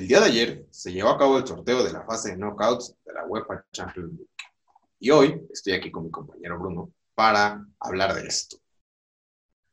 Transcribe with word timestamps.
El 0.00 0.08
día 0.08 0.20
de 0.20 0.26
ayer 0.28 0.66
se 0.70 0.90
llevó 0.90 1.10
a 1.10 1.18
cabo 1.18 1.36
el 1.36 1.46
sorteo 1.46 1.84
de 1.84 1.92
la 1.92 2.02
fase 2.06 2.30
de 2.30 2.38
knockouts 2.38 2.94
de 3.04 3.12
la 3.12 3.26
UEFA 3.26 3.66
Champions 3.70 4.14
League. 4.14 4.30
Y 4.98 5.10
hoy 5.10 5.46
estoy 5.52 5.74
aquí 5.74 5.90
con 5.90 6.04
mi 6.04 6.10
compañero 6.10 6.58
Bruno 6.58 6.90
para 7.14 7.62
hablar 7.78 8.14
de 8.14 8.26
esto. 8.26 8.56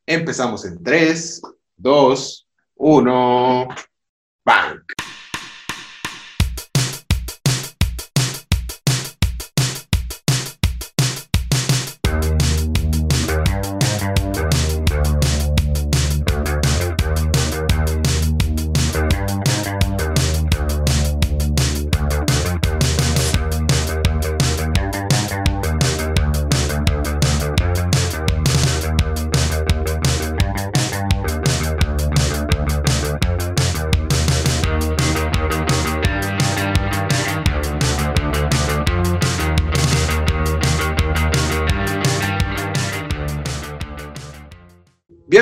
Empezamos 0.05 0.65
en 0.65 0.83
3, 0.83 1.41
2, 1.77 2.47
1, 2.75 3.67
¡bang! 4.43 4.96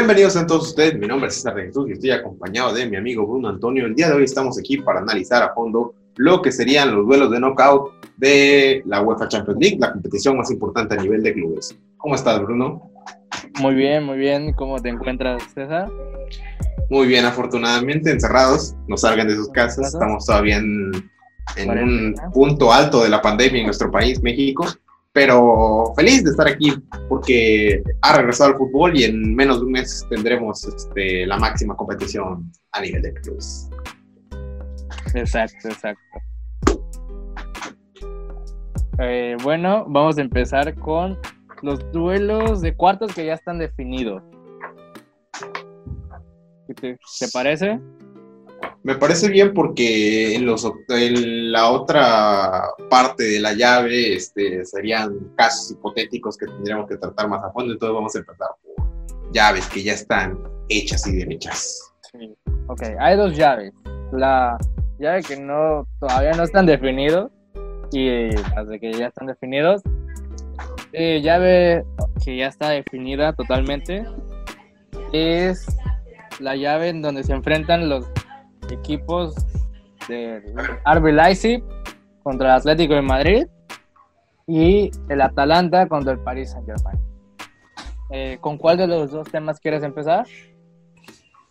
Bienvenidos 0.06 0.36
a 0.36 0.46
todos 0.46 0.68
ustedes, 0.68 1.00
mi 1.00 1.08
nombre 1.08 1.30
es 1.30 1.34
César 1.38 1.56
Jesús 1.56 1.90
y 1.90 1.94
estoy 1.94 2.12
acompañado 2.12 2.72
de 2.72 2.88
mi 2.88 2.96
amigo 2.96 3.26
Bruno 3.26 3.50
Antonio. 3.50 3.88
El 3.88 3.96
día 3.96 4.08
de 4.08 4.14
hoy 4.14 4.26
estamos 4.26 4.56
aquí 4.60 4.78
para 4.78 5.00
analizar 5.00 5.42
a 5.42 5.52
fondo 5.56 5.96
lo 6.18 6.44
que 6.44 6.52
serían 6.52 6.96
los 6.96 7.08
duelos 7.08 7.32
de 7.32 7.40
knockout 7.40 7.92
de 8.18 8.84
la 8.86 9.02
UEFA 9.02 9.28
Champions 9.30 9.60
League, 9.60 9.78
la 9.80 9.94
competición 9.94 10.38
más 10.38 10.52
importante 10.52 10.94
a 10.94 11.02
nivel 11.02 11.24
de 11.24 11.34
clubes. 11.34 11.76
¿Cómo 11.98 12.14
estás, 12.14 12.40
Bruno? 12.40 12.88
Muy 13.60 13.74
bien, 13.74 14.04
muy 14.04 14.20
bien. 14.20 14.54
¿Cómo 14.54 14.80
te 14.80 14.90
encuentras, 14.90 15.42
César? 15.56 15.90
Muy 16.92 17.08
bien, 17.08 17.26
afortunadamente, 17.26 18.12
encerrados, 18.12 18.76
no 18.88 18.98
salgan 18.98 19.28
de 19.28 19.36
sus 19.36 19.50
casas, 19.50 19.92
estamos 19.92 20.24
todavía 20.24 20.58
en, 20.58 20.92
en 21.58 21.80
un 21.80 22.16
punto 22.32 22.72
alto 22.72 23.02
de 23.02 23.10
la 23.10 23.24
pandemia 23.24 23.62
en 23.62 23.66
nuestro 23.66 23.90
país, 23.90 24.22
México, 24.22 24.68
pero 25.16 25.94
feliz 25.96 26.26
de 26.26 26.32
estar 26.32 26.46
aquí 26.46 26.74
porque 27.08 27.82
ha 28.02 28.18
regresado 28.18 28.52
al 28.52 28.58
fútbol 28.58 29.00
y 29.00 29.06
en 29.06 29.34
menos 29.34 29.62
de 29.62 29.66
un 29.66 29.72
mes 29.72 30.06
tendremos 30.10 30.66
este, 30.66 31.26
la 31.26 31.38
máxima 31.38 31.74
competición 31.74 32.52
a 32.74 32.82
nivel 32.82 33.02
de 33.02 33.14
clubes. 33.14 33.70
Exacto, 35.14 35.70
exacto. 35.70 36.02
Eh, 39.00 39.38
bueno, 39.42 39.86
vamos 39.88 40.18
a 40.18 40.22
empezar 40.22 40.76
con 40.76 41.18
los 41.62 41.80
duelos 41.94 42.60
de 42.60 42.76
cuartos 42.76 43.16
que 43.16 43.26
ya 43.26 43.36
están 43.36 43.58
definidos. 43.58 44.22
¿Qué 46.68 46.74
te, 46.74 47.00
te 47.20 47.28
parece? 47.32 47.80
Me 48.84 48.96
parece 48.96 49.30
bien 49.30 49.54
porque 49.54 50.36
en, 50.36 50.46
los, 50.46 50.72
la 50.88 51.70
otra 51.72 52.64
parte 52.90 53.24
de 53.24 53.40
la 53.40 53.54
llave 53.54 54.16
este, 54.16 54.64
serían 54.66 55.32
casos 55.36 55.72
hipotéticos 55.72 56.38
que 56.38 56.46
tendríamos 56.46 56.88
que 56.88 56.98
tratar 56.98 57.28
más 57.28 57.44
a 57.44 57.52
fondo, 57.52 57.74
entonces 57.74 57.94
vamos 57.94 58.16
a 58.16 58.20
empezar 58.20 58.48
por 58.64 59.32
llaves 59.32 59.68
que 59.68 59.84
ya 59.84 59.94
están 59.94 60.38
hechas 60.70 61.06
y 61.08 61.16
derechas. 61.18 61.94
Sí. 62.12 62.36
Ok, 62.68 62.82
hay 63.00 63.18
dos 63.18 63.36
llaves. 63.36 63.74
La 64.12 64.58
llave 65.00 65.24
que 65.24 65.38
no 65.38 65.88
todavía 66.00 66.32
no 66.34 66.44
están 66.44 66.66
definidos 66.66 67.32
y 67.92 68.32
las 68.32 68.68
de 68.68 68.80
que 68.80 68.94
ya 68.94 69.08
están 69.08 69.28
definidos. 69.28 69.82
Eh, 70.94 71.22
llave 71.22 71.84
que 72.24 72.38
ya 72.38 72.48
está 72.48 72.70
definida 72.70 73.34
totalmente 73.34 74.06
es 75.12 75.66
la 76.40 76.56
llave 76.56 76.90
en 76.90 77.02
donde 77.02 77.24
se 77.24 77.34
enfrentan 77.34 77.90
los 77.90 78.06
equipos 78.72 79.36
de 80.08 80.42
RB 80.86 81.06
Leipzig 81.12 81.64
contra 82.24 82.50
el 82.50 82.60
Atlético 82.60 82.94
de 82.94 83.02
Madrid 83.02 83.48
y 84.48 84.92
el 85.10 85.22
Atalanta 85.22 85.88
contra 85.88 86.14
el 86.14 86.20
Paris 86.20 86.52
Saint 86.52 86.66
Germain. 86.66 87.00
Eh, 88.12 88.38
¿Con 88.40 88.58
cuál 88.58 88.78
de 88.78 88.88
los 88.88 89.12
dos 89.12 89.30
temas 89.30 89.60
quieres 89.60 89.84
empezar? 89.84 90.26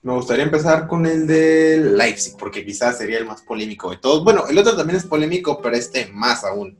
Me 0.02 0.12
gustaría 0.12 0.44
empezar 0.44 0.86
con 0.86 1.06
el 1.06 1.26
de 1.26 1.78
Leipzig, 1.78 2.36
porque 2.38 2.64
quizás 2.64 2.98
sería 2.98 3.18
el 3.18 3.24
más 3.24 3.40
polémico 3.42 3.90
de 3.90 3.96
todos. 3.96 4.22
Bueno, 4.22 4.46
el 4.48 4.58
otro 4.58 4.76
también 4.76 4.98
es 4.98 5.06
polémico, 5.06 5.60
pero 5.62 5.74
este 5.76 6.06
más 6.12 6.44
aún. 6.44 6.76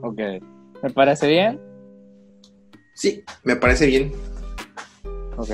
Ok. 0.00 0.20
¿Me 0.82 0.90
parece 0.90 1.26
bien? 1.26 1.60
Sí, 2.94 3.24
me 3.44 3.56
parece 3.56 3.86
bien. 3.86 4.12
Ok. 5.38 5.50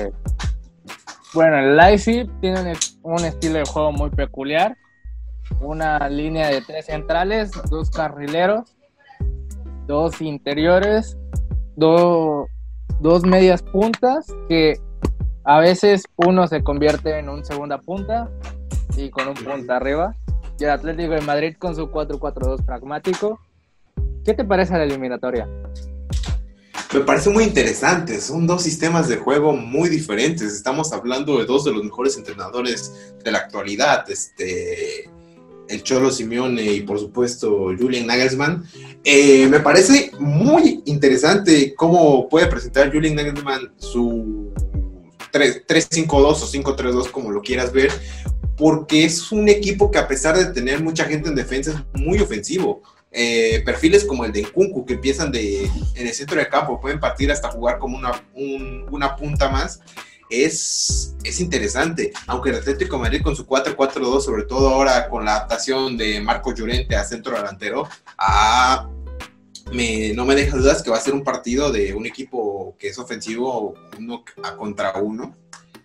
Bueno, 1.33 1.59
el 1.59 1.77
Leipzig 1.77 2.29
tiene 2.41 2.59
un, 2.61 2.75
estilo 3.17 3.59
de 3.59 3.65
juego 3.65 3.91
muy 3.91 4.09
peculiar. 4.09 4.77
Una 5.61 6.07
línea 6.09 6.49
de 6.49 6.61
tres 6.61 6.85
centrales, 6.85 7.51
dos 7.69 7.89
carrileros, 7.89 8.75
dos 9.87 10.21
interiores, 10.21 11.17
dos 11.75 12.47
medias 13.25 13.63
puntas 13.63 14.27
que 14.47 14.79
a 15.43 15.59
veces 15.59 16.03
uno 16.17 16.47
se 16.47 16.63
convierte 16.63 17.17
en 17.17 17.29
un 17.29 17.43
segunda 17.43 17.79
punta 17.79 18.29
y 18.95 19.09
con 19.09 19.27
un 19.27 19.33
punta 19.33 19.77
arriba. 19.77 20.15
Y 20.59 20.65
el 20.65 20.71
Atlético 20.71 21.13
de 21.13 21.21
Madrid 21.21 21.55
con 21.57 21.75
su 21.75 21.87
4-4-2 21.87 22.63
pragmático. 22.65 23.39
¿Qué 24.25 24.33
te 24.33 24.43
parece 24.43 24.77
la 24.77 24.83
eliminatoria? 24.83 25.47
Me 26.91 27.01
parece 27.01 27.29
muy 27.29 27.43
interesante, 27.43 28.19
son 28.19 28.47
dos 28.47 28.63
sistemas 28.63 29.07
de 29.07 29.17
juego 29.17 29.55
muy 29.55 29.89
diferentes. 29.89 30.51
Estamos 30.53 30.91
hablando 30.91 31.37
de 31.37 31.45
dos 31.45 31.63
de 31.63 31.71
los 31.71 31.83
mejores 31.83 32.17
entrenadores 32.17 32.91
de 33.23 33.31
la 33.31 33.37
actualidad, 33.37 34.09
este, 34.09 35.07
el 35.67 35.83
Cholo 35.83 36.09
Simeone 36.09 36.63
y 36.63 36.81
por 36.81 36.99
supuesto 36.99 37.67
Julian 37.77 38.07
Nagelsmann. 38.07 38.65
Eh, 39.03 39.47
me 39.47 39.59
parece 39.59 40.11
muy 40.17 40.81
interesante 40.85 41.75
cómo 41.75 42.27
puede 42.27 42.47
presentar 42.47 42.91
Julian 42.91 43.15
Nagelsmann 43.15 43.71
su 43.77 44.51
3-5-2 45.31 46.09
o 46.09 46.33
5-3-2, 46.33 47.11
como 47.11 47.29
lo 47.29 47.41
quieras 47.41 47.71
ver, 47.71 47.91
porque 48.57 49.05
es 49.05 49.31
un 49.31 49.47
equipo 49.47 49.91
que 49.91 49.99
a 49.99 50.07
pesar 50.07 50.35
de 50.35 50.45
tener 50.45 50.81
mucha 50.83 51.05
gente 51.05 51.29
en 51.29 51.35
defensa 51.35 51.85
es 51.93 52.01
muy 52.01 52.19
ofensivo. 52.19 52.81
Eh, 53.11 53.63
perfiles 53.65 54.05
como 54.05 54.23
el 54.23 54.31
de 54.31 54.43
Nkunku 54.43 54.85
que 54.85 54.93
empiezan 54.93 55.31
de, 55.31 55.65
en 55.95 56.07
el 56.07 56.13
centro 56.13 56.37
del 56.37 56.47
campo, 56.47 56.79
pueden 56.79 56.99
partir 56.99 57.31
hasta 57.31 57.49
jugar 57.49 57.79
como 57.79 57.97
una, 57.97 58.11
una 58.91 59.15
punta 59.15 59.49
más, 59.49 59.81
es, 60.29 61.15
es 61.23 61.39
interesante. 61.39 62.13
Aunque 62.27 62.51
el 62.51 62.57
Atlético 62.57 62.97
de 62.97 63.01
Madrid 63.03 63.21
con 63.23 63.35
su 63.35 63.47
4-4-2, 63.47 64.21
sobre 64.21 64.43
todo 64.43 64.69
ahora 64.69 65.09
con 65.09 65.25
la 65.25 65.37
adaptación 65.37 65.97
de 65.97 66.21
Marco 66.21 66.53
Llorente 66.53 66.95
a 66.95 67.03
centro 67.03 67.35
delantero, 67.35 67.87
a, 68.17 68.87
me, 69.71 70.13
no 70.13 70.25
me 70.25 70.35
deja 70.35 70.57
dudas 70.57 70.83
que 70.83 70.91
va 70.91 70.97
a 70.97 71.01
ser 71.01 71.13
un 71.13 71.23
partido 71.23 71.71
de 71.71 71.93
un 71.93 72.05
equipo 72.05 72.75
que 72.77 72.89
es 72.89 72.99
ofensivo 72.99 73.73
uno 73.97 74.23
a 74.43 74.55
contra 74.55 74.93
uno 74.99 75.35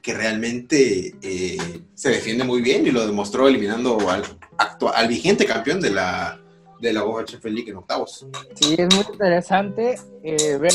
que 0.02 0.12
realmente 0.12 1.14
eh, 1.22 1.82
se 1.94 2.10
defiende 2.10 2.44
muy 2.44 2.60
bien 2.60 2.86
y 2.86 2.90
lo 2.90 3.06
demostró 3.06 3.48
eliminando 3.48 4.10
al, 4.10 4.22
actual, 4.58 4.92
al 4.96 5.08
vigente 5.08 5.46
campeón 5.46 5.80
de 5.80 5.90
la, 5.90 6.43
de 6.84 6.92
la 6.92 7.02
OHF 7.02 7.44
League 7.46 7.70
en 7.70 7.76
octavos. 7.76 8.26
Sí, 8.54 8.76
es 8.78 8.94
muy 8.94 9.04
interesante 9.10 9.96
eh, 10.22 10.58
ver 10.58 10.72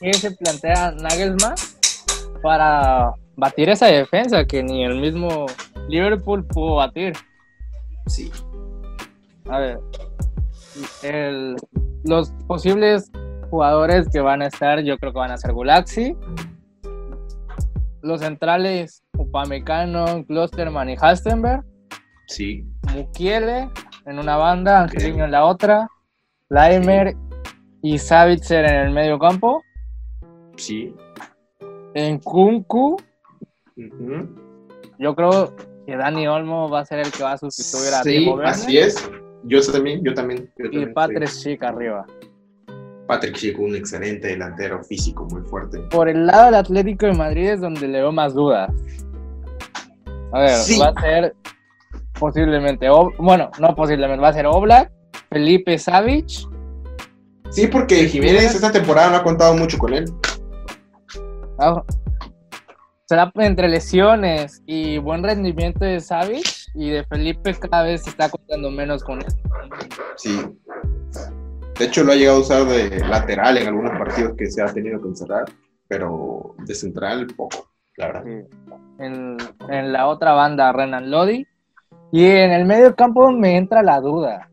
qué 0.00 0.12
se 0.12 0.32
plantea 0.32 0.90
Nagelsmann 0.92 1.54
para 2.42 3.14
batir 3.36 3.70
esa 3.70 3.86
defensa 3.86 4.44
que 4.44 4.62
ni 4.62 4.84
el 4.84 5.00
mismo 5.00 5.46
Liverpool 5.88 6.44
pudo 6.44 6.76
batir. 6.76 7.14
Sí. 8.06 8.30
A 9.48 9.58
ver, 9.58 9.80
los 12.04 12.32
posibles 12.46 13.10
jugadores 13.48 14.08
que 14.10 14.20
van 14.20 14.42
a 14.42 14.48
estar, 14.48 14.80
yo 14.80 14.98
creo 14.98 15.12
que 15.12 15.18
van 15.18 15.30
a 15.30 15.36
ser 15.36 15.52
Gulaxi. 15.52 16.16
Los 18.02 18.20
centrales, 18.20 19.04
Upamecano, 19.16 20.24
Klosterman 20.26 20.90
y 20.90 20.96
Halstenberg. 21.00 21.64
Sí. 22.26 22.66
Mukiele, 22.92 23.70
en 24.06 24.18
una 24.18 24.36
banda, 24.36 24.82
Angelino 24.82 25.24
en 25.24 25.30
la 25.30 25.44
otra, 25.44 25.88
Laimer 26.48 27.16
y 27.82 27.98
Savitzer 27.98 28.64
en 28.64 28.74
el 28.86 28.90
medio 28.92 29.18
campo. 29.18 29.62
Sí. 30.56 30.94
En 31.94 32.18
Kunku, 32.18 32.96
yo 34.98 35.14
creo 35.14 35.54
que 35.86 35.96
Dani 35.96 36.26
Olmo 36.26 36.68
va 36.68 36.80
a 36.80 36.84
ser 36.86 37.00
el 37.00 37.10
que 37.10 37.22
va 37.22 37.32
a 37.32 37.38
sustituir 37.38 37.94
a 37.94 38.02
sí, 38.02 38.32
Así 38.44 38.78
es. 38.78 39.10
Yo 39.44 39.60
también, 39.60 40.02
yo 40.04 40.14
también. 40.14 40.50
y 40.56 40.86
Patrick 40.86 41.28
Schick 41.28 41.62
arriba. 41.62 42.06
Patrick 43.08 43.36
Schick, 43.36 43.58
un 43.58 43.74
excelente 43.74 44.28
delantero 44.28 44.82
físico 44.84 45.26
muy 45.30 45.42
fuerte. 45.42 45.78
Por 45.90 46.08
el 46.08 46.26
lado 46.26 46.46
del 46.46 46.54
Atlético 46.54 47.06
de 47.06 47.14
Madrid 47.14 47.50
es 47.50 47.60
donde 47.60 47.88
le 47.88 48.00
veo 48.00 48.12
más 48.12 48.34
dudas. 48.34 48.70
A 50.32 50.40
ver, 50.40 50.58
va 50.80 50.88
a 50.88 51.00
ser 51.00 51.34
posiblemente, 52.18 52.88
bueno, 53.18 53.50
no 53.58 53.74
posiblemente, 53.74 54.22
va 54.22 54.28
a 54.28 54.32
ser 54.32 54.46
Oblak, 54.46 54.90
Felipe 55.30 55.78
Savich. 55.78 56.46
Sí, 57.50 57.66
porque 57.66 58.06
Jiménez 58.08 58.54
esta 58.54 58.72
temporada 58.72 59.10
no 59.10 59.16
ha 59.16 59.22
contado 59.22 59.54
mucho 59.54 59.78
con 59.78 59.92
él. 59.94 60.04
Ah, 61.58 61.82
será 63.06 63.30
entre 63.36 63.68
lesiones 63.68 64.62
y 64.66 64.98
buen 64.98 65.22
rendimiento 65.22 65.84
de 65.84 66.00
Savich 66.00 66.68
y 66.74 66.90
de 66.90 67.04
Felipe 67.04 67.54
cada 67.54 67.82
vez 67.82 68.04
se 68.04 68.10
está 68.10 68.30
contando 68.30 68.70
menos 68.70 69.04
con 69.04 69.20
él. 69.20 69.28
Sí. 70.16 70.40
De 71.78 71.84
hecho, 71.86 72.04
lo 72.04 72.12
ha 72.12 72.14
llegado 72.14 72.38
a 72.38 72.40
usar 72.40 72.64
de 72.64 73.00
lateral 73.00 73.58
en 73.58 73.68
algunos 73.68 73.92
partidos 73.98 74.34
que 74.36 74.50
se 74.50 74.62
ha 74.62 74.66
tenido 74.66 75.00
que 75.00 75.08
encerrar, 75.08 75.44
pero 75.88 76.54
de 76.58 76.74
central 76.74 77.26
poco, 77.36 77.70
la 77.96 78.22
En, 78.98 79.36
en 79.68 79.92
la 79.92 80.06
otra 80.06 80.32
banda, 80.32 80.72
Renan 80.72 81.10
Lodi, 81.10 81.46
y 82.12 82.26
en 82.26 82.52
el 82.52 82.66
medio 82.66 82.94
campo 82.94 83.32
me 83.32 83.56
entra 83.56 83.82
la 83.82 83.98
duda. 83.98 84.50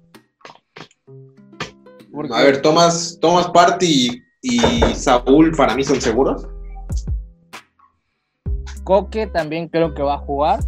A 2.31 2.43
ver, 2.43 2.61
Tomás, 2.61 3.17
Tomás 3.19 3.49
Party 3.49 4.23
y, 4.41 4.59
Saúl 4.95 5.51
para 5.55 5.75
mí 5.75 5.83
son 5.83 5.99
seguros. 5.99 6.47
Coque 8.85 9.27
también 9.27 9.67
creo 9.67 9.93
que 9.93 10.01
va 10.01 10.15
a 10.15 10.19
jugar. 10.19 10.61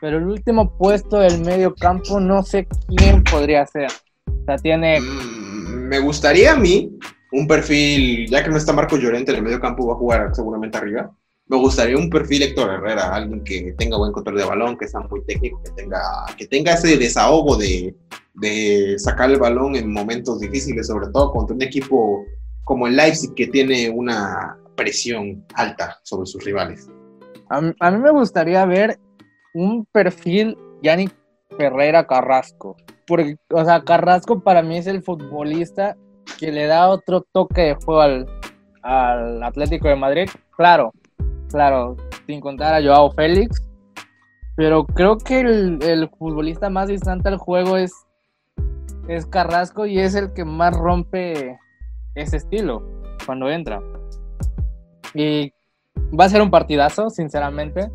Pero 0.00 0.18
el 0.18 0.26
último 0.26 0.76
puesto 0.76 1.20
del 1.20 1.40
medio 1.44 1.72
campo 1.72 2.18
no 2.18 2.42
sé 2.42 2.66
quién 2.88 3.22
podría 3.22 3.64
ser. 3.66 3.88
O 4.26 4.44
sea, 4.44 4.56
tiene. 4.56 5.00
Mm, 5.00 5.88
me 5.88 6.00
gustaría 6.00 6.52
a 6.52 6.56
mí 6.56 6.90
un 7.30 7.46
perfil, 7.46 8.28
ya 8.28 8.42
que 8.42 8.50
no 8.50 8.56
está 8.56 8.72
Marco 8.72 8.96
Llorente 8.96 9.30
en 9.30 9.38
el 9.38 9.44
medio 9.44 9.60
campo, 9.60 9.86
va 9.86 9.94
a 9.94 9.98
jugar 9.98 10.34
seguramente 10.34 10.78
arriba 10.78 11.12
me 11.52 11.58
gustaría 11.58 11.98
un 11.98 12.08
perfil 12.08 12.44
Héctor 12.44 12.70
Herrera, 12.70 13.14
alguien 13.14 13.44
que 13.44 13.74
tenga 13.76 13.98
buen 13.98 14.10
control 14.10 14.38
de 14.38 14.44
balón, 14.46 14.78
que 14.78 14.88
sea 14.88 15.00
muy 15.00 15.22
técnico, 15.26 15.60
que 15.62 15.70
tenga, 15.72 16.00
que 16.38 16.46
tenga 16.46 16.72
ese 16.72 16.96
desahogo 16.96 17.58
de, 17.58 17.94
sacar 18.96 19.30
el 19.30 19.38
balón 19.38 19.76
en 19.76 19.92
momentos 19.92 20.40
difíciles, 20.40 20.86
sobre 20.86 21.08
todo 21.08 21.30
contra 21.30 21.54
un 21.54 21.60
equipo 21.60 22.24
como 22.64 22.86
el 22.86 22.96
Leipzig 22.96 23.34
que 23.34 23.48
tiene 23.48 23.90
una 23.90 24.56
presión 24.76 25.44
alta 25.52 25.98
sobre 26.04 26.24
sus 26.24 26.42
rivales. 26.42 26.88
A, 27.50 27.60
mí 27.60 27.98
me 27.98 28.10
gustaría 28.12 28.64
ver 28.64 28.98
un 29.52 29.84
perfil 29.92 30.56
Yannick 30.82 31.14
Ferreira 31.58 32.06
Carrasco, 32.06 32.78
porque, 33.06 33.36
o 33.50 33.62
sea, 33.62 33.84
Carrasco 33.84 34.40
para 34.40 34.62
mí 34.62 34.78
es 34.78 34.86
el 34.86 35.02
futbolista 35.02 35.98
que 36.38 36.50
le 36.50 36.66
da 36.66 36.88
otro 36.88 37.26
toque 37.30 37.60
de 37.60 37.74
juego 37.74 38.00
al, 38.00 38.26
al 38.82 39.42
Atlético 39.42 39.88
de 39.88 39.96
Madrid. 39.96 40.30
Claro, 40.56 40.92
claro, 41.52 41.96
sin 42.26 42.40
contar 42.40 42.74
a 42.74 42.82
Joao 42.82 43.12
Félix. 43.12 43.62
Pero 44.56 44.84
creo 44.84 45.18
que 45.18 45.40
el, 45.40 46.10
futbolista 46.18 46.68
más 46.68 46.88
distante 46.88 47.28
al 47.28 47.38
juego 47.38 47.76
es, 47.76 47.92
es 49.08 49.26
Carrasco 49.26 49.86
y 49.86 49.98
es 49.98 50.14
el 50.14 50.32
que 50.32 50.44
más 50.44 50.76
rompe 50.76 51.58
ese 52.14 52.36
estilo 52.36 52.82
cuando 53.24 53.50
entra. 53.50 53.80
Y 55.14 55.52
va 56.18 56.26
a 56.26 56.28
ser 56.28 56.42
un 56.42 56.50
partidazo, 56.50 57.08
sinceramente. 57.10 57.90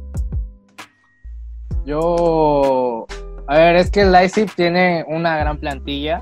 Yo. 1.85 3.05
A 3.47 3.57
ver, 3.57 3.77
es 3.77 3.89
que 3.91 4.01
el 4.01 4.11
Leipzig 4.11 4.53
tiene 4.55 5.05
una 5.07 5.37
gran 5.37 5.57
plantilla. 5.57 6.21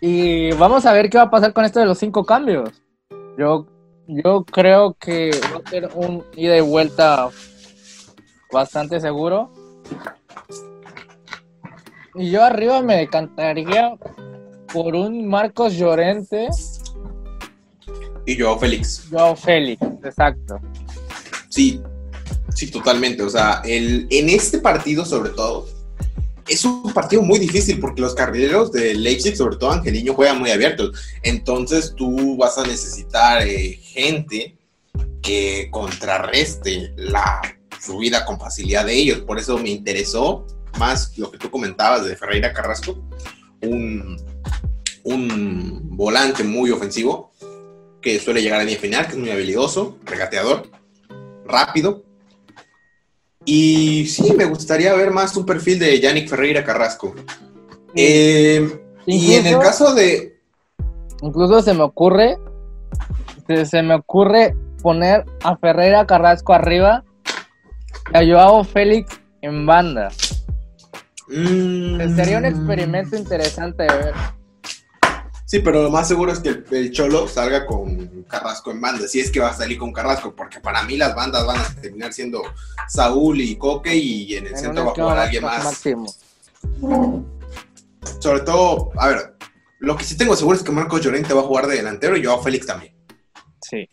Y 0.00 0.52
vamos 0.52 0.86
a 0.86 0.92
ver 0.92 1.10
qué 1.10 1.18
va 1.18 1.24
a 1.24 1.30
pasar 1.30 1.52
con 1.52 1.64
esto 1.64 1.80
de 1.80 1.86
los 1.86 1.98
cinco 1.98 2.24
cambios. 2.24 2.82
Yo 3.36 3.66
yo 4.10 4.44
creo 4.44 4.94
que 4.94 5.30
va 5.52 5.62
a 5.64 5.70
ser 5.70 5.90
un 5.94 6.24
ida 6.36 6.56
y 6.56 6.60
vuelta 6.60 7.28
bastante 8.52 9.00
seguro. 9.00 9.52
Y 12.14 12.30
yo 12.30 12.44
arriba 12.44 12.82
me 12.82 12.96
decantaría 12.96 13.92
por 14.72 14.94
un 14.94 15.28
Marcos 15.28 15.74
Llorente. 15.74 16.48
Y 18.26 18.38
Joao 18.38 18.58
Félix. 18.58 19.06
Joao 19.10 19.36
Félix, 19.36 19.82
exacto. 20.04 20.58
Sí, 21.48 21.80
sí, 22.54 22.70
totalmente. 22.70 23.22
O 23.22 23.30
sea, 23.30 23.62
el, 23.64 24.06
en 24.10 24.28
este 24.28 24.58
partido 24.58 25.04
sobre 25.04 25.30
todo, 25.30 25.66
es 26.48 26.64
un 26.64 26.92
partido 26.92 27.22
muy 27.22 27.38
difícil 27.38 27.80
porque 27.80 28.00
los 28.00 28.14
carrileros 28.14 28.72
de 28.72 28.94
Leipzig, 28.94 29.36
sobre 29.36 29.56
todo 29.56 29.72
Angeliño, 29.72 30.14
juegan 30.14 30.38
muy 30.38 30.50
abiertos. 30.50 30.92
Entonces 31.22 31.94
tú 31.96 32.36
vas 32.36 32.58
a 32.58 32.64
necesitar 32.64 33.42
eh, 33.46 33.78
gente 33.82 34.56
que 35.22 35.68
contrarreste 35.70 36.92
la 36.96 37.40
subida 37.80 38.24
con 38.24 38.38
facilidad 38.38 38.86
de 38.86 38.94
ellos. 38.94 39.20
Por 39.20 39.38
eso 39.38 39.58
me 39.58 39.70
interesó 39.70 40.46
más 40.78 41.16
lo 41.18 41.30
que 41.30 41.38
tú 41.38 41.50
comentabas 41.50 42.04
de 42.04 42.16
Ferreira 42.16 42.52
Carrasco, 42.52 43.02
un, 43.62 44.16
un 45.04 45.96
volante 45.96 46.44
muy 46.44 46.70
ofensivo 46.70 47.32
que 48.00 48.18
suele 48.18 48.42
llegar 48.42 48.60
a 48.60 48.64
línea 48.64 48.80
final, 48.80 49.06
que 49.06 49.12
es 49.12 49.18
muy 49.18 49.30
habilidoso, 49.30 49.98
regateador, 50.04 50.70
rápido 51.44 52.09
y 53.52 54.06
sí, 54.06 54.32
me 54.36 54.44
gustaría 54.44 54.94
ver 54.94 55.10
más 55.10 55.36
un 55.36 55.44
perfil 55.44 55.80
de 55.80 55.98
Yannick 55.98 56.28
Ferreira 56.28 56.62
Carrasco. 56.62 57.16
Eh, 57.96 58.80
y 59.06 59.34
en 59.34 59.44
el 59.44 59.58
caso 59.58 59.92
de. 59.92 60.38
Incluso 61.20 61.60
se 61.60 61.74
me 61.74 61.82
ocurre. 61.82 62.38
Se, 63.64 63.82
me 63.82 63.94
ocurre 63.94 64.54
poner 64.80 65.24
a 65.42 65.56
Ferreira 65.56 66.06
Carrasco 66.06 66.52
arriba 66.52 67.02
y 68.14 68.18
a 68.18 68.20
Joao 68.24 68.62
Félix 68.62 69.20
en 69.42 69.66
banda. 69.66 70.10
Mm. 71.26 72.14
Sería 72.14 72.38
un 72.38 72.44
experimento 72.44 73.16
interesante 73.16 73.82
de 73.82 73.88
ver. 73.88 74.14
Sí, 75.50 75.58
pero 75.58 75.82
lo 75.82 75.90
más 75.90 76.06
seguro 76.06 76.30
es 76.30 76.38
que 76.38 76.62
el, 76.70 76.92
Cholo 76.92 77.26
salga 77.26 77.66
con 77.66 78.22
Carrasco 78.28 78.70
en 78.70 78.80
banda, 78.80 79.08
si 79.08 79.18
es 79.18 79.32
que 79.32 79.40
va 79.40 79.48
a 79.48 79.52
salir 79.56 79.78
con 79.78 79.92
Carrasco, 79.92 80.32
porque 80.32 80.60
para 80.60 80.84
mí 80.84 80.96
las 80.96 81.12
bandas 81.12 81.44
van 81.44 81.58
a 81.58 81.74
terminar 81.80 82.12
siendo 82.12 82.40
Saúl 82.88 83.40
y 83.40 83.56
Coque 83.56 83.96
y 83.96 84.36
en 84.36 84.46
el 84.46 84.56
centro 84.56 84.84
va 84.84 84.92
a 84.92 84.94
jugar 84.94 85.18
alguien 85.18 85.42
más. 85.42 85.82
Sobre 88.20 88.40
todo, 88.42 88.92
a 88.96 89.08
ver, 89.08 89.34
lo 89.80 89.96
que 89.96 90.04
sí 90.04 90.16
tengo 90.16 90.36
seguro 90.36 90.56
es 90.56 90.62
que 90.62 90.70
Marcos 90.70 91.00
Llorente 91.00 91.34
va 91.34 91.40
a 91.40 91.46
jugar 91.46 91.66
de 91.66 91.78
delantero 91.78 92.16
y 92.16 92.24
Joao 92.24 92.40
Félix 92.40 92.66
también. 92.66 92.94
Sí. 93.60 93.88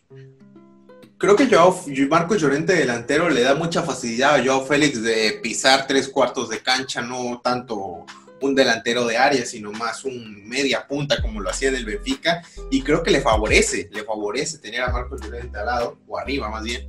Creo 1.16 1.34
que 1.34 1.48
Joao, 1.48 1.76
Marcos 2.08 2.40
Llorente 2.40 2.74
de 2.74 2.78
delantero 2.82 3.28
le 3.28 3.42
da 3.42 3.56
mucha 3.56 3.82
facilidad 3.82 4.36
a 4.36 4.44
Joao 4.44 4.64
Félix 4.64 5.02
de 5.02 5.40
pisar 5.42 5.88
tres 5.88 6.08
cuartos 6.08 6.50
de 6.50 6.60
cancha, 6.60 7.02
no 7.02 7.40
tanto 7.42 8.06
un 8.40 8.54
delantero 8.54 9.06
de 9.06 9.16
área, 9.16 9.44
sino 9.44 9.72
más 9.72 10.04
un 10.04 10.46
media 10.48 10.86
punta 10.86 11.20
como 11.20 11.40
lo 11.40 11.50
hacía 11.50 11.68
en 11.68 11.76
el 11.76 11.84
Benfica, 11.84 12.42
y 12.70 12.82
creo 12.82 13.02
que 13.02 13.10
le 13.10 13.20
favorece, 13.20 13.88
le 13.92 14.04
favorece 14.04 14.58
tener 14.58 14.82
a 14.82 14.92
Marcos 14.92 15.20
Llorente 15.22 15.58
al 15.58 15.66
lado, 15.66 15.98
o 16.06 16.18
arriba 16.18 16.48
más 16.48 16.62
bien. 16.62 16.88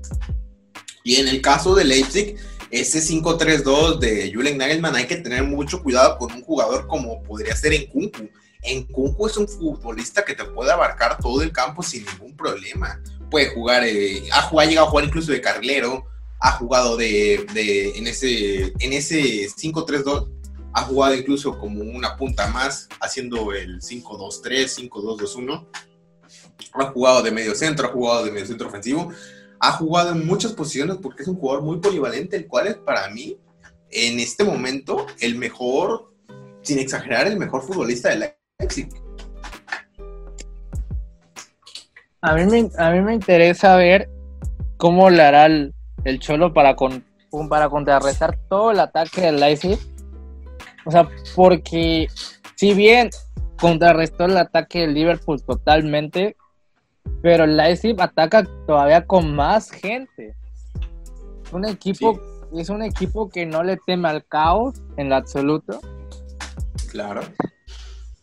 Y 1.04 1.16
en 1.16 1.28
el 1.28 1.42
caso 1.42 1.76
de 1.76 1.86
Leipzig, 1.86 2.36
ese 2.72 3.00
5-3-2 3.00 4.00
de 4.00 4.32
Julian 4.34 4.58
Nagelmann 4.58 4.96
hay 4.96 5.08
que 5.08 5.16
tener 5.16 5.44
mucho 5.44 5.82
cuidado 5.82 6.18
con 6.18 6.32
un 6.32 6.44
jugador 6.44 6.88
como 6.88 7.24
podría 7.24 7.56
ser 7.56 7.74
en 7.74 7.88
Kunku. 7.88 8.30
En 8.62 8.84
Kunku 8.84 9.28
es 9.28 9.38
un 9.38 9.48
futbolista 9.48 10.24
que 10.24 10.36
te 10.36 10.46
puede 10.46 10.72
abarcar 10.72 11.18
todo 11.18 11.42
el 11.42 11.52
campo 11.52 11.82
sin 11.82 12.06
ningún 12.06 12.36
problema. 12.36 13.02
Puede 13.32 13.50
jugar, 13.50 13.84
eh, 13.86 14.24
ha 14.32 14.66
llegado 14.66 14.88
a 14.88 14.90
jugar 14.90 15.06
incluso 15.06 15.32
de 15.32 15.42
carrilero, 15.42 16.06
ha 16.40 16.52
jugado 16.54 16.96
de, 16.96 17.46
de 17.54 17.98
en 17.98 18.08
ese, 18.08 18.74
en 18.80 18.94
ese 18.94 19.48
5-3-2 19.50 20.39
ha 20.74 20.82
jugado 20.84 21.16
incluso 21.16 21.58
como 21.58 21.82
una 21.82 22.16
punta 22.16 22.48
más, 22.48 22.88
haciendo 23.00 23.54
el 23.54 23.82
5-2-3, 23.82 24.90
5-2-2-1. 24.90 25.68
Ha 26.74 26.86
jugado 26.86 27.24
de 27.24 27.32
medio 27.32 27.56
centro, 27.56 27.88
ha 27.88 27.92
jugado 27.92 28.26
de 28.26 28.32
medio 28.32 28.46
centro 28.46 28.68
ofensivo. 28.68 29.12
Ha 29.60 29.72
jugado 29.74 30.12
en 30.12 30.26
muchas 30.26 30.54
posiciones 30.54 30.98
porque 31.02 31.24
es 31.24 31.28
un 31.28 31.36
jugador 31.36 31.64
muy 31.64 31.80
polivalente, 31.80 32.38
el 32.38 32.48
cual 32.48 32.68
es 32.68 32.76
para 32.76 33.10
mí, 33.10 33.38
en 33.92 34.20
este 34.20 34.44
momento, 34.44 35.08
el 35.20 35.36
mejor, 35.36 36.14
sin 36.62 36.80
exagerar, 36.80 37.28
el 37.28 37.38
mejor 37.38 37.64
futbolista 37.64 38.10
de 38.10 38.36
Leipzig. 38.60 38.90
A 42.22 42.36
mí 42.36 42.46
me, 42.46 42.70
a 42.78 42.92
mí 42.92 43.02
me 43.02 43.14
interesa 43.14 43.76
ver 43.76 44.10
cómo 44.78 45.10
le 45.10 45.24
hará 45.24 45.46
el, 45.46 45.74
Cholo 46.20 46.54
para, 46.54 46.76
con, 46.76 47.04
para 47.50 47.70
contrarrestar 47.70 48.38
todo 48.50 48.72
el 48.72 48.80
ataque 48.80 49.22
del 49.22 49.40
Leipzig 49.40 49.80
o 50.86 50.92
sea, 50.92 51.08
porque 51.36 52.08
si 52.56 52.74
bien 52.74 53.10
contrarrestó 53.60 54.26
el 54.26 54.38
ataque 54.38 54.82
del 54.82 54.94
Liverpool 54.94 55.42
totalmente, 55.44 56.36
pero 57.22 57.44
el 57.44 57.58
Leipzig 57.58 57.96
ataca 58.00 58.48
todavía 58.66 59.06
con 59.06 59.36
más 59.36 59.72
gente. 59.72 60.36
Un 61.52 61.66
equipo, 61.66 62.20
es 62.56 62.70
un 62.70 62.84
equipo 62.84 63.30
que 63.30 63.46
no 63.46 63.64
le 63.64 63.78
teme 63.86 64.08
al 64.08 64.26
caos 64.26 64.82
en 64.98 65.10
lo 65.10 65.16
absoluto. 65.16 65.80
Claro. 66.92 67.22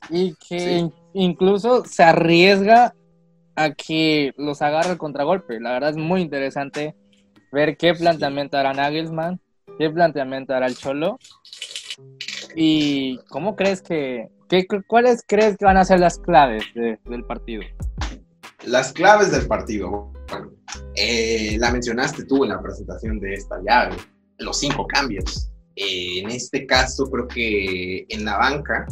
Y 0.09 0.35
que 0.35 0.89
incluso 1.13 1.85
se 1.85 2.05
arriesga 2.05 2.95
a 3.57 3.71
que 3.73 4.33
los 4.37 4.63
agarre 4.63 4.93
el 4.93 4.99
contragolpe. 4.99 5.61
La 5.61 5.73
verdad 5.73 5.91
es 5.91 5.97
muy 5.97 6.21
interesante 6.21 6.95
ver 7.53 7.77
qué 7.77 7.95
planteamiento 7.95 8.57
hará 8.57 8.73
Nagelsmann 8.73 9.41
qué 9.79 9.91
planteamiento 9.91 10.55
hará 10.55 10.67
el 10.67 10.77
Cholo 10.77 11.19
y 12.57 13.19
cómo 13.29 13.55
crees 13.55 13.83
que, 13.83 14.31
qué, 14.49 14.67
cuáles 14.87 15.23
crees 15.27 15.57
que 15.59 15.67
van 15.67 15.77
a 15.77 15.85
ser 15.85 16.01
las 16.01 16.19
claves 16.19 16.65
del 16.75 17.25
partido. 17.25 17.63
Las 18.65 18.93
claves 18.93 19.31
del 19.31 19.47
partido. 19.47 20.11
Bueno, 20.31 20.53
eh, 20.97 21.57
la 21.59 21.71
mencionaste 21.71 22.25
tú 22.25 22.45
en 22.45 22.51
la 22.51 22.63
presentación 22.63 23.21
de 23.21 23.35
esta 23.35 23.61
llave, 23.63 23.97
los 24.39 24.59
cinco 24.59 24.87
cambios. 24.87 25.51
Eh, 25.77 26.21
en 26.21 26.31
este 26.31 26.67
caso, 26.67 27.05
creo 27.11 27.29
que 27.29 28.07
en 28.09 28.25
la 28.25 28.39
banca, 28.39 28.87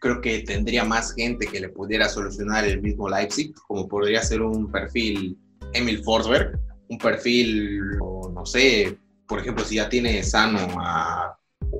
creo 0.00 0.20
que 0.20 0.40
tendría 0.40 0.84
más 0.84 1.14
gente 1.14 1.46
que 1.46 1.60
le 1.60 1.68
pudiera 1.68 2.08
solucionar 2.08 2.64
el 2.64 2.82
mismo 2.82 3.08
Leipzig, 3.08 3.54
como 3.68 3.86
podría 3.86 4.20
ser 4.22 4.42
un 4.42 4.70
perfil 4.70 5.38
Emil 5.72 6.02
Forsberg, 6.02 6.58
un 6.88 6.98
perfil, 6.98 7.80
no 7.98 8.44
sé, 8.44 8.98
por 9.28 9.40
ejemplo, 9.40 9.64
si 9.64 9.76
ya 9.76 9.88
tiene 9.88 10.22
sano 10.22 10.58
a 10.80 11.35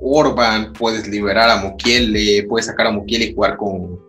Orban, 0.09 0.73
puedes 0.73 1.07
liberar 1.07 1.49
a 1.49 1.57
Mokiele, 1.57 2.45
puedes 2.47 2.67
sacar 2.67 2.87
a 2.87 2.91
Mokiele 2.91 3.25
y 3.25 3.33
jugar 3.33 3.57
con 3.57 3.99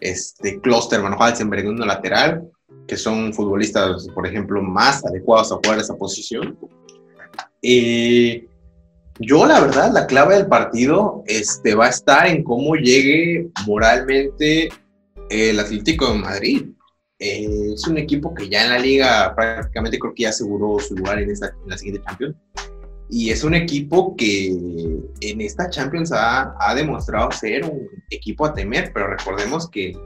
este 0.00 0.60
Klosterman 0.60 1.14
o 1.14 1.22
Halsenberg 1.22 1.66
en 1.66 1.78
lateral, 1.78 2.48
que 2.86 2.96
son 2.96 3.32
futbolistas, 3.32 4.06
por 4.14 4.26
ejemplo, 4.26 4.62
más 4.62 5.04
adecuados 5.04 5.52
a 5.52 5.56
jugar 5.56 5.78
esa 5.78 5.96
posición. 5.96 6.58
Eh, 7.62 8.46
yo, 9.18 9.46
la 9.46 9.60
verdad, 9.60 9.92
la 9.92 10.06
clave 10.06 10.36
del 10.36 10.46
partido 10.46 11.22
este, 11.26 11.74
va 11.74 11.86
a 11.86 11.90
estar 11.90 12.26
en 12.26 12.44
cómo 12.44 12.76
llegue 12.76 13.48
moralmente 13.66 14.68
el 15.30 15.58
Atlético 15.58 16.12
de 16.12 16.18
Madrid. 16.18 16.66
Eh, 17.18 17.72
es 17.72 17.86
un 17.88 17.96
equipo 17.96 18.34
que 18.34 18.48
ya 18.48 18.64
en 18.64 18.70
la 18.70 18.78
liga 18.78 19.34
prácticamente 19.34 19.98
creo 19.98 20.12
que 20.14 20.24
ya 20.24 20.28
aseguró 20.28 20.78
su 20.78 20.94
lugar 20.94 21.18
en, 21.18 21.30
esta, 21.30 21.46
en 21.48 21.70
la 21.70 21.78
siguiente 21.78 22.04
Champions. 22.06 22.36
Y 23.08 23.30
es 23.30 23.44
un 23.44 23.54
equipo 23.54 24.16
que 24.16 24.48
en 25.20 25.40
esta 25.40 25.70
Champions 25.70 26.10
ha, 26.12 26.56
ha, 26.58 26.74
demostrado 26.74 27.30
ser 27.30 27.64
un 27.64 27.88
equipo 28.10 28.46
a 28.46 28.52
temer, 28.52 28.90
pero 28.92 29.08
recordemos 29.08 29.70
que 29.70 29.96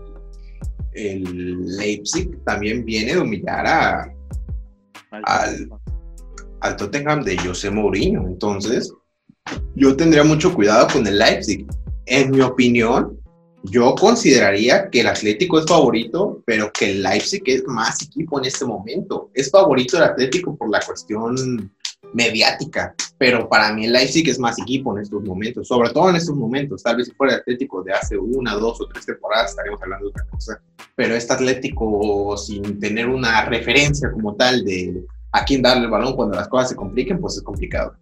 el 0.93 1.77
Leipzig 1.77 2.43
también 2.45 2.85
viene 2.85 3.15
de 3.15 3.21
humillar 3.21 3.67
a, 3.67 4.15
al, 5.11 5.71
al 6.61 6.77
Tottenham 6.77 7.25
de 7.25 7.39
José 7.39 7.71
Mourinho. 7.71 8.27
Entonces, 8.27 8.93
yo 9.75 9.97
tendría 9.97 10.25
mucho 10.25 10.55
cuidado 10.55 10.89
con 10.93 11.07
el 11.07 11.19
Leipzig. 11.19 11.67
En 12.07 12.31
mi 12.31 12.41
opinión, 12.41 13.19
yo 13.65 13.95
consideraría 13.95 14.89
que 14.89 15.01
el 15.01 15.09
Atlético 15.09 15.59
es 15.59 15.67
favorito, 15.67 16.43
pero 16.47 16.73
que 16.73 16.91
el 16.91 17.03
Leipzig 17.03 17.43
es 17.47 17.65
más 17.67 18.03
equipo 18.03 18.39
en 18.39 18.47
este 18.47 18.65
momento. 18.65 19.31
Es 19.35 19.51
favorito 19.51 19.97
el 19.97 20.05
Atlético 20.05 20.57
por 20.57 20.71
la 20.71 20.81
cuestión 20.81 21.71
mediática, 22.13 22.95
pero 23.19 23.49
para 23.49 23.73
mí 23.73 23.87
el 23.87 23.93
Leipzig 23.93 24.29
es 24.29 24.39
más 24.39 24.59
equipo 24.59 24.97
en 24.97 25.03
estos 25.03 25.23
momentos, 25.23 25.69
sobre 25.69 25.91
todo 25.91 26.11
en 26.11 26.17
estos 26.17 26.35
momentos. 26.35 26.83
Tal 26.83 26.97
vez 26.97 27.07
si 27.09 27.13
fuera 27.15 27.35
el 27.35 27.41
Atlético 27.41 27.83
de 27.83 27.93
hace 27.93 28.17
una, 28.17 28.55
dos 28.55 28.81
o 28.81 28.87
tres 28.89 29.07
temporadas 29.07 29.51
estaríamos 29.51 29.83
hablando 29.83 30.07
de 30.07 30.11
otra 30.11 30.27
cosa, 30.31 30.63
pero 30.97 31.15
este 31.15 31.33
Atlético 31.33 32.37
sin 32.37 32.79
tener 32.81 33.09
una 33.09 33.45
referencia 33.45 34.11
como 34.11 34.35
tal 34.35 34.65
de 34.65 35.05
a 35.33 35.45
quién 35.45 35.63
darle 35.63 35.85
el 35.85 35.91
balón 35.91 36.17
cuando 36.17 36.37
las 36.37 36.49
cosas 36.49 36.71
se 36.71 36.77
compliquen, 36.77 37.21
pues 37.21 37.37
es 37.37 37.43
complicado. 37.43 37.95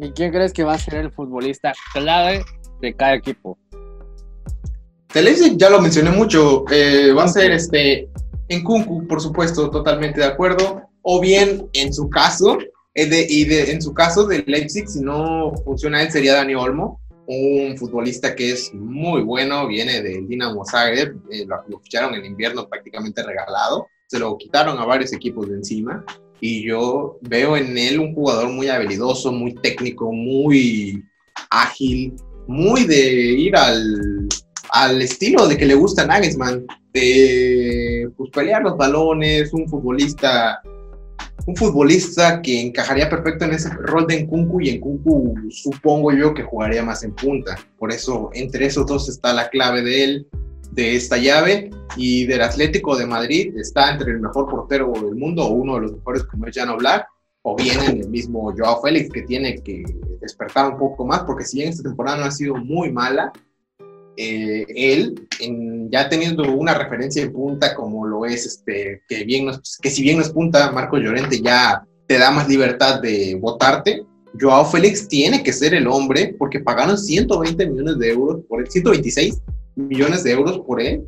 ¿Y 0.00 0.10
quién 0.10 0.32
crees 0.32 0.52
que 0.52 0.64
va 0.64 0.74
a 0.74 0.78
ser 0.78 0.96
el 0.96 1.12
futbolista 1.12 1.72
clave 1.92 2.44
de 2.80 2.94
cada 2.94 3.14
equipo? 3.14 3.56
Televisión 5.06 5.56
ya 5.56 5.70
lo 5.70 5.80
mencioné 5.80 6.10
mucho, 6.10 6.64
eh, 6.72 7.12
va 7.12 7.24
a 7.24 7.28
ser 7.28 7.52
este 7.52 8.10
en 8.48 8.64
Kunku, 8.64 9.06
por 9.06 9.20
supuesto, 9.20 9.70
totalmente 9.70 10.20
de 10.20 10.26
acuerdo, 10.26 10.82
o 11.04 11.20
bien 11.20 11.68
en 11.74 11.92
su 11.92 12.10
caso, 12.10 12.58
eh, 12.94 13.06
de, 13.06 13.26
y 13.28 13.44
de, 13.44 13.70
en 13.70 13.80
su 13.80 13.92
caso 13.94 14.26
de 14.26 14.42
Leipzig, 14.46 14.88
si 14.88 15.00
no 15.00 15.52
funciona 15.64 16.02
él, 16.02 16.10
sería 16.10 16.34
Dani 16.34 16.54
Olmo, 16.54 17.00
un 17.26 17.76
futbolista 17.76 18.34
que 18.34 18.52
es 18.52 18.72
muy 18.74 19.22
bueno, 19.22 19.66
viene 19.68 20.02
del 20.02 20.26
Dinamo 20.26 20.64
Zagreb, 20.64 21.14
eh, 21.30 21.44
lo, 21.46 21.56
lo, 21.68 21.78
ficharon 21.80 22.14
en 22.14 22.24
invierno 22.24 22.68
prácticamente 22.68 23.22
regalado, 23.22 23.86
se 24.06 24.18
lo 24.18 24.36
quitaron 24.38 24.78
a 24.78 24.84
varios 24.84 25.12
equipos 25.12 25.48
de 25.48 25.56
encima, 25.56 26.04
y 26.40 26.66
yo 26.66 27.18
veo 27.20 27.56
en 27.56 27.76
él 27.76 27.98
un 27.98 28.14
jugador 28.14 28.48
muy 28.48 28.68
habilidoso, 28.68 29.30
muy 29.30 29.54
técnico, 29.54 30.10
muy 30.10 31.04
ágil, 31.50 32.14
muy 32.46 32.84
de 32.84 33.12
ir 33.12 33.56
al, 33.56 34.28
al 34.70 35.02
estilo 35.02 35.46
de 35.46 35.56
que 35.56 35.66
le 35.66 35.74
gusta 35.74 36.06
Nagelsmann, 36.06 36.66
de 36.92 38.10
pues, 38.16 38.30
pelear 38.30 38.62
los 38.62 38.76
balones, 38.76 39.52
un 39.52 39.68
futbolista 39.68 40.62
un 41.46 41.56
futbolista 41.56 42.40
que 42.40 42.60
encajaría 42.60 43.08
perfecto 43.08 43.44
en 43.44 43.52
ese 43.52 43.68
rol 43.70 44.06
de 44.06 44.22
Nkunku 44.22 44.60
y 44.60 44.78
Nkunku 44.78 45.50
supongo 45.50 46.12
yo 46.12 46.32
que 46.32 46.42
jugaría 46.42 46.82
más 46.82 47.04
en 47.04 47.14
punta. 47.14 47.58
Por 47.78 47.92
eso 47.92 48.30
entre 48.32 48.66
esos 48.66 48.86
dos 48.86 49.08
está 49.08 49.32
la 49.32 49.48
clave 49.48 49.82
de 49.82 50.04
él, 50.04 50.26
de 50.72 50.96
esta 50.96 51.16
llave 51.16 51.70
y 51.96 52.26
del 52.26 52.42
Atlético 52.42 52.96
de 52.96 53.06
Madrid 53.06 53.56
está 53.56 53.92
entre 53.92 54.12
el 54.12 54.20
mejor 54.20 54.48
portero 54.48 54.92
del 54.92 55.14
mundo 55.14 55.44
o 55.44 55.50
uno 55.50 55.74
de 55.74 55.82
los 55.82 55.92
mejores 55.92 56.24
como 56.24 56.46
es 56.46 56.56
Jan 56.56 56.76
Black 56.76 57.06
o 57.42 57.54
bien 57.54 57.78
en 57.80 58.00
el 58.00 58.08
mismo 58.08 58.52
Joao 58.56 58.80
Félix 58.82 59.10
que 59.10 59.22
tiene 59.22 59.60
que 59.62 59.84
despertar 60.20 60.72
un 60.72 60.78
poco 60.78 61.04
más 61.04 61.20
porque 61.20 61.44
si 61.44 61.58
bien 61.58 61.68
esta 61.68 61.82
temporada 61.82 62.16
no 62.18 62.24
ha 62.24 62.30
sido 62.30 62.56
muy 62.56 62.90
mala, 62.90 63.32
eh, 64.16 64.64
él 64.68 65.28
en, 65.40 65.90
ya 65.90 66.08
teniendo 66.08 66.44
una 66.52 66.74
referencia 66.74 67.22
en 67.22 67.32
punta 67.32 67.74
como 67.74 68.06
lo 68.06 68.24
es 68.24 68.46
este 68.46 69.02
que 69.08 69.24
bien 69.24 69.50
que 69.80 69.90
si 69.90 70.02
bien 70.02 70.18
no 70.18 70.22
es 70.22 70.30
punta 70.30 70.70
Marco 70.72 70.98
Llorente 70.98 71.40
ya 71.40 71.84
te 72.06 72.18
da 72.18 72.30
más 72.30 72.48
libertad 72.48 73.00
de 73.00 73.36
votarte 73.40 74.04
Joao 74.40 74.64
Félix 74.64 75.08
tiene 75.08 75.42
que 75.42 75.52
ser 75.52 75.74
el 75.74 75.86
hombre 75.86 76.34
porque 76.38 76.60
pagaron 76.60 76.98
120 76.98 77.66
millones 77.68 77.98
de 77.98 78.10
euros 78.10 78.42
por 78.48 78.60
el 78.60 78.70
126 78.70 79.40
millones 79.76 80.24
de 80.24 80.32
euros 80.32 80.60
por 80.60 80.80
él 80.80 81.02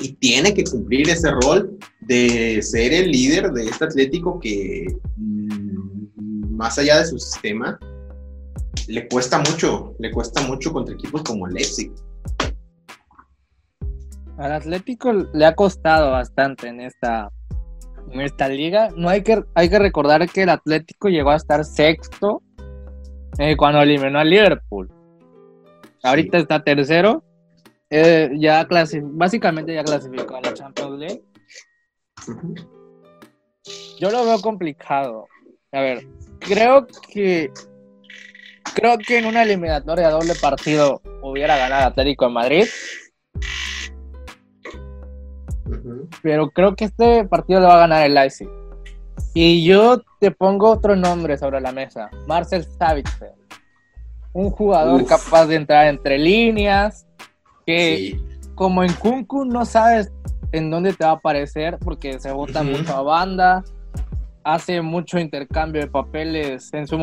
y 0.00 0.12
tiene 0.14 0.54
que 0.54 0.64
cumplir 0.64 1.08
ese 1.10 1.30
rol 1.30 1.78
de 2.00 2.62
ser 2.62 2.92
el 2.92 3.10
líder 3.10 3.52
de 3.52 3.64
este 3.64 3.84
Atlético 3.84 4.40
que 4.40 4.86
mm, 5.16 6.56
más 6.56 6.78
allá 6.78 6.98
de 6.98 7.06
su 7.06 7.18
sistema 7.18 7.78
le 8.88 9.08
cuesta 9.08 9.38
mucho, 9.38 9.94
le 9.98 10.10
cuesta 10.10 10.42
mucho 10.42 10.72
contra 10.72 10.94
equipos 10.94 11.22
como 11.22 11.46
Leipzig. 11.46 11.92
Al 14.42 14.52
Atlético 14.52 15.12
le 15.12 15.46
ha 15.46 15.54
costado 15.54 16.10
bastante 16.10 16.66
en 16.66 16.80
esta 16.80 17.30
en 18.10 18.20
esta 18.20 18.48
liga. 18.48 18.88
No 18.96 19.08
hay 19.08 19.22
que 19.22 19.44
hay 19.54 19.70
que 19.70 19.78
recordar 19.78 20.28
que 20.28 20.42
el 20.42 20.48
Atlético 20.48 21.08
llegó 21.08 21.30
a 21.30 21.36
estar 21.36 21.64
sexto 21.64 22.42
eh, 23.38 23.56
cuando 23.56 23.80
eliminó 23.80 24.18
al 24.18 24.28
Liverpool. 24.28 24.90
Ahorita 26.02 26.38
está 26.38 26.64
tercero 26.64 27.22
eh, 27.88 28.30
ya 28.38 28.66
básicamente 29.02 29.74
ya 29.74 29.84
clasificó 29.84 30.36
a 30.36 30.40
la 30.40 30.54
Champions 30.54 30.98
League. 30.98 31.22
Yo 34.00 34.10
lo 34.10 34.24
veo 34.24 34.40
complicado. 34.40 35.28
A 35.70 35.80
ver, 35.82 36.06
creo 36.40 36.86
que 37.12 37.52
creo 38.74 38.98
que 38.98 39.18
en 39.18 39.26
una 39.26 39.42
eliminatoria 39.42 40.08
doble 40.08 40.34
partido 40.34 41.00
hubiera 41.22 41.56
ganado 41.56 41.86
Atlético 41.86 42.26
en 42.26 42.32
Madrid. 42.32 42.64
Pero 46.20 46.50
creo 46.50 46.74
que 46.74 46.84
este 46.84 47.24
partido 47.24 47.60
lo 47.60 47.68
va 47.68 47.74
a 47.74 47.80
ganar 47.80 48.06
el 48.06 48.14
Leipzig. 48.14 48.48
Y 49.34 49.64
yo 49.64 50.02
te 50.20 50.30
pongo 50.30 50.70
otro 50.70 50.94
nombre 50.96 51.38
sobre 51.38 51.60
la 51.60 51.72
mesa, 51.72 52.10
Marcel 52.26 52.64
Savitzer. 52.64 53.32
Un 54.32 54.50
jugador 54.50 55.04
capaz 55.06 55.46
de 55.46 55.56
entrar 55.56 55.86
entre 55.86 56.18
líneas, 56.18 57.06
que 57.66 58.20
como 58.54 58.82
en 58.82 58.92
Kunku 58.94 59.44
no 59.44 59.64
sabes 59.64 60.12
en 60.52 60.70
dónde 60.70 60.92
te 60.92 61.04
va 61.04 61.12
a 61.12 61.14
aparecer 61.14 61.78
porque 61.78 62.18
se 62.18 62.30
vota 62.30 62.62
mucho 62.62 62.94
a 62.94 63.02
banda, 63.02 63.64
hace 64.44 64.82
mucho 64.82 65.18
intercambio 65.18 65.82
de 65.82 65.88
papeles. 65.88 66.72
En 66.72 66.86
su 66.86 66.98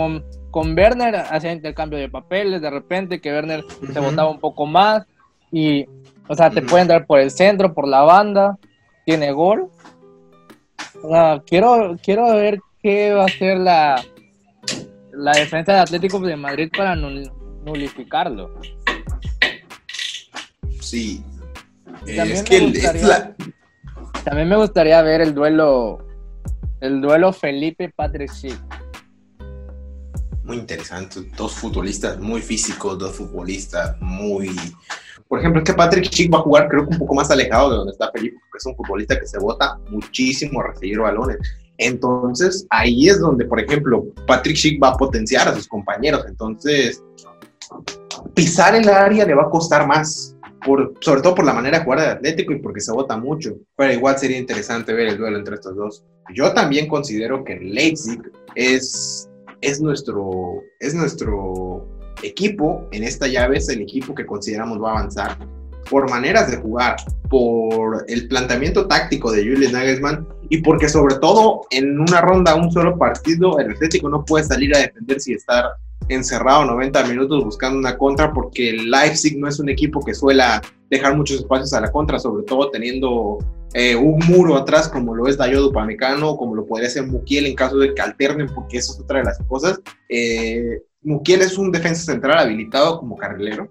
con 0.51 0.78
Werner 0.78 1.16
hacía 1.16 1.51
intercambio 1.51 2.00
de 2.00 2.10
papeles, 2.10 2.62
de 2.62 2.70
repente 2.70 3.22
que 3.22 3.32
Werner 3.32 3.66
se 3.92 4.00
votaba 4.00 4.30
un 4.30 4.39
poco 4.39 4.66
más 4.66 5.06
y, 5.51 5.86
o 6.28 6.36
sea, 6.36 6.50
te 6.50 6.62
pueden 6.62 6.88
dar 6.88 7.06
por 7.06 7.20
el 7.20 7.32
centro, 7.32 7.74
por 7.74 7.88
la 7.88 8.01
banda, 8.01 8.58
tiene 9.06 9.32
gol. 9.32 9.70
quiero, 11.46 11.96
quiero 12.03 12.36
ver 12.36 12.60
qué 12.82 13.13
va 13.13 13.25
a 13.25 13.29
ser 13.29 13.58
la, 13.58 14.03
la 15.13 15.32
defensa 15.34 15.74
de 15.74 15.79
Atlético 15.79 16.20
de 16.20 16.36
Madrid 16.36 16.70
para 16.75 16.96
nulificarlo. 16.96 18.60
Sí. 20.79 21.24
también, 24.25 24.50
me 24.50 24.56
gustaría, 24.56 25.01
ver 25.01 25.22
el 25.22 25.34
duelo 25.34 26.06
el 26.82 27.01
duelo 27.01 27.34
Felipe 27.34 27.89
Patrick. 27.89 28.32
Muy 30.44 30.58
interesante, 30.58 31.22
dos 31.38 31.53
futbolistas 31.53 32.20
muy 32.20 32.41
físicos, 32.41 32.98
dos 32.98 33.15
futbolistas 33.15 33.98
muy 34.00 34.50
por 35.29 35.39
ejemplo, 35.39 35.62
es 35.62 35.65
que 35.65 35.75
Patrick 35.75 36.05
Schick 36.05 36.33
va 36.33 36.39
a 36.39 36.41
jugar 36.41 36.67
creo 36.67 36.88
que 36.88 36.93
un 36.93 37.00
poco 37.00 37.13
más 37.13 37.29
alejado 37.29 37.69
de 37.69 37.77
donde 37.77 37.91
está 37.91 38.12
Felipe, 38.12 38.38
porque 38.50 38.57
es 38.57 38.65
un 38.65 38.75
futbolista 38.75 39.19
que 39.19 39.27
se 39.27 39.38
vota 39.38 39.79
muchísimo 39.91 40.59
a 40.59 40.69
recibir 40.69 41.00
balones. 41.00 41.38
Entonces, 41.77 42.65
ahí 42.71 43.07
es 43.07 43.19
donde, 43.19 43.45
por 43.45 43.59
ejemplo, 43.59 44.07
Patrick 44.25 44.57
Schick 44.57 44.83
va 44.83 44.89
a 44.89 44.98
potenciar 44.98 45.48
a 45.48 45.53
sus 45.53 45.67
compañeros. 45.67 46.25
Entonces, 46.27 47.03
pisar 48.33 48.74
el 48.74 48.89
área 48.89 49.24
le 49.24 49.36
va 49.36 49.43
a 49.43 49.50
costar 49.51 49.86
más, 49.86 50.36
por, 50.65 50.95
sobre 51.00 51.21
todo 51.21 51.36
por 51.36 51.45
la 51.45 51.53
manera 51.53 51.77
de 51.77 51.83
jugar 51.83 52.00
de 52.00 52.07
Atlético 52.07 52.51
y 52.51 52.59
porque 52.59 52.81
se 52.81 52.91
vota 52.91 53.15
mucho. 53.15 53.55
Pero 53.77 53.93
igual 53.93 54.17
sería 54.17 54.39
interesante 54.39 54.93
ver 54.93 55.09
el 55.09 55.17
duelo 55.19 55.38
entre 55.38 55.55
estos 55.55 55.75
dos. 55.75 56.03
Yo 56.33 56.53
también 56.53 56.88
considero 56.88 57.43
que 57.43 57.55
Leipzig 57.55 58.19
es, 58.55 59.29
es, 59.62 59.79
nuestro, 59.79 60.63
es 60.79 60.95
nuestro 60.95 61.88
equipo 62.23 62.88
en 62.91 63.03
esta 63.03 63.27
llave, 63.27 63.57
es 63.57 63.69
el 63.69 63.81
equipo 63.81 64.13
que 64.15 64.25
consideramos 64.25 64.81
va 64.81 64.89
a 64.89 64.99
avanzar 64.99 65.38
por 65.89 66.09
maneras 66.09 66.51
de 66.51 66.57
jugar, 66.57 66.97
por 67.29 68.05
el 68.07 68.27
planteamiento 68.27 68.88
táctico 68.88 69.31
de 69.31 69.43
Julian 69.43 69.73
Nagelsmann 69.73 70.27
y 70.49 70.61
porque 70.61 70.89
sobre 70.89 71.15
todo 71.15 71.61
en 71.71 71.99
una 71.99 72.21
ronda, 72.21 72.55
un 72.55 72.71
solo 72.71 72.97
partido, 72.97 73.59
el 73.59 73.71
Atlético 73.71 74.09
no 74.09 74.25
puede 74.25 74.45
salir 74.45 74.75
a 74.75 74.79
defender 74.79 75.19
si 75.19 75.33
estar 75.33 75.65
encerrado 76.09 76.65
90 76.65 77.05
minutos 77.05 77.43
buscando 77.43 77.77
una 77.77 77.97
contra 77.97 78.33
porque 78.33 78.69
el 78.69 78.89
Leipzig 78.89 79.38
no 79.38 79.47
es 79.47 79.59
un 79.59 79.69
equipo 79.69 80.03
que 80.03 80.15
suela 80.15 80.61
dejar 80.89 81.15
muchos 81.15 81.39
espacios 81.39 81.73
a 81.73 81.81
la 81.81 81.91
contra, 81.91 82.19
sobre 82.19 82.43
todo 82.43 82.71
teniendo 82.71 83.38
eh, 83.73 83.95
un 83.95 84.17
muro 84.27 84.57
atrás 84.57 84.89
como 84.89 85.13
lo 85.13 85.27
es 85.27 85.38
Dayo 85.38 85.61
Dupamecano, 85.61 86.35
como 86.35 86.55
lo 86.55 86.65
podría 86.65 86.89
ser 86.89 87.05
Mukiel 87.05 87.45
en 87.45 87.55
caso 87.55 87.77
de 87.77 87.93
que 87.93 88.01
alternen, 88.01 88.47
porque 88.53 88.77
eso 88.77 88.93
es 88.93 88.99
otra 88.99 89.19
de 89.19 89.25
las 89.25 89.39
cosas. 89.47 89.79
Eh, 90.09 90.81
Mukiel 91.01 91.41
es 91.41 91.58
un 91.58 91.72
defensa 91.72 92.12
central 92.12 92.39
habilitado 92.39 93.00
como 93.00 93.15
carrilero 93.15 93.70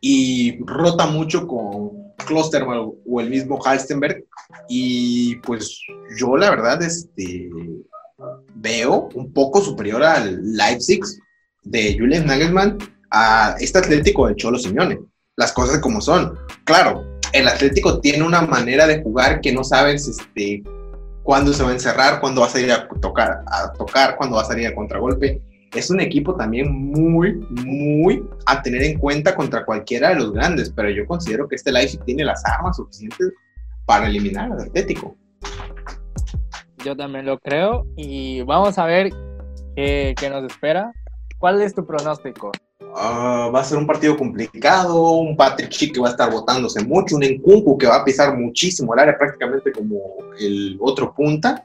y 0.00 0.58
rota 0.64 1.06
mucho 1.06 1.46
con 1.46 2.14
Klosterman 2.26 2.92
o 3.06 3.20
el 3.20 3.30
mismo 3.30 3.60
Halstenberg 3.62 4.24
y 4.68 5.36
pues 5.36 5.80
yo 6.18 6.36
la 6.36 6.50
verdad 6.50 6.82
este, 6.82 7.50
veo 8.54 9.08
un 9.14 9.32
poco 9.32 9.60
superior 9.60 10.02
al 10.02 10.40
Leipzig 10.56 11.00
de 11.62 11.96
Julian 11.98 12.26
Nagelsmann 12.26 12.78
a 13.10 13.56
este 13.60 13.78
Atlético 13.78 14.26
del 14.26 14.36
Cholo 14.36 14.58
Simeone. 14.58 14.98
Las 15.36 15.52
cosas 15.52 15.78
como 15.78 16.00
son. 16.00 16.38
Claro, 16.64 17.04
el 17.32 17.48
Atlético 17.48 18.00
tiene 18.00 18.24
una 18.24 18.42
manera 18.42 18.86
de 18.86 19.02
jugar 19.02 19.40
que 19.40 19.52
no 19.52 19.64
sabes 19.64 20.08
este, 20.08 20.62
cuándo 21.22 21.52
se 21.52 21.62
va 21.62 21.70
a 21.70 21.74
encerrar, 21.74 22.20
cuándo 22.20 22.40
va 22.42 22.46
a 22.46 22.50
salir 22.50 22.72
a 22.72 22.88
tocar, 23.00 23.42
a 23.46 23.72
tocar, 23.72 24.16
cuándo 24.16 24.36
va 24.36 24.42
a 24.42 24.46
salir 24.46 24.66
a 24.66 24.74
contragolpe. 24.74 25.40
Es 25.74 25.90
un 25.90 26.00
equipo 26.00 26.34
también 26.34 26.70
muy, 26.70 27.34
muy 27.64 28.22
a 28.44 28.60
tener 28.60 28.82
en 28.82 28.98
cuenta 28.98 29.34
contra 29.34 29.64
cualquiera 29.64 30.10
de 30.10 30.16
los 30.16 30.32
grandes, 30.32 30.70
pero 30.70 30.90
yo 30.90 31.06
considero 31.06 31.48
que 31.48 31.56
este 31.56 31.72
Leipzig 31.72 32.04
tiene 32.04 32.24
las 32.24 32.44
armas 32.44 32.76
suficientes 32.76 33.32
para 33.86 34.06
eliminar 34.06 34.52
al 34.52 34.60
Atlético. 34.60 35.16
Yo 36.84 36.94
también 36.94 37.24
lo 37.24 37.38
creo 37.38 37.86
y 37.96 38.42
vamos 38.42 38.76
a 38.78 38.84
ver 38.84 39.10
qué, 39.74 40.14
qué 40.18 40.28
nos 40.28 40.44
espera. 40.44 40.92
¿Cuál 41.38 41.62
es 41.62 41.74
tu 41.74 41.86
pronóstico? 41.86 42.52
Uh, 42.80 43.50
va 43.50 43.60
a 43.60 43.64
ser 43.64 43.78
un 43.78 43.86
partido 43.86 44.14
complicado, 44.18 45.12
un 45.12 45.34
Patrick 45.34 45.70
Chick 45.70 45.94
que 45.94 46.00
va 46.00 46.08
a 46.08 46.10
estar 46.10 46.30
botándose 46.30 46.84
mucho, 46.84 47.16
un 47.16 47.22
Enkunku 47.22 47.78
que 47.78 47.86
va 47.86 47.96
a 47.96 48.04
pisar 48.04 48.36
muchísimo 48.36 48.92
el 48.92 49.00
área 49.00 49.16
prácticamente 49.16 49.72
como 49.72 49.96
el 50.38 50.76
otro 50.78 51.14
punta 51.14 51.64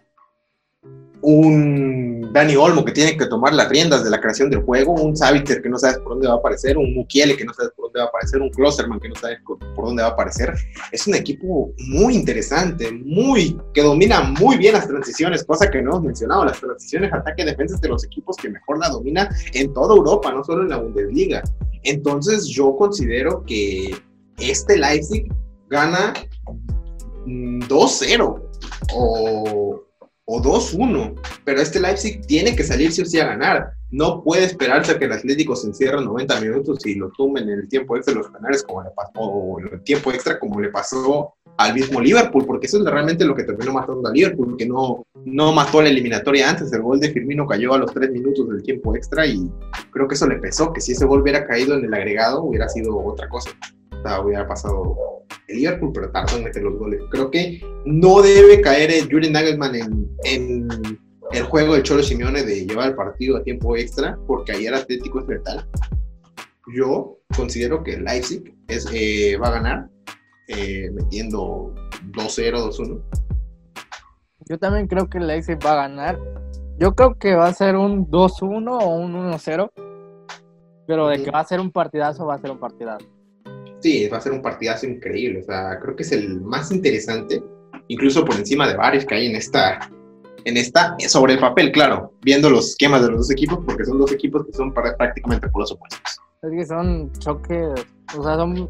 un 1.21 2.31
Dani 2.33 2.55
Olmo 2.55 2.85
que 2.85 2.91
tiene 2.91 3.17
que 3.17 3.25
tomar 3.25 3.53
las 3.53 3.69
riendas 3.69 4.03
de 4.03 4.09
la 4.09 4.19
creación 4.19 4.49
del 4.49 4.61
juego, 4.61 4.93
un 4.93 5.15
Savitzer 5.15 5.61
que 5.61 5.69
no 5.69 5.77
sabes 5.77 5.97
por 5.99 6.13
dónde 6.13 6.27
va 6.27 6.35
a 6.35 6.37
aparecer, 6.37 6.77
un 6.77 6.93
Mukiele 6.93 7.35
que 7.35 7.45
no 7.45 7.53
sabes 7.53 7.71
por 7.75 7.85
dónde 7.85 7.99
va 7.99 8.05
a 8.05 8.09
aparecer, 8.09 8.41
un 8.41 8.49
Klosterman 8.49 8.99
que 8.99 9.09
no 9.09 9.15
sabes 9.15 9.39
por 9.45 9.85
dónde 9.85 10.03
va 10.03 10.09
a 10.09 10.11
aparecer. 10.11 10.53
Es 10.91 11.07
un 11.07 11.15
equipo 11.15 11.71
muy 11.87 12.15
interesante, 12.15 12.91
muy 12.91 13.57
que 13.73 13.81
domina 13.81 14.21
muy 14.21 14.57
bien 14.57 14.73
las 14.73 14.87
transiciones, 14.87 15.43
cosa 15.43 15.69
que 15.69 15.81
no 15.81 15.91
hemos 15.91 16.03
mencionado, 16.03 16.45
las 16.45 16.59
transiciones 16.59 17.11
ataque-defensa 17.13 17.77
de 17.77 17.89
los 17.89 18.03
equipos 18.03 18.37
que 18.37 18.49
mejor 18.49 18.79
la 18.79 18.89
domina 18.89 19.29
en 19.53 19.73
toda 19.73 19.95
Europa, 19.95 20.31
no 20.31 20.43
solo 20.43 20.63
en 20.63 20.69
la 20.69 20.77
Bundesliga. 20.77 21.43
Entonces 21.83 22.47
yo 22.47 22.75
considero 22.75 23.43
que 23.45 23.95
este 24.37 24.77
Leipzig 24.77 25.31
gana 25.69 26.13
2-0 27.25 28.41
o 28.93 29.86
o 30.29 30.41
2-1, 30.41 31.15
pero 31.45 31.61
este 31.61 31.79
Leipzig 31.79 32.21
tiene 32.27 32.53
que 32.53 32.63
salir 32.63 32.91
sí 32.91 33.01
o 33.01 33.05
sí 33.05 33.17
a 33.19 33.27
ganar. 33.27 33.71
No 33.89 34.21
puede 34.21 34.43
esperarse 34.43 34.91
a 34.91 34.99
que 34.99 35.05
el 35.05 35.13
Atlético 35.13 35.55
se 35.55 35.67
encierre 35.67 36.03
90 36.03 36.41
minutos 36.41 36.85
y 36.85 36.95
lo 36.95 37.09
tumben 37.11 37.47
en 37.47 37.59
el 37.59 37.69
tiempo 37.69 37.95
extra 37.95 38.13
los 38.13 38.29
canales 38.29 38.61
como 38.63 38.83
le 38.83 38.89
pasó, 38.89 39.21
o 39.21 39.59
en 39.61 39.69
el 39.73 39.81
tiempo 39.83 40.11
extra 40.11 40.37
como 40.37 40.59
le 40.59 40.69
pasó 40.69 41.33
al 41.55 41.73
mismo 41.73 42.01
Liverpool, 42.01 42.45
porque 42.45 42.67
eso 42.67 42.77
es 42.77 42.83
realmente 42.83 43.23
lo 43.23 43.35
que 43.35 43.45
terminó 43.45 43.71
matando 43.71 44.09
a 44.09 44.11
Liverpool, 44.11 44.57
que 44.57 44.67
no, 44.67 45.05
no 45.23 45.53
mató 45.53 45.81
la 45.81 45.87
eliminatoria 45.87 46.49
antes. 46.49 46.73
El 46.73 46.81
gol 46.81 46.99
de 46.99 47.11
Firmino 47.11 47.47
cayó 47.47 47.73
a 47.73 47.77
los 47.77 47.93
3 47.93 48.11
minutos 48.11 48.49
del 48.49 48.61
tiempo 48.61 48.93
extra 48.97 49.25
y 49.25 49.49
creo 49.91 50.09
que 50.09 50.15
eso 50.15 50.27
le 50.27 50.39
pesó, 50.39 50.73
que 50.73 50.81
si 50.81 50.91
ese 50.91 51.05
gol 51.05 51.21
hubiera 51.21 51.47
caído 51.47 51.73
en 51.75 51.85
el 51.85 51.93
agregado 51.93 52.43
hubiera 52.43 52.67
sido 52.67 52.97
otra 52.97 53.29
cosa. 53.29 53.51
O 53.97 54.01
sea, 54.01 54.19
hubiera 54.19 54.45
pasado 54.45 55.16
el 55.47 55.57
Liverpool, 55.57 55.91
pero 55.93 56.11
tardó 56.11 56.37
en 56.37 56.43
meter 56.43 56.63
los 56.63 56.77
goles. 56.77 57.01
Creo 57.09 57.31
que 57.31 57.61
no 57.85 58.21
debe 58.21 58.61
caer 58.61 58.91
Julian 59.09 59.33
Nagelsmann 59.33 59.75
en, 60.23 60.67
el 61.31 61.43
juego 61.43 61.75
de 61.75 61.83
Cholo 61.83 62.03
Simeone 62.03 62.43
de 62.43 62.65
llevar 62.65 62.89
el 62.89 62.95
partido 62.95 63.37
a 63.37 63.43
tiempo 63.43 63.75
extra, 63.75 64.17
porque 64.27 64.53
ayer 64.53 64.73
Atlético 64.73 65.19
es 65.21 65.27
letal. 65.27 65.67
Yo 66.75 67.17
considero 67.35 67.83
que 67.83 67.97
Leipzig 67.97 68.55
es, 68.67 68.87
eh, 68.93 69.37
va 69.37 69.49
a 69.49 69.51
ganar 69.51 69.89
eh, 70.47 70.89
metiendo 70.93 71.73
2-0, 72.11 72.71
2-1. 72.71 73.01
Yo 74.49 74.57
también 74.57 74.87
creo 74.87 75.09
que 75.09 75.19
Leipzig 75.19 75.57
va 75.65 75.73
a 75.73 75.87
ganar. 75.87 76.19
Yo 76.77 76.95
creo 76.95 77.17
que 77.17 77.35
va 77.35 77.47
a 77.47 77.53
ser 77.53 77.75
un 77.75 78.07
2-1 78.09 78.79
o 78.81 78.87
un 78.95 79.13
1-0. 79.13 79.71
Pero 80.87 81.09
de 81.09 81.21
que 81.21 81.31
va 81.31 81.41
a 81.41 81.45
ser 81.45 81.59
un 81.59 81.71
partidazo, 81.71 82.25
va 82.25 82.35
a 82.35 82.39
ser 82.39 82.51
un 82.51 82.59
partidazo. 82.59 83.05
Sí, 83.79 84.07
va 84.07 84.17
a 84.17 84.21
ser 84.21 84.31
un 84.31 84.41
partidazo 84.41 84.85
increíble. 84.85 85.41
O 85.41 85.43
sea, 85.43 85.79
creo 85.79 85.95
que 85.95 86.03
es 86.03 86.11
el 86.11 86.41
más 86.41 86.71
interesante, 86.71 87.43
incluso 87.87 88.25
por 88.25 88.35
encima 88.35 88.67
de 88.67 88.75
varios 88.75 89.05
que 89.05 89.15
hay 89.15 89.27
en 89.27 89.35
esta, 89.35 89.79
en 90.45 90.57
esta, 90.57 90.95
sobre 91.07 91.33
el 91.33 91.39
papel, 91.39 91.71
claro, 91.71 92.13
viendo 92.21 92.49
los 92.49 92.69
esquemas 92.69 93.01
de 93.01 93.09
los 93.09 93.17
dos 93.17 93.31
equipos, 93.31 93.59
porque 93.65 93.85
son 93.85 93.99
dos 93.99 94.11
equipos 94.11 94.45
que 94.45 94.53
son 94.53 94.73
prácticamente 94.73 95.47
por 95.49 95.61
los 95.61 95.71
opuestos. 95.71 96.01
Es 96.41 96.51
que 96.51 96.65
son 96.65 97.11
choques, 97.19 97.85
o 98.17 98.23
sea, 98.23 98.35
son, 98.35 98.69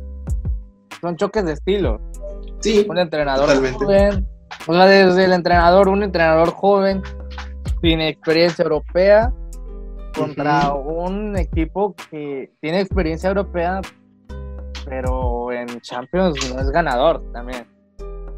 son 1.02 1.16
choques 1.16 1.46
de 1.46 1.54
estilo. 1.54 2.02
Sí, 2.60 2.86
un 2.90 2.98
entrenador 2.98 3.48
joven, 3.74 4.28
o 4.66 4.74
sea, 4.74 4.86
desde 4.86 5.26
el 5.26 5.34
entrenador, 5.34 5.88
un 5.88 6.04
entrenador 6.04 6.50
joven, 6.50 7.02
sin 7.82 8.02
experiencia 8.02 8.64
europea, 8.64 9.32
contra 10.18 10.74
un 10.74 11.38
equipo 11.38 11.96
que 12.10 12.52
tiene 12.60 12.82
experiencia 12.82 13.30
europea, 13.30 13.82
pero 14.90 15.52
en 15.52 15.68
Champions 15.82 16.54
no 16.54 16.62
es 16.62 16.70
ganador 16.72 17.22
también. 17.34 17.68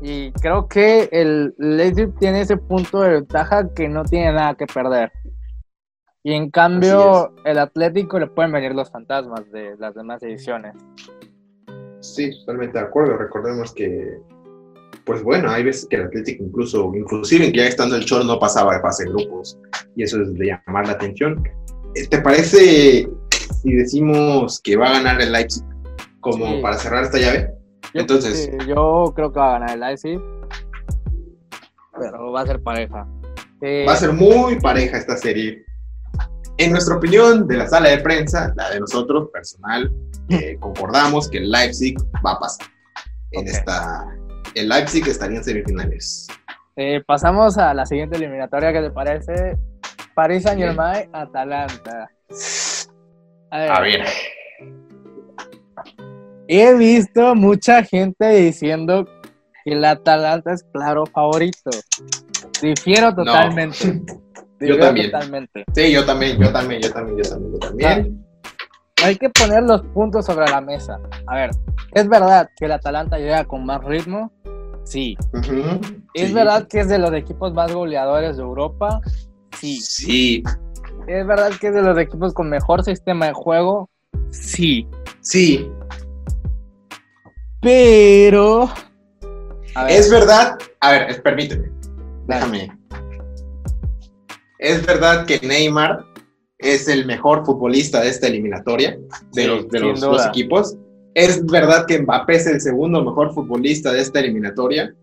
Y 0.02 0.32
creo 0.34 0.68
que 0.68 1.10
el 1.12 1.54
Leipzig 1.58 2.14
tiene 2.20 2.42
ese 2.42 2.58
punto 2.58 3.02
de 3.02 3.10
ventaja 3.12 3.74
que 3.74 3.88
no 3.90 4.04
tiene 4.06 4.32
nada 4.32 4.56
que 4.56 4.66
perder. 4.66 5.12
Y 6.24 6.34
en 6.34 6.50
cambio, 6.50 7.34
el 7.46 7.60
Atlético 7.60 8.20
le 8.20 8.28
pueden 8.28 8.52
venir 8.52 8.74
los 8.74 8.90
fantasmas 8.92 9.50
de 9.52 9.76
las 9.78 9.96
demás 9.96 10.22
ediciones. 10.24 10.76
Sí, 12.02 12.32
totalmente 12.40 12.78
de 12.78 12.86
acuerdo. 12.86 13.18
Recordemos 13.18 13.74
que, 13.74 14.20
pues 15.06 15.24
bueno, 15.24 15.50
hay 15.50 15.64
veces 15.64 15.88
que 15.90 15.98
el 15.98 16.06
Atlético 16.06 16.44
incluso, 16.44 16.92
inclusive 16.96 17.52
ya 17.52 17.66
estando 17.66 17.96
el 17.96 18.06
Cholo 18.06 18.24
no 18.24 18.40
pasaba 18.40 18.76
de 18.76 18.82
fase 18.82 19.06
de 19.06 19.12
grupos. 19.12 19.58
Y 19.96 20.04
eso 20.04 20.22
es 20.22 20.34
de 20.34 20.46
llamar 20.46 20.88
la 20.88 20.94
atención. 20.94 21.44
¿Te 22.10 22.22
parece 22.22 23.08
si 23.64 23.76
decimos 23.76 24.62
que 24.62 24.78
va 24.78 24.90
a 24.90 24.94
ganar 24.94 25.22
el 25.22 25.32
Leipzig 25.32 25.64
como 26.20 26.62
para 26.62 26.78
cerrar 26.78 27.04
esta 27.04 27.18
llave. 27.18 27.54
Entonces. 27.94 28.50
yo 28.68 29.12
creo 29.16 29.32
que 29.32 29.40
va 29.40 29.56
a 29.56 29.60
ganar 29.60 29.72
el 29.72 29.80
Leipzig. 29.80 30.20
Pero 32.00 32.32
va 32.32 32.42
a 32.42 32.46
ser 32.46 32.62
pareja. 32.62 33.08
Eh, 33.62 33.86
va 33.88 33.94
a 33.94 33.98
ser 33.98 34.14
muy 34.14 34.60
pareja 34.60 34.98
esta 34.98 35.18
serie. 35.18 35.66
En 36.58 36.72
nuestra 36.72 36.96
opinión 36.96 37.48
de 37.48 37.58
la 37.58 37.68
sala 37.68 37.90
de 37.90 38.00
prensa, 38.00 38.54
la 38.56 38.70
de 38.70 38.80
nosotros, 38.80 39.30
personal, 39.32 39.92
eh, 40.30 40.58
concordamos 40.60 41.30
que 41.30 41.40
el 41.40 41.52
Leipzig 41.52 41.98
va 42.26 42.34
a 42.34 42.40
pasar. 42.40 42.68
En 43.32 43.48
esta. 43.48 44.08
El 44.56 44.70
Leipzig 44.70 45.08
estaría 45.08 45.38
en 45.38 45.44
semifinales. 45.44 46.28
Eh, 46.76 47.02
pasamos 47.06 47.58
a 47.58 47.74
la 47.74 47.86
siguiente 47.86 48.18
eliminatoria 48.18 48.72
que 48.74 48.82
te 48.82 48.92
parece. 48.92 49.58
París 50.16 50.44
Saint 50.44 50.60
Germain, 50.60 51.10
Atalanta. 51.14 52.10
A 53.52 53.82
ver 53.82 54.04
he 56.50 56.74
visto 56.74 57.36
mucha 57.36 57.84
gente 57.84 58.28
diciendo 58.28 59.08
que 59.64 59.74
el 59.74 59.86
Atalanta 59.86 60.52
es 60.52 60.64
claro 60.74 61.06
favorito. 61.06 61.70
Difiero 62.60 63.14
totalmente. 63.14 64.02
yo 64.60 64.80
también. 64.80 65.12
Sí, 65.76 65.92
yo 65.92 66.04
también, 66.06 66.40
yo 66.40 66.52
también, 66.52 66.82
yo 66.82 66.92
también, 66.92 67.18
yo 67.18 67.30
también, 67.30 67.54
yo 67.54 67.60
también. 67.60 68.26
Hay 69.04 69.16
que 69.16 69.30
poner 69.30 69.64
los 69.64 69.82
puntos 69.94 70.26
sobre 70.26 70.48
la 70.48 70.60
mesa. 70.60 71.00
A 71.28 71.36
ver, 71.36 71.52
es 71.94 72.10
verdad 72.10 72.50
que 72.58 72.66
el 72.66 72.72
Atalanta 72.72 73.20
llega 73.20 73.46
con 73.46 73.64
más 73.64 73.84
ritmo. 73.84 74.32
Sí. 74.84 75.16
¿Es 76.16 76.30
sí. 76.30 76.34
verdad 76.34 76.68
que 76.68 76.80
es 76.80 76.90
de 76.90 76.98
los 76.98 77.14
equipos 77.14 77.54
más 77.54 77.72
goleadores 77.72 78.38
de 78.38 78.44
Europa? 78.44 79.00
Sí. 79.60 79.78
Sí, 79.80 80.44
¿Es 81.06 81.28
verdad 81.28 81.52
que 81.62 81.68
es 81.68 81.76
de 81.76 81.84
los 81.84 81.98
equipos 81.98 82.34
con 82.34 82.50
mejor 82.50 82.84
sistema 82.84 83.28
de 83.28 83.34
juego? 83.34 83.88
Sí. 84.32 84.88
sí. 85.22 85.70
Pero. 87.62 88.70
A 89.76 89.84
ver, 89.84 89.92
Es 89.92 90.10
verdad. 90.10 90.58
A 90.80 90.92
ver, 90.92 91.22
permíteme. 91.22 91.72
Déjame. 92.28 92.72
Es 94.60 94.86
verdad 94.86 95.26
que 95.26 95.40
Neymar 95.40 96.06
es 96.58 96.88
el 96.88 97.06
mejor 97.06 97.46
futbolista 97.46 98.02
de 98.02 98.10
esta 98.10 98.28
eliminatoria, 98.28 98.98
de 99.32 99.42
Sí, 99.42 99.48
los, 99.48 99.70
de 99.70 99.80
los 99.80 100.00
dos 100.02 100.26
equipos. 100.28 100.78
Es 101.14 101.46
verdad 101.46 101.86
que 101.88 102.00
Mbappé 102.00 102.36
es 102.36 102.48
el 102.48 102.62
segundo 102.62 103.04
mejor 103.04 103.34
futbolista 103.34 103.92
de 103.92 104.02
esta 104.02 104.20
eliminatoria. 104.20 104.94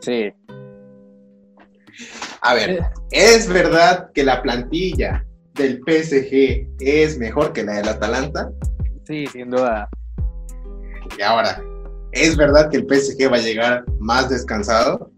Sí. 0.00 0.32
A 2.42 2.54
ver, 2.54 2.80
es 3.10 3.48
verdad 3.48 4.10
que 4.14 4.24
la 4.24 4.42
plantilla 4.42 5.24
del 5.54 5.80
PSG 5.86 6.68
es 6.80 7.18
mejor 7.18 7.52
que 7.52 7.64
la 7.64 7.74
del 7.74 7.88
Atalanta. 7.88 8.50
Sí, 9.06 9.26
sin 9.26 9.50
duda. 9.50 9.88
Y 11.18 11.22
ahora, 11.22 11.62
es 12.12 12.36
verdad 12.36 12.70
que 12.70 12.78
el 12.78 12.86
PSG 12.86 13.30
va 13.30 13.36
a 13.36 13.40
llegar 13.40 13.84
más 13.98 14.28
descansado. 14.28 15.10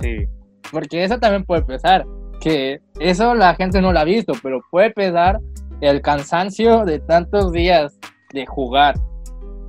Sí. 0.00 0.26
Porque 0.70 1.04
eso 1.04 1.18
también 1.18 1.44
puede 1.44 1.62
pesar. 1.62 2.06
Que 2.40 2.80
eso 2.98 3.34
la 3.34 3.54
gente 3.54 3.80
no 3.80 3.92
lo 3.92 3.98
ha 3.98 4.04
visto, 4.04 4.32
pero 4.42 4.60
puede 4.70 4.90
pesar 4.90 5.38
el 5.80 6.00
cansancio 6.00 6.84
de 6.84 6.98
tantos 7.00 7.52
días 7.52 7.98
de 8.32 8.46
jugar. 8.46 8.94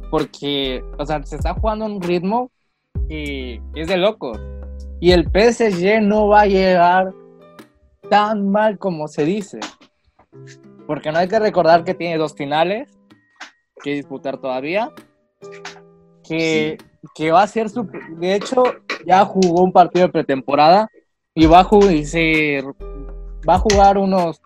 Porque, 0.10 0.84
o 0.98 1.06
sea, 1.06 1.24
se 1.24 1.36
está 1.36 1.54
jugando 1.54 1.86
un 1.86 2.02
ritmo 2.02 2.52
que 3.08 3.62
es 3.76 3.88
de 3.88 3.98
locos. 3.98 4.40
Y 5.00 5.12
el 5.12 5.26
PSG 5.26 6.02
no 6.02 6.28
va 6.28 6.42
a 6.42 6.48
llegar 6.48 7.14
tan 8.10 8.50
mal 8.50 8.78
como 8.78 9.08
se 9.08 9.26
dice. 9.26 9.60
Porque 10.86 11.12
no 11.12 11.20
hay 11.20 11.28
que 11.28 11.40
recordar 11.40 11.84
que 11.84 11.94
tiene 11.94 12.18
dos 12.18 12.36
finales 12.36 12.90
que 13.84 13.96
disputar 13.96 14.38
todavía. 14.38 14.92
Que, 16.28 16.78
que 17.16 17.32
va 17.32 17.44
a 17.44 17.48
ser 17.48 17.70
su. 17.70 17.84
De 18.18 18.36
hecho, 18.36 18.64
ya 19.06 19.26
jugó 19.26 19.64
un 19.64 19.72
partido 19.72 20.08
de 20.08 20.14
pretemporada 20.14 20.90
y 21.34 21.46
va 21.46 21.62
a, 21.62 21.66
ju- 21.66 21.92
y 21.92 22.06
se- 22.06 22.64
va 23.48 23.56
a 23.56 23.60
jugar 23.60 23.98
unos 23.98 24.42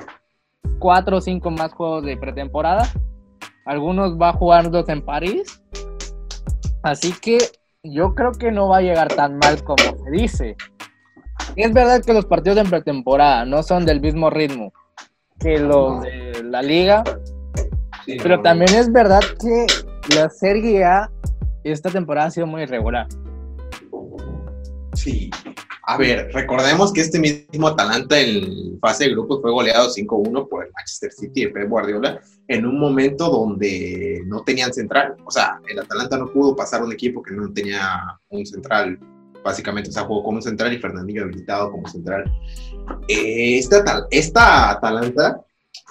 cuatro 0.79 1.17
o 1.17 1.21
cinco 1.21 1.51
más 1.51 1.73
juegos 1.73 2.03
de 2.05 2.17
pretemporada. 2.17 2.89
Algunos 3.65 4.19
va 4.19 4.29
a 4.29 4.33
jugarlos 4.33 4.87
en 4.89 5.01
París. 5.01 5.61
Así 6.83 7.13
que 7.13 7.37
yo 7.83 8.13
creo 8.15 8.31
que 8.31 8.51
no 8.51 8.69
va 8.69 8.77
a 8.77 8.81
llegar 8.81 9.07
tan 9.13 9.37
mal 9.37 9.63
como 9.63 9.83
se 9.83 10.11
dice. 10.11 10.55
Es 11.55 11.73
verdad 11.73 12.03
que 12.03 12.13
los 12.13 12.25
partidos 12.25 12.57
en 12.59 12.69
pretemporada 12.69 13.45
no 13.45 13.63
son 13.63 13.85
del 13.85 14.01
mismo 14.01 14.29
ritmo 14.29 14.71
que 15.39 15.59
los 15.59 16.01
de 16.01 16.43
la 16.45 16.61
liga, 16.61 17.03
pero 18.23 18.41
también 18.41 18.73
es 18.73 18.91
verdad 18.91 19.19
que 19.39 19.65
la 20.13 20.29
Serie 20.29 20.83
A 20.83 21.09
esta 21.63 21.89
temporada 21.89 22.27
ha 22.27 22.31
sido 22.31 22.47
muy 22.47 22.63
irregular. 22.63 23.07
Sí. 24.93 25.29
A 25.87 25.97
ver, 25.97 26.31
recordemos 26.33 26.91
que 26.91 27.01
este 27.01 27.19
mismo 27.19 27.67
Atalanta 27.67 28.19
en 28.19 28.79
fase 28.79 29.05
de 29.05 29.11
grupos 29.11 29.41
fue 29.41 29.51
goleado 29.51 29.89
5-1 29.89 30.49
por 30.49 30.65
el 30.65 30.71
Manchester 30.73 31.11
City 31.11 31.45
de 31.45 31.51
Pep 31.51 31.69
Guardiola 31.69 32.19
en 32.47 32.65
un 32.65 32.79
momento 32.79 33.29
donde 33.29 34.23
no 34.25 34.41
tenían 34.41 34.73
central. 34.73 35.15
O 35.25 35.31
sea, 35.31 35.59
el 35.67 35.79
Atalanta 35.79 36.17
no 36.17 36.31
pudo 36.31 36.55
pasar 36.55 36.83
un 36.83 36.91
equipo 36.91 37.21
que 37.21 37.35
no 37.35 37.53
tenía 37.53 38.19
un 38.29 38.45
central, 38.47 38.97
básicamente. 39.43 39.89
O 39.91 39.93
sea, 39.93 40.03
jugó 40.03 40.23
como 40.23 40.41
central 40.41 40.73
y 40.73 40.79
Fernandinho 40.79 41.23
habilitado 41.23 41.71
como 41.71 41.87
central. 41.87 42.23
Eh, 43.07 43.59
esta, 43.59 44.07
esta 44.09 44.71
Atalanta 44.71 45.39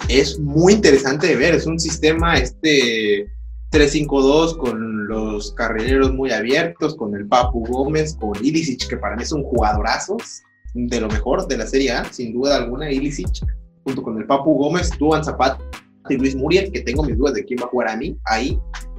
es 0.08 0.40
muy 0.40 0.72
interesante 0.72 1.28
de 1.28 1.36
ver. 1.36 1.54
Es 1.54 1.66
un 1.66 1.78
sistema 1.78 2.34
este 2.34 3.28
3-5-2 3.74 4.56
con 4.56 5.08
los 5.08 5.52
carrileros 5.54 6.12
muy 6.12 6.30
abiertos, 6.30 6.94
con 6.94 7.16
el 7.16 7.26
Papu 7.26 7.66
Gómez, 7.66 8.16
con 8.20 8.32
Ilicic, 8.40 8.86
que 8.88 8.96
para 8.96 9.16
mí 9.16 9.24
es 9.24 9.32
un 9.32 9.42
jugadorazo 9.42 10.16
de 10.74 11.00
lo 11.00 11.08
mejor 11.08 11.48
de 11.48 11.58
la 11.58 11.66
Serie 11.66 11.90
A, 11.90 12.04
sin 12.12 12.32
duda 12.32 12.56
alguna, 12.56 12.88
Ilicic, 12.90 13.44
junto 13.82 14.00
con 14.00 14.16
el 14.16 14.26
Papu 14.26 14.54
Gómez, 14.54 14.92
Duan 14.96 15.24
Zapata 15.24 15.58
y 16.08 16.16
Luis 16.16 16.36
Muriel, 16.36 16.70
que 16.70 16.82
tengo 16.82 17.02
mis 17.02 17.18
dudas 17.18 17.34
de 17.34 17.44
quién 17.44 17.58
va 17.60 17.66
a 17.66 17.68
jugar 17.70 17.88
a 17.88 17.96
mí, 17.96 18.16
ahí. 18.26 18.56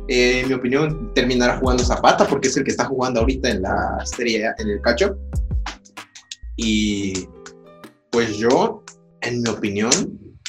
Eh, 0.10 0.42
en 0.42 0.50
mi 0.50 0.54
opinión, 0.54 1.14
terminará 1.16 1.58
jugando 1.58 1.84
Zapata, 1.84 2.28
porque 2.28 2.50
es 2.50 2.58
el 2.58 2.66
que 2.66 2.72
está 2.72 2.84
jugando 2.84 3.22
ahorita 3.22 3.50
en 3.50 3.62
la 3.62 4.06
Serie 4.06 4.46
A, 4.46 4.56
en 4.58 4.70
el 4.72 4.82
Cacho. 4.82 5.18
Y 6.58 7.28
pues 8.12 8.36
yo, 8.38 8.84
en 9.22 9.42
mi 9.42 9.50
opinión, 9.50 9.92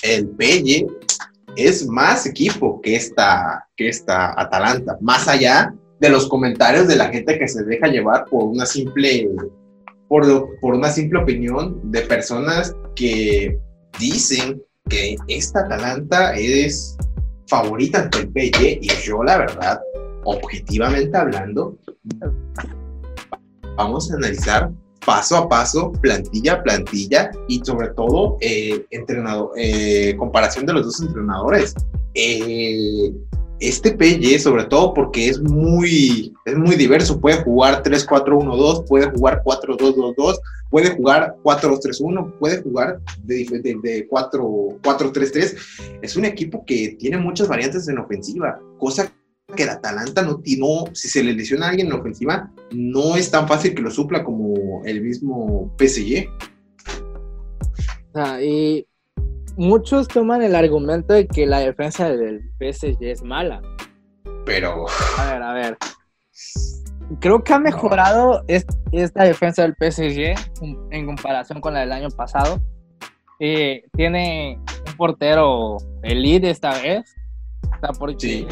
el 0.03 0.27
Pelle 0.31 0.85
es 1.57 1.87
más 1.87 2.27
equipo 2.27 2.81
que 2.81 2.97
esta, 2.97 3.67
que 3.77 3.89
esta 3.89 4.39
Atalanta, 4.41 4.99
más 5.01 5.27
allá 5.29 5.75
de 6.01 6.11
los 6.11 6.29
comentarios 6.29 6.87
de 6.87 6.97
la 6.97 7.09
gente 7.09 7.39
que 7.39 7.49
se 7.49 7.65
deja 7.65 7.89
llevar 7.89 8.27
por 8.27 8.45
una 8.45 8.67
simple, 8.67 9.29
por, 10.09 10.25
por 10.61 10.75
una 10.75 10.91
simple 10.91 11.21
opinión 11.21 11.81
de 11.91 12.03
personas 12.03 12.75
que 12.95 13.59
dicen 13.99 14.63
que 14.89 15.17
esta 15.29 15.61
Atalanta 15.61 16.35
es 16.37 16.97
favorita 17.47 18.03
ante 18.03 18.19
el 18.19 18.29
PSG 18.29 18.79
y 18.83 18.89
yo 19.05 19.23
la 19.23 19.39
verdad, 19.39 19.81
objetivamente 20.25 21.17
hablando, 21.17 21.79
vamos 23.77 24.11
a 24.11 24.17
analizar 24.17 24.71
paso 25.07 25.37
a 25.37 25.49
paso, 25.49 25.93
plantilla 26.03 26.55
a 26.55 26.63
plantilla 26.63 27.31
y 27.49 27.61
sobre 27.65 27.89
todo 27.91 28.37
eh, 28.41 28.85
entrenador, 28.91 29.53
eh, 29.57 30.15
comparación 30.19 30.67
de 30.67 30.73
los 30.75 30.85
dos 30.85 31.01
entrenadores. 31.01 31.75
Eh, 32.15 33.13
este 33.59 33.93
PY, 33.93 34.39
sobre 34.39 34.65
todo 34.65 34.93
porque 34.93 35.29
es 35.29 35.41
muy, 35.41 36.35
es 36.45 36.57
muy 36.57 36.75
diverso, 36.75 37.19
puede 37.19 37.43
jugar 37.43 37.83
3-4-1-2, 37.83 38.87
puede 38.87 39.11
jugar 39.13 39.43
4-2-2-2, 39.45 40.39
puede 40.71 40.95
jugar 40.95 41.37
4-2-3-1, 41.43 42.39
puede 42.39 42.63
jugar 42.63 43.01
de, 43.23 43.47
de, 43.63 43.77
de 43.83 44.07
4 44.09 44.43
4-3-3. 44.83 45.57
Es 46.03 46.17
un 46.17 46.27
equipo 46.27 46.65
que 46.67 46.97
tiene 46.99 47.17
muchas 47.17 47.49
variantes 47.49 47.89
en 47.89 47.99
ofensiva, 47.99 48.61
cosa 48.79 49.11
que 49.55 49.63
el 49.63 49.69
Atalanta 49.71 50.23
no 50.23 50.41
tiene, 50.41 50.63
no, 50.67 50.85
si 50.95 51.09
se 51.09 51.23
le 51.23 51.33
lesiona 51.33 51.67
a 51.67 51.69
alguien 51.71 51.87
en 51.87 51.93
ofensiva, 51.93 52.51
no 52.73 53.17
es 53.17 53.31
tan 53.31 53.47
fácil 53.47 53.75
que 53.75 53.83
lo 53.83 53.91
supla 53.93 54.25
como 54.25 54.85
el 54.85 55.01
mismo 55.03 55.73
PSG. 55.79 56.29
Sea, 58.13 58.43
y 58.43 58.87
muchos 59.57 60.09
toman 60.09 60.43
el 60.43 60.57
argumento 60.57 61.13
de 61.15 61.29
que 61.29 61.47
la 61.47 61.61
defensa 61.61 62.09
del 62.11 62.41
PSG 62.59 63.05
es 63.05 63.23
mala. 63.23 63.63
Pero 64.45 64.87
A 65.19 65.33
ver, 65.33 65.43
a 65.43 65.53
ver. 65.53 65.77
Creo 67.21 67.45
que 67.45 67.53
ha 67.53 67.61
mejorado 67.61 68.43
es- 68.49 68.67
esta 68.91 69.23
defensa 69.23 69.63
del 69.63 69.77
PSG 69.77 70.35
en- 70.61 70.79
en 70.91 71.07
comparación 71.07 71.61
con 71.61 71.73
la 71.75 71.81
del 71.81 71.93
año 71.93 72.09
pasado. 72.11 72.61
Eh, 73.39 73.85
tiene 73.93 74.59
un 74.89 74.97
portero 74.97 75.77
elite 76.03 76.51
esta 76.51 76.73
vez. 76.83 77.15
O 77.63 77.79
sea, 77.81 77.91
porque 77.97 78.17
Sí. 78.19 78.47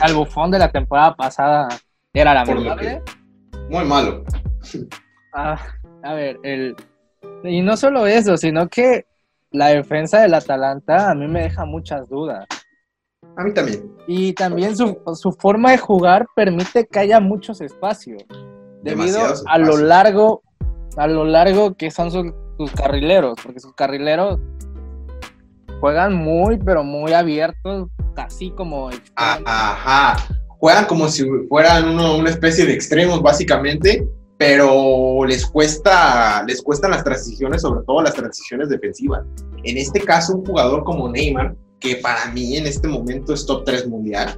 Al 0.00 0.14
bufón 0.14 0.50
de 0.50 0.58
la 0.58 0.70
temporada 0.70 1.14
pasada 1.14 1.68
era 2.12 2.34
lamentable. 2.34 3.02
muy 3.68 3.84
malo. 3.84 4.24
Ah, 5.34 5.60
a 6.02 6.14
ver, 6.14 6.38
el... 6.42 6.74
y 7.44 7.62
no 7.62 7.76
solo 7.76 8.06
eso, 8.06 8.36
sino 8.36 8.68
que 8.68 9.06
la 9.50 9.68
defensa 9.68 10.20
del 10.20 10.34
Atalanta 10.34 11.10
a 11.10 11.14
mí 11.14 11.26
me 11.26 11.42
deja 11.42 11.64
muchas 11.64 12.08
dudas. 12.08 12.46
A 13.36 13.44
mí 13.44 13.52
también. 13.52 13.92
Y 14.06 14.32
también 14.32 14.76
su, 14.76 15.00
su 15.14 15.32
forma 15.32 15.72
de 15.72 15.78
jugar 15.78 16.26
permite 16.34 16.86
que 16.86 16.98
haya 16.98 17.20
muchos 17.20 17.60
espacios. 17.60 18.24
Debido 18.82 19.20
a 19.46 19.58
lo 19.58 19.76
largo, 19.76 20.42
a 20.96 21.06
lo 21.06 21.24
largo 21.24 21.74
que 21.74 21.90
son 21.90 22.10
sus, 22.10 22.26
sus 22.56 22.72
carrileros, 22.72 23.38
porque 23.42 23.60
sus 23.60 23.74
carrileros 23.74 24.40
juegan 25.80 26.14
muy, 26.14 26.58
pero 26.58 26.84
muy 26.84 27.12
abiertos, 27.12 27.88
casi 28.14 28.50
como 28.50 28.90
Ah. 29.16 29.38
Ajá. 29.44 30.26
Juegan 30.60 30.86
como 30.86 31.08
si 31.08 31.24
fueran 31.48 31.88
uno- 31.88 32.16
una 32.16 32.30
especie 32.30 32.66
de 32.66 32.72
extremos, 32.72 33.22
básicamente, 33.22 34.04
pero 34.36 35.24
les 35.24 35.46
cuesta, 35.46 36.42
les 36.46 36.60
cuestan 36.62 36.90
las 36.92 37.04
transiciones, 37.04 37.62
sobre 37.62 37.84
todo 37.86 38.02
las 38.02 38.14
transiciones 38.14 38.68
defensivas. 38.68 39.24
En 39.64 39.76
este 39.76 40.00
caso, 40.00 40.36
un 40.36 40.44
jugador 40.44 40.84
como 40.84 41.08
Neymar, 41.08 41.54
que 41.80 41.96
para 41.96 42.26
mí 42.32 42.56
en 42.56 42.66
este 42.66 42.88
momento 42.88 43.32
es 43.34 43.46
top 43.46 43.64
3 43.64 43.86
mundial, 43.88 44.36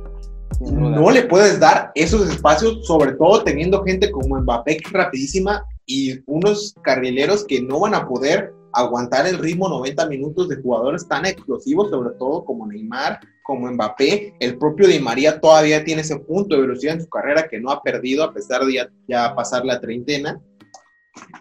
no 0.61 1.11
le 1.11 1.23
puedes 1.23 1.59
dar 1.59 1.91
esos 1.95 2.29
espacios, 2.29 2.87
sobre 2.87 3.13
todo 3.13 3.43
teniendo 3.43 3.83
gente 3.83 4.11
como 4.11 4.39
Mbappé 4.41 4.77
que 4.77 4.87
es 4.89 4.93
rapidísima 4.93 5.65
y 5.87 6.21
unos 6.27 6.75
carrileros 6.83 7.45
que 7.45 7.63
no 7.63 7.81
van 7.81 7.95
a 7.95 8.07
poder 8.07 8.53
aguantar 8.73 9.27
el 9.27 9.39
ritmo 9.39 9.69
90 9.69 10.07
minutos 10.07 10.49
de 10.49 10.57
jugadores 10.57 11.07
tan 11.07 11.27
explosivos, 11.27 11.91
sobre 11.91 12.11
todo 12.19 12.45
como 12.45 12.67
Neymar, 12.67 13.21
como 13.43 13.71
Mbappé. 13.71 14.35
El 14.41 14.59
propio 14.59 14.87
Di 14.87 14.99
María 14.99 15.41
todavía 15.41 15.85
tiene 15.85 16.03
ese 16.03 16.17
punto 16.17 16.55
de 16.55 16.63
velocidad 16.63 16.95
en 16.95 17.03
su 17.03 17.09
carrera 17.09 17.49
que 17.49 17.61
no 17.61 17.71
ha 17.71 17.83
perdido 17.83 18.25
a 18.25 18.33
pesar 18.33 18.65
de 18.65 18.89
ya, 19.09 19.35
pasar 19.35 19.65
la 19.65 19.81
treintena. 19.81 20.41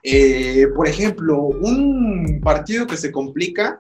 Eh, 0.03 0.67
por 0.75 0.87
ejemplo, 0.87 1.43
un 1.43 2.41
partido 2.43 2.87
que 2.87 2.97
se 2.97 3.11
complica, 3.11 3.77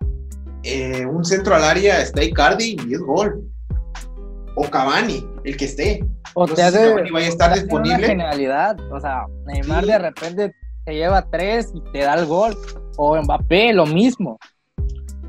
eh, 0.63 1.05
un 1.05 1.25
centro 1.25 1.55
al 1.55 1.63
área 1.63 2.01
está 2.01 2.23
Icardi 2.23 2.77
y 2.87 2.93
es 2.93 2.99
gol. 2.99 3.45
O 4.55 4.69
Cavani, 4.69 5.25
el 5.43 5.55
que 5.55 5.65
esté. 5.65 6.05
O 6.33 6.45
te 6.45 6.61
hace, 6.61 6.93
vaya 7.11 7.27
a 7.27 7.29
estar 7.29 7.53
disponible. 7.53 7.97
Una 7.97 8.07
genialidad. 8.07 8.77
O 8.91 8.99
sea, 8.99 9.25
Neymar 9.45 9.85
de 9.85 9.99
repente 9.99 10.55
te 10.89 10.95
lleva 10.95 11.21
tres 11.29 11.69
y 11.75 11.81
te 11.91 11.99
da 11.99 12.15
el 12.15 12.25
gol. 12.25 12.57
O 12.97 13.15
Mbappé, 13.15 13.73
lo 13.73 13.85
mismo. 13.85 14.39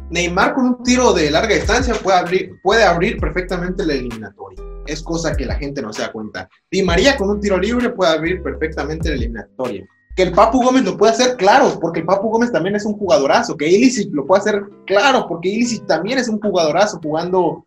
Neymar 0.08 0.54
con 0.54 0.64
un 0.64 0.82
tiro 0.82 1.12
de 1.12 1.30
larga 1.30 1.54
distancia 1.54 1.94
puede 2.02 2.16
abrir, 2.16 2.52
puede 2.62 2.82
abrir 2.82 3.20
perfectamente 3.20 3.84
la 3.84 3.92
eliminatoria. 3.92 4.58
Es 4.86 5.02
cosa 5.02 5.36
que 5.36 5.44
la 5.44 5.56
gente 5.56 5.82
no 5.82 5.92
se 5.92 6.00
da 6.00 6.10
cuenta. 6.10 6.48
Di 6.70 6.82
María 6.82 7.16
con 7.16 7.28
un 7.28 7.40
tiro 7.40 7.58
libre 7.58 7.90
puede 7.90 8.10
abrir 8.10 8.42
perfectamente 8.42 9.10
la 9.10 9.16
eliminatoria. 9.16 9.86
Que 10.16 10.22
el 10.22 10.32
Papu 10.32 10.64
Gómez 10.64 10.84
lo 10.84 10.96
puede 10.96 11.12
hacer, 11.12 11.36
claro, 11.36 11.78
porque 11.78 12.00
el 12.00 12.06
Papu 12.06 12.30
Gómez 12.30 12.50
también 12.50 12.74
es 12.74 12.86
un 12.86 12.94
jugadorazo. 12.94 13.54
Que 13.56 13.68
Ilicic 13.68 14.12
lo 14.14 14.26
puede 14.26 14.40
hacer, 14.40 14.64
claro, 14.86 15.26
porque 15.28 15.50
Ilicic 15.50 15.86
también 15.86 16.18
es 16.18 16.28
un 16.28 16.40
jugadorazo 16.40 16.98
jugando 17.02 17.66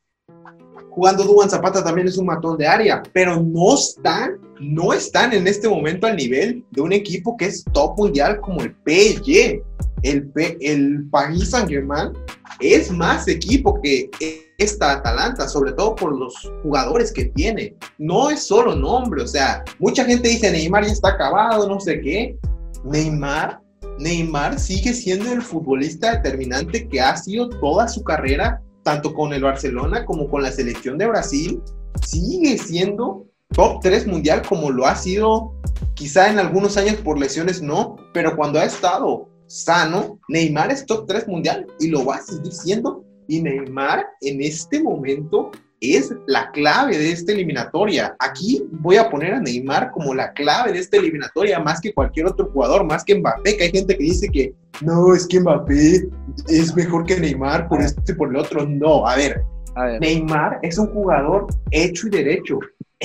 jugando 0.90 1.24
Duan 1.24 1.50
Zapata 1.50 1.84
también 1.84 2.08
es 2.08 2.18
un 2.18 2.28
matón 2.28 2.58
de 2.58 2.68
área, 2.68 3.02
pero 3.14 3.42
no 3.42 3.74
están, 3.74 4.40
no 4.63 4.93
están 4.93 5.34
en 5.34 5.47
este 5.47 5.67
momento 5.67 6.08
al 6.08 6.15
nivel 6.15 6.63
de 6.71 6.82
un 6.82 6.93
equipo 6.93 7.36
que 7.38 7.45
es 7.45 7.63
top 7.73 7.97
mundial 7.97 8.39
como 8.41 8.62
el 8.62 8.76
PSG. 8.86 9.62
El, 10.04 10.32
el 10.60 11.08
Paris 11.10 11.52
Saint-Germain 11.52 12.12
es 12.60 12.91
más 12.91 13.28
equipo 13.28 13.80
que 13.82 14.10
esta 14.58 14.93
Atalanta, 14.93 15.47
sobre 15.47 15.71
todo 15.73 15.95
por 15.95 16.17
los 16.17 16.34
jugadores 16.62 17.12
que 17.12 17.26
tiene. 17.26 17.76
No 17.97 18.30
es 18.30 18.43
solo 18.43 18.76
nombre, 18.76 19.23
o 19.23 19.28
sea, 19.28 19.63
mucha 19.80 20.04
gente 20.06 20.30
dice 20.30 20.52
Neymar 20.52 20.86
ya 20.86 20.91
está 20.91 21.10
acabado, 21.10 21.67
no 21.67 21.80
sé 21.80 22.02
qué. 22.02 22.38
Neymar, 22.84 23.62
Neymar 23.99 24.60
sigue 24.60 24.93
siendo 24.93 25.32
el 25.32 25.41
futbolista 25.41 26.17
determinante 26.17 26.88
que 26.88 26.99
ha 26.99 27.15
sido 27.15 27.49
toda 27.49 27.88
su 27.88 28.04
carrera 28.04 28.62
tanto 28.84 29.13
con 29.13 29.34
el 29.34 29.41
Barcelona 29.41 30.06
como 30.06 30.30
con 30.30 30.43
la 30.43 30.52
selección 30.52 30.97
de 30.97 31.08
Brasil, 31.08 31.62
sigue 32.06 32.58
siendo 32.58 33.26
top 33.54 33.82
3 33.82 34.08
mundial 34.08 34.42
como 34.48 34.72
lo 34.72 34.86
ha 34.86 34.96
sido 34.96 35.54
quizá 35.94 36.30
en 36.30 36.39
algunos 36.39 36.78
años 36.78 36.96
por 36.96 37.20
lesiones 37.20 37.62
no, 37.62 37.96
pero 38.13 38.36
cuando 38.36 38.60
ha 38.60 38.66
estado 38.66 39.30
sano, 39.48 40.20
Neymar 40.28 40.72
es 40.72 40.86
top 40.86 41.06
3 41.08 41.28
mundial 41.28 41.68
y 41.80 41.88
lo 41.88 42.06
va 42.06 42.16
a 42.16 42.22
seguir 42.22 42.52
siendo. 42.52 43.04
Y 43.28 43.42
Neymar 43.42 44.06
en 44.22 44.42
este 44.42 44.82
momento 44.82 45.52
es 45.80 46.13
la 46.28 46.50
clave 46.52 46.98
de 46.98 47.12
esta 47.12 47.32
eliminatoria. 47.32 48.16
Aquí 48.20 48.63
voy 48.72 48.98
a 48.98 49.10
poner 49.10 49.34
a 49.34 49.39
Neymar 49.39 49.92
como 49.92 50.13
la 50.13 50.32
clave 50.34 50.74
de 50.74 50.80
esta 50.80 50.98
eliminatoria, 50.98 51.60
más 51.60 51.80
que 51.82 51.94
cualquier 51.94 52.26
otro 52.26 52.50
jugador, 52.52 52.86
más 52.86 53.04
que 53.04 53.16
Mbappé, 53.16 53.58
que 53.58 53.63
hay 53.66 53.72
gente 53.72 53.98
que 53.98 54.04
dice 54.04 54.30
que 54.30 54.54
no, 54.82 55.13
es 55.13 55.28
que 55.28 55.39
Mbappé 55.39 56.08
es 56.48 56.76
mejor 56.76 57.06
que 57.06 57.20
Neymar 57.20 57.68
por 57.68 57.82
este 57.82 58.12
y 58.12 58.16
por 58.16 58.30
el 58.30 58.38
otro. 58.38 58.66
No, 58.66 59.06
a 59.08 59.16
ver, 59.16 59.42
a 59.76 59.86
ver, 59.86 60.02
Neymar 60.02 60.60
es 60.63 60.78
un 60.78 60.88
jugador 60.88 61.48
hecho 61.72 62.08
y 62.08 62.12
derecho. 62.12 62.60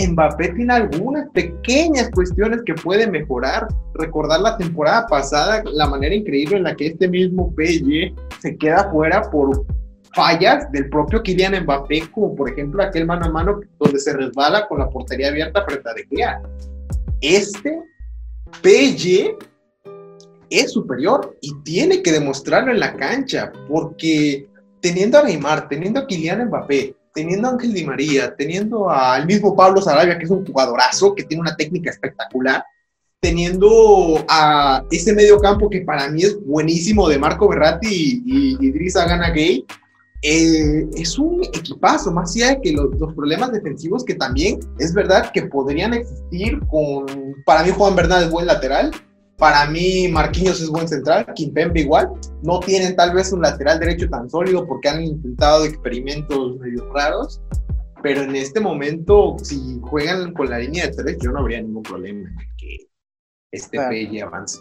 Mbappé 0.07 0.51
tiene 0.51 0.73
algunas 0.73 1.29
pequeñas 1.31 2.11
cuestiones 2.11 2.63
que 2.65 2.75
puede 2.75 3.07
mejorar. 3.07 3.67
Recordar 3.95 4.41
la 4.41 4.57
temporada 4.57 5.07
pasada, 5.07 5.63
la 5.65 5.89
manera 5.89 6.15
increíble 6.15 6.59
en 6.59 6.65
la 6.65 6.77
que 6.77 6.89
este 6.89 7.09
mismo 7.09 7.53
PSG 7.57 8.15
se 8.41 8.57
queda 8.57 8.91
fuera 8.91 9.23
por 9.31 9.67
fallas 10.15 10.71
del 10.73 10.89
propio 10.89 11.23
Kylian 11.23 11.63
Mbappé, 11.65 12.09
como 12.11 12.35
por 12.35 12.51
ejemplo 12.51 12.83
aquel 12.83 13.07
mano 13.07 13.27
a 13.27 13.31
mano 13.31 13.61
donde 13.79 13.99
se 13.99 14.13
resbala 14.13 14.67
con 14.67 14.79
la 14.79 14.89
portería 14.89 15.29
abierta 15.29 15.65
frente 15.65 15.89
a 15.89 15.95
De 15.95 16.07
Gea. 16.11 16.43
Este 17.21 17.83
PSG 18.63 19.37
es 20.51 20.73
superior 20.73 21.37
y 21.41 21.55
tiene 21.63 22.03
que 22.03 22.13
demostrarlo 22.13 22.73
en 22.73 22.81
la 22.81 22.95
cancha, 22.95 23.53
porque 23.69 24.47
teniendo 24.81 25.19
a 25.19 25.25
Neymar, 25.25 25.69
teniendo 25.69 26.01
a 26.01 26.07
Kylian 26.07 26.47
Mbappé, 26.47 26.95
teniendo 27.19 27.49
a 27.49 27.51
Ángel 27.51 27.75
Di 27.75 27.85
María, 27.85 28.33
teniendo 28.37 28.89
al 28.89 29.27
mismo 29.27 29.57
Pablo 29.57 29.83
Sarabia, 29.83 30.17
que 30.17 30.25
es 30.25 30.31
un 30.31 30.47
jugadorazo, 30.47 31.17
que 31.17 31.25
tiene 31.25 31.41
una 31.41 31.57
técnica 31.57 31.91
espectacular, 31.91 32.65
teniendo 33.21 34.25
a 34.29 34.85
ese 34.93 35.13
medio 35.13 35.41
campo 35.41 35.69
que 35.69 35.81
para 35.81 36.09
mí 36.11 36.23
es 36.23 36.39
buenísimo 36.47 37.09
de 37.09 37.19
Marco 37.19 37.49
Berratti 37.49 38.23
y, 38.25 38.57
Idrissa 38.65 39.05
Gana 39.05 39.31
Gay, 39.31 39.67
eh, 40.23 40.87
es 40.95 41.19
un 41.19 41.43
equipazo, 41.43 42.13
más 42.13 42.37
allá 42.37 42.51
de 42.51 42.61
que 42.61 42.73
los, 42.73 43.13
problemas 43.17 43.51
defensivos 43.51 44.05
que 44.05 44.15
también 44.15 44.61
es 44.79 44.95
verdad 44.95 45.33
que 45.33 45.43
podrían 45.43 45.95
existir 45.95 46.61
con, 46.71 47.05
para 47.45 47.65
mí 47.65 47.73
Juan 47.77 47.97
Bernal 47.97 48.23
es 48.23 48.31
buen 48.31 48.47
lateral, 48.47 48.93
para 49.39 49.71
mí 49.71 50.09
Marquinhos 50.09 50.61
es 50.61 50.69
buen 50.69 50.89
central, 50.89 51.27
Kimpembe 51.35 51.81
igual, 51.81 52.11
no 52.43 52.61
tienen 52.61 52.97
tal 52.97 53.15
vez 53.15 53.33
un 53.33 53.41
lateral 53.41 53.79
derecho 53.79 54.09
tan 54.11 54.29
sólido 54.29 54.67
porque 54.67 54.89
han 54.89 55.03
intentado 55.03 55.65
experimentos 55.65 56.59
medio 56.59 56.93
raros, 56.93 57.41
pero 58.03 58.23
en 58.23 58.37
este 58.37 58.61
momento 58.61 59.37
si 59.43 59.79
juegan 59.83 60.33
con 60.35 60.51
la 60.51 60.59
línea 60.59 60.87
de 60.87 60.93
tres 60.93 61.19
yo 61.23 61.31
no 61.31 61.41
habría 61.41 61.63
ningún 61.63 61.83
problema 61.83 62.29
en 62.29 62.37
que 62.59 62.89
este 63.53 63.79
claro. 63.79 64.27
avance 64.27 64.61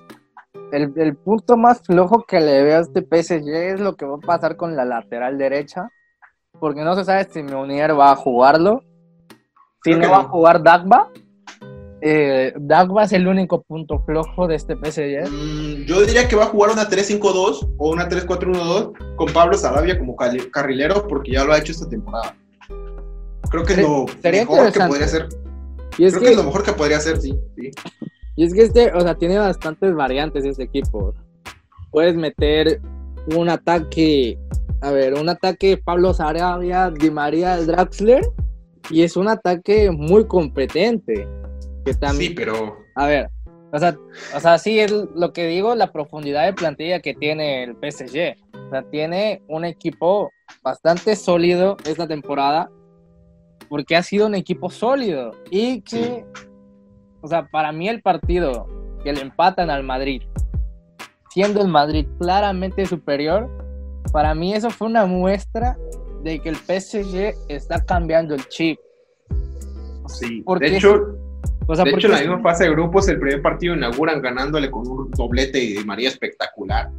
el, 0.72 1.16
punto 1.16 1.58
más 1.58 1.82
flojo 1.82 2.26
que 2.26 2.40
le 2.40 2.64
veo 2.64 2.78
a 2.78 2.82
este 2.82 3.02
PSG 3.02 3.48
es 3.48 3.80
lo 3.80 3.96
que 3.96 4.06
va 4.06 4.16
a 4.16 4.20
pasar 4.20 4.58
con 4.58 4.76
la 4.76 4.86
lateral 4.86 5.38
derecha. 5.38 5.90
Porque 6.60 6.84
no 6.84 6.96
se 6.96 7.06
sabe 7.06 7.26
si 7.26 7.44
Meunier 7.44 7.98
va 7.98 8.12
a 8.12 8.16
jugarlo. 8.16 8.84
Si 9.84 9.94
no 9.94 10.10
va 10.10 10.18
a 10.18 10.24
jugar 10.24 10.64
Dagba. 10.64 11.12
Eh, 12.02 12.54
Dagba 12.58 13.04
es 13.04 13.14
el 13.14 13.28
único 13.28 13.64
punto 13.64 14.00
flojo 14.06 14.48
de 14.48 14.56
este 14.56 14.76
PSG. 14.76 15.30
Mm, 15.30 15.86
yo 15.86 16.02
diría 16.02 16.28
que 16.28 16.36
va 16.36 16.44
a 16.44 16.48
jugar 16.48 16.72
una 16.72 16.88
3-5-2 16.88 17.76
o 17.78 17.90
una 17.92 18.08
3-4-1-2 18.08 19.16
con 19.16 19.34
Pablo 19.34 19.58
Sarabia 19.58 19.98
como 19.98 20.16
carrilero 20.16 21.08
porque 21.08 21.32
ya 21.32 21.44
lo 21.44 21.54
ha 21.54 21.58
hecho 21.58 21.72
esta 21.72 21.90
temporada. 21.90 22.36
Creo 23.50 23.64
que 23.64 23.74
es 23.74 23.80
lo 23.80 24.06
mejor 24.06 24.72
que 24.72 24.80
podría 24.80 25.06
hacer. 25.06 25.28
Creo 25.96 26.20
que, 26.20 26.30
es 26.30 26.38
lo 26.38 26.44
mejor 26.44 26.64
que 26.64 26.74
podría 26.74 26.98
hacer, 26.98 27.20
sí. 27.20 27.36
sí. 27.56 27.72
Y 28.36 28.46
es 28.46 28.54
que 28.54 28.64
este, 28.64 28.94
o 28.94 29.02
sea, 29.02 29.16
tiene 29.16 29.40
bastantes 29.40 29.96
variantes 29.96 30.46
este 30.46 30.64
equipo. 30.64 31.14
Puedes 31.92 32.16
meter 32.16 32.80
un 33.36 33.50
ataque, 33.50 34.38
a 34.82 34.92
ver, 34.92 35.16
un 35.16 35.28
ataque 35.28 35.82
Pablo 35.84 36.14
Sarabia, 36.14 36.92
Di 36.92 37.10
María, 37.10 37.58
Draxler, 37.58 38.22
y 38.92 39.02
es 39.02 39.18
un 39.18 39.28
ataque 39.28 39.90
muy 39.90 40.28
competente. 40.28 41.28
Que 41.88 41.94
también, 41.94 42.32
sí, 42.32 42.36
pero... 42.36 42.78
A 42.96 43.08
ver, 43.08 43.30
o 43.72 43.80
sea, 43.80 43.98
o 44.36 44.40
sea, 44.40 44.58
sí 44.58 44.80
es 44.80 44.92
lo 44.92 45.32
que 45.32 45.48
digo, 45.48 45.76
la 45.76 45.92
profundidad 45.92 46.46
de 46.46 46.54
plantilla 46.54 47.00
que 47.00 47.14
tiene 47.14 47.64
el 47.64 47.76
PSG. 47.76 48.36
O 48.68 48.70
sea, 48.70 48.84
tiene 48.90 49.42
un 49.48 49.64
equipo 49.64 50.32
bastante 50.64 51.16
sólido 51.16 51.78
esta 51.86 52.08
temporada, 52.08 52.70
porque 53.70 53.96
ha 53.96 54.04
sido 54.04 54.28
un 54.28 54.36
equipo 54.36 54.70
sólido 54.70 55.32
y 55.50 55.82
que 55.82 56.26
o 57.22 57.28
sea, 57.28 57.48
para 57.48 57.72
mí 57.72 57.90
el 57.90 58.02
partido 58.02 58.68
que 59.04 59.12
le 59.12 59.22
empatan 59.22 59.70
al 59.70 59.84
Madrid, 59.84 60.24
siendo 61.30 61.62
el 61.62 61.68
Madrid 61.68 62.08
claramente 62.20 62.86
superior, 62.86 63.50
para 64.12 64.34
mí 64.36 64.54
eso 64.54 64.70
fue 64.70 64.88
una 64.88 65.06
muestra 65.06 65.78
de 66.24 66.40
que 66.40 66.50
el 66.50 66.56
PSG 66.56 67.36
está 67.50 67.84
cambiando 67.84 68.36
el 68.36 68.48
chip. 68.48 68.80
Sí, 70.08 70.44
de 70.60 70.78
hecho, 70.78 71.18
o 71.68 71.76
sea, 71.76 71.84
de 71.84 71.92
hecho, 71.92 72.08
en 72.08 72.14
la 72.14 72.20
misma 72.20 72.40
fase 72.42 72.64
de 72.64 72.72
grupos, 72.72 73.08
el 73.10 73.20
primer 73.20 73.42
partido 73.42 73.76
inauguran 73.76 74.22
ganándole 74.22 74.72
con 74.72 74.88
un 74.88 75.12
doblete 75.12 75.60
de 75.60 75.84
María 75.84 76.10
espectacular. 76.10 76.90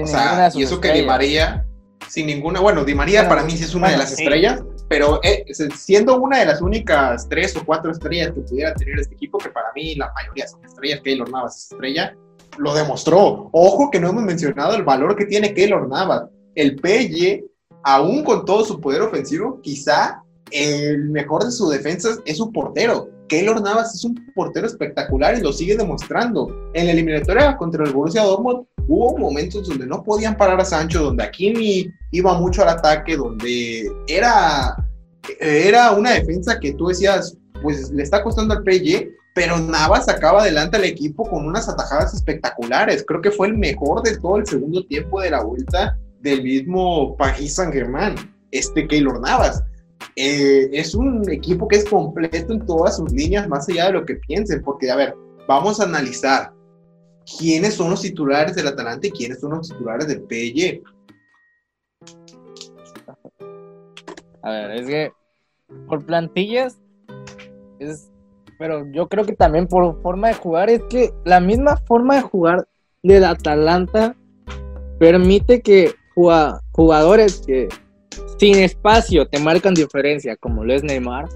o 0.00 0.06
sea, 0.06 0.50
y 0.54 0.62
eso 0.62 0.80
que 0.80 0.92
Di 0.92 1.02
María, 1.02 1.66
sin 2.08 2.26
ninguna, 2.26 2.60
bueno, 2.60 2.84
Di 2.84 2.94
María 2.94 3.28
para 3.28 3.42
mí 3.42 3.52
sí 3.52 3.64
es 3.64 3.74
una 3.74 3.90
de 3.90 3.96
las 3.96 4.12
estrellas, 4.12 4.62
pero 4.88 5.20
eh, 5.22 5.44
siendo 5.74 6.20
una 6.20 6.38
de 6.38 6.46
las 6.46 6.60
únicas 6.60 7.28
tres 7.28 7.56
o 7.56 7.64
cuatro 7.64 7.90
estrellas 7.90 8.32
que 8.32 8.40
pudiera 8.42 8.74
tener 8.74 9.00
este 9.00 9.14
equipo, 9.14 9.38
que 9.38 9.48
para 9.48 9.72
mí 9.74 9.94
la 9.96 10.12
mayoría 10.14 10.46
son 10.46 10.64
estrellas, 10.64 11.00
Keylor 11.02 11.30
Navas 11.30 11.56
es 11.56 11.72
estrella, 11.72 12.14
lo 12.58 12.74
demostró. 12.74 13.48
Ojo 13.52 13.90
que 13.90 13.98
no 13.98 14.10
hemos 14.10 14.22
mencionado 14.22 14.74
el 14.76 14.84
valor 14.84 15.16
que 15.16 15.24
tiene 15.24 15.54
Keylor 15.54 15.88
Navas. 15.88 16.24
El 16.54 16.76
PY, 16.76 17.44
aún 17.82 18.22
con 18.22 18.44
todo 18.44 18.64
su 18.64 18.80
poder 18.80 19.02
ofensivo, 19.02 19.60
quizá 19.62 20.22
el 20.50 21.08
mejor 21.08 21.44
de 21.44 21.50
su 21.50 21.68
defensa 21.68 22.10
es 22.24 22.36
su 22.36 22.52
portero. 22.52 23.08
Keylor 23.32 23.62
Navas 23.62 23.94
es 23.94 24.04
un 24.04 24.14
portero 24.34 24.66
espectacular 24.66 25.38
y 25.38 25.40
lo 25.40 25.54
sigue 25.54 25.74
demostrando. 25.74 26.54
En 26.74 26.84
la 26.84 26.92
eliminatoria 26.92 27.56
contra 27.56 27.82
el 27.82 27.90
Borussia 27.90 28.24
Dortmund 28.24 28.66
hubo 28.88 29.16
momentos 29.16 29.66
donde 29.66 29.86
no 29.86 30.02
podían 30.02 30.36
parar 30.36 30.60
a 30.60 30.66
Sancho, 30.66 31.04
donde 31.04 31.24
Hakimi 31.24 31.90
iba 32.10 32.38
mucho 32.38 32.60
al 32.60 32.68
ataque, 32.68 33.16
donde 33.16 33.90
era, 34.06 34.76
era 35.40 35.92
una 35.92 36.10
defensa 36.10 36.60
que 36.60 36.74
tú 36.74 36.88
decías, 36.88 37.38
pues 37.62 37.90
le 37.90 38.02
está 38.02 38.22
costando 38.22 38.52
al 38.52 38.64
PSG 38.64 39.08
pero 39.34 39.58
Navas 39.58 40.04
sacaba 40.04 40.42
adelante 40.42 40.76
al 40.76 40.84
equipo 40.84 41.26
con 41.26 41.46
unas 41.46 41.66
atajadas 41.66 42.12
espectaculares. 42.12 43.02
Creo 43.08 43.22
que 43.22 43.30
fue 43.30 43.46
el 43.46 43.56
mejor 43.56 44.02
de 44.02 44.18
todo 44.18 44.36
el 44.36 44.46
segundo 44.46 44.84
tiempo 44.84 45.22
de 45.22 45.30
la 45.30 45.42
vuelta 45.42 45.98
del 46.20 46.42
mismo 46.42 47.16
Paris 47.16 47.54
Saint-Germain, 47.54 48.14
este 48.50 48.86
Keylor 48.86 49.22
Navas. 49.22 49.62
Eh, 50.16 50.68
es 50.72 50.94
un 50.94 51.28
equipo 51.30 51.66
que 51.68 51.76
es 51.76 51.84
completo 51.84 52.52
en 52.52 52.64
todas 52.66 52.96
sus 52.96 53.12
líneas, 53.12 53.48
más 53.48 53.68
allá 53.68 53.86
de 53.86 53.92
lo 53.92 54.04
que 54.04 54.16
piensen, 54.16 54.62
porque, 54.62 54.90
a 54.90 54.96
ver, 54.96 55.14
vamos 55.48 55.80
a 55.80 55.84
analizar 55.84 56.52
quiénes 57.38 57.74
son 57.74 57.90
los 57.90 58.02
titulares 58.02 58.54
del 58.54 58.68
Atalanta 58.68 59.06
y 59.06 59.10
quiénes 59.10 59.40
son 59.40 59.50
los 59.52 59.68
titulares 59.68 60.08
del 60.08 60.22
PSG. 60.22 60.82
A 64.42 64.50
ver, 64.50 64.70
es 64.72 64.86
que 64.86 65.12
por 65.86 66.04
plantillas 66.04 66.78
es 67.78 68.12
pero 68.62 68.86
yo 68.92 69.08
creo 69.08 69.24
que 69.24 69.34
también 69.34 69.66
por 69.66 70.00
forma 70.02 70.28
de 70.28 70.34
jugar 70.34 70.70
es 70.70 70.82
que 70.84 71.12
la 71.24 71.40
misma 71.40 71.78
forma 71.78 72.14
de 72.14 72.22
jugar 72.22 72.68
del 73.02 73.24
Atalanta 73.24 74.14
permite 75.00 75.62
que 75.62 75.92
jugadores 76.14 77.42
que 77.44 77.68
sin 78.42 78.58
espacio 78.58 79.24
te 79.28 79.38
marcan 79.38 79.72
diferencia, 79.72 80.34
como 80.34 80.64
lo 80.64 80.74
es 80.74 80.82
Neymar, 80.82 81.28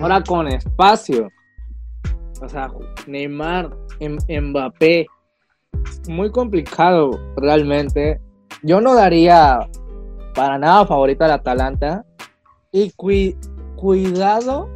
ahora 0.00 0.22
con 0.22 0.46
espacio, 0.46 1.28
o 2.40 2.48
sea, 2.48 2.70
Neymar, 3.08 3.76
Mbappé, 4.00 5.08
muy 6.08 6.30
complicado 6.30 7.18
realmente. 7.36 8.20
Yo 8.62 8.80
no 8.80 8.94
daría 8.94 9.68
para 10.32 10.56
nada 10.56 10.86
favorito 10.86 11.24
al 11.24 11.32
Atalanta. 11.32 12.06
Y 12.70 12.92
cuidado 12.92 14.70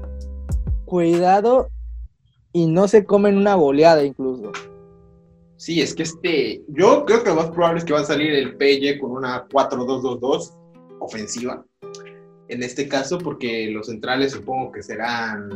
cuidado 0.86 1.68
y 2.52 2.66
no 2.66 2.88
se 2.88 3.04
comen 3.04 3.38
una 3.38 3.54
goleada 3.54 4.02
incluso. 4.02 4.50
Sí, 5.56 5.80
es 5.80 5.94
que 5.94 6.02
este, 6.02 6.64
yo 6.66 7.04
creo 7.04 7.22
que 7.22 7.30
lo 7.30 7.36
más 7.36 7.50
probable 7.50 7.78
es 7.78 7.84
que 7.84 7.92
va 7.92 8.00
a 8.00 8.04
salir 8.04 8.32
el 8.32 8.56
PY 8.56 8.98
con 8.98 9.12
una 9.12 9.46
4-2-2-2 9.46 10.63
ofensiva. 11.00 11.64
En 12.48 12.62
este 12.62 12.88
caso, 12.88 13.18
porque 13.18 13.70
los 13.70 13.86
centrales 13.86 14.32
supongo 14.32 14.72
que 14.72 14.82
serán 14.82 15.48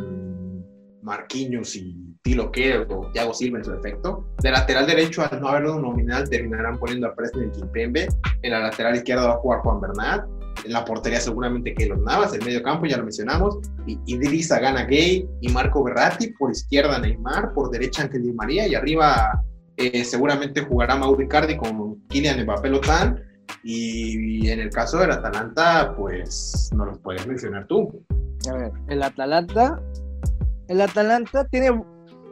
Marquinhos 1.03 1.77
y 1.77 2.16
Tilo 2.22 2.51
Kerr 2.51 2.87
o 2.90 3.11
Thiago 3.12 3.35
Silva 3.35 3.59
en 3.59 3.64
su 3.64 3.72
efecto. 3.72 4.27
De 4.42 4.51
lateral 4.51 4.87
derecho, 4.87 5.22
al 5.22 5.40
no 5.40 5.48
haberlo 5.48 5.79
nominal, 5.79 6.29
terminarán 6.29 6.79
poniendo 6.79 7.07
a 7.07 7.14
Preston 7.14 7.51
Kimpembe. 7.53 8.09
En 8.42 8.51
la 8.51 8.61
lateral 8.61 8.96
izquierda 8.96 9.27
va 9.27 9.35
a 9.35 9.38
jugar 9.38 9.61
Juan 9.61 9.81
Bernat 9.81 10.27
en 10.64 10.72
la 10.72 10.85
portería 10.85 11.20
seguramente 11.20 11.74
que 11.74 11.87
los 11.87 12.01
Navas, 12.01 12.35
el 12.35 12.44
medio 12.44 12.62
campo 12.62 12.87
ya 12.87 12.96
lo 12.96 13.05
mencionamos, 13.05 13.59
y 13.87 13.98
Idrissa 14.07 14.59
Gana 14.59 14.85
Gay 14.85 15.29
y 15.40 15.48
Marco 15.48 15.83
Berratti, 15.83 16.29
por 16.38 16.51
izquierda 16.51 16.98
Neymar, 16.98 17.53
por 17.53 17.70
derecha 17.70 18.03
Ángel 18.03 18.22
Di 18.22 18.33
María, 18.33 18.66
y 18.66 18.74
arriba 18.74 19.42
eh, 19.77 20.05
seguramente 20.05 20.62
jugará 20.62 20.96
Mauro 20.96 21.22
Icardi 21.22 21.57
con 21.57 22.07
Kylian 22.09 22.42
Mbappé 22.42 22.68
Lotán, 22.70 23.22
y, 23.62 24.50
en 24.50 24.61
el 24.61 24.70
caso 24.70 24.98
del 24.98 25.11
Atalanta, 25.11 25.94
pues 25.96 26.70
no 26.74 26.87
los 26.87 26.98
puedes 26.98 27.26
mencionar 27.26 27.66
tú. 27.66 28.04
A 28.48 28.52
ver, 28.52 28.72
el 28.88 29.02
Atalanta, 29.02 29.80
el 30.68 30.80
Atalanta 30.80 31.44
tiene 31.46 31.72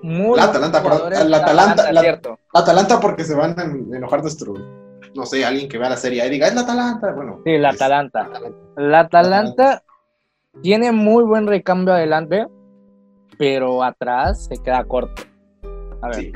muy 0.03 0.37
la 0.37 0.45
Atalanta, 0.45 0.79
el 1.21 1.35
Atalanta, 1.35 1.93
la, 1.93 2.21
Atalanta 2.55 3.01
porque 3.01 3.25
se 3.25 3.35
van 3.35 3.59
a 3.59 3.65
enojar 3.97 4.23
nuestros 4.23 4.59
no 5.17 5.25
sé, 5.25 5.45
alguien 5.45 5.69
que 5.69 5.79
vea 5.79 5.89
la 5.89 5.97
serie 5.97 6.25
y 6.27 6.31
diga, 6.31 6.47
es 6.47 6.55
la 6.55 6.61
Atalanta. 6.61 7.13
Bueno, 7.13 7.41
sí, 7.45 7.57
la 7.59 7.71
Atalanta. 7.71 8.29
La 8.77 9.01
Atalanta 9.01 9.83
tiene 10.63 10.93
muy 10.93 11.25
buen 11.25 11.47
recambio 11.47 11.95
adelante, 11.95 12.47
pero 13.39 13.83
atrás 13.83 14.47
se 14.47 14.63
queda 14.63 14.85
corto. 14.85 15.23
A 16.03 16.09
ver. 16.09 16.33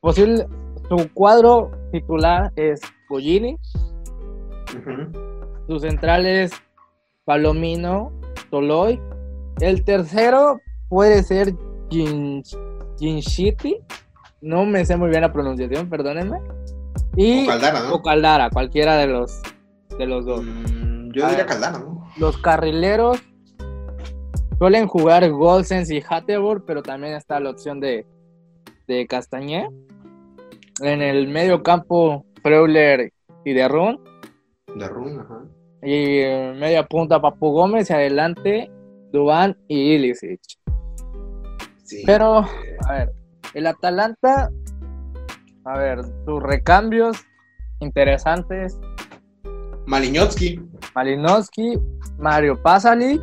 Posible, 0.00 0.46
su 0.88 1.12
cuadro 1.12 1.70
titular 1.92 2.52
es 2.56 2.80
Gollini. 3.08 3.58
Su 5.66 5.78
central 5.78 6.26
es 6.26 6.52
Palomino, 7.24 8.12
Toloy. 8.50 9.00
El 9.60 9.84
tercero 9.84 10.60
puede 10.88 11.22
ser 11.22 11.54
Ginshiti. 11.90 13.78
No 14.40 14.64
me 14.64 14.84
sé 14.84 14.96
muy 14.96 15.10
bien 15.10 15.22
la 15.22 15.32
pronunciación, 15.32 15.88
perdónenme. 15.88 16.40
Y, 17.16 17.44
o 17.44 17.48
Caldara, 17.48 17.80
¿no? 17.80 17.94
O 17.94 18.02
Caldara, 18.02 18.50
cualquiera 18.50 18.96
de 18.96 19.08
los, 19.08 19.42
de 19.98 20.06
los 20.06 20.24
dos. 20.24 20.44
Mm, 20.44 21.10
yo 21.12 21.28
diría 21.28 21.46
Caldara, 21.46 21.78
¿no? 21.78 22.08
Los 22.16 22.38
carrileros 22.38 23.18
suelen 24.58 24.86
jugar 24.86 25.28
Golsens 25.30 25.90
y 25.90 26.00
Hatteborg, 26.00 26.64
pero 26.64 26.82
también 26.82 27.14
está 27.14 27.40
la 27.40 27.50
opción 27.50 27.80
de, 27.80 28.06
de 28.86 29.06
Castañé. 29.06 29.68
En 30.80 31.02
el 31.02 31.28
medio 31.28 31.62
campo, 31.62 32.24
Freuler 32.42 33.12
y 33.44 33.52
De 33.52 33.68
Run. 33.68 34.00
De 34.74 34.88
Run, 34.88 35.20
ajá. 35.20 35.44
Y 35.82 36.22
media 36.58 36.86
punta, 36.86 37.20
Papu 37.20 37.50
Gómez 37.50 37.90
y 37.90 37.92
adelante, 37.92 38.70
Dubán 39.12 39.56
y 39.68 39.94
Ilicic. 39.94 40.40
Sí. 41.84 42.02
Pero, 42.04 42.44
a 42.86 42.92
ver, 42.92 43.12
el 43.54 43.66
Atalanta 43.66 44.50
a 45.68 45.76
ver, 45.76 46.00
tus 46.24 46.42
recambios 46.42 47.18
interesantes. 47.80 48.78
Malinowski. 49.84 50.58
Malinowski, 50.94 51.78
Mario 52.18 52.60
Pasalic, 52.62 53.20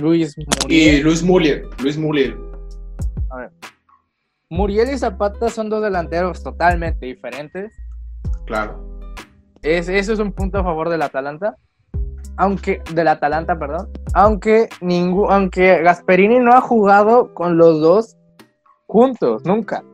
Luis 0.00 0.36
Muriel. 0.38 0.98
Y 0.98 1.02
Luis 1.02 1.22
Muriel. 1.24 1.68
Luis 1.82 1.98
Muriel. 1.98 2.36
A 3.30 3.36
ver. 3.38 3.50
Muriel 4.52 4.90
y 4.92 4.98
Zapata 4.98 5.48
son 5.48 5.70
dos 5.70 5.80
delanteros 5.80 6.42
totalmente 6.42 7.06
diferentes. 7.06 7.72
Claro. 8.46 8.84
Es, 9.62 9.88
eso 9.88 10.12
es 10.12 10.18
un 10.18 10.32
punto 10.32 10.58
a 10.58 10.64
favor 10.64 10.88
del 10.88 11.02
Atalanta. 11.02 11.56
Aunque, 12.36 12.82
del 12.92 13.06
Atalanta, 13.06 13.56
perdón. 13.56 13.88
Aunque, 14.12 14.68
ningún, 14.80 15.30
aunque 15.30 15.80
Gasperini 15.82 16.40
no 16.40 16.52
ha 16.52 16.60
jugado 16.60 17.32
con 17.32 17.58
los 17.58 17.80
dos 17.80 18.16
juntos, 18.86 19.44
nunca. 19.44 19.84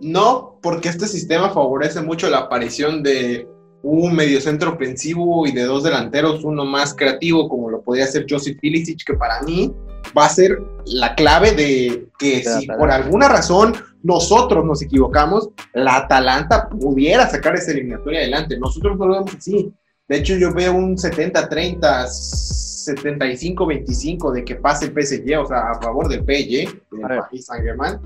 No, 0.00 0.58
porque 0.60 0.88
este 0.88 1.06
sistema 1.06 1.50
favorece 1.50 2.02
mucho 2.02 2.28
la 2.28 2.38
aparición 2.38 3.04
de 3.04 3.48
un 3.84 4.16
mediocentro 4.16 4.72
ofensivo 4.72 5.46
y 5.46 5.52
de 5.52 5.62
dos 5.62 5.84
delanteros, 5.84 6.42
uno 6.42 6.64
más 6.64 6.92
creativo, 6.92 7.48
como 7.48 7.70
lo 7.70 7.82
podría 7.82 8.06
ser 8.06 8.26
Josip 8.28 8.58
Ilicic, 8.62 9.04
que 9.06 9.14
para 9.14 9.42
mí 9.42 9.72
va 10.16 10.26
a 10.26 10.28
ser 10.28 10.62
la 10.86 11.14
clave 11.14 11.52
de 11.52 12.08
que 12.18 12.44
si 12.44 12.66
por 12.66 12.90
alguna 12.90 13.28
razón 13.28 13.74
nosotros 14.02 14.64
nos 14.64 14.82
equivocamos, 14.82 15.50
la 15.74 15.96
Atalanta 15.96 16.68
pudiera 16.68 17.28
sacar 17.28 17.54
esa 17.54 17.70
eliminatoria 17.70 18.18
adelante. 18.20 18.58
Nosotros 18.58 18.98
no 18.98 19.06
lo 19.06 19.14
vemos 19.14 19.34
así. 19.34 19.72
De 20.08 20.16
hecho, 20.18 20.36
yo 20.36 20.52
veo 20.52 20.74
un 20.74 20.96
70-30, 20.96 21.80
75-25 21.80 24.32
de 24.32 24.44
que 24.44 24.56
pase 24.56 24.86
el 24.86 24.92
PSG, 24.92 25.38
o 25.38 25.46
sea, 25.46 25.70
a 25.70 25.80
favor 25.80 26.08
del 26.08 26.18
PSG, 26.20 26.66
del 26.90 27.00
Paris 27.00 27.46
Saint-Germain 27.46 28.00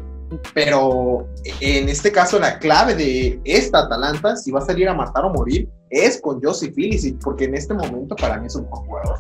pero 0.55 1.29
en 1.61 1.89
este 1.89 2.11
caso 2.11 2.39
la 2.39 2.59
clave 2.59 2.95
de 2.95 3.41
esta 3.45 3.81
Atalanta, 3.81 4.37
si 4.37 4.51
va 4.51 4.61
a 4.61 4.67
salir 4.67 4.89
a 4.89 4.95
matar 4.95 5.25
o 5.25 5.31
morir, 5.31 5.69
es 5.91 6.21
con 6.21 6.43
Joseph 6.43 6.77
Ilicic, 6.77 7.19
porque 7.23 7.45
en 7.45 7.55
este 7.55 7.75
momento 7.75 8.17
para 8.17 8.39
mí 8.39 8.47
es 8.47 8.57
un 8.57 8.69
buen 8.69 8.87
jugador. 8.87 9.19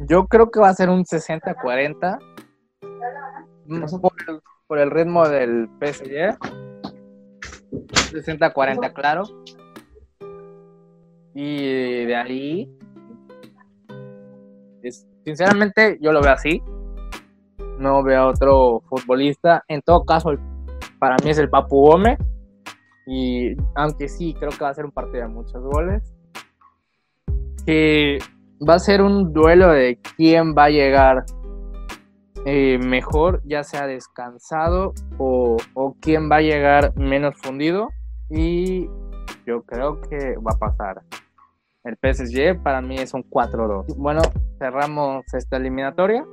Yo 0.00 0.26
creo 0.26 0.50
que 0.50 0.60
va 0.60 0.68
a 0.68 0.74
ser 0.74 0.88
un 0.88 1.04
60-40 1.04 2.18
por, 4.66 4.78
el, 4.78 4.90
ritmo 4.90 5.28
del 5.28 5.68
PSG. 5.80 6.38
60-40, 7.70 8.92
claro. 8.92 9.22
Y 11.34 12.04
de 12.06 12.16
ahí, 12.16 12.78
sinceramente, 15.24 15.98
yo 16.00 16.12
lo 16.12 16.20
veo 16.20 16.32
así 16.32 16.62
no 17.80 18.02
veo 18.02 18.20
a 18.20 18.26
otro 18.28 18.82
futbolista. 18.88 19.64
En 19.66 19.80
todo 19.80 20.04
caso, 20.04 20.32
para 20.98 21.16
mí 21.24 21.30
es 21.30 21.38
el 21.38 21.50
Papu 21.50 21.88
Gómez. 21.88 22.18
Y 23.06 23.56
aunque 23.74 24.08
sí, 24.08 24.34
creo 24.38 24.50
que 24.50 24.62
va 24.62 24.68
a 24.68 24.74
ser 24.74 24.84
un 24.84 24.92
partido 24.92 25.22
de 25.22 25.28
muchos 25.28 25.62
goles. 25.62 26.14
Que 27.66 28.18
va 28.68 28.74
a 28.74 28.78
ser 28.78 29.02
un 29.02 29.32
duelo 29.32 29.68
de 29.68 29.98
quién 30.16 30.54
va 30.56 30.64
a 30.64 30.70
llegar 30.70 31.24
eh, 32.46 32.78
mejor, 32.78 33.42
ya 33.44 33.64
sea 33.64 33.86
descansado 33.86 34.94
o, 35.18 35.58
quién 36.00 36.30
va 36.30 36.36
a 36.36 36.42
llegar 36.42 36.96
menos 36.96 37.34
fundido. 37.36 37.88
Y 38.28 38.86
yo 39.46 39.62
creo 39.62 40.00
que 40.02 40.36
va 40.36 40.52
a 40.54 40.58
pasar. 40.58 41.02
El 41.82 41.96
PSG 41.96 42.62
para 42.62 42.80
mí 42.80 42.96
es 42.96 43.14
un 43.14 43.24
4-2. 43.24 43.96
Bueno, 43.96 44.20
cerramos 44.58 45.24
esta 45.32 45.56
eliminatoria. 45.56 46.24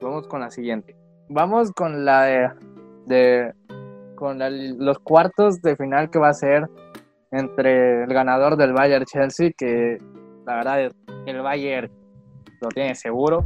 Vamos 0.00 0.28
con 0.28 0.40
la 0.40 0.50
siguiente. 0.50 0.96
Vamos 1.28 1.72
con 1.72 2.04
la 2.04 2.52
de, 3.06 3.52
con 4.14 4.38
los 4.78 4.98
cuartos 5.00 5.60
de 5.62 5.76
final 5.76 6.10
que 6.10 6.18
va 6.18 6.28
a 6.28 6.34
ser 6.34 6.68
entre 7.30 8.04
el 8.04 8.08
ganador 8.08 8.56
del 8.56 8.72
Bayern 8.72 9.04
Chelsea, 9.04 9.50
que 9.56 9.98
la 10.48 10.56
verdad 10.56 10.82
es 10.82 10.92
que 11.26 11.30
el 11.30 11.42
Bayern 11.42 11.92
lo 12.62 12.68
tiene 12.70 12.94
seguro. 12.94 13.44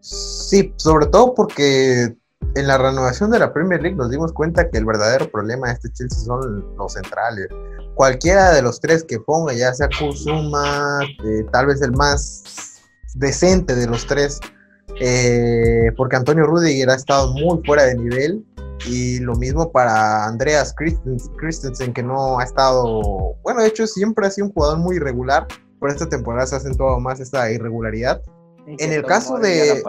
Sí, 0.00 0.72
sobre 0.76 1.06
todo 1.06 1.34
porque 1.34 2.14
en 2.54 2.66
la 2.66 2.78
renovación 2.78 3.30
de 3.32 3.40
la 3.40 3.52
Premier 3.52 3.82
League 3.82 3.96
nos 3.96 4.10
dimos 4.10 4.32
cuenta 4.32 4.70
que 4.70 4.78
el 4.78 4.84
verdadero 4.84 5.28
problema 5.30 5.68
de 5.68 5.74
este 5.74 5.92
Chelsea 5.92 6.20
son 6.20 6.76
los 6.76 6.92
centrales. 6.92 7.48
Cualquiera 7.94 8.52
de 8.52 8.62
los 8.62 8.80
tres 8.80 9.02
que 9.02 9.18
ponga, 9.18 9.54
ya 9.54 9.74
sea 9.74 9.88
Kusuma, 9.98 11.00
eh, 11.24 11.44
tal 11.52 11.66
vez 11.66 11.82
el 11.82 11.92
más 11.92 12.80
decente 13.14 13.74
de 13.74 13.86
los 13.88 14.06
tres, 14.06 14.38
eh, 15.00 15.90
porque 15.96 16.14
Antonio 16.14 16.44
Rudiger 16.44 16.90
ha 16.90 16.94
estado 16.94 17.32
muy 17.32 17.60
fuera 17.66 17.84
de 17.84 17.96
nivel 17.96 18.44
y 18.86 19.18
lo 19.18 19.34
mismo 19.34 19.70
para 19.72 20.26
Andreas 20.26 20.74
Christensen, 20.74 21.92
que 21.92 22.02
no 22.02 22.38
ha 22.38 22.44
estado, 22.44 23.36
bueno, 23.42 23.62
de 23.62 23.68
hecho 23.68 23.86
siempre 23.86 24.26
ha 24.26 24.30
sido 24.30 24.46
un 24.48 24.52
jugador 24.52 24.78
muy 24.78 24.96
irregular, 24.96 25.46
pero 25.82 25.92
esta 25.92 26.08
temporada 26.08 26.46
se 26.46 26.54
ha 26.54 26.58
acentuado 26.58 27.00
más 27.00 27.18
esta 27.18 27.50
irregularidad. 27.50 28.22
En 28.66 28.92
el 28.92 29.04
caso 29.04 29.38
de 29.38 29.82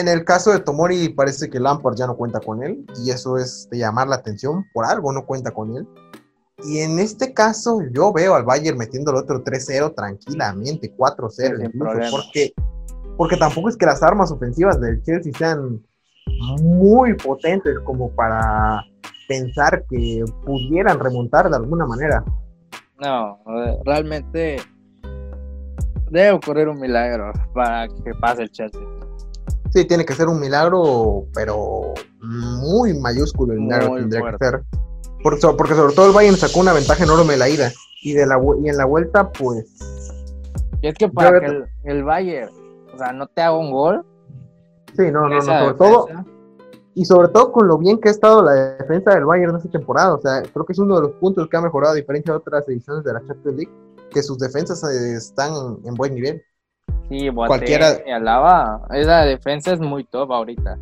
en 0.00 0.08
el 0.08 0.24
caso 0.24 0.50
de 0.50 0.60
Tomori 0.60 1.10
parece 1.10 1.50
que 1.50 1.60
Lampard 1.60 1.94
ya 1.96 2.06
no 2.06 2.16
cuenta 2.16 2.40
con 2.40 2.62
él 2.62 2.86
y 3.04 3.10
eso 3.10 3.36
es 3.36 3.68
de 3.70 3.76
llamar 3.76 4.08
la 4.08 4.16
atención, 4.16 4.64
por 4.72 4.86
algo 4.86 5.12
no 5.12 5.26
cuenta 5.26 5.50
con 5.50 5.76
él. 5.76 5.86
Y 6.64 6.78
en 6.78 6.98
este 6.98 7.34
caso 7.34 7.82
yo 7.92 8.14
veo 8.14 8.34
al 8.34 8.44
Bayern 8.44 8.78
metiendo 8.78 9.10
el 9.10 9.18
otro 9.18 9.44
3-0 9.44 9.94
tranquilamente, 9.94 10.96
4-0 10.96 11.70
porque 12.10 12.54
porque 13.18 13.36
tampoco 13.36 13.68
es 13.68 13.76
que 13.76 13.84
las 13.84 14.02
armas 14.02 14.30
ofensivas 14.30 14.80
del 14.80 15.02
Chelsea 15.02 15.32
sean 15.36 15.84
muy 16.62 17.12
potentes 17.12 17.78
como 17.80 18.10
para 18.12 18.82
pensar 19.28 19.84
que 19.90 20.24
pudieran 20.46 20.98
remontar 20.98 21.50
de 21.50 21.56
alguna 21.56 21.84
manera. 21.84 22.24
No, 22.98 23.38
realmente 23.84 24.56
debe 26.10 26.32
ocurrir 26.32 26.68
un 26.68 26.80
milagro 26.80 27.32
para 27.54 27.88
que 27.88 28.14
pase 28.20 28.42
el 28.42 28.50
Chelsea. 28.50 28.80
Sí, 29.70 29.84
tiene 29.84 30.04
que 30.04 30.14
ser 30.14 30.28
un 30.28 30.40
milagro, 30.40 31.26
pero 31.34 31.94
muy 32.20 32.98
mayúsculo 32.98 33.52
el 33.52 33.60
milagro 33.60 33.96
tendría 33.96 34.22
que 34.30 34.44
ser. 34.44 34.62
Porque, 35.22 35.40
porque, 35.56 35.74
sobre 35.74 35.94
todo 35.94 36.06
el 36.06 36.12
Bayern 36.12 36.36
sacó 36.36 36.60
una 36.60 36.72
ventaja 36.72 37.02
enorme 37.04 37.32
de 37.32 37.38
la 37.38 37.48
ida. 37.48 37.72
Y, 38.02 38.12
de 38.12 38.26
la, 38.26 38.38
y 38.62 38.68
en 38.68 38.76
la 38.76 38.84
vuelta, 38.84 39.30
pues. 39.32 39.66
Y 40.80 40.88
es 40.88 40.94
que 40.94 41.08
para 41.08 41.40
que 41.40 41.46
el, 41.46 41.64
el 41.84 42.04
Bayern, 42.04 42.50
o 42.94 42.98
sea, 42.98 43.12
no 43.12 43.26
te 43.26 43.42
haga 43.42 43.58
un 43.58 43.72
gol, 43.72 44.04
Sí, 44.96 45.10
no, 45.10 45.28
no, 45.28 45.36
no, 45.36 45.42
sobre 45.42 45.74
todo. 45.74 46.06
Y 46.94 47.04
sobre 47.04 47.28
todo 47.28 47.52
con 47.52 47.68
lo 47.68 47.76
bien 47.76 48.00
que 48.00 48.08
ha 48.08 48.12
estado 48.12 48.42
la 48.42 48.52
defensa 48.52 49.14
del 49.14 49.26
Bayern 49.26 49.50
en 49.50 49.56
esta 49.58 49.70
temporada. 49.70 50.14
O 50.14 50.20
sea, 50.20 50.42
creo 50.42 50.64
que 50.64 50.72
es 50.72 50.78
uno 50.78 50.96
de 50.96 51.02
los 51.02 51.12
puntos 51.12 51.46
que 51.48 51.56
ha 51.56 51.60
mejorado 51.60 51.92
a 51.92 51.96
diferencia 51.96 52.32
de 52.32 52.38
otras 52.38 52.66
ediciones 52.68 53.04
de 53.04 53.12
la 53.12 53.20
Champions 53.26 53.56
League, 53.56 53.72
que 54.16 54.22
sus 54.22 54.38
defensas 54.38 54.82
eh, 54.82 55.14
están 55.14 55.52
en 55.84 55.94
buen 55.94 56.14
nivel. 56.14 56.42
Sí, 57.10 57.28
Cualquiera... 57.34 57.98
y 58.06 58.10
Alaba, 58.10 58.80
esa 58.94 59.20
defensa 59.26 59.74
es 59.74 59.78
muy 59.78 60.04
top 60.04 60.32
ahorita. 60.32 60.78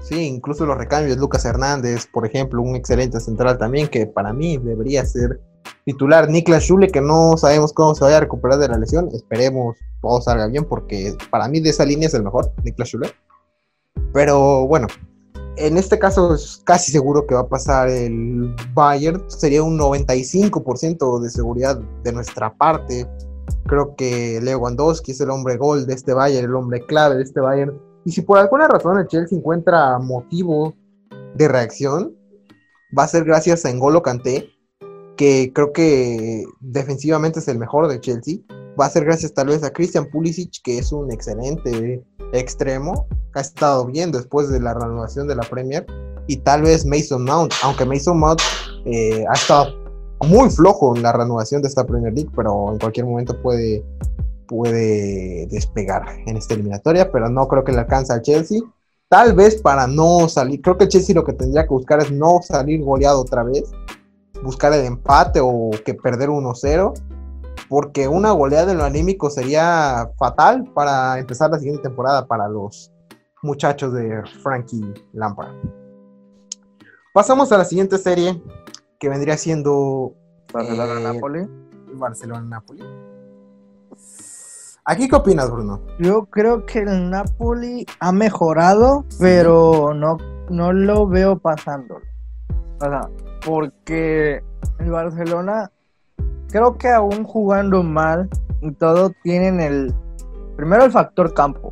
Sí, 0.00 0.28
incluso 0.28 0.64
los 0.64 0.78
recambios, 0.78 1.18
Lucas 1.18 1.44
Hernández, 1.44 2.06
por 2.06 2.24
ejemplo, 2.24 2.62
un 2.62 2.76
excelente 2.76 3.18
central 3.18 3.58
también, 3.58 3.88
que 3.88 4.06
para 4.06 4.32
mí 4.32 4.58
debería 4.58 5.04
ser 5.04 5.40
titular. 5.84 6.30
Niklas 6.30 6.62
Schule, 6.62 6.86
que 6.86 7.00
no 7.00 7.36
sabemos 7.36 7.72
cómo 7.72 7.96
se 7.96 8.04
vaya 8.04 8.18
a 8.18 8.20
recuperar 8.20 8.60
de 8.60 8.68
la 8.68 8.78
lesión, 8.78 9.08
esperemos 9.12 9.76
todo 10.00 10.20
salga 10.20 10.46
bien, 10.46 10.64
porque 10.64 11.16
para 11.30 11.48
mí 11.48 11.58
de 11.58 11.70
esa 11.70 11.84
línea 11.84 12.06
es 12.06 12.14
el 12.14 12.22
mejor, 12.22 12.52
Niklas 12.62 12.90
Schule. 12.90 13.10
Pero 14.12 14.68
bueno, 14.68 14.86
en 15.58 15.76
este 15.76 15.98
caso 15.98 16.34
es 16.34 16.60
casi 16.64 16.92
seguro 16.92 17.26
que 17.26 17.34
va 17.34 17.42
a 17.42 17.48
pasar 17.48 17.88
el 17.88 18.54
Bayern. 18.74 19.22
Sería 19.28 19.62
un 19.62 19.78
95% 19.78 21.20
de 21.20 21.30
seguridad 21.30 21.78
de 22.04 22.12
nuestra 22.12 22.54
parte. 22.54 23.06
Creo 23.66 23.94
que 23.96 24.40
Lewandowski 24.42 25.12
es 25.12 25.20
el 25.20 25.30
hombre 25.30 25.56
gol 25.56 25.86
de 25.86 25.94
este 25.94 26.14
Bayern, 26.14 26.46
el 26.46 26.54
hombre 26.54 26.84
clave 26.86 27.16
de 27.16 27.22
este 27.22 27.40
Bayern. 27.40 27.78
Y 28.04 28.12
si 28.12 28.22
por 28.22 28.38
alguna 28.38 28.68
razón 28.68 28.98
el 28.98 29.06
Chelsea 29.06 29.36
encuentra 29.36 29.98
motivo 29.98 30.74
de 31.34 31.48
reacción, 31.48 32.16
va 32.96 33.04
a 33.04 33.08
ser 33.08 33.24
gracias 33.24 33.64
a 33.64 33.70
Engolo 33.70 34.02
Kanté, 34.02 34.50
que 35.16 35.52
creo 35.54 35.72
que 35.72 36.44
defensivamente 36.60 37.40
es 37.40 37.48
el 37.48 37.58
mejor 37.58 37.88
de 37.88 38.00
Chelsea. 38.00 38.38
Va 38.80 38.86
a 38.86 38.90
ser 38.90 39.04
gracias 39.04 39.34
tal 39.34 39.48
vez 39.48 39.64
a 39.64 39.72
Christian 39.72 40.08
Pulisic, 40.10 40.62
que 40.62 40.78
es 40.78 40.92
un 40.92 41.12
excelente 41.12 42.04
extremo, 42.32 43.06
ha 43.34 43.40
estado 43.40 43.86
bien 43.86 44.12
después 44.12 44.48
de 44.48 44.60
la 44.60 44.74
renovación 44.74 45.28
de 45.28 45.36
la 45.36 45.42
Premier, 45.42 45.86
y 46.26 46.36
tal 46.36 46.62
vez 46.62 46.84
Mason 46.84 47.24
Mount, 47.24 47.52
aunque 47.62 47.84
Mason 47.84 48.18
Mount 48.18 48.40
eh, 48.84 49.24
ha 49.28 49.32
estado 49.32 49.74
muy 50.26 50.50
flojo 50.50 50.94
en 50.94 51.02
la 51.02 51.12
renovación 51.12 51.62
de 51.62 51.68
esta 51.68 51.86
Premier 51.86 52.12
League, 52.12 52.30
pero 52.36 52.72
en 52.72 52.78
cualquier 52.78 53.06
momento 53.06 53.40
puede, 53.40 53.84
puede 54.46 55.46
despegar 55.46 56.04
en 56.26 56.36
esta 56.36 56.54
eliminatoria, 56.54 57.10
pero 57.10 57.28
no 57.28 57.48
creo 57.48 57.64
que 57.64 57.72
le 57.72 57.78
alcance 57.78 58.12
al 58.12 58.22
Chelsea. 58.22 58.60
Tal 59.08 59.32
vez 59.32 59.62
para 59.62 59.86
no 59.86 60.28
salir, 60.28 60.60
creo 60.60 60.76
que 60.76 60.84
el 60.84 60.90
Chelsea 60.90 61.14
lo 61.14 61.24
que 61.24 61.32
tendría 61.32 61.62
que 61.62 61.70
buscar 61.70 62.00
es 62.00 62.10
no 62.10 62.40
salir 62.42 62.82
goleado 62.82 63.22
otra 63.22 63.42
vez, 63.42 63.70
buscar 64.42 64.72
el 64.74 64.84
empate 64.84 65.40
o 65.42 65.70
que 65.84 65.94
perder 65.94 66.28
1-0 66.28 66.92
porque 67.68 68.08
una 68.08 68.30
goleada 68.32 68.72
en 68.72 68.78
lo 68.78 68.84
anímico 68.84 69.30
sería 69.30 70.10
fatal 70.18 70.64
para 70.74 71.18
empezar 71.18 71.50
la 71.50 71.58
siguiente 71.58 71.82
temporada 71.82 72.26
para 72.26 72.48
los 72.48 72.92
muchachos 73.42 73.92
de 73.92 74.22
Frankie 74.42 74.94
Lampard. 75.12 75.54
Pasamos 77.14 77.50
a 77.52 77.58
la 77.58 77.64
siguiente 77.64 77.98
serie, 77.98 78.40
que 78.98 79.08
vendría 79.08 79.36
siendo 79.36 80.14
Barcelona-Napoli. 80.52 81.40
Eh, 81.40 81.48
Barcelona-Napoli. 81.94 82.84
¿Aquí 84.84 85.08
qué 85.08 85.16
opinas, 85.16 85.50
Bruno? 85.50 85.82
Yo 85.98 86.26
creo 86.26 86.64
que 86.64 86.78
el 86.78 87.10
Napoli 87.10 87.84
ha 88.00 88.10
mejorado, 88.12 89.04
pero 89.18 89.92
no, 89.94 90.16
no 90.48 90.72
lo 90.72 91.06
veo 91.06 91.38
pasándolo. 91.38 92.06
O 92.78 92.84
sea, 92.84 93.08
porque 93.44 94.42
el 94.78 94.90
Barcelona 94.90 95.70
creo 96.48 96.76
que 96.76 96.88
aún 96.88 97.24
jugando 97.24 97.82
mal 97.82 98.28
y 98.60 98.72
todo 98.72 99.12
tienen 99.22 99.60
el 99.60 99.94
primero 100.56 100.84
el 100.84 100.90
factor 100.90 101.32
campo, 101.34 101.70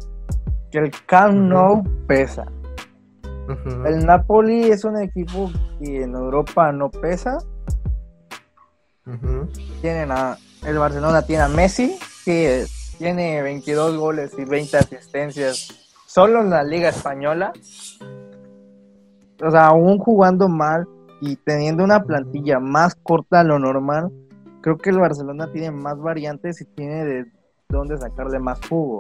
que 0.70 0.78
el 0.78 0.90
Camp 1.06 1.34
Nou 1.34 1.82
pesa. 2.06 2.46
El 3.84 4.04
Napoli 4.06 4.70
es 4.70 4.84
un 4.84 4.96
equipo 5.00 5.50
que 5.78 6.02
en 6.02 6.14
Europa 6.14 6.72
no 6.72 6.90
pesa. 6.90 7.38
Tienen 9.80 10.10
a, 10.10 10.36
el 10.64 10.78
Barcelona 10.78 11.22
tiene 11.22 11.42
a 11.42 11.48
Messi, 11.48 11.98
que 12.24 12.66
tiene 12.98 13.42
22 13.42 13.96
goles 13.96 14.32
y 14.36 14.44
20 14.44 14.76
asistencias 14.76 15.68
solo 16.06 16.40
en 16.40 16.50
la 16.50 16.64
Liga 16.64 16.88
Española. 16.88 17.52
O 19.44 19.50
sea, 19.50 19.66
aún 19.66 19.98
jugando 19.98 20.48
mal 20.48 20.88
y 21.20 21.36
teniendo 21.36 21.84
una 21.84 22.02
plantilla 22.04 22.58
más 22.58 22.94
corta 22.96 23.38
de 23.38 23.48
lo 23.48 23.58
normal, 23.58 24.10
creo 24.66 24.78
que 24.78 24.90
el 24.90 24.98
Barcelona 24.98 25.52
tiene 25.52 25.70
más 25.70 25.96
variantes 25.96 26.60
y 26.60 26.64
tiene 26.64 27.04
de 27.04 27.26
dónde 27.68 27.96
sacarle 27.98 28.40
más 28.40 28.58
jugo. 28.68 28.98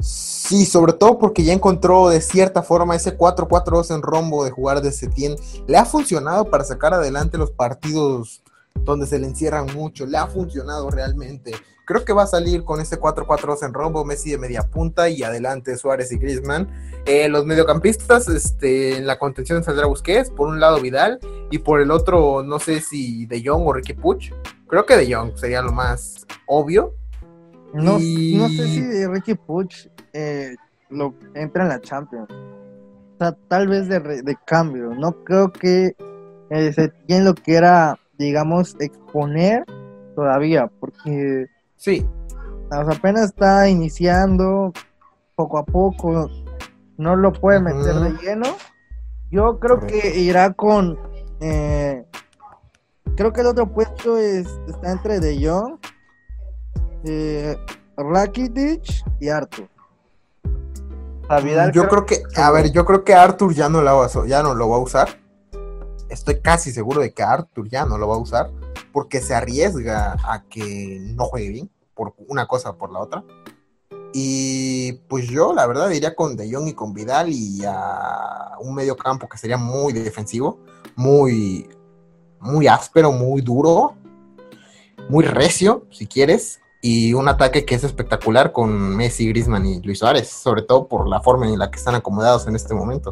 Sí, 0.00 0.64
sobre 0.64 0.94
todo 0.94 1.18
porque 1.18 1.44
ya 1.44 1.52
encontró 1.52 2.08
de 2.08 2.22
cierta 2.22 2.62
forma 2.62 2.96
ese 2.96 3.18
4-4-2 3.18 3.94
en 3.94 4.00
rombo 4.00 4.42
de 4.42 4.50
jugar 4.50 4.80
de 4.80 4.90
Setién. 4.90 5.36
Le 5.66 5.76
ha 5.76 5.84
funcionado 5.84 6.46
para 6.46 6.64
sacar 6.64 6.94
adelante 6.94 7.36
los 7.36 7.50
partidos 7.50 8.42
donde 8.86 9.06
se 9.06 9.18
le 9.18 9.26
encierran 9.26 9.66
mucho. 9.74 10.06
Le 10.06 10.16
ha 10.16 10.28
funcionado 10.28 10.88
realmente. 10.88 11.52
Creo 11.84 12.04
que 12.04 12.12
va 12.12 12.22
a 12.22 12.26
salir 12.26 12.64
con 12.64 12.80
ese 12.80 12.98
4-4-2 12.98 13.66
en 13.66 13.74
rombo, 13.74 14.04
Messi 14.04 14.30
de 14.30 14.38
media 14.38 14.62
punta 14.62 15.08
y 15.08 15.22
adelante 15.22 15.76
Suárez 15.76 16.12
y 16.12 16.18
Griezmann. 16.18 16.68
Eh, 17.04 17.28
los 17.28 17.44
mediocampistas, 17.44 18.28
este, 18.28 18.96
en 18.96 19.06
la 19.06 19.18
contención 19.18 19.62
saldrá 19.62 19.86
Busquets, 19.86 20.30
por 20.30 20.48
un 20.48 20.60
lado 20.60 20.80
Vidal 20.80 21.18
y 21.50 21.58
por 21.58 21.80
el 21.80 21.90
otro 21.90 22.42
no 22.42 22.58
sé 22.58 22.80
si 22.80 23.26
De 23.26 23.42
Jong 23.44 23.66
o 23.66 23.72
Ricky 23.72 23.92
Puch. 23.92 24.32
Creo 24.66 24.86
que 24.86 24.96
De 24.96 25.14
Jong 25.14 25.36
sería 25.36 25.60
lo 25.60 25.72
más 25.72 26.26
obvio. 26.46 26.94
No, 27.74 27.98
no 27.98 27.98
sé 27.98 28.68
si 28.68 29.06
Ricky 29.06 29.34
Puch 29.34 29.88
eh, 30.12 30.54
lo 30.88 31.14
entra 31.34 31.64
en 31.64 31.68
la 31.68 31.80
Champions. 31.80 32.30
O 32.30 33.16
sea, 33.18 33.36
tal 33.48 33.68
vez 33.68 33.88
de, 33.88 34.00
de 34.00 34.36
cambio. 34.46 34.94
No 34.94 35.22
creo 35.24 35.52
que 35.52 35.94
eh, 36.50 36.72
se 36.72 36.92
quien 37.06 37.24
lo 37.24 37.34
quiera, 37.34 37.98
digamos, 38.18 38.76
exponer 38.78 39.64
todavía, 40.14 40.70
porque 40.80 41.46
Sí. 41.84 42.02
apenas 42.70 43.26
está 43.26 43.68
iniciando 43.68 44.72
poco 45.34 45.58
a 45.58 45.66
poco, 45.66 46.30
no 46.96 47.14
lo 47.14 47.30
puede 47.30 47.60
meter 47.60 47.94
de 47.96 48.10
lleno. 48.22 48.56
Yo 49.30 49.60
creo 49.60 49.80
que 49.80 50.18
irá 50.18 50.54
con. 50.54 50.98
Eh, 51.40 52.06
creo 53.16 53.34
que 53.34 53.42
el 53.42 53.48
otro 53.48 53.70
puesto 53.70 54.16
es, 54.16 54.46
está 54.66 54.92
entre 54.92 55.20
De 55.20 55.46
Jong, 55.46 55.78
eh, 57.04 57.54
Rakitic 57.98 59.04
y 59.20 59.28
Arthur. 59.28 59.68
yo 61.70 61.86
creo 61.86 62.06
que, 62.06 62.22
a 62.36 62.50
ver, 62.50 62.72
yo 62.72 62.86
creo 62.86 63.04
que 63.04 63.12
Arthur 63.12 63.52
ya 63.52 63.68
no, 63.68 63.82
lo 63.82 64.24
ya 64.24 64.42
no 64.42 64.54
lo 64.54 64.70
va 64.70 64.76
a 64.76 64.80
usar. 64.80 65.08
Estoy 66.08 66.40
casi 66.40 66.72
seguro 66.72 67.02
de 67.02 67.12
que 67.12 67.22
Arthur 67.22 67.68
ya 67.68 67.84
no 67.84 67.98
lo 67.98 68.08
va 68.08 68.14
a 68.14 68.18
usar 68.20 68.50
porque 68.92 69.20
se 69.20 69.34
arriesga 69.34 70.16
a 70.24 70.44
que 70.48 70.98
no 71.00 71.24
juegue 71.24 71.50
bien, 71.50 71.70
por 71.94 72.14
una 72.28 72.46
cosa 72.46 72.70
o 72.70 72.78
por 72.78 72.92
la 72.92 73.00
otra. 73.00 73.24
Y 74.12 74.92
pues 75.08 75.26
yo, 75.28 75.52
la 75.52 75.66
verdad, 75.66 75.88
diría 75.88 76.14
con 76.14 76.36
De 76.36 76.52
Jong 76.52 76.68
y 76.68 76.72
con 76.74 76.94
Vidal 76.94 77.30
y 77.30 77.64
a 77.66 78.52
un 78.60 78.74
medio 78.74 78.96
campo 78.96 79.28
que 79.28 79.38
sería 79.38 79.56
muy 79.56 79.92
defensivo, 79.92 80.60
muy, 80.94 81.68
muy 82.38 82.68
áspero, 82.68 83.10
muy 83.10 83.40
duro, 83.42 83.96
muy 85.08 85.24
recio, 85.24 85.86
si 85.90 86.06
quieres, 86.06 86.60
y 86.80 87.14
un 87.14 87.28
ataque 87.28 87.64
que 87.64 87.74
es 87.74 87.82
espectacular 87.82 88.52
con 88.52 88.94
Messi, 88.96 89.26
Griezmann 89.28 89.66
y 89.66 89.80
Luis 89.80 89.98
Suárez, 89.98 90.28
sobre 90.28 90.62
todo 90.62 90.86
por 90.86 91.08
la 91.08 91.20
forma 91.20 91.48
en 91.48 91.58
la 91.58 91.70
que 91.70 91.78
están 91.78 91.94
acomodados 91.94 92.46
en 92.46 92.54
este 92.54 92.74
momento. 92.74 93.10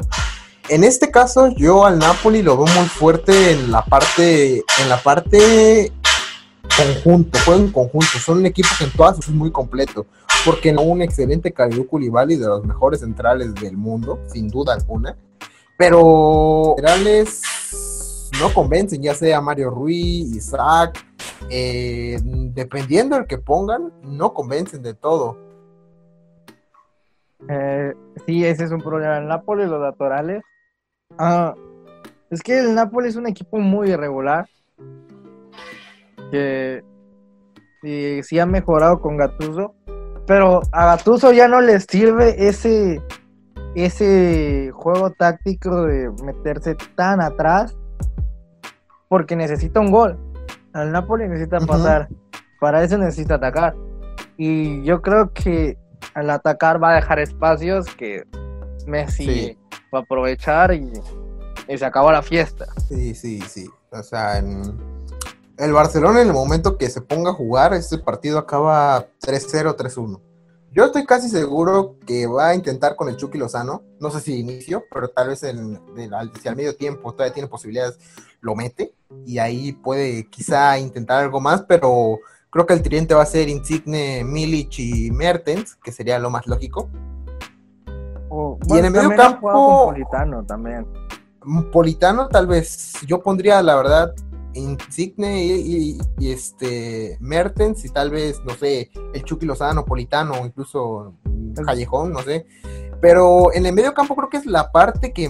En 0.69 0.83
este 0.83 1.11
caso, 1.11 1.49
yo 1.49 1.85
al 1.85 1.99
Napoli 1.99 2.41
lo 2.41 2.55
veo 2.55 2.73
muy 2.73 2.85
fuerte 2.85 3.51
en 3.51 3.71
la 3.71 3.83
parte, 3.83 4.63
en 4.81 4.89
la 4.89 4.97
parte 4.97 5.91
conjunto, 6.77 7.37
juegan 7.43 7.65
en 7.65 7.71
conjunto, 7.71 8.17
son 8.19 8.39
un 8.39 8.45
equipo 8.45 8.69
que 8.77 8.85
en 8.85 8.91
todas 8.91 9.19
es 9.19 9.29
muy 9.29 9.51
completo, 9.51 10.05
porque 10.45 10.71
no 10.71 10.81
un 10.81 11.01
excelente 11.01 11.51
Kalidou 11.51 11.85
Koulibaly 11.85 12.37
de 12.37 12.47
los 12.47 12.63
mejores 12.65 13.01
centrales 13.01 13.53
del 13.55 13.75
mundo, 13.75 14.19
sin 14.27 14.47
duda 14.47 14.73
alguna, 14.73 15.17
pero 15.77 16.75
centrales 16.77 18.29
no 18.39 18.53
convencen, 18.53 19.01
ya 19.01 19.13
sea 19.13 19.41
Mario 19.41 19.69
Ruiz, 19.69 20.33
Isaac, 20.33 21.05
eh, 21.49 22.17
dependiendo 22.23 23.17
del 23.17 23.27
que 23.27 23.37
pongan, 23.37 23.91
no 24.01 24.33
convencen 24.33 24.81
de 24.81 24.93
todo. 24.93 25.37
Eh, 27.49 27.93
sí, 28.25 28.45
ese 28.45 28.63
es 28.63 28.71
un 28.71 28.81
problema. 28.81 29.17
El 29.17 29.27
Napoli, 29.27 29.65
los 29.65 29.81
laterales. 29.81 30.43
Ah, 31.17 31.53
es 32.29 32.41
que 32.41 32.59
el 32.59 32.73
Napoli 32.73 33.09
es 33.09 33.15
un 33.15 33.27
equipo 33.27 33.59
muy 33.59 33.91
irregular. 33.91 34.47
Que 36.31 36.83
sí, 37.81 38.21
sí 38.23 38.39
ha 38.39 38.45
mejorado 38.45 38.99
con 38.99 39.17
Gattuso. 39.17 39.75
Pero 40.25 40.61
a 40.71 40.85
Gattuso 40.87 41.31
ya 41.31 41.47
no 41.47 41.61
le 41.61 41.79
sirve 41.79 42.47
ese, 42.47 43.01
ese 43.75 44.71
juego 44.73 45.11
táctico 45.11 45.83
de 45.83 46.09
meterse 46.23 46.75
tan 46.95 47.21
atrás. 47.21 47.77
Porque 49.09 49.35
necesita 49.35 49.79
un 49.79 49.91
gol. 49.91 50.17
Al 50.73 50.91
Napoli 50.91 51.27
necesita 51.27 51.59
pasar. 51.59 52.09
Para 52.59 52.83
eso 52.83 52.97
necesita 52.97 53.35
atacar. 53.35 53.75
Y 54.37 54.83
yo 54.83 55.01
creo 55.01 55.31
que 55.33 55.77
al 56.15 56.29
atacar 56.29 56.81
va 56.81 56.91
a 56.91 56.95
dejar 56.95 57.19
espacios 57.19 57.85
que 57.95 58.23
Messi 58.87 59.25
Sí. 59.25 59.57
Va 59.93 59.99
a 59.99 60.01
aprovechar 60.01 60.73
y, 60.73 60.91
se 61.77 61.85
acabó 61.85 62.11
la 62.11 62.21
fiesta. 62.21 62.67
Sí, 62.87 63.15
sí, 63.15 63.41
sí. 63.41 63.69
O 63.91 64.03
sea, 64.03 64.39
el 65.57 65.71
Barcelona 65.71 66.21
en 66.21 66.27
el 66.27 66.33
momento 66.33 66.77
que 66.77 66.89
se 66.89 67.01
ponga 67.01 67.31
a 67.31 67.33
jugar, 67.33 67.73
este 67.73 67.97
partido 67.99 68.39
acaba 68.39 69.07
3-0, 69.21 69.75
3-1. 69.75 70.19
Yo 70.71 70.85
estoy 70.85 71.05
casi 71.05 71.29
seguro 71.29 71.97
que 72.07 72.25
va 72.25 72.47
a 72.49 72.55
intentar 72.55 72.95
con 72.95 73.07
el 73.07 73.15
Chucky 73.15 73.37
Lozano. 73.37 73.83
No 73.99 74.09
sé 74.09 74.19
si 74.21 74.39
inicio, 74.39 74.83
pero 74.91 75.07
tal 75.07 75.27
vez 75.27 75.43
en, 75.43 75.79
en- 75.95 76.11
si 76.41 76.47
al 76.47 76.55
medio 76.55 76.75
tiempo 76.75 77.11
todavía 77.13 77.33
tiene 77.33 77.47
posibilidades, 77.47 77.99
lo 78.41 78.55
mete. 78.55 78.95
Y 79.23 79.37
ahí 79.37 79.73
puede 79.73 80.27
quizá 80.31 80.79
intentar 80.79 81.23
algo 81.23 81.39
más, 81.39 81.61
pero 81.61 82.17
creo 82.49 82.65
que 82.65 82.73
el 82.73 82.81
tridente 82.81 83.13
va 83.13 83.21
a 83.21 83.27
ser 83.27 83.49
Insigne, 83.49 84.23
Milic 84.23 84.79
y 84.79 85.11
Mertens, 85.11 85.75
que 85.75 85.91
sería 85.91 86.17
lo 86.17 86.31
más 86.31 86.47
lógico. 86.47 86.89
O, 88.35 88.57
Y 88.67 88.77
en 88.79 88.85
el 88.85 88.91
medio 88.91 89.09
campo- 89.15 89.51
con 89.51 89.93
Politano 89.93 90.43
también. 90.43 90.87
Politano, 91.71 92.27
tal 92.29 92.47
vez. 92.47 92.93
Yo 93.05 93.21
pondría, 93.21 93.61
la 93.61 93.75
verdad, 93.75 94.13
Insigne 94.55 95.43
y, 95.45 95.51
y- 95.51 95.97
y, 96.17 96.31
este 96.31 97.17
Mertens 97.19 97.85
y 97.85 97.89
tal 97.89 98.09
vez, 98.11 98.41
no 98.45 98.53
sé, 98.55 98.89
el 99.13 99.23
Chucky 99.23 99.45
Lozano, 99.45 99.83
Politano, 99.85 100.45
incluso 100.45 101.13
mm, 101.25 101.53
Callejón, 101.65 102.11
no 102.13 102.21
sé. 102.21 102.45
Pero 103.01 103.53
en 103.53 103.65
el 103.65 103.73
medio 103.73 103.93
campo 103.93 104.15
creo 104.15 104.29
que 104.29 104.37
es 104.37 104.45
la 104.45 104.71
parte 104.71 105.11
que 105.13 105.27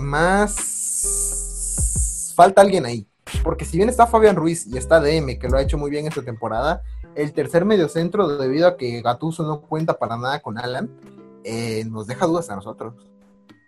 más 0.93 2.33
falta 2.35 2.61
alguien 2.61 2.85
ahí. 2.85 3.07
Porque 3.43 3.65
si 3.65 3.77
bien 3.77 3.89
está 3.89 4.05
Fabián 4.07 4.35
Ruiz 4.35 4.67
y 4.67 4.77
está 4.77 4.99
DM, 4.99 5.39
que 5.39 5.49
lo 5.49 5.57
ha 5.57 5.61
hecho 5.61 5.77
muy 5.77 5.89
bien 5.89 6.05
esta 6.07 6.21
temporada, 6.21 6.81
el 7.15 7.33
tercer 7.33 7.65
mediocentro, 7.65 8.37
debido 8.37 8.67
a 8.67 8.77
que 8.77 9.01
Gatuso 9.01 9.43
no 9.43 9.61
cuenta 9.61 9.97
para 9.97 10.17
nada 10.17 10.39
con 10.41 10.57
Alan, 10.57 10.89
eh, 11.43 11.85
nos 11.85 12.07
deja 12.07 12.25
dudas 12.25 12.49
a 12.49 12.55
nosotros. 12.55 12.95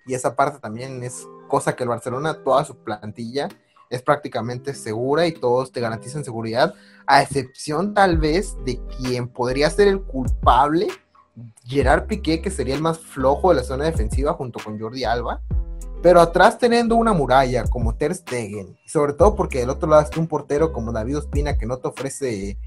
Y 0.06 0.14
esa 0.14 0.36
parte 0.36 0.60
también 0.60 1.04
es 1.04 1.28
cosa 1.48 1.76
que 1.76 1.84
el 1.84 1.90
Barcelona, 1.90 2.44
toda 2.44 2.64
su 2.64 2.76
plantilla, 2.78 3.50
es 3.90 4.02
prácticamente 4.02 4.74
segura 4.74 5.28
y 5.28 5.32
todos 5.32 5.72
te 5.72 5.80
garantizan 5.80 6.24
seguridad, 6.24 6.74
a 7.06 7.22
excepción 7.22 7.94
tal 7.94 8.18
vez 8.18 8.56
de 8.66 8.80
quien 8.98 9.28
podría 9.28 9.70
ser 9.70 9.88
el 9.88 10.02
culpable, 10.02 10.88
Gerard 11.66 12.08
Piqué, 12.08 12.42
que 12.42 12.52
sería 12.52 12.76
el 12.76 12.82
más 12.82 13.00
flojo 13.00 13.50
de 13.50 13.56
la 13.56 13.64
zona 13.64 13.86
defensiva 13.86 14.34
junto 14.34 14.60
con 14.64 14.80
Jordi 14.80 15.04
Alba. 15.04 15.42
Pero 16.02 16.22
atrás 16.22 16.60
teniendo 16.60 16.96
una 16.96 17.14
muralla 17.14 17.64
como 17.64 17.96
Ter 17.96 18.14
Stegen, 18.14 18.78
sobre 18.86 19.14
todo 19.14 19.36
porque 19.36 19.60
del 19.60 19.72
otro 19.72 19.90
lado 19.90 20.04
está 20.04 20.20
un 20.20 20.28
portero 20.28 20.72
como 20.72 20.92
David 20.92 21.18
Ospina 21.18 21.58
que 21.58 21.66
no 21.66 21.78
te 21.78 21.88
ofrece 21.88 22.60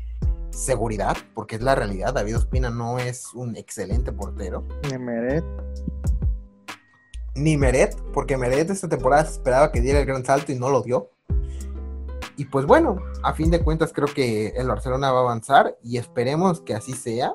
seguridad, 0.51 1.17
porque 1.35 1.57
es 1.57 1.63
la 1.63 1.75
realidad, 1.75 2.15
David 2.15 2.37
Ospina 2.37 2.71
no 2.71 2.99
es 2.99 3.33
un 3.35 3.57
excelente 3.57 4.13
portero 4.13 4.65
Ni 4.91 4.99
Meret. 4.99 5.45
ni 7.35 7.57
Meret, 7.57 7.97
porque 8.13 8.37
Meret 8.37 8.71
esta 8.71 8.89
temporada 8.89 9.25
se 9.25 9.33
esperaba 9.33 9.71
que 9.71 9.81
diera 9.81 10.01
el 10.01 10.07
gran 10.07 10.25
salto 10.25 10.53
y 10.53 10.59
no 10.59 10.69
lo 10.69 10.83
dio. 10.83 11.11
Y 12.37 12.45
pues 12.45 12.67
bueno, 12.67 12.99
a 13.23 13.35
fin 13.35 13.51
de 13.51 13.61
cuentas 13.61 13.93
creo 13.93 14.07
que 14.07 14.49
el 14.49 14.69
Barcelona 14.69 15.11
va 15.11 15.19
a 15.19 15.23
avanzar 15.23 15.77
y 15.83 15.99
esperemos 15.99 16.61
que 16.61 16.75
así 16.75 16.93
sea, 16.93 17.35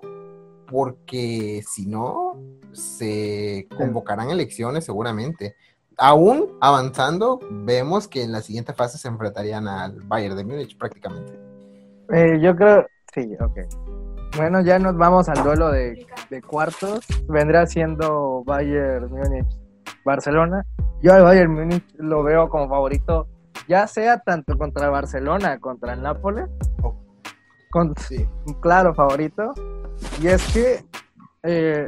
porque 0.68 1.62
si 1.70 1.86
no, 1.86 2.40
se 2.72 3.68
convocarán 3.78 4.30
elecciones 4.30 4.86
seguramente. 4.86 5.56
Aún 5.98 6.58
avanzando, 6.62 7.40
vemos 7.52 8.08
que 8.08 8.24
en 8.24 8.32
la 8.32 8.42
siguiente 8.42 8.74
fase 8.74 8.98
se 8.98 9.10
enfrentarían 9.10 9.68
al 9.68 10.02
Bayern 10.04 10.38
de 10.38 10.46
Múnich 10.46 10.78
prácticamente. 10.78 11.43
Eh, 12.12 12.40
yo 12.42 12.56
creo, 12.56 12.86
sí, 13.14 13.36
ok. 13.40 13.60
Bueno, 14.38 14.62
ya 14.62 14.80
nos 14.80 14.98
vamos 14.98 15.30
al 15.30 15.44
duelo 15.44 15.72
de, 15.72 16.06
de 16.30 16.42
cuartos. 16.42 17.06
Vendrá 17.28 17.66
siendo 17.68 18.44
Bayern 18.46 19.10
Múnich 19.12 19.46
Barcelona. 20.06 20.66
Yo 21.02 21.14
al 21.14 21.24
Bayern 21.24 21.54
Múnich 21.54 21.84
lo 21.98 22.24
veo 22.24 22.50
como 22.50 22.68
favorito, 22.68 23.28
ya 23.68 23.88
sea 23.88 24.20
tanto 24.20 24.58
contra 24.58 24.86
el 24.86 24.92
Barcelona, 24.92 25.60
contra 25.60 25.94
el 25.94 26.02
Nápoles, 26.02 26.50
Oh. 26.82 26.96
con 27.72 27.94
Sí. 27.98 28.28
claro 28.62 28.94
favorito. 28.96 29.54
Y 30.22 30.28
es 30.28 30.52
que 30.54 30.84
eh, 31.44 31.88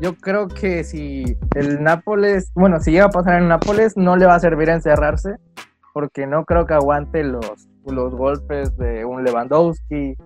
yo 0.00 0.14
creo 0.14 0.46
que 0.46 0.84
si 0.84 1.36
el 1.56 1.82
Nápoles, 1.82 2.52
bueno, 2.54 2.78
si 2.80 2.92
llega 2.92 3.06
a 3.06 3.10
pasar 3.10 3.40
en 3.42 3.48
Nápoles, 3.48 3.96
no 3.96 4.16
le 4.16 4.26
va 4.26 4.34
a 4.36 4.40
servir 4.40 4.68
encerrarse, 4.68 5.36
porque 5.92 6.26
no 6.26 6.44
creo 6.44 6.66
que 6.66 6.74
aguante 6.74 7.24
los, 7.24 7.68
los 7.90 8.14
golpes 8.14 8.76
de 8.76 9.04
un 9.04 9.24
Lewandowski, 9.24 10.16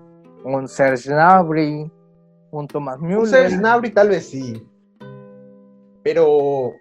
un 0.45 0.69
Serge 0.69 1.11
Gnabry, 1.11 1.91
un 2.51 2.67
Thomas 2.67 2.99
Un 3.01 3.27
Serge 3.27 3.45
Müller. 3.45 3.61
Gnabry 3.61 3.91
tal 3.91 4.09
vez 4.09 4.29
sí. 4.29 4.67
Pero, 6.03 6.73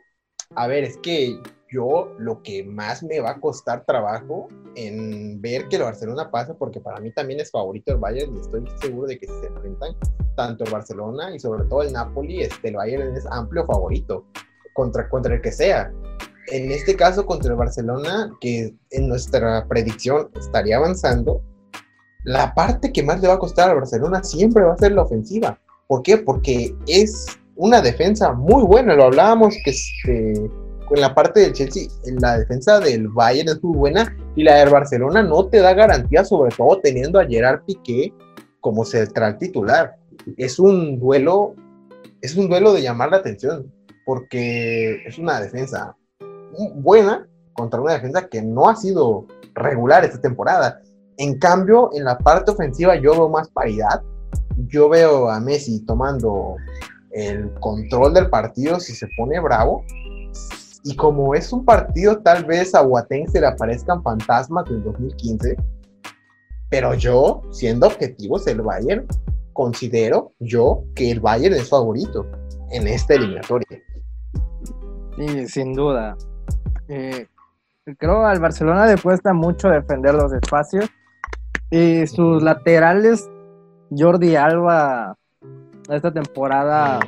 a 0.56 0.68
ver, 0.68 0.84
es 0.84 0.98
que 0.98 1.40
yo 1.72 2.14
lo 2.18 2.42
que 2.44 2.64
más 2.64 3.02
me 3.02 3.20
va 3.20 3.32
a 3.32 3.40
costar 3.40 3.86
trabajo 3.86 4.50
en 4.76 5.42
ver 5.42 5.68
que 5.70 5.78
el 5.78 5.84
Barcelona 5.84 6.30
pasa, 6.30 6.54
porque 6.54 6.82
para 6.82 7.00
mí 7.00 7.12
también 7.12 7.40
es 7.40 7.52
favorito 7.52 7.94
el 7.94 7.98
Bayern 7.98 8.36
y 8.36 8.40
estoy 8.40 8.64
seguro 8.82 9.08
de 9.08 9.18
que 9.20 9.28
si 9.28 9.34
se 9.40 9.48
enfrentan 9.48 9.96
tanto 10.36 10.66
el 10.66 10.72
Barcelona 10.72 11.34
y 11.34 11.40
sobre 11.40 11.64
todo 11.66 11.84
el 11.84 11.94
Napoli, 11.94 12.42
este, 12.42 12.70
el 12.70 12.76
Bayern 12.76 13.16
es 13.16 13.26
amplio 13.28 13.66
favorito 13.66 14.26
contra, 14.74 15.08
contra 15.10 15.36
el 15.36 15.42
que 15.42 15.52
sea. 15.52 15.94
En 16.52 16.70
este 16.70 16.98
caso, 16.98 17.26
contra 17.26 17.52
el 17.52 17.58
Barcelona, 17.58 18.30
que 18.42 18.76
en 18.92 19.08
nuestra 19.08 19.66
predicción 19.70 20.30
estaría 20.38 20.76
avanzando, 20.76 21.42
la 22.26 22.54
parte 22.54 22.92
que 22.92 23.04
más 23.04 23.22
le 23.22 23.30
va 23.30 23.36
a 23.36 23.40
costar 23.40 23.70
al 23.70 23.78
Barcelona 23.78 24.22
siempre 24.22 24.64
va 24.64 24.74
a 24.74 24.78
ser 24.78 24.92
la 24.92 25.04
ofensiva. 25.04 25.58
¿Por 25.88 26.04
qué? 26.04 26.18
Porque 26.18 26.76
es 26.88 27.26
una 27.56 27.82
defensa 27.82 28.34
muy 28.34 28.64
buena. 28.64 28.96
Lo 28.96 29.06
hablábamos 29.06 29.56
que 29.64 29.72
este, 29.72 30.52
con 30.88 31.00
la 31.00 31.16
parte 31.16 31.40
del 31.40 31.54
Chelsea, 31.54 31.88
la 32.20 32.38
defensa 32.38 32.82
del 32.82 33.08
Bayern 33.08 33.48
es 33.48 33.64
muy 33.64 33.78
buena 33.78 34.14
y 34.36 34.44
la 34.44 34.58
del 34.58 34.70
Barcelona 34.70 35.24
no 35.24 35.48
te 35.48 35.60
da 35.60 35.74
garantía, 35.74 36.26
sobre 36.26 36.54
todo 36.54 36.82
teniendo 36.82 37.18
a 37.18 37.26
Gerard 37.26 37.64
Piqué 37.64 38.14
como 38.60 38.84
central 38.84 39.38
titular. 39.38 39.96
Es 40.36 40.60
un 40.60 41.00
duelo, 41.00 41.56
es 42.22 42.36
un 42.36 42.50
duelo 42.50 42.74
de 42.74 42.82
llamar 42.82 43.10
la 43.10 43.18
atención 43.18 43.72
porque 44.06 45.02
es 45.06 45.18
una 45.18 45.40
defensa 45.40 45.96
buena 46.76 47.28
contra 47.54 47.82
una 47.82 47.94
defensa 47.94 48.28
que 48.28 48.42
no 48.42 48.70
ha 48.70 48.76
sido 48.76 49.26
regular 49.54 50.04
esta 50.06 50.22
temporada. 50.22 50.82
En 51.18 51.38
cambio, 51.38 51.90
en 51.94 52.06
la 52.06 52.18
parte 52.18 52.52
ofensiva 52.52 52.96
yo 52.96 53.12
veo 53.12 53.30
más 53.30 53.50
paridad. 53.50 54.02
Yo 54.68 54.90
veo 54.90 55.30
a 55.30 55.40
Messi 55.40 55.86
tomando 55.86 56.56
el 57.12 57.54
control 57.60 58.14
del 58.14 58.30
partido 58.30 58.80
si 58.80 58.94
se 58.94 59.08
pone 59.18 59.40
bravo. 59.40 59.84
Y 60.84 60.96
como 60.96 61.36
es 61.36 61.54
un 61.54 61.64
partido, 61.64 62.20
tal 62.20 62.46
vez 62.46 62.74
a 62.74 62.82
Boateng 62.82 63.28
se 63.28 63.40
le 63.40 63.48
aparezcan 63.48 64.02
fantasmas 64.02 64.66
del 64.66 64.84
2015. 64.84 65.56
Pero 66.70 66.94
yo, 66.96 67.42
siendo 67.52 67.88
objetivos, 67.88 68.48
el 68.48 68.62
Bayern 68.62 69.06
considero 69.54 70.34
yo 70.40 70.84
que 70.96 71.12
el 71.12 71.20
Bayern 71.20 71.54
es 71.54 71.70
favorito 71.70 72.26
en 72.72 72.88
esta 72.88 73.16
eliminatoria. 73.16 73.68
Sí, 75.18 75.48
sin 75.48 75.74
duda. 75.74 76.18
Eh, 76.94 77.28
creo 77.98 78.26
al 78.26 78.40
Barcelona 78.42 78.86
le 78.86 78.98
cuesta 79.02 79.32
mucho 79.34 79.70
defender 79.70 80.14
los 80.14 80.34
espacios. 80.34 80.90
Y 81.70 82.06
sus 82.06 82.44
laterales, 82.44 83.30
Jordi 83.90 84.36
Alba, 84.36 85.16
esta 85.90 86.12
temporada 86.12 87.00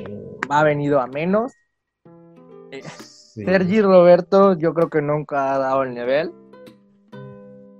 ha 0.48 0.64
venido 0.64 1.00
a 1.00 1.06
menos. 1.06 1.52
Sí. 3.34 3.44
Sergi 3.44 3.82
Roberto, 3.82 4.56
yo 4.56 4.72
creo 4.72 4.88
que 4.88 5.02
nunca 5.02 5.52
ha 5.54 5.58
dado 5.58 5.82
el 5.82 5.92
nivel. 5.94 6.32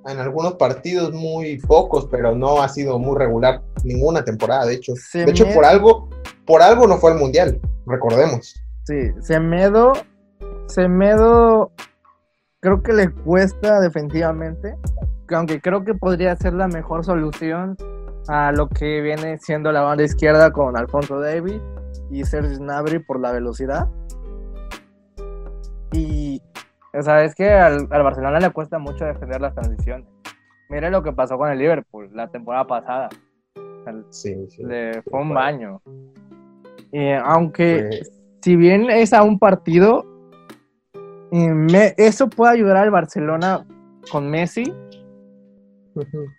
En 0.07 0.18
algunos 0.18 0.55
partidos 0.55 1.12
muy 1.14 1.59
pocos, 1.59 2.07
pero 2.11 2.34
no 2.34 2.61
ha 2.62 2.68
sido 2.68 2.98
muy 2.98 3.16
regular 3.16 3.62
ninguna 3.82 4.22
temporada, 4.22 4.66
de 4.66 4.74
hecho. 4.74 4.92
Se 4.96 5.24
De 5.24 5.30
hecho, 5.30 5.46
me- 5.46 5.55
por 5.55 5.64
algo, 5.64 6.11
por 6.44 6.61
algo 6.61 6.86
no 6.86 6.98
fue 6.98 7.12
al 7.12 7.18
mundial, 7.18 7.59
recordemos. 7.86 8.55
Sí, 8.82 9.11
Semedo, 9.22 9.94
Semedo 10.66 11.72
creo 12.64 12.82
que 12.82 12.94
le 12.94 13.10
cuesta 13.10 13.78
defensivamente, 13.78 14.74
que 15.28 15.34
aunque 15.34 15.60
creo 15.60 15.84
que 15.84 15.92
podría 15.94 16.34
ser 16.34 16.54
la 16.54 16.66
mejor 16.66 17.04
solución 17.04 17.76
a 18.28 18.52
lo 18.52 18.70
que 18.70 19.02
viene 19.02 19.36
siendo 19.36 19.70
la 19.70 19.82
banda 19.82 20.02
izquierda 20.02 20.50
con 20.50 20.74
Alfonso 20.78 21.20
Davis 21.20 21.60
y 22.10 22.24
Serge 22.24 22.56
Gnabry 22.56 23.00
por 23.00 23.20
la 23.20 23.32
velocidad. 23.32 23.86
Y, 25.92 26.40
o 26.94 27.02
sea, 27.02 27.22
es 27.22 27.34
que 27.34 27.50
al, 27.50 27.86
al 27.90 28.02
Barcelona 28.02 28.40
le 28.40 28.48
cuesta 28.50 28.78
mucho 28.78 29.04
defender 29.04 29.42
las 29.42 29.54
transiciones. 29.54 30.08
Mire 30.70 30.90
lo 30.90 31.02
que 31.02 31.12
pasó 31.12 31.36
con 31.36 31.50
el 31.50 31.58
Liverpool 31.58 32.08
la 32.14 32.28
temporada 32.28 32.66
pasada. 32.66 33.08
Al- 33.86 34.06
Sí, 34.08 34.34
sí. 34.48 34.62
le 34.64 35.02
fue 35.02 35.20
un 35.20 35.34
baño. 35.34 35.82
Y 36.92 37.10
aunque 37.12 37.88
Fue- 37.90 38.00
si 38.42 38.56
bien 38.56 38.88
es 38.90 39.12
a 39.12 39.22
un 39.22 39.38
partido, 39.38 40.06
eh, 41.35 41.53
me- 41.53 41.95
eso 41.97 42.28
puede 42.28 42.53
ayudar 42.53 42.76
al 42.76 42.91
Barcelona 42.91 43.66
con 44.11 44.30
Messi, 44.30 44.72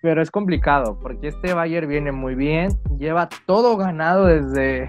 pero 0.01 0.21
es 0.21 0.31
complicado 0.31 0.97
porque 1.01 1.29
este 1.29 1.53
Bayern 1.53 1.87
viene 1.87 2.11
muy 2.11 2.35
bien, 2.35 2.69
lleva 2.97 3.29
todo 3.45 3.77
ganado 3.77 4.25
desde, 4.25 4.85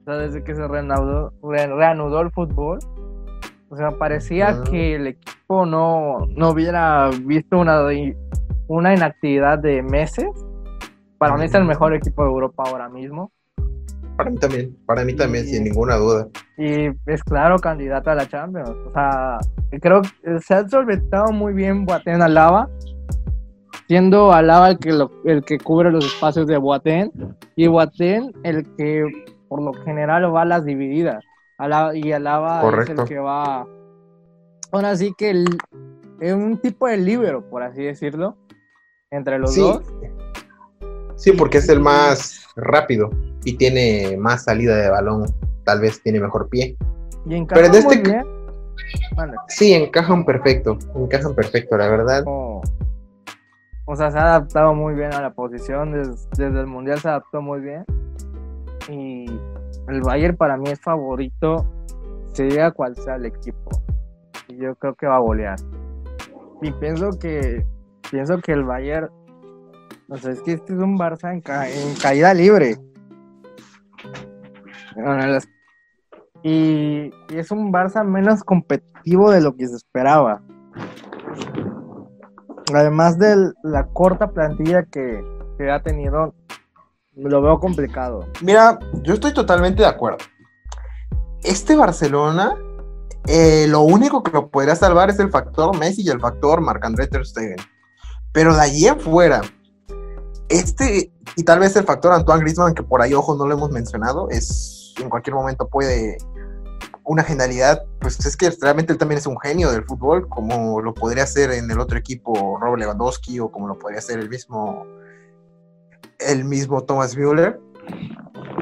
o 0.00 0.04
sea, 0.04 0.16
desde 0.16 0.44
que 0.44 0.54
se 0.54 0.66
reanudó, 0.68 1.32
re- 1.42 1.66
reanudó 1.66 2.20
el 2.20 2.30
fútbol. 2.30 2.78
O 3.70 3.76
sea, 3.76 3.90
parecía 3.92 4.48
Ah. 4.50 4.64
que 4.70 4.96
el 4.96 5.06
equipo 5.06 5.64
no, 5.64 6.26
no 6.36 6.50
hubiera 6.50 7.08
visto 7.24 7.58
una, 7.58 7.80
una 8.68 8.94
inactividad 8.94 9.58
de 9.58 9.82
meses. 9.82 10.26
Para 11.16 11.36
mí 11.36 11.44
es 11.44 11.54
el 11.54 11.64
mejor 11.64 11.94
equipo 11.94 12.22
de 12.22 12.28
Europa 12.28 12.64
ahora 12.66 12.90
mismo. 12.90 13.32
Para 14.16 14.30
mí 14.30 14.38
también, 14.38 14.76
para 14.86 15.04
mí 15.04 15.14
también, 15.14 15.44
Y- 15.44 15.48
sin 15.48 15.64
ninguna 15.64 15.96
duda. 15.96 16.28
Y 16.58 16.88
es 17.06 17.22
claro 17.24 17.56
candidato 17.58 18.10
a 18.10 18.14
la 18.14 18.28
Champions. 18.28 18.70
O 18.70 18.92
sea, 18.92 19.38
creo 19.80 20.02
que 20.02 20.40
se 20.40 20.54
ha 20.54 20.68
solventado 20.68 21.32
muy 21.32 21.52
bien 21.54 21.84
Boateng 21.86 22.22
Alaba, 22.22 22.68
siendo 23.88 24.32
Alaba 24.32 24.70
el 24.70 24.78
que, 24.78 24.92
lo- 24.92 25.10
el 25.24 25.42
que 25.44 25.58
cubre 25.58 25.90
los 25.90 26.04
espacios 26.04 26.46
de 26.46 26.56
Boateng 26.58 27.10
y 27.56 27.66
Boateng 27.66 28.32
el 28.44 28.64
que 28.76 29.04
por 29.48 29.62
lo 29.62 29.72
general 29.84 30.34
va 30.34 30.42
a 30.42 30.46
las 30.46 30.64
divididas. 30.64 31.22
Alaba, 31.58 31.96
y 31.96 32.12
Alaba 32.12 32.58
es 32.58 32.64
Correcto. 32.64 33.02
el 33.02 33.08
que 33.08 33.18
va... 33.18 33.66
Ahora 34.72 34.96
sí 34.96 35.12
que 35.16 35.30
el- 35.30 35.58
es 36.20 36.32
un 36.34 36.58
tipo 36.58 36.86
de 36.86 36.96
libero, 36.96 37.48
por 37.50 37.62
así 37.62 37.82
decirlo, 37.82 38.36
entre 39.10 39.38
los 39.38 39.52
Sí. 39.54 39.60
dos. 39.60 39.82
Sí, 41.22 41.30
porque 41.30 41.58
es 41.58 41.68
el 41.68 41.78
más 41.78 42.44
rápido 42.56 43.08
y 43.44 43.56
tiene 43.56 44.16
más 44.18 44.42
salida 44.42 44.74
de 44.76 44.90
balón. 44.90 45.24
Tal 45.64 45.80
vez 45.80 46.02
tiene 46.02 46.18
mejor 46.18 46.48
pie. 46.48 46.76
Y 47.24 47.36
encaja 47.36 47.62
Pero 47.62 47.74
en 47.76 47.84
muy 47.84 47.94
este- 47.94 48.10
bien. 48.10 48.26
Vale. 49.16 49.32
Sí, 49.46 49.72
encajan 49.72 50.24
perfecto. 50.24 50.76
Encajan 50.96 51.32
perfecto, 51.36 51.76
la 51.76 51.88
verdad. 51.88 52.24
como- 52.24 52.60
o 53.84 53.94
sea, 53.96 54.10
se 54.10 54.18
ha 54.18 54.22
adaptado 54.22 54.74
muy 54.74 54.94
bien 54.94 55.14
a 55.14 55.20
la 55.22 55.32
posición, 55.32 55.92
des- 55.92 56.28
desde, 56.36 56.58
el 56.58 56.66
Mundial 56.66 56.98
se 56.98 57.08
adaptó 57.08 57.40
muy 57.40 57.60
bien. 57.60 57.84
Y 58.88 59.26
el 59.88 60.00
Bayern 60.02 60.36
para 60.36 60.56
mí 60.56 60.70
es 60.70 60.80
favorito, 60.80 61.64
sea 62.32 62.72
cual 62.72 62.96
sea 62.96 63.14
el 63.14 63.26
equipo. 63.26 63.70
Y 64.48 64.56
yo 64.56 64.74
creo 64.74 64.96
que 64.96 65.06
va 65.06 65.16
a 65.16 65.20
golear. 65.20 65.56
Y 66.62 66.72
pienso 66.72 67.10
que, 67.20 67.64
pienso 68.10 68.38
que 68.38 68.52
el 68.52 68.64
Bayern, 68.64 69.08
o 70.12 70.16
sea, 70.18 70.30
es 70.32 70.42
que 70.42 70.52
este 70.52 70.74
es 70.74 70.78
un 70.78 70.98
Barça 70.98 71.32
en, 71.32 71.40
ca- 71.40 71.68
en 71.68 71.94
caída 71.94 72.34
libre. 72.34 72.78
Y, 76.42 77.10
es 77.30 77.50
un 77.50 77.72
Barça 77.72 78.04
menos 78.04 78.44
competitivo 78.44 79.30
de 79.30 79.40
lo 79.40 79.56
que 79.56 79.66
se 79.66 79.76
esperaba. 79.76 80.42
Además 82.74 83.18
de 83.18 83.52
la 83.62 83.86
corta 83.88 84.30
plantilla 84.30 84.84
que, 84.84 85.24
que 85.58 85.70
ha 85.70 85.82
tenido, 85.82 86.34
lo 87.14 87.42
veo 87.42 87.58
complicado. 87.58 88.26
Mira, 88.42 88.78
yo 89.02 89.14
estoy 89.14 89.32
totalmente 89.32 89.82
de 89.82 89.88
acuerdo. 89.88 90.18
Este 91.42 91.74
Barcelona, 91.74 92.54
eh, 93.26 93.66
lo 93.68 93.80
único 93.80 94.22
que 94.22 94.30
lo 94.30 94.48
podría 94.48 94.76
salvar 94.76 95.10
es 95.10 95.18
el 95.18 95.30
factor 95.30 95.76
Messi 95.78 96.02
y 96.02 96.10
el 96.10 96.20
factor 96.20 96.60
Marc-André 96.60 97.06
Ter 97.06 97.24
Stegen. 97.26 97.56
Pero 98.32 98.54
de 98.54 98.62
allí 98.62 98.86
en 98.86 99.00
fuera, 99.00 99.40
este, 100.52 101.12
y 101.36 101.42
tal 101.44 101.58
vez 101.58 101.74
el 101.76 101.84
factor 101.84 102.12
Antoine 102.12 102.42
Griezmann, 102.42 102.74
que 102.74 102.82
por 102.82 103.02
ahí, 103.02 103.14
ojo, 103.14 103.34
no 103.34 103.46
lo 103.46 103.54
hemos 103.54 103.70
mencionado, 103.70 104.28
es 104.30 104.94
en 105.00 105.08
cualquier 105.08 105.34
momento 105.34 105.68
puede 105.68 106.18
una 107.04 107.24
genialidad, 107.24 107.84
pues 108.00 108.24
es 108.24 108.36
que 108.36 108.50
realmente 108.60 108.92
él 108.92 108.98
también 108.98 109.18
es 109.18 109.26
un 109.26 109.38
genio 109.40 109.72
del 109.72 109.84
fútbol, 109.84 110.28
como 110.28 110.80
lo 110.80 110.94
podría 110.94 111.24
hacer 111.24 111.50
en 111.50 111.70
el 111.70 111.80
otro 111.80 111.98
equipo 111.98 112.58
Robert 112.60 112.80
Lewandowski 112.80 113.40
o 113.40 113.50
como 113.50 113.66
lo 113.66 113.78
podría 113.78 113.98
hacer 113.98 114.20
el 114.20 114.28
mismo 114.28 114.86
el 116.20 116.44
mismo 116.44 116.84
Thomas 116.84 117.16
Müller. 117.16 117.58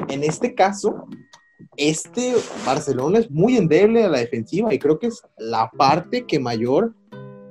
En 0.07 0.23
este 0.23 0.55
caso, 0.55 1.05
este 1.77 2.35
Barcelona 2.65 3.19
es 3.19 3.29
muy 3.29 3.57
endeble 3.57 4.03
a 4.03 4.09
la 4.09 4.19
defensiva 4.19 4.73
y 4.73 4.79
creo 4.79 4.97
que 4.97 5.07
es 5.07 5.21
la 5.37 5.69
parte 5.77 6.25
que 6.25 6.39
mayor 6.39 6.93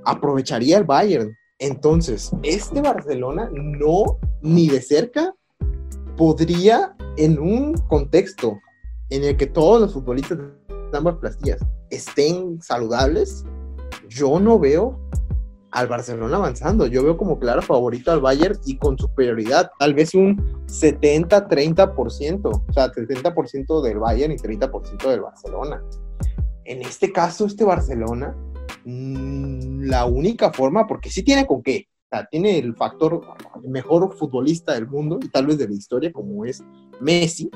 aprovecharía 0.05 0.79
el 0.79 0.85
Bayern. 0.85 1.37
Entonces, 1.61 2.31
este 2.43 2.81
Barcelona 2.81 3.51
no 3.53 4.19
ni 4.41 4.69
de 4.69 4.81
cerca 4.81 5.35
podría 6.17 6.97
en 7.17 7.39
un 7.39 7.75
contexto 7.89 8.59
en 9.11 9.25
el 9.25 9.37
que 9.37 9.47
todos 9.47 9.81
los 9.81 9.93
futbolistas 9.93 10.39
de 10.39 10.99
ambas 10.99 11.17
plantillas 11.17 11.61
estén 11.91 12.61
saludables, 12.63 13.45
yo 14.09 14.41
no 14.41 14.59
veo 14.59 14.99
al 15.71 15.87
Barcelona 15.87 16.37
avanzando. 16.37 16.87
Yo 16.87 17.03
veo 17.03 17.17
como 17.17 17.39
claro 17.39 17.63
favorito 17.63 18.11
al 18.11 18.21
Bayern 18.21 18.59
y 18.65 18.77
con 18.77 18.99
superioridad, 18.99 19.71
tal 19.79 19.95
vez 19.95 20.15
un 20.15 20.37
70-30%, 20.67 22.41
o 22.45 22.73
sea, 22.73 22.91
70% 22.91 23.83
del 23.83 23.99
Bayern 23.99 24.33
y 24.33 24.37
30% 24.37 25.09
del 25.09 25.21
Barcelona. 25.21 25.83
En 26.65 26.83
este 26.83 27.13
caso, 27.13 27.47
este 27.47 27.65
Barcelona, 27.65 28.35
la 28.85 30.05
única 30.07 30.53
forma, 30.53 30.87
porque 30.87 31.11
sí 31.11 31.23
tiene 31.23 31.47
con 31.47 31.63
qué, 31.63 31.89
o 32.05 32.17
sea, 32.17 32.27
tiene 32.31 32.59
el 32.59 32.75
factor 32.75 33.23
mejor 33.63 34.17
futbolista 34.17 34.75
del 34.75 34.89
mundo 34.89 35.19
y 35.23 35.29
tal 35.29 35.47
vez 35.47 35.59
de 35.59 35.69
la 35.69 35.75
historia, 35.75 36.13
como 36.13 36.45
es 36.45 36.63
Messi, 37.01 37.51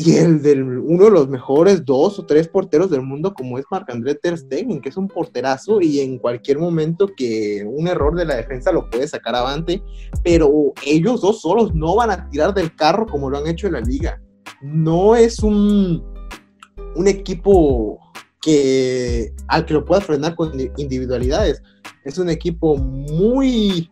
y 0.00 0.14
el 0.14 0.40
del 0.42 0.62
uno 0.62 1.06
de 1.06 1.10
los 1.10 1.28
mejores 1.28 1.84
dos 1.84 2.20
o 2.20 2.24
tres 2.24 2.46
porteros 2.46 2.88
del 2.88 3.02
mundo 3.02 3.34
como 3.34 3.58
es 3.58 3.64
Marc-André 3.68 4.14
Ter 4.14 4.38
Stegen, 4.38 4.80
que 4.80 4.90
es 4.90 4.96
un 4.96 5.08
porterazo 5.08 5.80
y 5.80 5.98
en 5.98 6.18
cualquier 6.18 6.60
momento 6.60 7.08
que 7.16 7.64
un 7.68 7.88
error 7.88 8.14
de 8.14 8.24
la 8.24 8.36
defensa 8.36 8.70
lo 8.70 8.88
puede 8.88 9.08
sacar 9.08 9.34
avante, 9.34 9.82
pero 10.22 10.72
ellos 10.86 11.20
dos 11.20 11.40
solos 11.40 11.74
no 11.74 11.96
van 11.96 12.12
a 12.12 12.30
tirar 12.30 12.54
del 12.54 12.76
carro 12.76 13.06
como 13.06 13.28
lo 13.28 13.38
han 13.38 13.48
hecho 13.48 13.66
en 13.66 13.72
la 13.72 13.80
liga. 13.80 14.22
No 14.62 15.16
es 15.16 15.40
un, 15.40 16.04
un 16.94 17.08
equipo 17.08 17.98
que 18.40 19.32
al 19.48 19.64
que 19.64 19.74
lo 19.74 19.84
pueda 19.84 20.00
frenar 20.00 20.34
con 20.34 20.52
individualidades. 20.76 21.62
Es 22.04 22.18
un 22.18 22.28
equipo 22.30 22.76
muy 22.76 23.90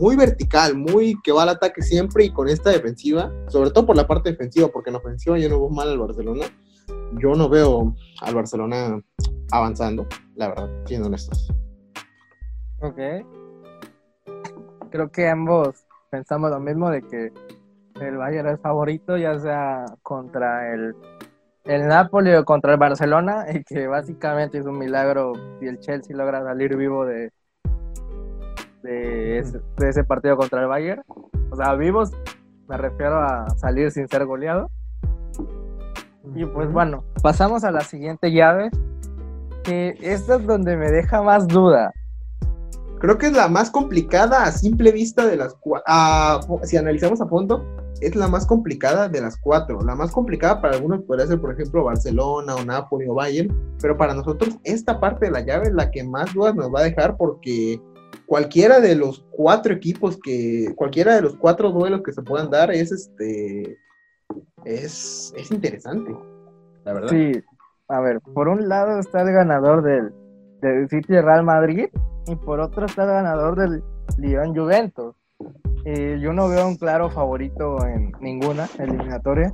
muy 0.00 0.16
vertical, 0.16 0.74
muy 0.76 1.20
que 1.22 1.32
va 1.32 1.42
al 1.42 1.50
ataque 1.50 1.82
siempre 1.82 2.24
y 2.24 2.32
con 2.32 2.48
esta 2.48 2.70
defensiva, 2.70 3.30
sobre 3.48 3.70
todo 3.70 3.86
por 3.86 3.96
la 3.96 4.06
parte 4.06 4.30
defensiva, 4.30 4.68
porque 4.68 4.90
en 4.90 4.96
ofensiva 4.96 5.38
yo 5.38 5.48
no 5.48 5.60
veo 5.60 5.70
mal 5.70 5.88
al 5.88 5.98
Barcelona. 5.98 6.46
Yo 7.18 7.34
no 7.34 7.48
veo 7.48 7.94
al 8.20 8.34
Barcelona 8.34 9.00
avanzando, 9.50 10.06
la 10.34 10.48
verdad, 10.48 10.70
siendo 10.86 11.08
honestos. 11.08 11.52
Ok. 12.80 12.98
Creo 14.90 15.10
que 15.10 15.28
ambos 15.28 15.84
pensamos 16.10 16.50
lo 16.50 16.58
mismo 16.58 16.90
de 16.90 17.02
que 17.02 17.32
el 18.00 18.16
Bayern 18.16 18.48
es 18.48 18.60
favorito, 18.60 19.16
ya 19.16 19.38
sea 19.38 19.84
contra 20.02 20.72
el, 20.74 20.94
el 21.64 21.86
Napoli 21.86 22.34
o 22.34 22.44
contra 22.44 22.72
el 22.72 22.78
Barcelona, 22.78 23.46
y 23.52 23.62
que 23.64 23.86
básicamente 23.86 24.58
es 24.58 24.66
un 24.66 24.78
milagro 24.78 25.32
si 25.58 25.66
el 25.66 25.78
Chelsea 25.78 26.16
logra 26.16 26.42
salir 26.42 26.76
vivo 26.76 27.06
de, 27.06 27.30
de, 28.82 29.38
ese, 29.38 29.60
de 29.76 29.88
ese 29.88 30.04
partido 30.04 30.36
contra 30.36 30.62
el 30.62 30.68
Bayern. 30.68 31.02
O 31.50 31.56
sea, 31.56 31.74
vivos 31.74 32.12
Me 32.68 32.76
refiero 32.76 33.20
a 33.20 33.50
salir 33.50 33.90
sin 33.90 34.08
ser 34.08 34.24
goleado. 34.24 34.70
Y 36.34 36.44
pues 36.46 36.72
bueno, 36.72 37.04
pasamos 37.22 37.64
a 37.64 37.70
la 37.70 37.82
siguiente 37.82 38.32
llave, 38.32 38.70
que 39.64 39.96
esta 40.00 40.36
es 40.36 40.46
donde 40.46 40.76
me 40.76 40.90
deja 40.90 41.22
más 41.22 41.46
duda. 41.46 41.92
Creo 43.02 43.18
que 43.18 43.26
es 43.26 43.32
la 43.32 43.48
más 43.48 43.68
complicada 43.68 44.44
a 44.44 44.52
simple 44.52 44.92
vista 44.92 45.26
de 45.26 45.36
las 45.36 45.54
cuatro. 45.56 46.60
Si 46.62 46.76
analizamos 46.76 47.20
a 47.20 47.26
fondo, 47.26 47.66
es 48.00 48.14
la 48.14 48.28
más 48.28 48.46
complicada 48.46 49.08
de 49.08 49.20
las 49.20 49.36
cuatro. 49.36 49.80
La 49.80 49.96
más 49.96 50.12
complicada 50.12 50.60
para 50.60 50.76
algunos 50.76 51.02
podría 51.02 51.26
ser, 51.26 51.40
por 51.40 51.52
ejemplo, 51.52 51.82
Barcelona 51.82 52.54
o 52.54 52.64
Napoli 52.64 53.08
o 53.08 53.14
Bayern, 53.14 53.74
pero 53.80 53.96
para 53.96 54.14
nosotros 54.14 54.56
esta 54.62 55.00
parte 55.00 55.26
de 55.26 55.32
la 55.32 55.40
llave 55.40 55.66
es 55.66 55.72
la 55.72 55.90
que 55.90 56.04
más 56.04 56.32
dudas 56.32 56.54
nos 56.54 56.72
va 56.72 56.78
a 56.78 56.84
dejar 56.84 57.16
porque 57.16 57.82
cualquiera 58.26 58.78
de 58.78 58.94
los 58.94 59.26
cuatro 59.32 59.74
equipos 59.74 60.16
que, 60.22 60.72
cualquiera 60.76 61.16
de 61.16 61.22
los 61.22 61.34
cuatro 61.34 61.72
duelos 61.72 62.02
que 62.04 62.12
se 62.12 62.22
puedan 62.22 62.50
dar 62.50 62.70
es 62.70 62.92
este, 62.92 63.78
es, 64.64 65.34
es 65.36 65.50
interesante, 65.50 66.14
la 66.84 66.92
verdad. 66.92 67.08
Sí, 67.08 67.32
a 67.88 68.00
ver, 68.00 68.20
por 68.20 68.46
un 68.46 68.68
lado 68.68 69.00
está 69.00 69.22
el 69.22 69.32
ganador 69.32 69.82
del, 69.82 70.12
del 70.60 70.88
City 70.88 71.18
Real 71.18 71.42
Madrid 71.42 71.88
y 72.26 72.36
por 72.36 72.60
otro 72.60 72.86
está 72.86 73.04
el 73.04 73.10
ganador 73.10 73.56
del 73.56 73.82
Lyon 74.18 74.54
Juventus. 74.54 75.14
Yo 75.84 76.32
no 76.32 76.48
veo 76.48 76.68
un 76.68 76.76
claro 76.76 77.10
favorito 77.10 77.84
en 77.84 78.12
ninguna 78.20 78.68
eliminatoria. 78.78 79.52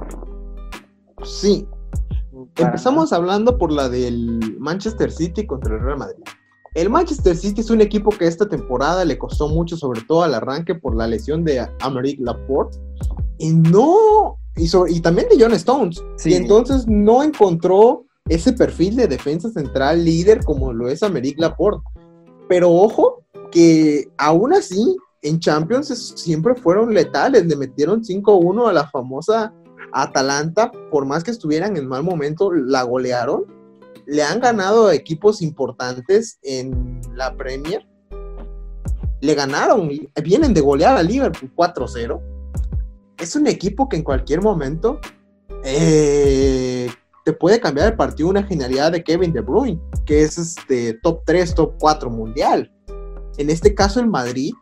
Sí. 1.23 1.67
Empezamos 2.57 3.13
hablando 3.13 3.57
por 3.57 3.73
la 3.73 3.89
del 3.89 4.57
Manchester 4.59 5.11
City 5.11 5.47
contra 5.47 5.75
el 5.75 5.81
Real 5.81 5.99
Madrid. 5.99 6.23
El 6.75 6.91
Manchester 6.91 7.35
City 7.35 7.63
es 7.63 7.71
un 7.71 7.81
equipo 7.81 8.11
que 8.11 8.27
esta 8.27 8.47
temporada 8.47 9.05
le 9.05 9.19
costó 9.19 9.49
mucho, 9.49 9.77
sobre 9.77 10.03
todo 10.03 10.23
al 10.23 10.35
arranque 10.35 10.75
por 10.75 10.95
la 10.95 11.07
lesión 11.07 11.45
de 11.45 11.67
Americ 11.81 12.21
Laporte. 12.21 12.79
Y 13.39 13.51
no. 13.51 14.39
Y, 14.57 14.69
y 14.89 15.01
también 15.01 15.29
de 15.31 15.43
John 15.43 15.55
Stones. 15.55 16.05
Y 16.25 16.35
entonces 16.35 16.87
no 16.87 17.23
encontró 17.23 18.05
ese 18.29 18.53
perfil 18.53 18.97
de 18.97 19.09
defensa 19.09 19.49
central 19.51 20.05
líder 20.05 20.45
como 20.45 20.73
lo 20.73 20.89
es 20.89 21.03
Americ 21.03 21.39
Laporte. 21.41 21.83
Pero 22.49 22.71
ojo, 22.71 23.25
que 23.51 24.09
aún 24.17 24.53
así 24.53 24.97
en 25.23 25.41
Champions 25.41 26.15
siempre 26.17 26.55
fueron 26.55 26.95
letales, 26.95 27.47
le 27.47 27.57
metieron 27.57 28.03
5-1 28.03 28.69
a 28.69 28.73
la 28.73 28.89
famosa 28.89 29.53
Atalanta, 29.93 30.71
por 30.91 31.07
más 31.07 31.25
que 31.25 31.31
estuvieran 31.31 31.77
en 31.77 31.87
mal 31.87 32.03
momento, 32.03 32.53
la 32.53 32.83
golearon. 32.83 33.45
Le 34.07 34.23
han 34.23 34.41
ganado 34.41 34.91
equipos 34.91 35.43
importantes 35.43 36.39
en 36.43 37.01
la 37.15 37.35
Premier. 37.37 37.87
Le 39.21 39.35
ganaron, 39.35 39.91
vienen 40.23 40.55
de 40.55 40.61
golear 40.61 40.97
a 40.97 41.03
Liverpool 41.03 41.53
4-0. 41.55 42.21
Es 43.19 43.35
un 43.35 43.47
equipo 43.47 43.89
que 43.89 43.97
en 43.97 44.05
cualquier 44.05 44.41
momento 44.41 45.01
eh, 45.65 46.68
te 47.29 47.35
puede 47.35 47.61
cambiar 47.61 47.89
el 47.89 47.95
partido 47.95 48.31
una 48.31 48.43
genialidad 48.43 48.91
de 48.91 49.05
Kevin 49.05 49.35
De 49.35 49.43
Bruyne, 49.43 49.79
que 50.07 50.23
es 50.23 50.39
este 50.39 50.95
top 51.03 51.21
3, 51.27 51.55
top 51.55 51.75
4 51.79 52.09
mundial. 52.09 52.73
En 53.37 53.51
este 53.51 53.75
caso, 53.75 54.01
el 54.01 54.07
Madrid 54.07 54.55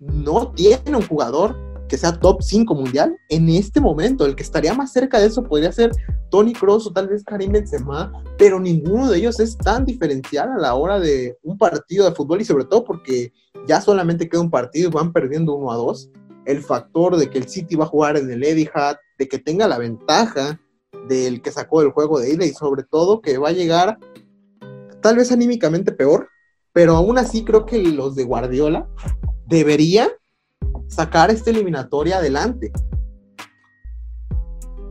no 0.00 0.50
tiene 0.50 0.96
un 0.96 1.06
jugador 1.06 1.56
que 1.88 1.96
sea 1.96 2.18
top 2.18 2.42
5 2.42 2.74
mundial 2.74 3.16
en 3.28 3.48
este 3.50 3.80
momento. 3.80 4.26
El 4.26 4.34
que 4.34 4.42
estaría 4.42 4.74
más 4.74 4.92
cerca 4.92 5.20
de 5.20 5.26
eso 5.26 5.44
podría 5.44 5.70
ser 5.70 5.92
Tony 6.28 6.54
Kroos 6.54 6.88
o 6.88 6.92
tal 6.92 7.06
vez 7.06 7.22
Karim 7.22 7.52
Benzema, 7.52 8.12
pero 8.36 8.58
ninguno 8.58 9.08
de 9.08 9.18
ellos 9.18 9.38
es 9.38 9.56
tan 9.56 9.84
diferencial 9.84 10.48
a 10.50 10.58
la 10.58 10.74
hora 10.74 10.98
de 10.98 11.38
un 11.44 11.56
partido 11.56 12.04
de 12.04 12.16
fútbol 12.16 12.40
y 12.40 12.46
sobre 12.46 12.64
todo 12.64 12.82
porque 12.82 13.32
ya 13.68 13.80
solamente 13.80 14.28
queda 14.28 14.40
un 14.40 14.50
partido 14.50 14.88
y 14.88 14.92
van 14.92 15.12
perdiendo 15.12 15.54
1 15.54 15.70
a 15.70 15.76
2. 15.76 16.10
El 16.46 16.64
factor 16.64 17.16
de 17.16 17.30
que 17.30 17.38
el 17.38 17.48
City 17.48 17.76
va 17.76 17.84
a 17.84 17.88
jugar 17.88 18.16
en 18.16 18.28
el 18.28 18.42
Etihad, 18.42 18.96
de 19.20 19.28
que 19.28 19.38
tenga 19.38 19.68
la 19.68 19.78
ventaja 19.78 20.58
del 21.08 21.42
que 21.42 21.50
sacó 21.50 21.82
el 21.82 21.90
juego 21.90 22.20
de 22.20 22.32
ida 22.34 22.44
y 22.44 22.50
sobre 22.50 22.82
todo 22.82 23.20
que 23.20 23.38
va 23.38 23.48
a 23.48 23.52
llegar 23.52 23.98
tal 25.00 25.16
vez 25.16 25.32
anímicamente 25.32 25.92
peor, 25.92 26.28
pero 26.72 26.96
aún 26.96 27.18
así 27.18 27.44
creo 27.44 27.66
que 27.66 27.82
los 27.82 28.14
de 28.14 28.24
Guardiola 28.24 28.88
debería 29.46 30.08
sacar 30.88 31.30
esta 31.30 31.50
eliminatoria 31.50 32.18
adelante. 32.18 32.72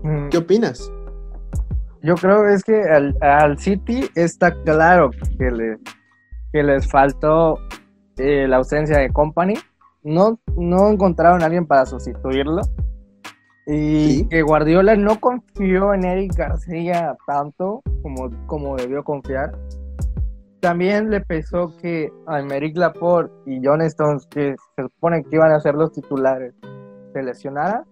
Mm. 0.03 0.29
¿Qué 0.29 0.37
opinas? 0.37 0.91
Yo 2.01 2.15
creo 2.15 2.47
es 2.47 2.63
que 2.63 2.83
al, 3.21 3.59
City 3.59 4.09
está 4.15 4.53
claro 4.63 5.11
que, 5.37 5.51
le, 5.51 5.77
que 6.53 6.63
les 6.63 6.87
faltó 6.87 7.59
eh, 8.17 8.47
la 8.47 8.57
ausencia 8.57 8.99
de 8.99 9.11
Company. 9.11 9.55
No, 10.03 10.39
no 10.55 10.89
encontraron 10.89 11.41
a 11.41 11.45
alguien 11.45 11.65
para 11.65 11.85
sustituirlo. 11.85 12.61
Y 13.67 14.25
que 14.29 14.41
Guardiola 14.41 14.95
no 14.95 15.19
confió 15.19 15.93
en 15.93 16.05
Eric 16.05 16.35
García 16.35 17.15
tanto 17.27 17.81
como, 18.01 18.29
como 18.47 18.77
debió 18.77 19.03
confiar 19.03 19.51
también 20.59 21.09
le 21.09 21.21
pesó 21.21 21.75
que 21.77 22.11
a 22.25 22.39
Emerick 22.39 22.75
Laporte 22.77 23.33
y 23.45 23.61
John 23.63 23.81
Stones, 23.83 24.25
que 24.27 24.55
se 24.75 24.83
supone 24.83 25.23
que 25.23 25.35
iban 25.35 25.51
a 25.51 25.59
ser 25.59 25.75
los 25.75 25.91
titulares, 25.91 26.53
se 27.13 27.23
lesionaran. 27.23 27.83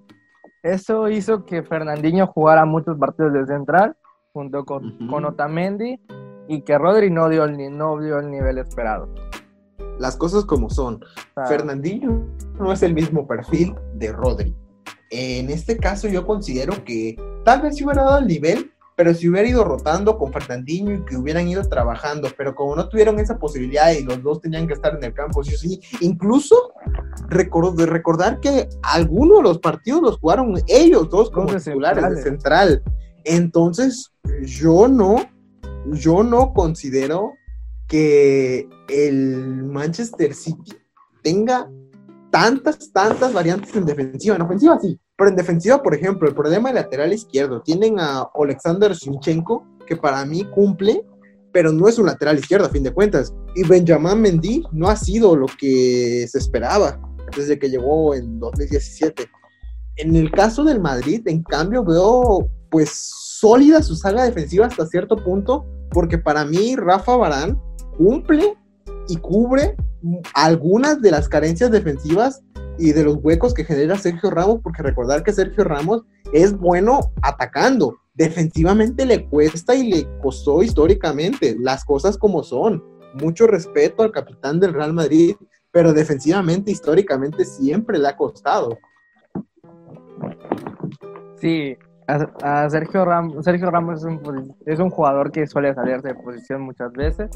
Eso 0.63 1.07
hizo 1.09 1.45
que 1.45 1.63
Fernandinho 1.63 2.27
jugara 2.27 2.65
muchos 2.65 2.97
partidos 2.97 3.33
de 3.33 3.45
central 3.45 3.95
junto 4.33 4.65
con, 4.65 4.97
Otamendi 5.25 5.99
y 6.47 6.61
que 6.61 6.77
Rodri 6.77 7.09
no 7.11 7.29
dio, 7.29 7.45
el, 7.45 7.77
no 7.77 7.99
dio 7.99 8.19
el 8.19 8.31
nivel 8.31 8.57
esperado. 8.57 9.07
Las 9.99 10.17
cosas 10.17 10.43
como 10.43 10.69
son. 10.69 10.99
Fernandinho 11.47 12.25
no 12.59 12.73
es 12.73 12.83
el 12.83 12.93
mismo 12.93 13.27
perfil 13.27 13.75
de 13.93 14.11
Rodri. 14.11 14.55
En 15.11 15.49
este 15.49 15.77
caso 15.77 16.07
yo 16.07 16.25
considero 16.25 16.83
que 16.83 17.15
tal 17.43 17.61
vez 17.61 17.75
si 17.75 17.85
hubiera 17.85 18.03
dado 18.03 18.19
el 18.19 18.27
nivel, 18.27 18.71
pero 18.95 19.13
si 19.13 19.27
hubiera 19.27 19.47
ido 19.47 19.63
rotando 19.63 20.17
con 20.17 20.31
Fernandinho 20.31 20.93
y 20.93 21.05
que 21.05 21.17
hubieran 21.17 21.47
ido 21.47 21.61
trabajando, 21.63 22.29
pero 22.37 22.55
como 22.55 22.75
no 22.75 22.87
tuvieron 22.87 23.19
esa 23.19 23.37
posibilidad 23.37 23.91
y 23.91 24.03
los 24.03 24.23
dos 24.23 24.39
tenían 24.39 24.67
que 24.67 24.73
estar 24.73 24.95
en 24.95 25.03
el 25.03 25.13
campo, 25.13 25.43
sí, 25.43 25.55
sí, 25.57 25.81
incluso 25.99 26.73
de 27.29 27.85
recordar 27.85 28.39
que 28.39 28.69
algunos 28.83 29.39
de 29.39 29.43
los 29.43 29.59
partidos 29.59 30.01
los 30.01 30.17
jugaron 30.17 30.55
ellos 30.67 31.09
dos 31.09 31.29
como 31.29 31.53
titulares 31.53 32.09
de 32.09 32.21
central. 32.21 32.83
Entonces, 33.25 34.11
yo 34.43 34.87
no, 34.87 35.17
yo 35.91 36.23
no 36.23 36.53
considero 36.53 37.33
que 37.87 38.67
el 38.87 39.63
Manchester 39.63 40.33
City 40.33 40.73
tenga 41.21 41.69
tantas, 42.35 42.91
tantas 42.91 43.31
variantes 43.31 43.73
en 43.77 43.85
defensiva. 43.85 44.35
En 44.35 44.41
ofensiva 44.41 44.77
sí, 44.81 44.99
pero 45.15 45.29
en 45.29 45.37
defensiva, 45.37 45.81
por 45.81 45.95
ejemplo, 45.95 46.27
el 46.27 46.35
problema 46.35 46.67
del 46.67 46.75
lateral 46.75 47.13
izquierdo, 47.13 47.61
tienen 47.61 47.97
a 47.97 48.27
Alexander 48.35 48.93
Zinchenko, 48.93 49.65
que 49.87 49.95
para 49.95 50.25
mí 50.25 50.43
cumple, 50.53 51.05
pero 51.53 51.71
no 51.71 51.87
es 51.87 51.97
un 51.97 52.07
lateral 52.07 52.37
izquierdo 52.37 52.65
a 52.65 52.69
fin 52.69 52.83
de 52.83 52.91
cuentas. 52.91 53.33
Y 53.55 53.65
Benjamin 53.65 54.19
Mendy 54.19 54.63
no 54.73 54.89
ha 54.89 54.97
sido 54.97 55.33
lo 55.33 55.45
que 55.57 56.27
se 56.29 56.37
esperaba 56.37 56.99
desde 57.37 57.57
que 57.57 57.69
llegó 57.69 58.13
en 58.13 58.37
2017. 58.37 59.29
En 59.95 60.17
el 60.17 60.29
caso 60.29 60.65
del 60.65 60.81
Madrid, 60.81 61.25
en 61.27 61.41
cambio, 61.41 61.85
veo 61.85 62.49
pues 62.69 62.89
sólida 62.91 63.81
su 63.81 63.95
saga 63.95 64.25
defensiva 64.25 64.65
hasta 64.65 64.85
cierto 64.87 65.15
punto, 65.23 65.65
porque 65.91 66.17
para 66.17 66.43
mí 66.43 66.75
Rafa 66.75 67.15
Barán 67.15 67.57
cumple 67.97 68.57
y 69.07 69.17
cubre 69.17 69.75
algunas 70.33 71.01
de 71.01 71.11
las 71.11 71.29
carencias 71.29 71.71
defensivas 71.71 72.43
y 72.77 72.91
de 72.91 73.03
los 73.03 73.17
huecos 73.21 73.53
que 73.53 73.63
genera 73.63 73.97
Sergio 73.97 74.29
Ramos, 74.29 74.59
porque 74.61 74.83
recordar 74.83 75.23
que 75.23 75.33
Sergio 75.33 75.63
Ramos 75.63 76.03
es 76.33 76.57
bueno 76.57 77.11
atacando, 77.21 77.97
defensivamente 78.13 79.05
le 79.05 79.27
cuesta 79.27 79.75
y 79.75 79.89
le 79.89 80.07
costó 80.21 80.63
históricamente 80.63 81.55
las 81.59 81.85
cosas 81.85 82.17
como 82.17 82.43
son. 82.43 82.83
Mucho 83.13 83.47
respeto 83.47 84.03
al 84.03 84.11
capitán 84.11 84.59
del 84.59 84.73
Real 84.73 84.93
Madrid, 84.93 85.35
pero 85.71 85.93
defensivamente, 85.93 86.71
históricamente, 86.71 87.45
siempre 87.45 87.97
le 87.97 88.07
ha 88.09 88.17
costado. 88.17 88.77
Sí, 91.39 91.77
a, 92.07 92.69
Sergio 92.69 93.05
Ramos, 93.05 93.43
Sergio 93.43 93.71
Ramos 93.71 93.99
es 93.99 94.03
un, 94.05 94.55
es 94.65 94.79
un 94.79 94.89
jugador 94.89 95.31
que 95.31 95.47
suele 95.47 95.73
salirse 95.73 96.09
de 96.09 96.15
posición 96.15 96.61
muchas 96.61 96.91
veces, 96.93 97.29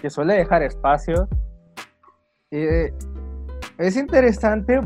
que 0.00 0.10
suele 0.10 0.34
dejar 0.34 0.62
espacio. 0.62 1.28
Eh, 2.50 2.92
es 3.78 3.96
interesante 3.96 4.80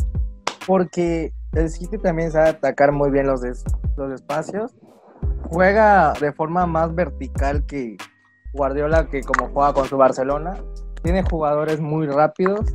porque 0.66 1.32
el 1.52 1.68
City 1.70 1.98
también 1.98 2.30
sabe 2.30 2.50
atacar 2.50 2.92
muy 2.92 3.10
bien 3.10 3.26
los, 3.26 3.42
los 3.96 4.12
espacios. 4.12 4.74
Juega 5.50 6.12
de 6.20 6.32
forma 6.32 6.66
más 6.66 6.94
vertical 6.94 7.64
que 7.66 7.96
Guardiola, 8.52 9.08
que 9.08 9.22
como 9.22 9.50
juega 9.52 9.72
con 9.72 9.86
su 9.86 9.96
Barcelona. 9.96 10.56
Tiene 11.02 11.22
jugadores 11.22 11.80
muy 11.80 12.06
rápidos 12.06 12.74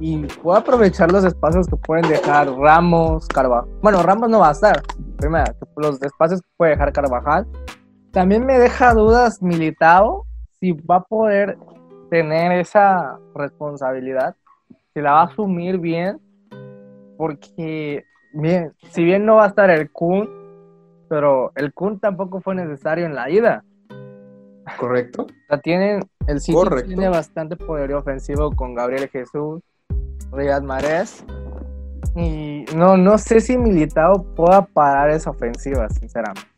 y 0.00 0.26
puede 0.26 0.60
aprovechar 0.60 1.10
los 1.12 1.24
espacios 1.24 1.66
que 1.66 1.76
pueden 1.76 2.08
dejar 2.08 2.50
Ramos, 2.50 3.26
Carvajal. 3.28 3.68
Bueno, 3.82 4.02
Ramos 4.02 4.28
no 4.28 4.40
va 4.40 4.48
a 4.48 4.52
estar. 4.52 4.82
Primero, 5.24 5.54
los 5.76 6.02
espacios 6.02 6.40
que 6.40 6.48
puede 6.56 6.72
dejar 6.72 6.92
Carvajal. 6.92 7.46
También 8.12 8.44
me 8.44 8.58
deja 8.58 8.94
dudas 8.94 9.42
Militao 9.42 10.26
si 10.60 10.72
va 10.72 10.96
a 10.96 11.02
poder 11.02 11.58
tener 12.10 12.52
esa 12.52 13.18
responsabilidad 13.34 14.36
se 14.94 15.02
la 15.02 15.12
va 15.12 15.22
a 15.22 15.24
asumir 15.24 15.78
bien, 15.78 16.20
porque 17.18 18.04
bien, 18.32 18.72
si 18.92 19.04
bien 19.04 19.26
no 19.26 19.36
va 19.36 19.44
a 19.44 19.48
estar 19.48 19.68
el 19.68 19.90
Kun, 19.90 20.30
pero 21.08 21.52
el 21.56 21.74
Kun 21.74 21.98
tampoco 21.98 22.40
fue 22.40 22.54
necesario 22.54 23.04
en 23.04 23.16
la 23.16 23.28
ida. 23.28 23.64
Correcto. 24.78 25.26
Sea, 25.48 25.58
tienen, 25.58 26.00
el 26.28 26.40
City 26.40 26.56
Correcto. 26.56 26.86
tiene 26.86 27.08
bastante 27.08 27.56
poderío 27.56 27.98
ofensivo 27.98 28.52
con 28.52 28.74
Gabriel 28.74 29.08
Jesús, 29.08 29.60
Riyad 30.32 30.62
Mahrez. 30.62 31.24
Y 32.16 32.64
no, 32.76 32.96
no 32.96 33.18
sé 33.18 33.40
si 33.40 33.56
Militao 33.58 34.22
pueda 34.34 34.64
parar 34.66 35.10
esa 35.10 35.30
ofensiva, 35.30 35.88
sinceramente. 35.90 36.48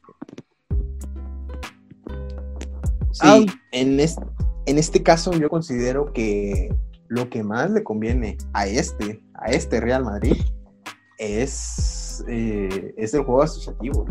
Sí, 3.12 3.20
Ay. 3.22 3.46
en, 3.72 3.98
es- 4.00 4.18
en 4.66 4.78
este 4.78 5.02
caso 5.02 5.32
yo 5.32 5.48
considero 5.48 6.12
que 6.12 6.74
lo 7.08 7.30
que 7.30 7.42
más 7.42 7.70
le 7.70 7.82
conviene 7.84 8.36
a 8.52 8.66
este, 8.66 9.22
a 9.34 9.46
este 9.52 9.80
Real 9.80 10.04
Madrid, 10.04 10.36
es, 11.18 12.24
eh, 12.28 12.92
es 12.96 13.14
el 13.14 13.22
juego 13.22 13.42
asociativo. 13.42 14.04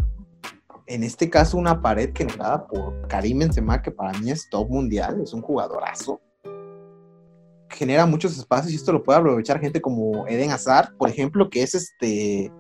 En 0.88 1.04
este 1.04 1.30
caso, 1.30 1.58
una 1.58 1.82
pared 1.82 2.12
generada 2.16 2.66
por 2.68 3.08
Karim 3.08 3.40
Benzema, 3.40 3.82
que 3.82 3.92
para 3.92 4.18
mí 4.20 4.32
es 4.32 4.48
top 4.50 4.70
mundial, 4.70 5.20
es 5.22 5.34
un 5.34 5.42
jugadorazo. 5.42 6.22
Genera 7.70 8.06
muchos 8.06 8.38
espacios 8.38 8.72
y 8.72 8.76
esto 8.76 8.92
lo 8.92 9.04
puede 9.04 9.20
aprovechar 9.20 9.60
gente 9.60 9.82
como 9.82 10.28
Eden 10.28 10.52
Hazard, 10.52 10.96
por 10.98 11.10
ejemplo, 11.10 11.50
que 11.50 11.64
es 11.64 11.76
este 11.76 12.52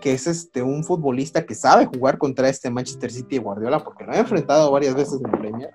que 0.00 0.12
es 0.12 0.26
este 0.26 0.62
un 0.62 0.84
futbolista 0.84 1.44
que 1.44 1.54
sabe 1.54 1.86
jugar 1.86 2.18
contra 2.18 2.48
este 2.48 2.70
Manchester 2.70 3.10
City 3.10 3.36
de 3.36 3.42
Guardiola 3.42 3.82
porque 3.82 4.04
lo 4.04 4.12
ha 4.12 4.18
enfrentado 4.18 4.70
varias 4.70 4.94
veces 4.94 5.20
en 5.24 5.30
Premier. 5.32 5.70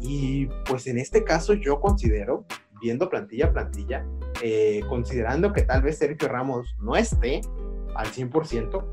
Y 0.00 0.46
pues 0.68 0.86
en 0.86 0.98
este 0.98 1.24
caso 1.24 1.54
yo 1.54 1.80
considero, 1.80 2.44
viendo 2.80 3.08
plantilla 3.08 3.46
a 3.46 3.52
plantilla, 3.52 4.06
eh, 4.42 4.82
considerando 4.88 5.52
que 5.52 5.62
tal 5.62 5.82
vez 5.82 5.98
Sergio 5.98 6.28
Ramos 6.28 6.76
no 6.78 6.94
esté 6.94 7.40
al 7.94 8.06
100%, 8.06 8.84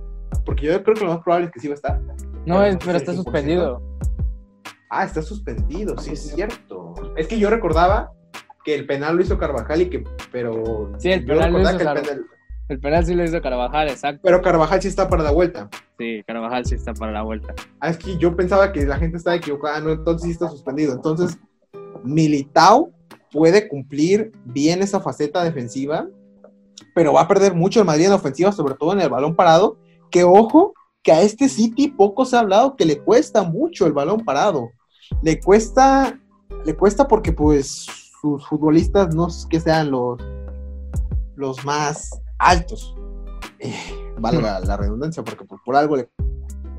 porque 0.45 0.65
yo 0.67 0.83
creo 0.83 0.95
que 0.95 1.03
lo 1.03 1.13
más 1.13 1.23
probable 1.23 1.47
es 1.47 1.51
que 1.51 1.59
sí 1.59 1.67
va 1.67 1.73
a 1.73 1.75
estar. 1.75 2.01
No, 2.45 2.59
Pero 2.59 2.63
es, 2.63 2.77
pero 2.77 2.97
está 2.97 3.13
suspendido. 3.13 3.81
Ah, 4.89 5.05
está 5.05 5.21
suspendido, 5.21 5.97
sí 5.97 6.11
es 6.11 6.21
cierto. 6.21 6.93
Es 7.17 7.27
que 7.27 7.39
yo 7.39 7.49
recordaba 7.49 8.11
que 8.63 8.75
el 8.75 8.85
penal 8.85 9.15
lo 9.17 9.21
hizo 9.23 9.37
Carvajal 9.37 9.81
y 9.81 9.89
que, 9.89 10.03
pero... 10.31 10.91
Sí, 10.97 11.11
el 11.11 11.25
penal 11.25 11.51
lo 11.53 11.61
hizo 11.61 11.71
que 11.71 11.75
el 11.77 11.83
Car- 11.83 12.01
penal- 12.01 12.25
El 12.69 12.79
penal 12.79 13.05
sí 13.05 13.13
lo 13.13 13.23
hizo 13.23 13.41
Carvajal, 13.41 13.89
exacto. 13.89 14.21
Pero 14.23 14.41
Carvajal 14.41 14.81
sí 14.81 14.87
está 14.87 15.09
para 15.09 15.23
la 15.23 15.31
vuelta. 15.31 15.69
Sí, 15.97 16.23
Carvajal 16.25 16.65
sí 16.65 16.75
está 16.75 16.93
para 16.93 17.11
la 17.11 17.21
vuelta. 17.23 17.53
Ah, 17.79 17.89
es 17.89 17.97
que 17.97 18.17
yo 18.17 18.35
pensaba 18.35 18.71
que 18.71 18.85
la 18.85 18.97
gente 18.97 19.17
estaba 19.17 19.35
equivocada, 19.35 19.79
no, 19.81 19.91
entonces 19.91 20.25
sí 20.25 20.31
está 20.31 20.47
suspendido. 20.49 20.93
Entonces, 20.93 21.37
Militao 22.03 22.91
puede 23.31 23.67
cumplir 23.67 24.31
bien 24.45 24.81
esa 24.81 24.99
faceta 24.99 25.43
defensiva, 25.43 26.07
pero 26.95 27.13
va 27.13 27.21
a 27.21 27.27
perder 27.27 27.53
mucho 27.53 27.79
el 27.79 27.85
Madrid 27.85 28.05
en 28.05 28.11
la 28.11 28.15
ofensiva, 28.17 28.51
sobre 28.51 28.75
todo 28.75 28.93
en 28.93 29.01
el 29.01 29.09
balón 29.09 29.35
parado. 29.35 29.77
Que 30.09 30.23
ojo, 30.23 30.73
que 31.01 31.11
a 31.11 31.21
este 31.21 31.49
City 31.49 31.89
poco 31.89 32.25
se 32.25 32.35
ha 32.35 32.39
hablado 32.41 32.75
que 32.75 32.85
le 32.85 32.99
cuesta 32.99 33.43
mucho 33.43 33.85
el 33.87 33.93
balón 33.93 34.23
parado. 34.23 34.69
Le 35.21 35.39
cuesta, 35.39 36.19
le 36.65 36.75
cuesta 36.75 37.07
porque 37.07 37.31
pues 37.33 37.87
sus 38.23 38.47
futbolistas 38.47 39.13
no 39.13 39.27
es 39.27 39.45
que 39.49 39.59
sean 39.59 39.91
los, 39.91 40.17
los 41.35 41.65
más 41.65 42.09
altos. 42.39 42.95
Eh, 43.59 43.75
valga 44.17 44.61
la 44.61 44.77
redundancia, 44.77 45.21
porque 45.23 45.43
por, 45.43 45.61
por 45.61 45.75
algo 45.75 45.97
le 45.97 46.09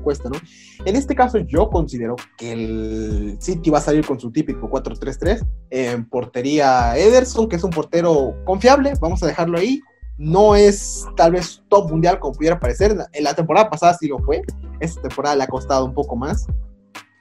cuesta, 0.03 0.27
¿no? 0.27 0.37
En 0.85 0.95
este 0.95 1.13
caso, 1.13 1.37
yo 1.37 1.69
considero 1.69 2.15
que 2.35 2.51
el 2.51 3.37
City 3.39 3.69
va 3.69 3.77
a 3.77 3.81
salir 3.81 4.03
con 4.03 4.19
su 4.19 4.31
típico 4.31 4.67
4-3-3. 4.71 5.47
En 5.69 6.09
portería, 6.09 6.97
Ederson, 6.97 7.47
que 7.47 7.57
es 7.57 7.63
un 7.63 7.69
portero 7.69 8.33
confiable, 8.43 8.93
vamos 8.99 9.21
a 9.21 9.27
dejarlo 9.27 9.59
ahí. 9.59 9.81
No 10.17 10.55
es 10.55 11.05
tal 11.15 11.33
vez 11.33 11.61
top 11.69 11.91
mundial 11.91 12.19
como 12.19 12.33
pudiera 12.33 12.59
parecer. 12.59 12.97
En 13.13 13.23
la 13.23 13.35
temporada 13.35 13.69
pasada 13.69 13.93
sí 13.93 14.07
lo 14.07 14.17
fue. 14.17 14.41
Esta 14.79 14.99
temporada 14.99 15.35
le 15.35 15.43
ha 15.43 15.47
costado 15.47 15.85
un 15.85 15.93
poco 15.93 16.15
más. 16.15 16.47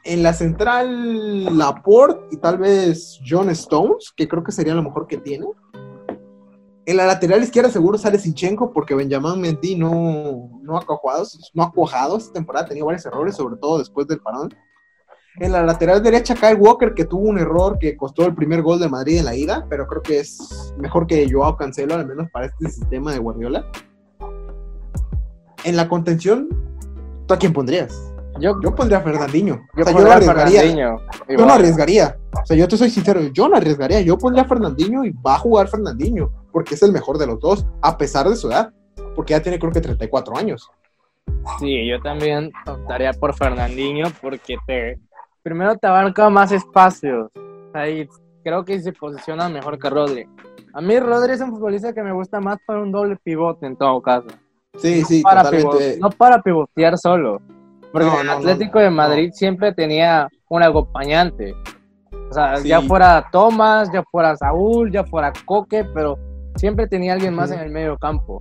En 0.05 0.23
la 0.23 0.35
central, 0.35 1.57
Laporte 1.57 2.27
y 2.31 2.37
tal 2.37 2.59
vez 2.59 3.19
John 3.27 3.49
Stones, 3.51 4.13
que 4.15 4.29
creo 4.29 4.45
que 4.45 4.53
sería 4.53 4.75
lo 4.75 4.83
mejor 4.83 5.07
que 5.07 5.17
tiene. 5.17 5.47
En 6.85 6.99
la 6.99 7.07
lateral 7.07 7.43
izquierda 7.43 7.71
seguro 7.71 7.97
sale 7.97 8.19
Sinchenko 8.19 8.71
porque 8.71 8.95
Benjamín 8.95 9.41
Mendy 9.41 9.77
no, 9.77 10.61
no, 10.63 10.77
ha 10.77 10.85
cuajado, 10.85 11.27
no 11.55 11.63
ha 11.63 11.73
cuajado 11.73 12.19
esta 12.19 12.35
temporada, 12.35 12.67
ha 12.67 12.69
tenido 12.69 12.85
varios 12.85 13.07
errores, 13.07 13.35
sobre 13.35 13.57
todo 13.57 13.79
después 13.79 14.07
del 14.07 14.21
parón. 14.21 14.55
En 15.41 15.53
la 15.53 15.63
lateral 15.63 16.03
derecha 16.03 16.35
Kyle 16.35 16.61
Walker, 16.61 16.93
que 16.93 17.07
tuvo 17.07 17.23
un 17.23 17.39
error 17.39 17.79
que 17.79 17.97
costó 17.97 18.27
el 18.27 18.35
primer 18.35 18.61
gol 18.61 18.81
de 18.81 18.91
Madrid 18.91 19.19
en 19.19 19.25
la 19.25 19.35
ida, 19.35 19.67
pero 19.71 19.87
creo 19.87 20.03
que 20.03 20.21
es 20.21 20.75
mejor 20.77 21.07
que 21.07 21.27
Joao 21.29 21.57
Cancelo, 21.57 21.95
al 21.95 22.07
menos 22.07 22.31
para 22.31 22.47
este 22.47 22.69
sistema 22.69 23.11
de 23.13 23.21
Guardiola. 23.21 23.67
En 25.65 25.77
la 25.77 25.89
contención, 25.89 26.51
¿tú 27.27 27.33
a 27.33 27.39
quién 27.39 27.55
pondrías? 27.55 28.14
Yo, 28.41 28.61
Yo 28.61 28.75
pondría 28.75 28.99
a 28.99 29.03
Fernandinho. 29.03 29.67
yo 29.77 29.83
o 29.83 29.85
sea, 29.85 29.93
yo 29.93 30.01
no 30.05 30.11
a 30.11 30.15
arriesgaría. 30.15 30.61
Fernandinho. 30.61 31.01
Yo 31.29 31.47
no 31.47 31.53
arriesgaría. 31.53 32.17
O 32.43 32.47
sea, 32.47 32.57
yo 32.57 32.67
te 32.69 32.77
soy 32.77 32.91
sincero, 32.91 33.21
yo 33.33 33.49
no 33.49 33.57
arriesgaría. 33.57 34.01
Yo 34.01 34.19
pondría 34.19 34.43
a 34.45 34.49
Fernandinho 34.49 35.05
y 35.05 35.11
va 35.11 35.35
a 35.37 35.39
jugar 35.39 35.69
Fernandinho, 35.69 36.31
porque 36.53 36.75
es 36.75 36.83
el 36.83 36.93
mejor 36.93 37.19
de 37.19 37.27
los 37.27 37.39
dos, 37.41 37.65
a 37.81 37.97
pesar 37.97 38.29
de 38.29 38.37
su 38.37 38.49
edad, 38.49 38.73
porque 39.15 39.33
ya 39.33 39.41
tiene 39.41 39.59
creo 39.59 39.73
que 39.73 39.81
34 39.81 40.37
años. 40.37 40.69
Sí, 41.59 41.87
yo 41.89 42.01
también 42.01 42.51
optaría 42.67 43.13
por 43.13 43.35
Fernandinho 43.35 44.09
porque 44.21 44.57
te 44.67 44.99
primero 45.43 45.77
te 45.77 45.87
abarca 45.87 46.29
más 46.29 46.53
espacios. 46.53 47.31
Ahí 47.73 48.09
creo 48.43 48.65
que 48.65 48.81
se 48.81 48.93
posiciona 48.93 49.49
mejor 49.49 49.79
que 49.79 49.89
Rodri. 49.91 50.27
A 50.75 50.81
mí 50.81 50.99
Rodri 50.99 51.33
es 51.35 51.41
un 51.41 51.51
futbolista 51.51 51.93
que 51.93 52.03
me 52.03 52.13
gusta 52.13 52.41
más 52.41 52.59
para 52.67 52.81
un 52.81 52.91
doble 52.93 53.17
pivote 53.23 53.67
en 53.67 53.77
todo 53.77 54.01
caso. 54.03 54.27
Sí, 54.77 55.05
sí, 55.05 55.23
Para 55.23 55.43
totalmente. 55.45 55.95
pivo- 55.97 56.01
no 56.01 56.11
para 56.11 56.43
pivotear 56.43 56.99
solo. 56.99 57.41
Porque 57.95 58.09
No, 58.09 58.21
el 58.23 58.29
Atlético 58.29 58.81
de 58.81 58.91
Madrid 58.91 59.31
siempre 59.33 59.73
tenía 59.73 60.29
un 60.49 60.65
acompañante. 60.65 61.55
O 62.29 62.35
sea, 62.35 62.57
Sí. 62.57 62.67
ya 62.69 62.81
fuera 62.83 63.29
Tomás, 63.31 63.89
ya 63.93 64.03
fuera 64.11 64.37
Saúl, 64.37 64.91
ya 64.91 65.05
fuera 65.05 65.33
Coque, 65.47 65.85
pero 65.95 66.19
siempre 66.57 66.89
tenía 66.89 67.13
alguien 67.13 67.35
más 67.35 67.51
Ujú. 67.51 67.61
en 67.61 67.67
el 67.67 67.71
medio 67.71 67.97
campo. 67.97 68.41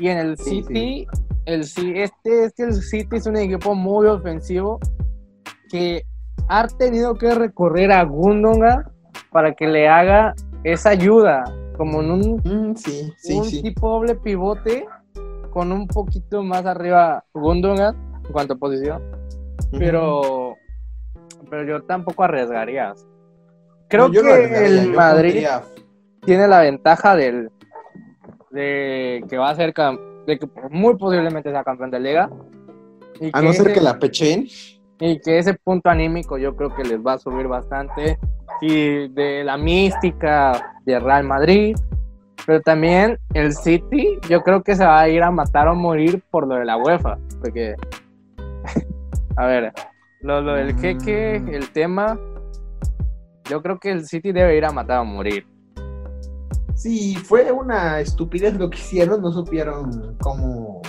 Y 0.00 0.08
en 0.08 0.18
el 0.18 0.36
Sí, 0.36 0.64
City, 0.64 1.06
el 1.44 1.60
este, 1.60 2.02
este 2.02 2.64
el 2.64 2.74
City 2.74 3.16
es 3.18 3.26
un 3.26 3.36
equipo 3.36 3.76
muy 3.76 4.08
ofensivo 4.08 4.80
que 5.70 6.02
ha 6.48 6.66
tenido 6.66 7.14
que 7.14 7.32
recorrer 7.36 7.92
a 7.92 8.02
Gundogan 8.02 8.84
para 9.30 9.54
que 9.54 9.68
le 9.68 9.88
haga 9.88 10.34
esa 10.64 10.90
ayuda, 10.90 11.44
como 11.76 12.00
en 12.02 12.10
un 12.10 12.20
Mm, 12.44 12.74
sí, 12.74 13.12
sí, 13.18 13.34
un 13.38 13.44
sí. 13.44 13.62
tipo 13.62 13.88
doble 13.90 14.16
pivote 14.16 14.86
con 15.52 15.70
un 15.70 15.86
poquito 15.86 16.42
más 16.42 16.66
arriba 16.66 17.22
Gundogan 17.32 17.94
en 18.26 18.32
cuanto 18.32 18.54
a 18.54 18.56
posición, 18.56 19.02
pero 19.78 20.56
pero 21.50 21.64
yo 21.64 21.82
tampoco 21.82 22.24
arriesgaría. 22.24 22.94
Creo 23.88 24.08
No, 24.08 24.14
yo 24.14 24.22
no 24.22 24.28
que 24.28 24.34
arriesgaría, 24.34 24.68
el 24.82 24.90
yo 24.90 24.96
Madrid 24.96 25.46
tiene 26.24 26.48
la 26.48 26.60
ventaja 26.60 27.14
del 27.16 27.50
de 28.50 29.24
que 29.28 29.38
va 29.38 29.50
a 29.50 29.54
ser 29.54 29.72
de 30.26 30.38
que 30.38 30.48
muy 30.70 30.96
posiblemente 30.96 31.50
sea 31.50 31.64
campeón 31.64 31.90
de 31.90 32.00
liga 32.00 32.30
y 33.20 33.30
A 33.32 33.40
no 33.42 33.52
ser 33.52 33.66
ese- 33.66 33.72
que 33.74 33.80
la 33.80 33.98
pechen. 33.98 34.46
y 35.00 35.18
que 35.20 35.38
ese 35.38 35.54
punto 35.54 35.88
anímico 35.90 36.38
yo 36.38 36.54
creo 36.54 36.74
que 36.74 36.84
les 36.84 36.98
va 37.04 37.14
a 37.14 37.18
subir 37.18 37.48
bastante 37.48 38.18
y 38.60 39.08
de 39.08 39.42
la 39.44 39.56
mística 39.56 40.76
de 40.84 40.98
Real 41.00 41.24
Madrid 41.24 41.76
pero 42.46 42.60
también 42.60 43.18
el 43.34 43.52
City 43.54 44.18
yo 44.28 44.42
creo 44.42 44.62
que 44.62 44.74
se 44.76 44.84
va 44.84 45.00
a 45.00 45.08
ir 45.08 45.22
a 45.22 45.30
matar 45.30 45.68
o 45.68 45.74
morir 45.74 46.22
por 46.30 46.46
lo 46.46 46.54
de 46.56 46.64
la 46.64 46.76
UEFA 46.76 47.18
porque 47.40 47.74
a 49.36 49.46
ver 49.46 49.72
lo, 50.20 50.40
lo 50.40 50.54
del 50.54 50.78
jeque 50.78 51.40
Mm. 51.40 51.48
el 51.48 51.70
tema 51.70 52.18
yo 53.48 53.62
creo 53.62 53.78
que 53.78 53.90
el 53.90 54.06
City 54.06 54.32
debe 54.32 54.56
ir 54.56 54.64
a 54.64 54.72
matar 54.72 55.00
o 55.00 55.04
morir 55.04 55.46
Sí, 56.82 57.14
fue 57.14 57.52
una 57.52 58.00
estupidez 58.00 58.54
lo 58.58 58.68
que 58.68 58.78
hicieron, 58.78 59.22
no 59.22 59.30
supieron 59.30 60.16
cómo 60.20 60.82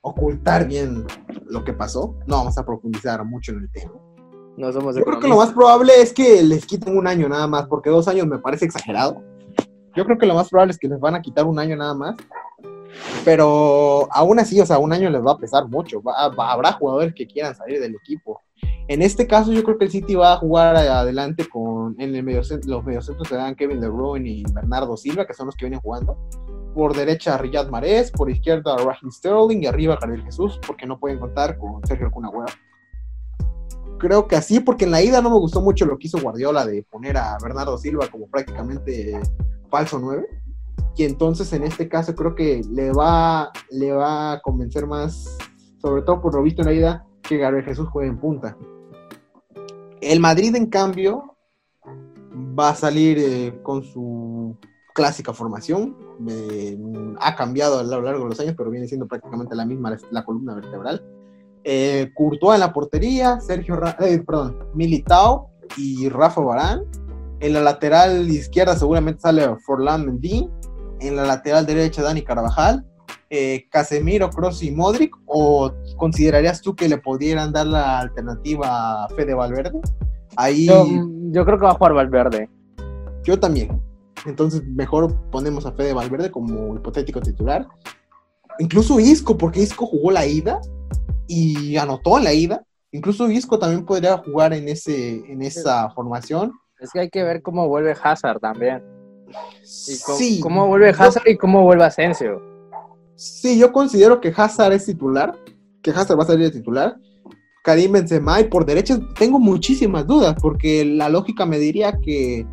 ocultar 0.00 0.66
bien 0.66 1.06
lo 1.46 1.62
que 1.62 1.72
pasó. 1.72 2.16
No 2.26 2.38
vamos 2.38 2.58
a 2.58 2.66
profundizar 2.66 3.24
mucho 3.24 3.52
en 3.52 3.58
el 3.58 3.70
tema. 3.70 3.92
no 4.56 4.72
somos 4.72 4.96
Yo 4.96 5.04
creo 5.04 5.20
que 5.20 5.28
lo 5.28 5.36
más 5.36 5.52
probable 5.52 5.92
es 6.00 6.12
que 6.12 6.42
les 6.42 6.66
quiten 6.66 6.96
un 6.96 7.06
año 7.06 7.28
nada 7.28 7.46
más, 7.46 7.66
porque 7.68 7.88
dos 7.88 8.08
años 8.08 8.26
me 8.26 8.38
parece 8.38 8.64
exagerado. 8.64 9.22
Yo 9.94 10.04
creo 10.04 10.18
que 10.18 10.26
lo 10.26 10.34
más 10.34 10.48
probable 10.48 10.72
es 10.72 10.78
que 10.78 10.88
les 10.88 10.98
van 10.98 11.14
a 11.14 11.22
quitar 11.22 11.44
un 11.44 11.58
año 11.58 11.76
nada 11.76 11.94
más. 11.94 12.16
Pero 13.24 14.08
aún 14.10 14.38
así, 14.38 14.60
o 14.60 14.66
sea, 14.66 14.78
un 14.78 14.92
año 14.92 15.10
les 15.10 15.24
va 15.24 15.32
a 15.32 15.38
pesar 15.38 15.68
mucho. 15.68 16.02
Habrá 16.38 16.72
jugadores 16.72 17.14
que 17.14 17.26
quieran 17.26 17.54
salir 17.54 17.80
del 17.80 17.94
equipo. 17.94 18.40
En 18.88 19.00
este 19.00 19.26
caso, 19.26 19.52
yo 19.52 19.62
creo 19.62 19.78
que 19.78 19.84
el 19.84 19.90
City 19.90 20.14
va 20.14 20.34
a 20.34 20.36
jugar 20.36 20.76
adelante 20.76 21.48
con 21.48 21.94
en 22.00 22.14
el 22.14 22.22
mediocentro, 22.22 22.70
los 22.70 22.84
mediocentros 22.84 23.28
se 23.28 23.36
dan 23.36 23.54
Kevin 23.54 23.80
De 23.80 23.88
Bruyne 23.88 24.28
y 24.28 24.42
Bernardo 24.52 24.96
Silva, 24.96 25.26
que 25.26 25.34
son 25.34 25.46
los 25.46 25.56
que 25.56 25.66
vienen 25.66 25.80
jugando. 25.80 26.18
Por 26.74 26.96
derecha, 26.96 27.38
Riyad 27.38 27.68
Mahrez, 27.68 28.10
por 28.10 28.30
izquierda, 28.30 28.76
Raheem 28.76 29.10
Sterling 29.10 29.62
y 29.62 29.66
arriba, 29.66 29.98
Gabriel 30.00 30.24
Jesús, 30.24 30.58
porque 30.66 30.86
no 30.86 30.98
pueden 30.98 31.18
contar 31.18 31.58
con 31.58 31.86
Sergio 31.86 32.10
Cunagüero 32.10 32.46
creo 34.02 34.26
que 34.26 34.34
así, 34.34 34.58
porque 34.58 34.84
en 34.84 34.90
la 34.90 35.00
ida 35.00 35.22
no 35.22 35.30
me 35.30 35.38
gustó 35.38 35.60
mucho 35.60 35.86
lo 35.86 35.96
que 35.96 36.08
hizo 36.08 36.20
Guardiola 36.20 36.66
de 36.66 36.82
poner 36.82 37.16
a 37.16 37.38
Bernardo 37.40 37.78
Silva 37.78 38.08
como 38.08 38.26
prácticamente 38.26 39.18
falso 39.70 40.00
9. 40.00 40.26
Y 40.96 41.04
entonces 41.04 41.52
en 41.52 41.64
este 41.64 41.88
caso 41.88 42.14
creo 42.14 42.34
que 42.34 42.62
le 42.70 42.92
va, 42.92 43.50
le 43.70 43.92
va 43.92 44.32
a 44.32 44.40
convencer 44.42 44.86
más, 44.86 45.38
sobre 45.80 46.02
todo 46.02 46.20
por 46.20 46.34
lo 46.34 46.42
visto 46.42 46.62
en 46.62 46.66
la 46.66 46.74
ida, 46.74 47.06
que 47.22 47.38
Gabriel 47.38 47.64
Jesús 47.64 47.88
juegue 47.88 48.10
en 48.10 48.18
punta. 48.18 48.56
El 50.00 50.20
Madrid, 50.20 50.54
en 50.56 50.66
cambio, 50.66 51.36
va 52.58 52.70
a 52.70 52.74
salir 52.74 53.18
eh, 53.18 53.58
con 53.62 53.82
su 53.82 54.56
clásica 54.94 55.32
formación. 55.32 55.96
Eh, 56.28 56.78
ha 57.20 57.34
cambiado 57.36 57.78
a 57.78 57.82
lo 57.84 58.02
largo 58.02 58.24
de 58.24 58.30
los 58.30 58.40
años, 58.40 58.54
pero 58.56 58.70
viene 58.70 58.86
siendo 58.86 59.06
prácticamente 59.06 59.54
la 59.54 59.64
misma 59.64 59.96
la 60.10 60.24
columna 60.24 60.54
vertebral. 60.54 61.02
Eh, 61.64 62.10
Courtois 62.14 62.56
en 62.56 62.60
la 62.60 62.72
portería, 62.72 63.40
Sergio, 63.40 63.76
Ra- 63.76 63.96
eh, 64.00 64.18
perdón, 64.18 64.58
Militao 64.74 65.50
y 65.76 66.08
Rafa 66.08 66.40
Barán. 66.40 66.82
En 67.40 67.54
la 67.54 67.60
lateral 67.60 68.28
izquierda 68.28 68.76
seguramente 68.76 69.20
sale 69.20 69.56
Forlán 69.64 70.04
Mendy. 70.04 70.50
En 71.02 71.16
la 71.16 71.24
lateral 71.24 71.66
derecha 71.66 72.02
Dani 72.02 72.22
Carvajal. 72.22 72.86
Eh, 73.28 73.66
Casemiro, 73.70 74.30
Kroos 74.30 74.62
y 74.62 74.70
Modric. 74.70 75.14
¿O 75.26 75.72
considerarías 75.96 76.60
tú 76.62 76.74
que 76.74 76.88
le 76.88 76.98
pudieran 76.98 77.52
dar 77.52 77.66
la 77.66 78.00
alternativa 78.00 79.04
a 79.04 79.08
Fede 79.08 79.34
Valverde? 79.34 79.80
Ahí 80.36 80.66
Yo, 80.66 80.86
yo 81.30 81.44
creo 81.44 81.58
que 81.58 81.64
va 81.64 81.72
a 81.72 81.74
jugar 81.74 81.94
Valverde. 81.94 82.48
yo 83.24 83.38
también. 83.38 83.80
Entonces, 84.24 84.62
mejor 84.64 85.14
ponemos 85.30 85.66
a 85.66 85.72
Fede 85.72 85.92
Valverde 85.92 86.30
como 86.30 86.76
hipotético 86.76 87.20
titular. 87.20 87.66
Incluso 88.58 89.00
Isco, 89.00 89.36
porque 89.36 89.60
Isco 89.60 89.86
jugó 89.86 90.10
la 90.10 90.26
ida 90.26 90.60
y 91.26 91.76
anotó 91.76 92.18
la 92.18 92.32
ida. 92.32 92.62
Incluso 92.92 93.30
Isco 93.30 93.58
también 93.58 93.84
podría 93.84 94.18
jugar 94.18 94.52
en, 94.52 94.68
ese, 94.68 95.24
en 95.30 95.42
esa 95.42 95.90
formación. 95.90 96.52
Es 96.78 96.90
que 96.92 97.00
hay 97.00 97.10
que 97.10 97.22
ver 97.22 97.42
cómo 97.42 97.66
vuelve 97.66 97.96
Hazard 98.00 98.40
también. 98.40 98.82
Y 99.88 99.98
cómo, 100.00 100.18
sí, 100.18 100.40
cómo 100.40 100.66
vuelve 100.66 100.92
yo- 100.92 101.02
Hazard 101.02 101.28
y 101.28 101.36
cómo 101.36 101.62
vuelve 101.62 101.84
Asensio. 101.84 102.40
sí, 103.16 103.58
yo 103.58 103.72
considero 103.72 104.20
que 104.20 104.32
Hazard 104.36 104.72
es 104.72 104.86
titular, 104.86 105.34
que 105.82 105.90
Hazard 105.90 106.18
va 106.18 106.24
a 106.24 106.26
salir 106.26 106.50
de 106.50 106.58
titular. 106.58 106.96
Karim 107.64 107.92
Benzema 107.92 108.40
y 108.40 108.44
por 108.44 108.66
derecha 108.66 108.98
tengo 109.16 109.38
muchísimas 109.38 110.04
dudas 110.06 110.34
porque 110.40 110.84
la 110.84 111.08
lógica 111.08 111.46
me 111.46 111.58
diría 111.60 111.92
que 112.02 112.44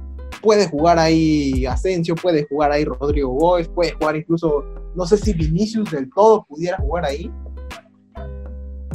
puede 0.41 0.67
jugar 0.69 0.99
ahí 0.99 1.65
Asensio, 1.65 2.13
puede 2.15 2.45
jugar 2.47 2.71
ahí 2.71 2.85
Rodrigo 2.85 3.29
Góez, 3.29 3.67
puede 3.69 3.93
jugar 3.93 4.15
incluso, 4.15 4.63
no 4.95 5.05
sé 5.07 5.17
si 5.17 5.33
Vinicius 5.33 5.89
del 5.89 6.09
todo 6.13 6.45
pudiera 6.47 6.77
jugar 6.77 7.05
ahí. 7.05 7.31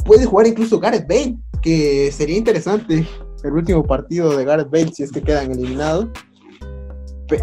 Puede 0.05 0.25
jugar 0.25 0.47
incluso 0.47 0.79
Gareth 0.79 1.07
Bale, 1.07 1.37
que 1.61 2.11
sería 2.11 2.37
interesante 2.37 3.05
el 3.43 3.51
último 3.53 3.83
partido 3.83 4.35
de 4.37 4.45
Gareth 4.45 4.69
Bale 4.69 4.91
si 4.93 5.03
es 5.03 5.11
que 5.11 5.21
quedan 5.21 5.51
eliminados. 5.51 6.07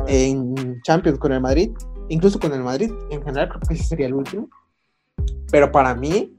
En 0.07 0.81
Champions 0.83 1.19
con 1.19 1.33
el 1.33 1.41
Madrid, 1.41 1.71
incluso 2.09 2.39
con 2.39 2.53
el 2.53 2.63
Madrid 2.63 2.93
en 3.11 3.23
general 3.23 3.49
creo 3.49 3.61
que 3.69 3.75
ese 3.75 3.85
sería 3.85 4.07
el 4.07 4.15
último. 4.15 4.49
Pero 5.51 5.71
para 5.71 5.95
mí, 5.95 6.37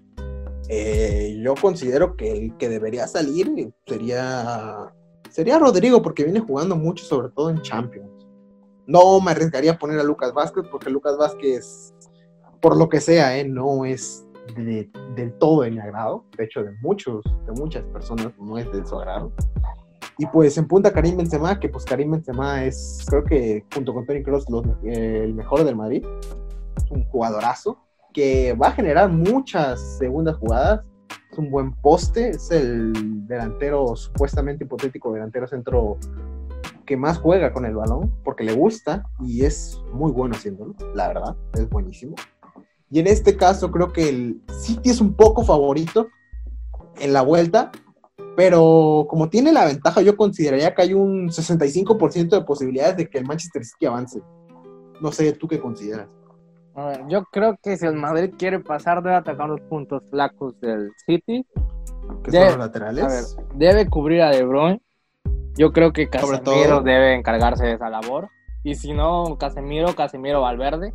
eh, 0.70 1.39
yo 1.44 1.56
considero 1.56 2.16
que 2.16 2.32
el 2.32 2.58
que 2.58 2.70
debería 2.70 3.08
salir 3.08 3.74
sería, 3.86 4.94
sería 5.30 5.60
Rodrigo, 5.60 6.02
porque 6.02 6.24
viene 6.24 6.39
jugando 6.39 6.76
mucho, 6.76 7.04
sobre 7.06 7.30
todo 7.30 7.50
en 7.50 7.62
Champions. 7.62 8.10
No 8.88 9.20
me 9.22 9.32
arriesgaría 9.32 9.74
a 9.74 9.78
poner 9.78 10.00
a 10.00 10.04
Lucas 10.04 10.34
Vázquez, 10.34 10.66
porque 10.72 10.89
Lucas 10.89 11.18
Vázquez, 11.18 11.94
por 12.62 12.76
lo 12.78 12.89
que 12.89 13.00
sea, 13.00 13.38
eh, 13.38 13.48
no 13.48 13.86
es 13.86 14.26
de- 14.56 14.89
del 15.16 15.34
todo 15.38 15.62
de 15.62 15.72
mi 15.72 15.80
agrado. 15.80 16.26
De 16.38 16.46
hecho, 16.46 16.64
de 16.64 16.72
muchos, 16.82 17.24
de 17.46 17.52
muchas 17.54 17.84
personas 17.86 18.34
no 18.39 18.58
es 18.58 18.70
de 18.74 18.86
su 18.86 18.96
agrado. 18.98 19.32
Y 20.18 20.26
pues 20.28 20.57
en 20.57 20.68
punta 20.68 20.93
Karim 20.93 21.18
Benzema, 21.18 21.59
que 21.59 21.70
pues 21.70 21.86
Karim 21.86 22.11
Benzema 22.11 22.64
es, 22.64 23.03
creo 23.07 23.24
que 23.24 23.66
junto 23.74 23.93
con 23.93 24.05
los- 24.07 24.45
eh, 24.84 25.22
el 25.24 25.34
mejor 25.34 25.64
del 25.64 25.76
Madrid. 25.76 26.05
Es 26.78 26.89
un 26.91 27.03
jugadorazo 27.05 27.80
que 28.14 28.53
va 28.53 28.68
a 28.68 28.72
generar 28.72 29.09
muchas 29.09 29.97
segundas 29.97 30.38
jugadas. 30.38 30.82
Es 31.32 31.38
un 31.39 31.49
buen 31.49 31.74
poste, 31.74 32.30
es 32.30 32.51
el 32.51 32.93
delantero, 33.28 33.95
supuestamente 33.95 34.66
hipotético 34.66 35.11
delantero 35.11 35.47
centro 35.47 35.97
que 36.86 36.95
más 36.97 37.18
juega 37.18 37.53
con 37.53 37.66
el 37.66 37.76
balón, 37.76 38.14
porque 38.24 38.43
le 38.43 38.53
gusta 38.53 39.05
y 39.20 39.45
es 39.45 39.82
muy 39.93 40.11
bueno 40.11 40.36
haciéndolo, 40.36 40.76
la 40.93 41.07
verdad, 41.07 41.36
es 41.53 41.70
buenísimo. 41.70 42.16
Y 42.91 42.99
en 42.99 43.07
este 43.07 43.36
caso 43.38 43.72
creo 43.72 43.91
que 43.91 44.09
el 44.09 44.41
City 44.59 44.89
es 44.91 45.01
un 45.01 45.14
poco 45.16 45.43
favorito 45.43 46.07
en 46.99 47.14
la 47.14 47.22
vuelta, 47.22 47.72
pero 48.36 49.06
como 49.10 49.30
tiene 49.30 49.52
la 49.52 49.66
ventaja, 49.66 50.02
yo 50.02 50.16
consideraría 50.18 50.74
que 50.74 50.82
hay 50.82 50.94
un 50.94 51.30
65% 51.30 52.30
de 52.30 52.42
posibilidades 52.42 52.98
de 52.98 53.10
que 53.10 53.18
el 53.20 53.26
Manchester 53.26 53.64
City 53.64 53.86
avance. 53.86 54.22
No 55.02 55.12
sé, 55.12 55.34
¿tú 55.34 55.48
qué 55.48 55.60
consideras? 55.60 56.08
A 56.76 56.86
ver, 56.88 57.02
yo 57.08 57.24
creo 57.32 57.56
que 57.62 57.78
si 57.78 57.86
el 57.86 57.94
Madrid 57.94 58.34
quiere 58.38 58.60
pasar, 58.60 59.04
debe 59.04 59.16
atacar 59.16 59.48
los 59.48 59.62
puntos 59.62 60.02
flacos 60.10 60.60
del 60.60 60.92
City. 61.06 61.46
¿Qué 62.24 62.32
De- 62.32 62.38
son 62.40 62.48
los 62.48 62.58
laterales? 62.58 63.04
A 63.04 63.08
ver, 63.08 63.48
debe 63.56 63.90
cubrir 63.90 64.22
a 64.24 64.30
De 64.32 64.44
Bruyne. 64.44 64.82
Yo 65.56 65.72
creo 65.72 65.94
que 65.94 66.10
Casemiro 66.10 66.42
todo- 66.44 66.82
debe 66.82 67.14
encargarse 67.14 67.64
de 67.66 67.74
esa 67.74 67.90
labor. 67.90 68.30
Y 68.64 68.74
si 68.76 68.94
no, 68.94 69.38
Casemiro, 69.38 69.94
Casemiro 69.94 70.42
Valverde. 70.42 70.94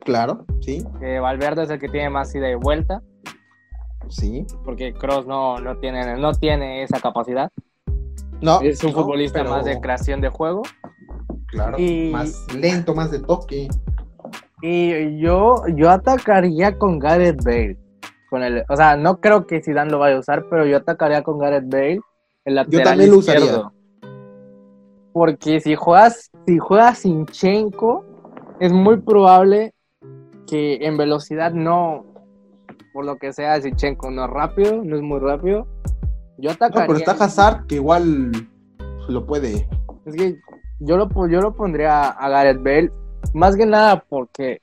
Claro, 0.00 0.44
sí, 0.60 0.84
Que 1.00 1.20
Valverde 1.20 1.64
es 1.64 1.70
el 1.70 1.78
que 1.78 1.88
tiene 1.88 2.08
más 2.10 2.34
ida 2.34 2.50
y 2.50 2.54
vuelta. 2.54 3.02
Sí. 4.10 4.46
Porque 4.64 4.92
Cross 4.92 5.26
no, 5.26 5.58
no, 5.58 5.76
tiene, 5.78 6.16
no 6.16 6.32
tiene 6.32 6.82
esa 6.82 7.00
capacidad. 7.00 7.50
No, 8.40 8.60
Es 8.60 8.82
un 8.84 8.92
no, 8.92 8.98
futbolista 8.98 9.40
pero, 9.40 9.50
más 9.50 9.64
de 9.64 9.80
creación 9.80 10.20
de 10.20 10.28
juego. 10.28 10.62
Claro, 11.48 11.78
y- 11.78 12.10
más 12.12 12.46
lento, 12.54 12.94
más 12.94 13.10
de 13.10 13.20
toque. 13.20 13.68
Y 14.62 15.18
yo, 15.20 15.62
yo 15.74 15.90
atacaría 15.90 16.76
con 16.78 16.98
Gareth 16.98 17.42
Bale. 17.44 17.76
Con 18.30 18.42
el, 18.42 18.64
o 18.68 18.76
sea, 18.76 18.96
no 18.96 19.20
creo 19.20 19.46
que 19.46 19.62
Zidane 19.62 19.90
lo 19.90 19.98
vaya 19.98 20.16
a 20.16 20.20
usar, 20.20 20.46
pero 20.50 20.66
yo 20.66 20.76
atacaría 20.76 21.22
con 21.22 21.38
Gareth 21.38 21.68
Bale, 21.68 22.00
el 22.44 22.54
lateral 22.56 22.84
también 22.84 23.10
lo 23.10 23.18
usaría. 23.18 23.40
izquierdo. 23.40 23.72
Porque 25.12 25.60
si 25.60 25.74
juegas, 25.74 26.30
si 26.46 26.58
juegas 26.58 26.98
Sinchenko, 26.98 28.04
es 28.60 28.72
muy 28.72 28.98
probable 28.98 29.74
que 30.46 30.76
en 30.86 30.96
velocidad 30.96 31.52
no, 31.52 32.04
por 32.98 33.04
lo 33.04 33.16
que 33.16 33.32
sea, 33.32 33.60
Sinchenko 33.60 34.10
no 34.10 34.24
es 34.24 34.30
rápido, 34.30 34.82
no 34.82 34.96
es 34.96 35.02
muy 35.02 35.20
rápido. 35.20 35.68
Yo 36.36 36.50
No, 36.50 36.54
atacaría. 36.56 36.86
pero 36.88 36.98
está 36.98 37.12
Hazard 37.12 37.68
que 37.68 37.76
igual 37.76 38.32
lo 39.08 39.24
puede. 39.24 39.68
Es 40.04 40.16
que 40.16 40.34
yo 40.80 40.96
lo, 40.96 41.08
yo 41.28 41.40
lo 41.40 41.54
pondría 41.54 42.08
a 42.08 42.28
Gareth 42.28 42.60
Bale, 42.60 42.90
más 43.34 43.54
que 43.54 43.66
nada 43.66 44.04
porque, 44.08 44.60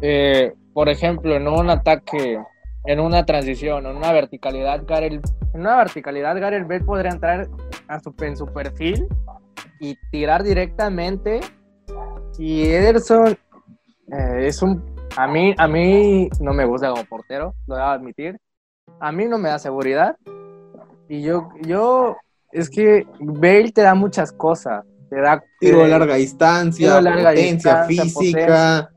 eh, 0.00 0.54
por 0.72 0.88
ejemplo, 0.88 1.34
en 1.36 1.48
un 1.48 1.68
ataque, 1.68 2.42
en 2.86 2.98
una 2.98 3.26
transición, 3.26 3.84
en 3.84 3.94
una 3.94 4.10
verticalidad, 4.10 4.82
Gareth, 4.86 5.22
en 5.52 5.60
una 5.60 5.76
verticalidad, 5.76 6.40
Gareth 6.40 6.66
Bale 6.66 6.84
podría 6.84 7.10
entrar 7.10 7.46
a 7.88 8.00
su, 8.00 8.14
en 8.22 8.38
su 8.38 8.46
perfil 8.46 9.06
y 9.80 9.98
tirar 10.10 10.44
directamente. 10.44 11.40
Y 12.38 12.62
Ederson 12.62 13.36
eh, 14.12 14.46
es 14.46 14.62
un, 14.62 14.89
a 15.16 15.26
mí, 15.26 15.54
a 15.56 15.68
mí 15.68 16.28
no 16.40 16.52
me 16.52 16.64
gusta 16.64 16.90
como 16.90 17.04
portero, 17.04 17.54
lo 17.66 17.76
debo 17.76 17.88
admitir. 17.88 18.38
A 19.00 19.12
mí 19.12 19.26
no 19.26 19.38
me 19.38 19.48
da 19.48 19.58
seguridad. 19.58 20.16
Y 21.08 21.22
yo, 21.22 21.48
yo, 21.62 22.16
es 22.52 22.70
que 22.70 23.06
Bale 23.18 23.72
te 23.72 23.82
da 23.82 23.94
muchas 23.94 24.32
cosas. 24.32 24.84
Te 25.08 25.20
da 25.20 25.42
Tiro 25.58 25.80
eh, 25.80 25.84
a 25.84 25.88
larga 25.88 26.14
distancia, 26.14 26.86
tiro 26.88 27.00
larga 27.00 27.30
potencia 27.30 27.84
distancia, 27.84 28.04
física, 28.04 28.90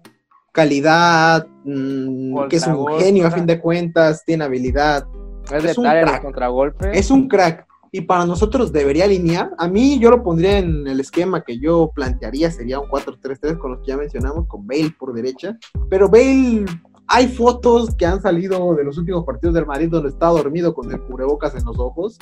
calidad, 0.52 1.48
mm, 1.64 2.48
que 2.48 2.58
es 2.58 2.68
un 2.68 2.74
Contragolpe. 2.76 3.06
genio 3.06 3.28
a 3.28 3.32
fin 3.32 3.46
de 3.48 3.60
cuentas, 3.60 4.24
tiene 4.24 4.44
habilidad. 4.44 5.08
es 5.52 5.64
es 5.66 5.78
un 5.78 5.86
crack. 5.86 6.22
contragolpes. 6.22 6.98
Es 6.98 7.10
un 7.10 7.28
crack. 7.28 7.66
Y 7.96 8.02
para 8.02 8.26
nosotros 8.26 8.72
debería 8.72 9.06
alinear. 9.06 9.52
A 9.60 9.68
mí 9.68 10.00
yo 10.00 10.10
lo 10.10 10.24
pondría 10.24 10.58
en 10.58 10.88
el 10.88 11.00
esquema 11.00 11.44
que 11.44 11.60
yo 11.60 11.92
plantearía, 11.94 12.50
sería 12.50 12.80
un 12.80 12.90
4-3-3 12.90 13.60
con 13.60 13.74
los 13.74 13.82
que 13.82 13.90
ya 13.90 13.98
mencionamos, 13.98 14.48
con 14.48 14.66
Bale 14.66 14.96
por 14.98 15.14
derecha. 15.14 15.56
Pero 15.92 16.10
Bale, 16.10 16.66
hay 17.08 17.28
fotos 17.28 17.94
que 17.96 18.08
han 18.08 18.20
salido 18.20 18.74
de 18.74 18.84
los 18.84 18.98
últimos 18.98 19.24
partidos 19.24 19.54
del 19.54 19.68
Madrid 19.68 19.90
donde 19.92 20.10
está 20.10 20.26
dormido 20.30 20.74
con 20.74 20.92
el 20.92 21.00
cubrebocas 21.02 21.54
en 21.54 21.66
los 21.66 21.78
ojos. 21.78 22.18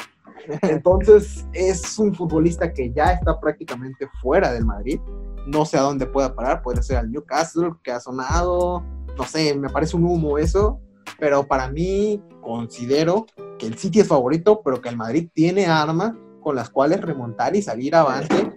Entonces 0.64 1.48
es 1.54 1.98
un 1.98 2.14
futbolista 2.14 2.74
que 2.74 2.92
ya 2.92 3.14
está 3.14 3.40
prácticamente 3.40 4.10
fuera 4.22 4.52
del 4.52 4.66
Madrid. 4.66 5.00
No 5.48 5.64
sé 5.64 5.78
a 5.78 5.84
dónde 5.84 6.06
pueda 6.06 6.36
parar, 6.36 6.64
puede 6.64 6.84
ser 6.84 6.98
al 6.98 7.10
Newcastle, 7.10 7.72
que 7.82 7.94
ha 7.94 8.02
sonado. 8.02 8.84
No 9.18 9.24
sé, 9.24 9.56
me 9.56 9.70
parece 9.70 9.96
un 9.96 10.04
humo 10.04 10.38
eso. 10.38 10.82
Pero 11.20 11.46
para 11.48 11.70
mí 11.70 12.22
considero 12.42 13.26
que 13.58 13.68
el 13.68 13.78
City 13.78 14.00
es 14.00 14.08
favorito, 14.08 14.62
pero 14.64 14.82
que 14.82 14.90
el 14.90 14.98
Madrid 14.98 15.30
tiene 15.34 15.68
armas 15.68 16.14
con 16.42 16.56
las 16.56 16.70
cuales 16.70 17.02
remontar 17.02 17.56
y 17.56 17.62
salir 17.62 17.96
avante. 17.96 18.52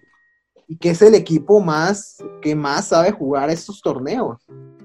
Y 0.66 0.78
que 0.78 0.90
es 0.90 1.02
el 1.02 1.14
equipo 1.14 1.60
más 1.60 2.16
que 2.40 2.54
más 2.54 2.88
sabe 2.88 3.10
jugar 3.10 3.50
estos 3.50 3.82
torneos. 3.82 4.38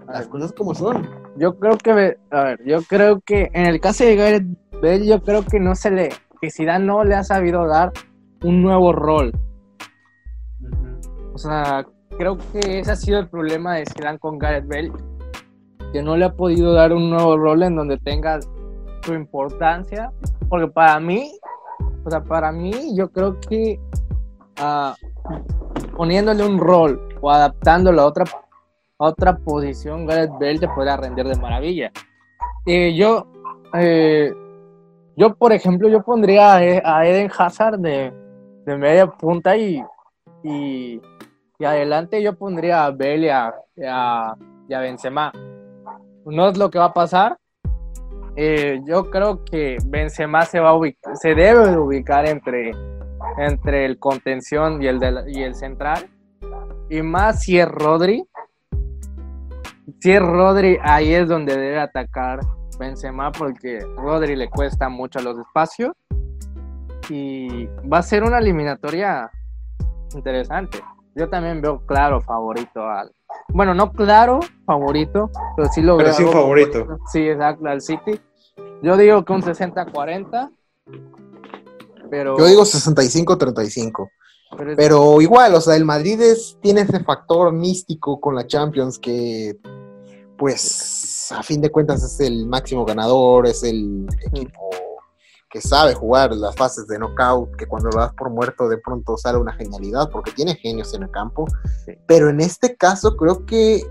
Las 0.08 0.28
cosas 0.28 0.52
como 0.52 0.76
son. 0.76 1.08
Yo 1.38 1.58
creo 1.58 1.78
que, 1.78 2.18
a 2.32 2.44
ver, 2.44 2.60
yo 2.66 2.82
creo 2.84 3.22
que 3.22 3.50
en 3.54 3.66
el 3.68 3.80
caso 3.80 4.04
de 4.04 4.16
Gareth 4.16 4.48
Bale, 4.82 5.06
yo 5.06 5.22
creo 5.22 5.46
que 5.46 5.60
no 5.60 5.76
se 5.76 5.92
le, 5.92 6.10
que 6.42 6.52
Zidane 6.52 6.86
no 6.86 7.04
le 7.04 7.16
ha 7.16 7.24
sabido 7.24 7.66
dar 7.68 7.94
un 8.44 8.62
nuevo 8.62 8.92
rol. 8.92 9.32
O 11.34 11.38
sea, 11.38 11.86
creo 12.18 12.38
que 12.52 12.80
ese 12.80 12.92
ha 12.92 12.96
sido 12.96 13.20
el 13.20 13.30
problema 13.30 13.76
de 13.76 13.86
Zidane 13.86 14.20
con 14.20 14.38
Gareth 14.38 14.68
Bale, 14.68 14.92
que 15.92 16.02
no 16.04 16.16
le 16.18 16.26
ha 16.26 16.34
podido 16.34 16.74
dar 16.74 16.94
un 16.94 17.10
nuevo 17.10 17.38
rol 17.38 17.64
en 17.64 17.76
donde 17.76 17.98
tenga 17.98 18.40
su 19.04 19.14
importancia, 19.14 20.12
porque 20.50 20.68
para 20.68 21.00
mí, 21.00 21.32
o 22.06 22.10
sea, 22.10 22.22
para 22.22 22.52
mí 22.52 22.96
yo 22.96 23.10
creo 23.10 23.40
que 23.40 23.80
ah, 24.58 24.96
poniéndole 25.96 26.46
un 26.46 26.60
rol 26.60 27.02
o 27.22 27.32
adaptándolo 27.32 28.02
a 28.02 28.06
otra, 28.06 28.26
otra 28.98 29.38
posición, 29.38 30.06
Gareth 30.06 30.32
Bale 30.34 30.60
te 30.60 30.68
podrá 30.68 30.98
rendir 30.98 31.28
de 31.28 31.36
maravilla. 31.36 31.92
Eh, 32.66 32.94
yo, 32.96 33.26
yo, 35.16 35.36
por 35.36 35.54
ejemplo, 35.54 35.90
yo 35.90 36.04
pondría 36.04 36.56
a 36.56 36.64
E- 36.64 36.82
a 36.84 37.06
Eden 37.08 37.32
Hazard 37.36 37.80
de, 37.80 38.14
de 38.66 38.78
media 38.78 39.08
punta 39.08 39.58
y, 39.58 39.84
y, 40.44 41.02
y 41.58 41.66
adelante 41.66 42.22
yo 42.22 42.36
pondría 42.38 42.86
a 42.86 42.92
Bale 42.92 43.32
a, 43.32 43.54
a, 43.88 44.36
y 44.68 44.74
a 44.74 44.80
Benzema. 44.80 45.32
No 46.30 46.50
es 46.50 46.58
lo 46.58 46.70
que 46.70 46.80
va 46.80 46.86
a 46.86 46.94
pasar. 46.94 47.38
Eh, 48.36 48.82
yo 48.86 49.10
creo 49.10 49.44
que 49.44 49.78
Benzema 49.86 50.46
se 50.46 50.60
va 50.60 50.70
a 50.70 50.76
ubicar, 50.76 51.18
se 51.18 51.36
debe 51.36 51.72
de 51.72 51.78
ubicar 51.78 52.26
entre, 52.26 52.72
entre 53.38 53.86
el 53.86 54.00
contención 54.00 54.82
y 54.82 54.88
el, 54.88 55.00
y 55.28 55.44
el 55.44 55.56
central. 55.56 56.10
Y 56.90 57.02
más 57.02 57.44
si 57.44 57.60
es 57.60 57.68
Rodri. 57.68 58.26
Si 60.00 60.12
es 60.12 60.22
Rodri, 60.22 60.78
ahí 60.82 61.14
es 61.14 61.28
donde 61.28 61.58
debe 61.58 61.80
atacar 61.80 62.40
Benzema 62.80 63.32
porque 63.32 63.80
Rodri 63.98 64.36
le 64.36 64.50
cuesta 64.50 64.88
mucho 64.88 65.20
los 65.20 65.38
espacios. 65.38 65.92
Y 67.10 67.66
va 67.92 67.98
a 67.98 68.04
ser 68.04 68.24
una 68.24 68.38
eliminatoria 68.38 69.30
interesante. 70.14 70.80
Yo 71.20 71.28
también 71.30 71.60
veo 71.62 71.86
claro 71.86 72.22
favorito 72.22 72.82
al. 72.88 73.12
Bueno, 73.50 73.74
no 73.74 73.92
claro 73.92 74.40
favorito, 74.66 75.30
pero 75.58 75.68
sí 75.70 75.82
lo 75.82 75.98
Pero 75.98 76.08
veo. 76.10 76.18
sí 76.18 76.24
un 76.24 76.32
favorito. 76.32 76.88
Sí, 77.12 77.28
exacto, 77.28 77.68
al 77.68 77.82
City. 77.82 78.20
Yo 78.82 78.96
digo 78.96 79.26
que 79.26 79.34
un 79.34 79.42
60-40. 79.42 80.50
Pero. 82.10 82.38
Yo 82.38 82.46
digo 82.46 82.64
65-35. 82.64 84.10
pero 84.58 84.72
es- 84.72 84.78
Pero 84.78 85.22
igual, 85.22 85.54
o 85.56 85.62
sea, 85.62 85.76
el 85.76 85.84
Madrid 85.84 86.22
es, 86.22 86.58
tiene 86.62 86.82
ese 86.82 87.04
factor 87.04 87.52
místico 87.52 88.20
con 88.22 88.34
la 88.34 88.48
Champions 88.48 88.98
que, 88.98 89.58
pues, 90.38 91.32
a 91.32 91.44
fin 91.44 91.60
de 91.62 91.70
cuentas 91.70 92.02
es 92.04 92.20
el 92.22 92.48
máximo 92.48 92.86
ganador, 92.86 93.46
es 93.46 93.62
el 93.64 94.08
equipo 94.34 94.70
que 95.50 95.62
sabe 95.62 95.94
jugar 95.94 96.36
las 96.36 96.56
fases 96.56 96.88
de 96.88 97.00
knockout, 97.00 97.56
que 97.56 97.66
cuando 97.66 97.90
lo 97.90 98.00
das 98.00 98.14
por 98.14 98.30
muerto 98.30 98.70
de 98.70 98.78
pronto 98.78 99.18
sale 99.18 99.38
una 99.38 99.54
genialidad, 99.54 100.10
porque 100.10 100.32
tiene 100.32 100.56
genios 100.56 100.94
en 100.94 101.04
el 101.04 101.12
campo. 101.12 101.46
Sí. 101.86 101.94
Pero 102.08 102.30
en 102.30 102.40
este 102.40 102.76
caso 102.76 103.16
creo 103.18 103.46
que 103.46 103.84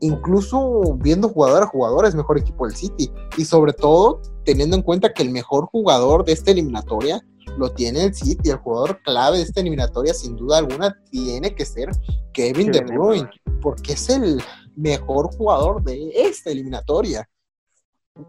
incluso 0.00 0.96
viendo 0.98 1.28
jugador 1.28 1.62
a 1.62 1.66
jugador 1.66 2.06
es 2.06 2.14
mejor 2.14 2.38
equipo 2.38 2.66
el 2.66 2.74
City. 2.74 3.10
Y 3.36 3.44
sobre 3.44 3.72
todo 3.72 4.20
teniendo 4.44 4.76
en 4.76 4.82
cuenta 4.82 5.12
que 5.12 5.22
el 5.22 5.30
mejor 5.30 5.66
jugador 5.66 6.24
de 6.24 6.32
esta 6.32 6.50
eliminatoria 6.50 7.20
lo 7.58 7.72
tiene 7.72 8.04
el 8.04 8.14
City, 8.14 8.50
el 8.50 8.58
jugador 8.58 9.00
clave 9.02 9.38
de 9.38 9.44
esta 9.44 9.60
eliminatoria 9.60 10.12
sin 10.12 10.36
duda 10.36 10.58
alguna 10.58 10.96
tiene 11.10 11.54
que 11.54 11.64
ser 11.64 11.90
Kevin 12.32 12.70
De 12.70 12.80
Kevin 12.80 12.86
De 12.86 12.94
Bruyne, 12.94 13.30
porque 13.62 13.94
es 13.94 14.08
el 14.08 14.42
mejor 14.76 15.34
jugador 15.36 15.82
de 15.82 16.10
esta 16.14 16.50
eliminatoria. 16.50 17.28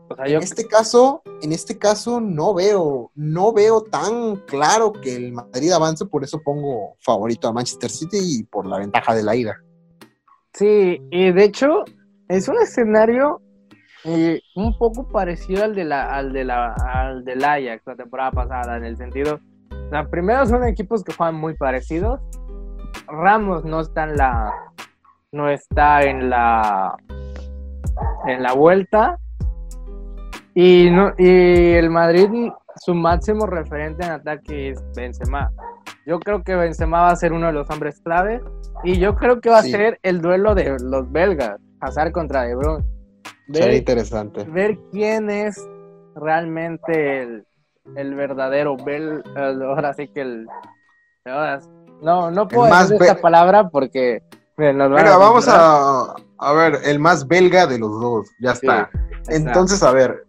O 0.09 0.15
sea, 0.15 0.27
yo- 0.27 0.37
En 0.37 0.43
este 0.43 0.67
caso, 0.67 1.21
en 1.41 1.51
este 1.53 1.77
caso 1.77 2.19
no 2.19 2.53
veo, 2.53 3.11
no 3.15 3.53
veo 3.53 3.81
tan 3.81 4.37
claro 4.47 4.91
que 4.91 5.15
el 5.15 5.31
Madrid 5.33 5.71
avance, 5.71 6.05
por 6.05 6.23
eso 6.23 6.41
pongo 6.43 6.95
favorito 6.99 7.47
a 7.47 7.53
Manchester 7.53 7.89
City 7.89 8.17
y 8.21 8.43
por 8.43 8.65
la 8.65 8.77
ventaja 8.79 9.13
de 9.15 9.23
la 9.23 9.35
ida. 9.35 9.55
Sí, 10.53 10.99
y 11.11 11.31
de 11.31 11.43
hecho 11.43 11.83
es 12.27 12.47
un 12.47 12.57
escenario 12.61 13.41
eh, 14.03 14.41
un 14.55 14.77
poco 14.77 15.07
parecido 15.07 15.63
al 15.63 15.75
de 15.75 15.83
la, 15.83 16.15
al 16.15 16.31
de 16.33 16.43
la, 16.45 16.73
al 16.73 17.23
del 17.25 17.43
Ajax 17.43 17.83
la 17.85 17.95
temporada 17.95 18.31
pasada, 18.31 18.77
en 18.77 18.85
el 18.85 18.97
sentido, 18.97 19.39
o 19.71 19.89
sea, 19.89 20.07
primero 20.09 20.45
son 20.45 20.63
equipos 20.65 21.03
que 21.03 21.13
juegan 21.13 21.35
muy 21.35 21.55
parecidos. 21.55 22.19
Ramos 23.07 23.63
no 23.65 23.79
está 23.81 24.03
en 24.05 24.17
la, 24.17 24.51
no 25.31 25.49
está 25.49 26.01
en 26.03 26.29
la, 26.29 26.95
en 28.25 28.43
la 28.43 28.53
vuelta 28.53 29.17
y 30.59 30.89
no, 30.89 31.13
y 31.19 31.73
el 31.73 31.91
Madrid 31.91 32.29
su 32.83 32.95
máximo 32.95 33.45
referente 33.45 34.03
en 34.03 34.11
ataque 34.13 34.69
es 34.71 34.83
Benzema. 34.95 35.51
Yo 36.07 36.19
creo 36.19 36.43
que 36.43 36.55
Benzema 36.55 37.01
va 37.01 37.09
a 37.11 37.15
ser 37.15 37.31
uno 37.31 37.45
de 37.45 37.53
los 37.53 37.69
hombres 37.69 38.01
clave 38.01 38.41
y 38.83 38.97
yo 38.97 39.15
creo 39.15 39.39
que 39.39 39.51
va 39.51 39.61
Sí. 39.61 39.71
a 39.71 39.77
ser 39.77 39.99
el 40.01 40.19
duelo 40.19 40.55
de 40.55 40.75
los 40.81 41.11
belgas, 41.11 41.59
Hazard 41.79 42.11
contra 42.11 42.41
De 42.41 42.55
Bruyne. 42.55 42.83
Sería 43.53 43.77
interesante. 43.77 44.45
ver 44.45 44.79
quién 44.91 45.29
es 45.29 45.63
realmente 46.15 47.21
el, 47.21 47.45
el 47.95 48.15
verdadero 48.15 48.77
bel, 48.77 49.23
el- 49.35 49.61
ahora 49.61 49.93
sí 49.93 50.07
que 50.07 50.21
el 50.21 50.47
no, 52.01 52.31
no 52.31 52.47
puedo 52.47 52.67
más 52.69 52.89
decir 52.89 53.05
esta 53.07 53.21
palabra 53.21 53.69
porque 53.69 54.23
miren, 54.57 54.77
nos 54.79 54.89
van 54.89 55.03
Mira, 55.03 55.17
vamos 55.17 55.47
a, 55.47 56.15
a 56.39 56.53
ver, 56.53 56.79
el 56.85 56.99
más 56.99 57.27
belga 57.27 57.67
de 57.67 57.77
los 57.79 57.91
dos, 58.01 58.27
ya 58.39 58.55
Sí, 58.55 58.65
está. 58.65 58.89
Entonces, 59.29 59.83
a 59.83 59.91
ver, 59.91 60.25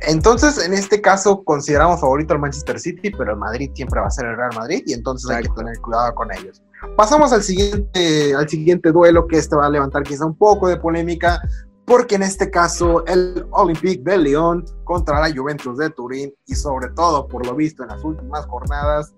entonces 0.00 0.64
en 0.64 0.72
este 0.72 1.00
caso 1.00 1.42
consideramos 1.42 2.00
favorito 2.00 2.34
al 2.34 2.40
Manchester 2.40 2.78
City, 2.78 3.10
pero 3.10 3.32
el 3.32 3.38
Madrid 3.38 3.70
siempre 3.74 4.00
va 4.00 4.06
a 4.06 4.10
ser 4.10 4.26
el 4.26 4.36
Real 4.36 4.50
Madrid 4.54 4.82
y 4.86 4.92
entonces 4.92 5.28
hay 5.30 5.42
que 5.42 5.48
Exacto. 5.48 5.62
tener 5.62 5.78
cuidado 5.80 6.14
con 6.14 6.32
ellos. 6.32 6.62
Pasamos 6.96 7.32
al 7.32 7.42
siguiente, 7.42 8.34
al 8.34 8.48
siguiente 8.48 8.92
duelo 8.92 9.26
que 9.26 9.38
este 9.38 9.56
va 9.56 9.66
a 9.66 9.70
levantar 9.70 10.02
quizá 10.04 10.24
un 10.24 10.36
poco 10.36 10.68
de 10.68 10.76
polémica, 10.76 11.40
porque 11.84 12.14
en 12.14 12.22
este 12.22 12.50
caso 12.50 13.04
el 13.06 13.46
Olympique 13.50 14.02
de 14.04 14.18
Lyon 14.18 14.64
contra 14.84 15.20
la 15.20 15.34
Juventus 15.34 15.76
de 15.78 15.90
Turín 15.90 16.32
y 16.46 16.54
sobre 16.54 16.90
todo 16.90 17.26
por 17.26 17.44
lo 17.46 17.54
visto 17.54 17.82
en 17.82 17.88
las 17.88 18.04
últimas 18.04 18.46
jornadas 18.46 19.14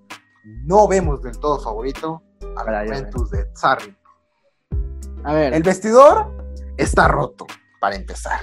no 0.65 0.89
vemos 0.89 1.21
del 1.23 1.39
todo 1.39 1.61
favorito 1.61 2.23
a 2.57 2.65
la 2.65 2.81
A 2.81 2.85
la 2.85 2.87
Juventus 2.87 3.31
de 3.31 3.47
Sarri. 3.55 3.95
a 5.25 5.35
ver, 5.35 5.53
El 5.53 5.63
vestidor 5.63 6.33
está 6.79 7.09
roto, 7.09 7.47
para 7.81 7.97
empezar. 7.97 8.41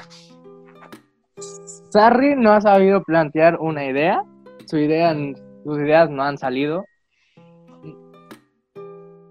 Sarri 1.98 2.36
no 2.36 2.54
ha 2.54 2.62
sabido 2.62 3.02
plantear 3.02 3.58
una 3.60 3.84
idea, 3.84 4.24
su 4.68 4.78
idea, 4.78 5.16
sus 5.64 5.80
ideas 5.80 6.12
no 6.12 6.22
han 6.22 6.38
salido. 6.38 6.86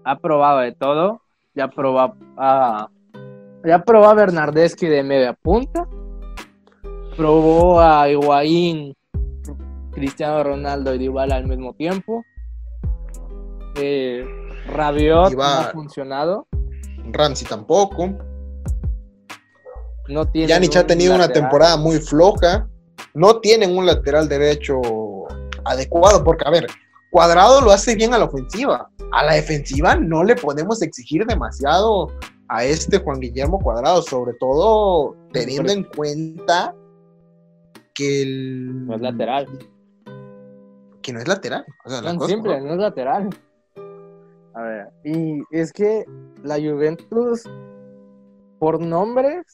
Ha 0.03 0.19
probado 0.19 0.59
de 0.59 0.73
todo, 0.73 1.21
ya 1.55 1.69
probó 1.69 2.13
a, 2.35 2.89
ya 3.63 3.85
probó 3.85 4.07
a 4.07 4.15
Bernardeschi 4.15 4.85
de 4.87 5.01
media 5.01 5.31
punta, 5.31 5.87
probó 7.15 7.79
a 7.79 8.09
Higuaín, 8.09 8.93
Cristiano 9.93 10.43
Ronaldo 10.43 10.93
y 10.93 10.97
Dybala 10.97 11.37
al 11.37 11.47
mismo 11.47 11.73
tiempo. 11.73 12.25
Eh, 13.77 14.27
Rabiot 14.73 15.33
no 15.33 15.41
ha 15.41 15.63
funcionado, 15.71 16.47
Ramsey 17.13 17.47
tampoco. 17.47 18.26
No 20.07 20.27
tiene 20.27 20.47
Yanich 20.47 20.75
ha 20.75 20.87
tenido 20.87 21.15
una 21.15 21.27
temporada 21.27 21.77
muy 21.77 21.99
floja. 21.99 22.67
No 23.13 23.39
tienen 23.39 23.77
un 23.77 23.85
lateral 23.85 24.27
derecho 24.27 24.79
adecuado, 25.65 26.23
porque, 26.23 26.43
a 26.47 26.51
ver, 26.51 26.67
Cuadrado 27.11 27.61
lo 27.61 27.71
hace 27.71 27.95
bien 27.95 28.13
a 28.13 28.17
la 28.17 28.25
ofensiva. 28.25 28.89
A 29.11 29.23
la 29.23 29.33
defensiva 29.33 29.95
no 29.95 30.23
le 30.23 30.35
podemos 30.35 30.81
exigir 30.81 31.25
demasiado 31.25 32.11
a 32.49 32.63
este 32.63 32.99
Juan 32.99 33.19
Guillermo 33.19 33.59
Cuadrado, 33.59 34.01
sobre 34.01 34.33
todo 34.39 35.15
teniendo 35.31 35.71
en 35.71 35.83
cuenta 35.83 36.75
que 37.93 38.21
el. 38.21 38.85
No 38.85 38.95
es 38.95 39.01
lateral. 39.01 39.47
Que 41.01 41.13
no 41.13 41.19
es 41.19 41.27
lateral. 41.27 41.65
O 41.85 41.89
sea, 41.89 42.01
las 42.01 42.17
Tan 42.17 42.27
simple, 42.27 42.53
como 42.53 42.67
no 42.67 42.73
es 42.73 42.79
lateral. 42.79 43.29
A 44.53 44.61
ver, 44.61 44.87
y 45.03 45.41
es 45.51 45.71
que 45.71 46.05
la 46.43 46.55
Juventus, 46.55 47.43
por 48.59 48.81
nombres, 48.81 49.45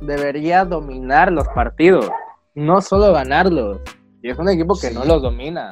debería 0.00 0.64
dominar 0.64 1.32
los 1.32 1.46
partidos, 1.48 2.08
no 2.54 2.80
solo 2.80 3.12
ganarlos. 3.12 3.80
Y 4.22 4.30
es 4.30 4.38
un 4.38 4.48
equipo 4.48 4.74
que 4.74 4.88
Sí. 4.88 4.94
no 4.94 5.04
los 5.04 5.22
domina. 5.22 5.68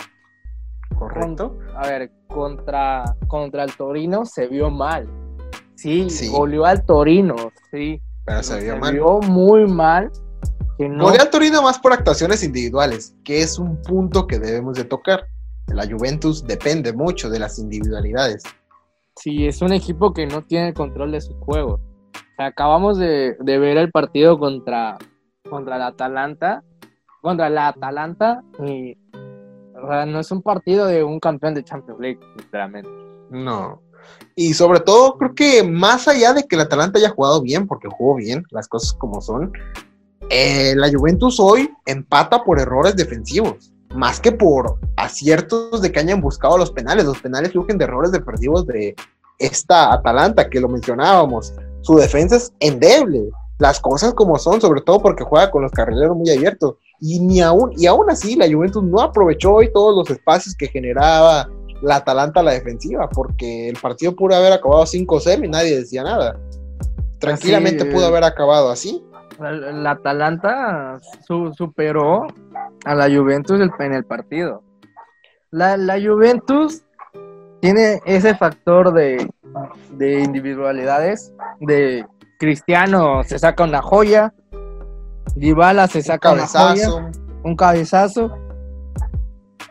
¿Correcto? 0.98 1.58
A 1.76 1.86
ver, 1.88 2.10
contra, 2.28 3.04
contra 3.26 3.64
el 3.64 3.74
Torino 3.76 4.24
se 4.24 4.46
vio 4.46 4.70
mal. 4.70 5.08
Sí, 5.74 6.08
Sí. 6.08 6.28
goleó 6.28 6.64
al 6.64 6.84
Torino, 6.84 7.34
sí. 7.70 8.00
Pero 8.24 8.42
se 8.42 8.60
vio 8.62 8.76
mal. 8.78 8.92
vio 8.94 9.18
muy 9.20 9.66
mal. 9.66 10.10
Que 10.78 10.88
no, 10.88 11.08
al 11.08 11.30
Torino 11.30 11.62
más 11.62 11.78
por 11.78 11.92
actuaciones 11.92 12.42
individuales, 12.42 13.14
que 13.24 13.42
es 13.42 13.58
un 13.58 13.80
punto 13.82 14.26
que 14.26 14.38
debemos 14.38 14.76
de 14.76 14.84
tocar. 14.84 15.24
La 15.68 15.86
Juventus 15.86 16.44
depende 16.44 16.92
mucho 16.92 17.30
de 17.30 17.38
las 17.38 17.58
individualidades. 17.58 18.42
Sí, 19.16 19.46
es 19.46 19.62
un 19.62 19.72
equipo 19.72 20.12
que 20.12 20.26
no 20.26 20.42
tiene 20.42 20.68
el 20.68 20.74
control 20.74 21.12
de 21.12 21.20
su 21.20 21.34
juego. 21.40 21.78
Acabamos 22.38 22.98
de, 22.98 23.36
ver 23.40 23.76
el 23.76 23.90
partido 23.90 24.38
contra, 24.38 24.98
contra 25.48 25.78
la 25.78 25.88
Atalanta. 25.88 26.62
Contra 27.20 27.48
la 27.48 27.68
Atalanta. 27.68 28.42
Y 28.66 28.96
no 30.06 30.20
es 30.20 30.30
un 30.30 30.42
partido 30.42 30.86
de 30.86 31.04
un 31.04 31.20
campeón 31.20 31.54
de 31.54 31.64
Champions 31.64 32.00
League, 32.00 32.20
sinceramente. 32.38 32.90
No. 33.30 33.82
Y 34.36 34.54
sobre 34.54 34.80
todo, 34.80 35.16
creo 35.16 35.34
que 35.34 35.62
más 35.62 36.08
allá 36.08 36.34
de 36.34 36.44
que 36.44 36.56
el 36.56 36.62
Atalanta 36.62 36.98
haya 36.98 37.10
jugado 37.10 37.40
bien, 37.40 37.66
porque 37.66 37.88
jugó 37.88 38.16
bien, 38.16 38.44
las 38.50 38.68
cosas 38.68 38.92
como 38.94 39.20
son, 39.20 39.52
eh, 40.30 40.74
la 40.76 40.90
Juventus 40.90 41.38
hoy 41.38 41.70
empata 41.86 42.42
por 42.44 42.58
errores 42.58 42.96
defensivos, 42.96 43.72
más 43.94 44.20
que 44.20 44.32
por 44.32 44.78
aciertos 44.96 45.82
de 45.82 45.92
que 45.92 46.00
hayan 46.00 46.20
buscado 46.20 46.58
los 46.58 46.72
penales. 46.72 47.04
Los 47.04 47.20
penales 47.20 47.52
surgen 47.52 47.78
de 47.78 47.84
errores 47.84 48.12
defensivos 48.12 48.66
de 48.66 48.94
esta 49.38 49.92
Atalanta, 49.92 50.48
que 50.48 50.60
lo 50.60 50.68
mencionábamos. 50.68 51.54
Su 51.84 51.96
defensa 51.96 52.36
es 52.36 52.52
endeble, 52.60 53.30
las 53.58 53.78
cosas 53.78 54.14
como 54.14 54.38
son, 54.38 54.58
sobre 54.60 54.80
todo 54.80 55.00
porque 55.00 55.22
juega 55.22 55.50
con 55.50 55.62
los 55.62 55.70
carrileros 55.70 56.16
muy 56.16 56.30
abiertos. 56.30 56.76
Y, 56.98 57.20
ni 57.20 57.42
aún, 57.42 57.72
y 57.76 57.86
aún 57.86 58.08
así, 58.10 58.36
la 58.36 58.50
Juventus 58.50 58.82
no 58.82 59.00
aprovechó 59.00 59.54
hoy 59.54 59.70
todos 59.70 59.94
los 59.94 60.10
espacios 60.10 60.56
que 60.56 60.68
generaba 60.68 61.48
la 61.82 61.96
Atalanta 61.96 62.40
a 62.40 62.42
la 62.42 62.52
defensiva, 62.52 63.08
porque 63.10 63.68
el 63.68 63.76
partido 63.76 64.16
pudo 64.16 64.34
haber 64.34 64.54
acabado 64.54 64.84
5-0 64.84 65.44
y 65.44 65.48
nadie 65.48 65.76
decía 65.76 66.02
nada. 66.02 66.40
Tranquilamente 67.18 67.84
pudo 67.84 68.06
haber 68.06 68.24
acabado 68.24 68.70
así. 68.70 69.04
La, 69.38 69.90
Atalanta 69.90 70.98
superó 71.54 72.26
a 72.86 72.94
la 72.94 73.14
Juventus 73.14 73.60
en 73.60 73.92
el 73.92 74.04
partido. 74.04 74.62
La, 75.50 75.76
Juventus 76.00 76.82
tiene 77.60 78.00
ese 78.06 78.34
factor 78.34 78.92
de, 78.92 79.30
de 79.92 80.20
individualidades, 80.20 81.32
de 81.60 82.06
Cristiano 82.38 83.22
se 83.24 83.38
saca 83.38 83.64
una 83.64 83.82
joya, 83.82 84.34
Dybala 85.36 85.88
se 85.88 86.02
saca 86.02 86.32
un 86.32 86.36
cabezazo, 86.38 86.96
una 86.96 87.06
joya, 87.06 87.22
un 87.44 87.56
cabezazo. 87.56 88.38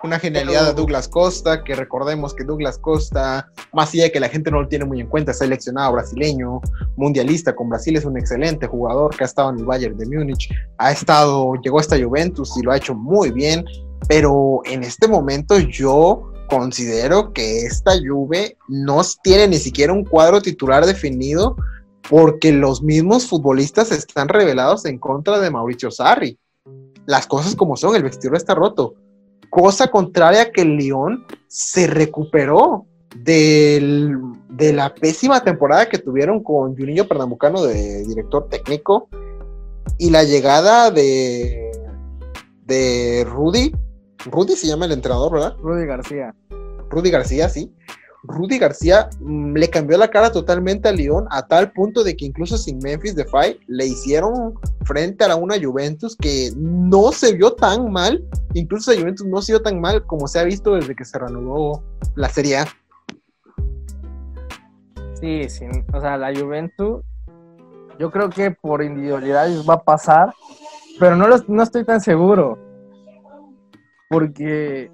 Una 0.04 0.20
genialidad 0.20 0.66
de 0.66 0.74
Douglas 0.74 1.08
Costa, 1.08 1.64
que 1.64 1.76
recordemos 1.76 2.34
que 2.34 2.44
Douglas 2.44 2.78
Costa, 2.78 3.50
más 3.72 3.94
allá 3.94 4.04
de 4.04 4.12
que 4.12 4.20
la 4.20 4.28
gente 4.28 4.52
no 4.52 4.62
lo 4.62 4.68
tiene 4.68 4.84
muy 4.84 5.00
en 5.00 5.08
cuenta, 5.08 5.32
es 5.32 5.38
seleccionado 5.38 5.94
brasileño, 5.94 6.60
mundialista 6.98 7.56
con 7.56 7.70
Brasil, 7.70 7.96
es 7.96 8.04
un 8.04 8.18
excelente 8.18 8.68
jugador 8.68 9.16
que 9.16 9.24
ha 9.24 9.28
estado 9.28 9.52
en 9.52 9.60
el 9.60 9.66
Bayern 9.66 9.98
de 9.98 10.06
Múnich, 10.06 10.54
ha 10.78 10.92
estado, 10.92 11.54
llegó 11.64 11.78
a 11.78 11.82
esta 11.82 11.98
Juventus 11.98 12.58
y 12.58 12.64
lo 12.64 12.74
ha 12.74 12.78
hecho 12.78 12.94
muy 12.94 13.32
bien, 13.32 13.64
pero 14.10 14.60
en 14.66 14.84
este 14.84 15.08
momento 15.08 15.58
yo 15.58 16.33
considero 16.48 17.34
que 17.34 17.66
esta 17.66 17.94
Juve 17.98 18.58
no 18.68 19.02
tiene 19.24 19.48
ni 19.48 19.58
siquiera 19.58 19.94
un 19.94 20.04
cuadro 20.04 20.42
titular 20.42 20.86
definido 20.86 21.56
porque 22.10 22.52
los 22.52 22.82
mismos 22.82 23.28
futbolistas 23.28 23.92
están 23.92 24.28
revelados 24.28 24.86
en 24.86 25.00
contra 25.00 25.40
de 25.40 25.50
Mauricio 25.50 25.90
Sarri. 25.92 26.38
Las 27.06 27.28
cosas 27.28 27.56
como 27.56 27.76
son, 27.76 27.96
el 27.96 28.04
vestidor 28.04 28.36
está 28.38 28.56
roto. 28.56 28.96
Cosa 29.50 29.88
contraria 29.88 30.52
que 30.52 30.62
el 30.62 30.78
León 30.78 31.26
se 31.48 31.88
recuperó 31.88 32.86
de 33.16 34.12
la 34.74 34.94
pésima 34.94 35.44
temporada 35.44 35.88
que 35.88 36.00
tuvieron 36.00 36.42
con 36.44 36.76
Juninho 36.76 37.08
Pernambucano 37.08 37.64
de 37.64 38.04
director 38.06 38.50
técnico 38.50 39.08
y 39.98 40.10
la 40.10 40.24
llegada 40.24 40.92
de, 40.92 41.72
de 42.66 43.26
Rudy. 43.28 43.74
Rudy 44.26 44.56
se 44.56 44.68
llama 44.68 44.86
el 44.86 44.94
entrenador, 44.94 45.34
¿verdad? 45.34 45.56
Rudy 45.62 45.86
García. 45.86 46.36
Rudy 46.90 47.10
García, 47.10 47.50
sí. 47.50 47.74
Rudy 48.24 48.58
García 48.58 49.10
mm, 49.20 49.56
le 49.56 49.70
cambió 49.70 49.98
la 49.98 50.10
cara 50.10 50.32
totalmente 50.32 50.88
a 50.88 50.94
Lyon 50.94 51.26
a 51.30 51.46
tal 51.46 51.72
punto 51.74 52.04
de 52.04 52.16
que 52.16 52.26
incluso 52.26 52.58
sin 52.58 52.80
Memphis 52.80 53.16
Depay 53.16 53.60
le 53.68 53.86
hicieron 53.86 54.54
frente 54.86 55.26
a 55.26 55.36
una 55.36 55.56
Juventus 55.62 56.16
que 56.16 56.52
no 56.56 57.12
se 57.12 57.34
vio 57.34 57.54
tan 57.54 57.92
mal, 57.92 58.24
incluso 58.54 58.94
la 58.94 59.00
Juventus 59.00 59.28
no 59.28 59.42
se 59.42 59.54
vio 59.54 59.62
tan 59.62 59.82
mal 59.82 60.06
como 60.06 60.28
se 60.28 60.40
ha 60.40 60.44
visto 60.44 60.76
desde 60.76 60.96
que 60.96 61.04
se 61.04 61.20
reanudó 61.20 61.84
la 62.16 62.30
Serie 62.30 62.60
A. 62.60 62.68
Sí, 65.20 65.50
sí, 65.50 65.66
o 65.94 66.00
sea, 66.00 66.18
la 66.18 66.34
Juventus 66.34 67.04
yo 68.00 68.10
creo 68.12 68.30
que 68.30 68.52
por 68.52 68.84
individualidades 68.84 69.68
va 69.70 69.76
a 69.76 69.84
pasar, 69.84 70.34
pero 71.00 71.16
no, 71.16 71.28
no 71.48 71.64
estoy 71.64 71.84
tan 71.86 72.02
seguro. 72.02 72.58
Porque, 74.10 74.92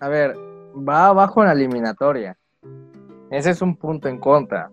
a 0.00 0.08
ver, 0.08 0.36
va 0.76 1.06
abajo 1.06 1.40
en 1.42 1.46
la 1.48 1.52
eliminatoria. 1.52 2.36
Ese 3.30 3.50
es 3.50 3.62
un 3.62 3.76
punto 3.76 4.08
en 4.08 4.18
contra. 4.18 4.70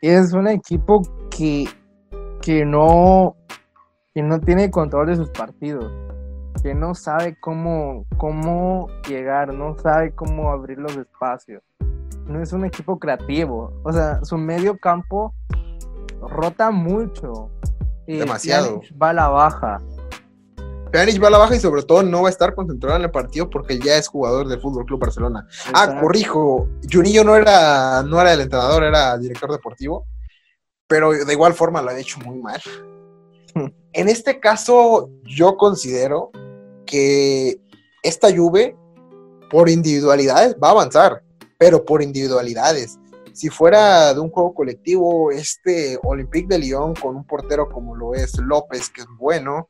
Y 0.00 0.08
es 0.08 0.32
un 0.32 0.48
equipo 0.48 1.02
que, 1.30 1.66
que, 2.42 2.64
no, 2.64 3.36
que 4.14 4.22
no 4.22 4.40
tiene 4.40 4.70
control 4.70 5.06
de 5.06 5.16
sus 5.16 5.30
partidos, 5.30 5.92
que 6.62 6.74
no 6.74 6.94
sabe 6.94 7.36
cómo, 7.40 8.04
cómo 8.18 8.88
llegar, 9.08 9.54
no 9.54 9.78
sabe 9.78 10.12
cómo 10.12 10.50
abrir 10.50 10.78
los 10.78 10.96
espacios. 10.96 11.62
No 12.26 12.40
es 12.42 12.52
un 12.52 12.64
equipo 12.64 12.98
creativo. 12.98 13.72
O 13.84 13.92
sea, 13.92 14.24
su 14.24 14.36
medio 14.36 14.78
campo 14.78 15.34
rota 16.20 16.70
mucho. 16.70 17.50
Demasiado. 18.06 18.80
Va 19.00 19.10
a 19.10 19.12
la 19.12 19.28
baja. 19.28 19.80
Pjanic 20.92 21.22
va 21.22 21.28
a 21.28 21.30
la 21.30 21.38
baja 21.38 21.56
y 21.56 21.60
sobre 21.60 21.82
todo 21.82 22.02
no 22.02 22.22
va 22.22 22.28
a 22.28 22.30
estar 22.30 22.54
concentrado 22.54 22.96
en 22.96 23.04
el 23.04 23.10
partido 23.10 23.48
porque 23.48 23.78
ya 23.78 23.96
es 23.96 24.08
jugador 24.08 24.46
del 24.46 24.60
Fútbol 24.60 24.84
Club 24.84 25.00
Barcelona. 25.00 25.48
Ah, 25.72 25.98
corrijo, 25.98 26.68
Junillo 26.90 27.24
no 27.24 27.34
era, 27.34 28.02
no 28.02 28.20
era 28.20 28.34
el 28.34 28.42
entrenador, 28.42 28.84
era 28.84 29.16
director 29.16 29.50
deportivo, 29.50 30.04
pero 30.86 31.12
de 31.12 31.32
igual 31.32 31.54
forma 31.54 31.80
lo 31.80 31.90
ha 31.90 31.98
hecho 31.98 32.20
muy 32.20 32.38
mal. 32.38 32.60
en 33.92 34.08
este 34.08 34.38
caso, 34.38 35.08
yo 35.24 35.56
considero 35.56 36.30
que 36.84 37.58
esta 38.02 38.34
Juve, 38.34 38.76
por 39.50 39.70
individualidades, 39.70 40.56
va 40.62 40.68
a 40.68 40.72
avanzar, 40.72 41.22
pero 41.56 41.86
por 41.86 42.02
individualidades. 42.02 42.98
Si 43.32 43.48
fuera 43.48 44.12
de 44.12 44.20
un 44.20 44.28
juego 44.28 44.54
colectivo, 44.54 45.30
este 45.30 45.98
Olympique 46.02 46.48
de 46.48 46.58
Lyon 46.58 46.94
con 46.94 47.16
un 47.16 47.26
portero 47.26 47.70
como 47.70 47.96
lo 47.96 48.14
es 48.14 48.36
López, 48.38 48.90
que 48.90 49.00
es 49.00 49.06
bueno, 49.18 49.68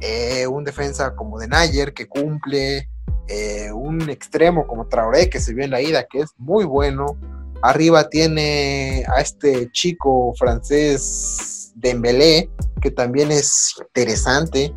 eh, 0.00 0.46
un 0.46 0.64
defensa 0.64 1.14
como 1.14 1.38
de 1.38 1.48
Nayer 1.48 1.92
que 1.92 2.06
cumple, 2.06 2.88
eh, 3.26 3.70
un 3.72 4.08
extremo 4.08 4.66
como 4.66 4.86
Traoré 4.86 5.28
que 5.28 5.40
se 5.40 5.52
vio 5.52 5.64
en 5.64 5.70
la 5.70 5.80
ida 5.80 6.06
que 6.06 6.20
es 6.20 6.30
muy 6.38 6.64
bueno. 6.64 7.16
Arriba 7.62 8.08
tiene 8.08 9.04
a 9.08 9.20
este 9.20 9.70
chico 9.72 10.32
francés 10.38 11.72
Dembélé 11.74 12.50
que 12.80 12.90
también 12.90 13.30
es 13.30 13.74
interesante. 13.80 14.74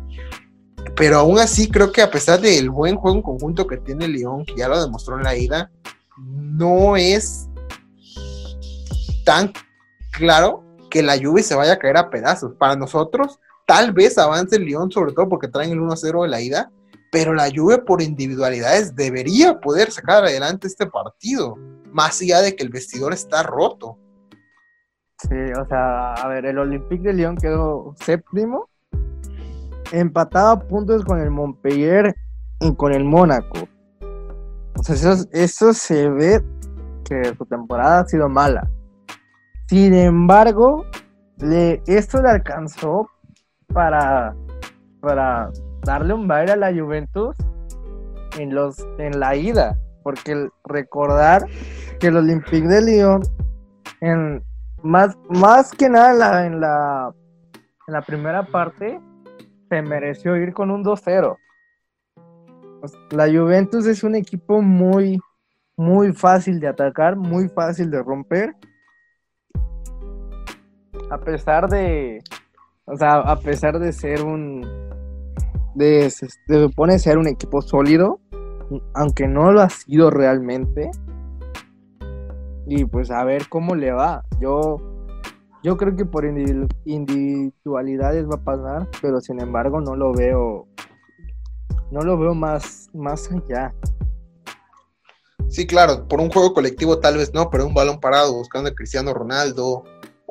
Pero 0.96 1.18
aún 1.18 1.38
así 1.38 1.70
creo 1.70 1.92
que 1.92 2.02
a 2.02 2.10
pesar 2.10 2.40
del 2.40 2.70
buen 2.70 2.96
juego 2.96 3.16
en 3.16 3.22
conjunto 3.22 3.66
que 3.66 3.78
tiene 3.78 4.08
León, 4.08 4.44
que 4.44 4.56
ya 4.56 4.68
lo 4.68 4.80
demostró 4.80 5.16
en 5.16 5.22
la 5.22 5.36
ida, 5.36 5.70
no 6.18 6.96
es 6.96 7.48
tan 9.24 9.52
claro 10.10 10.64
que 10.90 11.02
la 11.02 11.16
lluvia 11.16 11.42
se 11.42 11.54
vaya 11.54 11.74
a 11.74 11.78
caer 11.78 11.96
a 11.96 12.10
pedazos. 12.10 12.54
Para 12.58 12.76
nosotros, 12.76 13.38
Tal 13.72 13.90
vez 13.90 14.18
avance 14.18 14.56
el 14.56 14.66
Lyon, 14.66 14.90
sobre 14.90 15.14
todo 15.14 15.30
porque 15.30 15.48
traen 15.48 15.70
el 15.70 15.80
1-0 15.80 16.24
de 16.24 16.28
la 16.28 16.42
ida, 16.42 16.70
pero 17.10 17.32
la 17.32 17.48
Juve 17.50 17.78
por 17.78 18.02
individualidades 18.02 18.94
debería 18.94 19.60
poder 19.60 19.90
sacar 19.90 20.24
adelante 20.24 20.66
este 20.66 20.84
partido, 20.84 21.56
más 21.90 22.20
allá 22.20 22.42
de 22.42 22.54
que 22.54 22.64
el 22.64 22.68
vestidor 22.68 23.14
está 23.14 23.42
roto. 23.42 23.96
Sí, 25.22 25.36
o 25.58 25.66
sea, 25.68 26.12
a 26.12 26.28
ver, 26.28 26.44
el 26.44 26.58
Olympique 26.58 27.02
de 27.02 27.14
Lyon 27.14 27.34
quedó 27.34 27.94
séptimo, 27.98 28.68
empatado 29.90 30.50
a 30.50 30.60
puntos 30.60 31.02
con 31.06 31.18
el 31.18 31.30
Montpellier 31.30 32.14
y 32.60 32.74
con 32.74 32.92
el 32.92 33.04
Mónaco. 33.04 33.70
O 34.76 34.82
sea, 34.82 35.16
eso, 35.32 35.72
se 35.72 36.10
ve 36.10 36.44
que 37.06 37.34
su 37.38 37.46
temporada 37.46 38.00
ha 38.00 38.06
sido 38.06 38.28
mala. 38.28 38.70
Sin 39.66 39.94
embargo, 39.94 40.84
esto 41.86 42.20
le 42.20 42.28
alcanzó 42.28 43.08
para, 43.72 44.34
para 45.00 45.50
darle 45.82 46.14
un 46.14 46.26
baile 46.28 46.52
a 46.52 46.56
la 46.56 46.72
Juventus 46.72 47.36
en, 48.38 48.54
los, 48.54 48.78
en 48.98 49.18
la 49.18 49.36
ida. 49.36 49.78
Porque 50.02 50.48
recordar 50.64 51.46
que 52.00 52.08
el 52.08 52.16
Olympique 52.16 52.66
de 52.66 52.82
Lyon, 52.82 53.22
en, 54.00 54.42
más, 54.82 55.16
más 55.28 55.70
que 55.72 55.88
nada 55.88 56.46
en 56.46 56.60
la, 56.60 57.12
en 57.86 57.92
la, 57.92 58.02
primera 58.02 58.44
parte, 58.44 59.00
se 59.68 59.82
mereció 59.82 60.36
ir 60.36 60.52
con 60.52 60.70
un 60.70 60.84
2-0. 60.84 61.36
Pues, 62.80 62.98
la 63.10 63.26
Juventus 63.26 63.86
es 63.86 64.02
un 64.02 64.16
equipo 64.16 64.60
muy, 64.60 65.20
muy 65.76 66.12
fácil 66.12 66.58
de 66.58 66.66
atacar, 66.66 67.14
muy 67.14 67.48
fácil 67.48 67.90
de 67.90 68.02
romper. 68.02 68.56
A 71.10 71.18
pesar 71.18 71.68
de, 71.68 72.22
o 72.84 72.96
sea, 72.96 73.20
a 73.20 73.38
pesar 73.38 73.78
de 73.78 73.92
ser 73.92 74.24
un. 74.24 74.66
Se 75.78 76.10
supone 76.46 76.98
ser 76.98 77.16
un 77.16 77.28
equipo 77.28 77.62
sólido, 77.62 78.20
aunque 78.94 79.26
no 79.26 79.52
lo 79.52 79.62
ha 79.62 79.70
sido 79.70 80.10
realmente. 80.10 80.90
Y 82.66 82.84
pues 82.84 83.10
a 83.10 83.24
ver 83.24 83.48
cómo 83.48 83.74
le 83.74 83.92
va. 83.92 84.24
Yo, 84.40 84.76
yo 85.62 85.76
creo 85.76 85.96
que 85.96 86.04
por 86.04 86.24
individualidades 86.24 88.28
va 88.28 88.36
a 88.36 88.44
pasar, 88.44 88.88
pero 89.00 89.20
sin 89.20 89.40
embargo 89.40 89.80
no 89.80 89.96
lo 89.96 90.12
veo. 90.12 90.66
No 91.90 92.00
lo 92.00 92.18
veo 92.18 92.34
más, 92.34 92.88
más 92.94 93.30
allá. 93.30 93.74
Sí, 95.48 95.66
claro, 95.66 96.08
por 96.08 96.20
un 96.20 96.30
juego 96.30 96.54
colectivo 96.54 96.98
tal 96.98 97.18
vez 97.18 97.34
no, 97.34 97.50
pero 97.50 97.66
un 97.66 97.74
balón 97.74 98.00
parado 98.00 98.32
buscando 98.32 98.70
a 98.70 98.74
Cristiano 98.74 99.12
Ronaldo 99.12 99.84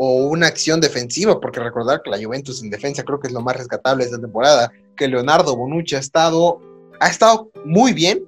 o 0.03 0.15
una 0.25 0.47
acción 0.47 0.81
defensiva, 0.81 1.39
porque 1.39 1.59
recordar 1.59 2.01
que 2.01 2.09
la 2.09 2.17
Juventus 2.17 2.63
en 2.63 2.71
defensa 2.71 3.03
creo 3.03 3.19
que 3.19 3.27
es 3.27 3.33
lo 3.33 3.41
más 3.41 3.55
rescatable 3.55 4.03
de 4.03 4.09
esta 4.09 4.19
temporada, 4.19 4.71
que 4.97 5.07
Leonardo 5.07 5.55
Bonucci 5.55 5.93
ha 5.95 5.99
estado, 5.99 6.59
ha 6.99 7.07
estado 7.07 7.51
muy 7.65 7.93
bien, 7.93 8.23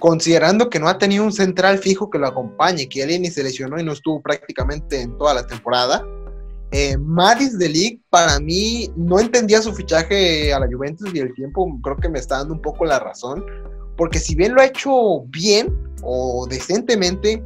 considerando 0.00 0.68
que 0.68 0.80
no 0.80 0.88
ha 0.88 0.98
tenido 0.98 1.22
un 1.22 1.32
central 1.32 1.78
fijo 1.78 2.10
que 2.10 2.18
lo 2.18 2.26
acompañe, 2.26 2.88
que 2.88 3.04
Eleni 3.04 3.30
se 3.30 3.44
lesionó 3.44 3.78
y 3.78 3.84
no 3.84 3.92
estuvo 3.92 4.20
prácticamente 4.20 5.00
en 5.00 5.16
toda 5.16 5.34
la 5.34 5.46
temporada. 5.46 6.04
Eh, 6.72 6.96
Madis 6.96 7.56
de 7.56 7.68
League, 7.68 8.00
para 8.10 8.40
mí, 8.40 8.90
no 8.96 9.20
entendía 9.20 9.62
su 9.62 9.72
fichaje 9.72 10.52
a 10.52 10.58
la 10.58 10.66
Juventus 10.66 11.14
y 11.14 11.20
el 11.20 11.32
tiempo 11.34 11.72
creo 11.84 11.98
que 11.98 12.08
me 12.08 12.18
está 12.18 12.38
dando 12.38 12.54
un 12.54 12.62
poco 12.62 12.84
la 12.84 12.98
razón, 12.98 13.46
porque 13.96 14.18
si 14.18 14.34
bien 14.34 14.56
lo 14.56 14.60
ha 14.60 14.64
hecho 14.64 15.20
bien 15.28 15.72
o 16.02 16.48
decentemente, 16.50 17.44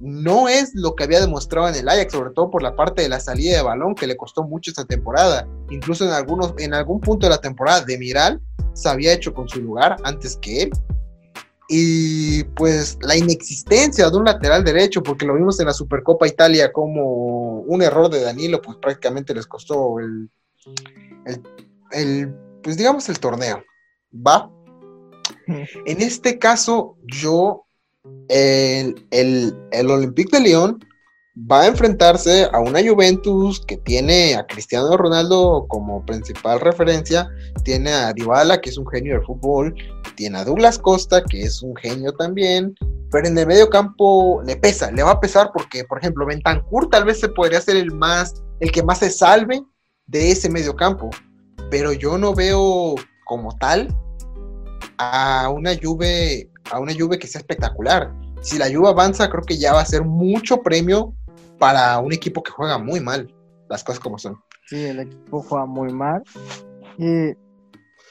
no 0.00 0.48
es 0.48 0.74
lo 0.74 0.94
que 0.94 1.04
había 1.04 1.20
demostrado 1.20 1.68
en 1.68 1.74
el 1.74 1.88
Ajax, 1.88 2.12
sobre 2.12 2.30
todo 2.30 2.50
por 2.50 2.62
la 2.62 2.74
parte 2.74 3.02
de 3.02 3.08
la 3.08 3.20
salida 3.20 3.56
de 3.56 3.62
balón 3.62 3.94
que 3.94 4.06
le 4.06 4.16
costó 4.16 4.42
mucho 4.42 4.70
esta 4.70 4.84
temporada. 4.84 5.46
Incluso 5.70 6.04
en, 6.04 6.12
algunos, 6.12 6.54
en 6.58 6.74
algún 6.74 7.00
punto 7.00 7.26
de 7.26 7.30
la 7.30 7.40
temporada 7.40 7.82
de 7.82 7.98
Miral 7.98 8.40
se 8.72 8.88
había 8.88 9.12
hecho 9.12 9.34
con 9.34 9.48
su 9.48 9.60
lugar 9.60 9.96
antes 10.04 10.36
que 10.36 10.62
él. 10.62 10.70
Y 11.68 12.44
pues 12.56 12.98
la 13.02 13.16
inexistencia 13.16 14.10
de 14.10 14.16
un 14.16 14.24
lateral 14.24 14.64
derecho, 14.64 15.02
porque 15.02 15.26
lo 15.26 15.34
vimos 15.34 15.60
en 15.60 15.66
la 15.66 15.72
Supercopa 15.72 16.26
Italia 16.26 16.72
como 16.72 17.60
un 17.60 17.82
error 17.82 18.10
de 18.10 18.22
Danilo, 18.22 18.60
pues 18.60 18.76
prácticamente 18.78 19.34
les 19.34 19.46
costó 19.46 20.00
el, 20.00 20.28
el, 21.92 22.34
pues 22.62 22.76
digamos 22.76 23.08
el 23.08 23.20
torneo. 23.20 23.62
¿Va? 24.14 24.50
En 25.86 26.00
este 26.00 26.38
caso, 26.38 26.96
yo, 27.04 27.66
el, 28.28 29.06
el, 29.10 29.54
el 29.72 29.90
Olympique 29.90 30.36
de 30.36 30.44
Lyon 30.44 30.78
va 31.50 31.62
a 31.62 31.66
enfrentarse 31.66 32.48
a 32.52 32.60
una 32.60 32.80
Juventus 32.86 33.64
que 33.66 33.76
tiene 33.78 34.34
a 34.34 34.46
Cristiano 34.46 34.96
Ronaldo 34.96 35.66
como 35.68 36.04
principal 36.04 36.60
referencia, 36.60 37.28
tiene 37.64 37.92
a 37.92 38.12
Dybala, 38.12 38.60
que 38.60 38.70
es 38.70 38.78
un 38.78 38.86
genio 38.86 39.14
del 39.14 39.24
fútbol, 39.24 39.74
tiene 40.16 40.38
a 40.38 40.44
Douglas 40.44 40.78
Costa, 40.78 41.22
que 41.24 41.42
es 41.42 41.62
un 41.62 41.74
genio 41.76 42.12
también, 42.12 42.74
pero 43.10 43.26
en 43.26 43.38
el 43.38 43.46
medio 43.46 43.70
campo 43.70 44.42
le 44.44 44.56
pesa, 44.56 44.90
le 44.90 45.02
va 45.02 45.12
a 45.12 45.20
pesar 45.20 45.50
porque, 45.52 45.84
por 45.84 45.98
ejemplo, 45.98 46.26
Bentancur 46.26 46.90
tal 46.90 47.04
vez 47.04 47.20
se 47.20 47.28
podría 47.28 47.60
ser 47.60 47.76
el 47.76 47.92
más, 47.92 48.34
el 48.60 48.70
que 48.72 48.82
más 48.82 48.98
se 48.98 49.10
salve 49.10 49.62
de 50.06 50.32
ese 50.32 50.50
medio 50.50 50.74
campo, 50.74 51.10
pero 51.70 51.92
yo 51.92 52.18
no 52.18 52.34
veo 52.34 52.96
como 53.24 53.56
tal 53.58 53.88
a 54.98 55.48
una 55.48 55.72
Juve, 55.80 56.49
a 56.70 56.80
una 56.80 56.92
Juve 56.96 57.18
que 57.18 57.26
sea 57.26 57.40
espectacular. 57.40 58.12
Si 58.42 58.58
la 58.58 58.66
Juve 58.72 58.88
avanza, 58.88 59.28
creo 59.30 59.42
que 59.42 59.58
ya 59.58 59.72
va 59.72 59.80
a 59.80 59.86
ser 59.86 60.04
mucho 60.04 60.62
premio 60.62 61.14
para 61.58 61.98
un 61.98 62.12
equipo 62.12 62.42
que 62.42 62.50
juega 62.50 62.78
muy 62.78 63.00
mal, 63.00 63.32
las 63.68 63.84
cosas 63.84 64.00
como 64.00 64.18
son. 64.18 64.36
Sí, 64.66 64.84
el 64.84 65.00
equipo 65.00 65.42
juega 65.42 65.66
muy 65.66 65.92
mal. 65.92 66.22
Y 66.96 67.34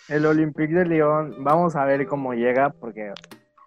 el 0.10 0.26
Olympique 0.26 0.74
de 0.74 0.86
Lyon, 0.86 1.44
vamos 1.44 1.76
a 1.76 1.86
ver 1.86 2.08
cómo 2.08 2.34
llega, 2.34 2.72
porque 2.72 3.14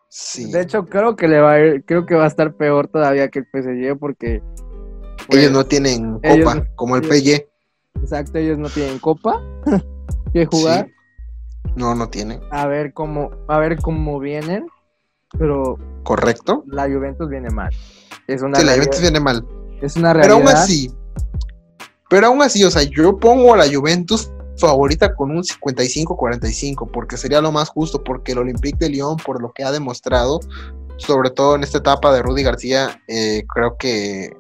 sí. 0.09 0.51
de 0.51 0.61
hecho 0.61 0.87
creo 0.87 1.17
que 1.17 1.29
le 1.29 1.41
va 1.41 1.53
a 1.53 1.61
ir, 1.61 1.85
creo 1.85 2.07
que 2.07 2.15
va 2.15 2.25
a 2.25 2.29
estar 2.29 2.55
peor 2.55 2.89
todavía 2.89 3.29
que 3.29 3.41
el 3.41 3.47
PSG, 3.47 3.99
porque 3.99 4.43
ellos 5.31 5.53
no 5.53 5.65
tienen 5.65 6.19
copa, 6.21 6.67
como 6.75 6.97
el 6.97 7.05
PSG. 7.05 7.47
Exacto, 8.01 8.39
ellos 8.39 8.59
no 8.59 8.69
tienen 8.69 8.99
copa 8.99 9.41
que 10.33 10.47
jugar. 10.47 10.89
No, 11.77 11.95
no 11.95 12.09
tienen. 12.09 12.41
A 12.51 12.67
ver 12.67 12.93
cómo, 12.93 13.31
a 13.49 13.59
ver 13.59 13.77
cómo 13.79 14.19
vienen, 14.19 14.67
pero 15.39 15.79
correcto. 16.03 16.65
La 16.67 16.85
Juventus 16.85 17.29
viene 17.29 17.51
mal. 17.51 17.71
Es 18.27 18.43
una 18.43 18.59
sí, 18.59 18.65
la 18.65 18.75
Juventus 18.75 19.01
viene 19.01 19.21
mal. 19.21 19.47
Es 19.81 19.97
una 19.97 20.13
realidad. 20.13 20.37
Pero 20.37 20.49
aún 20.49 20.57
así, 20.57 20.93
pero 22.09 22.27
aún 22.27 22.43
así, 22.43 22.63
o 22.63 22.71
sea, 22.71 22.83
yo 22.83 23.19
pongo 23.19 23.55
a 23.55 23.57
la 23.57 23.67
Juventus 23.73 24.31
favorita 24.59 25.15
con 25.15 25.31
un 25.31 25.43
55-45, 25.43 26.91
porque 26.93 27.17
sería 27.17 27.41
lo 27.41 27.53
más 27.53 27.69
justo, 27.71 28.05
porque 28.05 28.33
el 28.33 28.39
Olympique 28.39 28.79
de 28.79 28.91
Lyon, 28.91 29.17
por 29.17 29.41
lo 29.41 29.53
que 29.53 29.65
ha 29.65 29.73
demostrado, 29.73 30.41
sobre 30.99 31.31
todo 31.31 31.57
en 31.57 31.63
esta 31.63 31.79
etapa 31.79 32.13
de 32.13 32.23
Rudy 32.23 32.43
García, 32.43 33.01
eh, 33.09 33.45
creo 33.53 33.77
que 33.77 34.37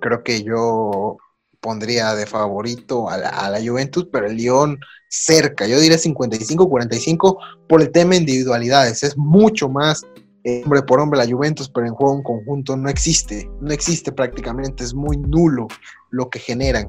creo 0.00 0.22
que 0.22 0.42
yo 0.42 1.16
pondría 1.60 2.14
de 2.14 2.26
favorito 2.26 3.10
a 3.10 3.18
la, 3.18 3.60
Juventus, 3.64 4.08
pero 4.10 4.26
el 4.26 4.36
Lyon 4.36 4.78
cerca, 5.08 5.66
yo 5.66 5.80
diría 5.80 5.96
55-45 5.96 7.38
por 7.68 7.80
el 7.80 7.90
tema 7.90 8.10
de 8.10 8.18
individualidades, 8.18 9.02
es 9.02 9.16
mucho 9.16 9.68
más 9.68 10.06
eh, 10.44 10.62
hombre 10.64 10.82
por 10.82 11.00
hombre 11.00 11.18
la 11.18 11.26
Juventus, 11.26 11.68
pero 11.68 11.86
en 11.86 11.94
juego 11.94 12.16
en 12.16 12.22
conjunto 12.22 12.76
no 12.76 12.88
existe, 12.88 13.50
no 13.60 13.72
existe 13.72 14.12
prácticamente, 14.12 14.84
es 14.84 14.94
muy 14.94 15.16
nulo 15.16 15.66
lo 16.10 16.30
que 16.30 16.38
generan. 16.38 16.88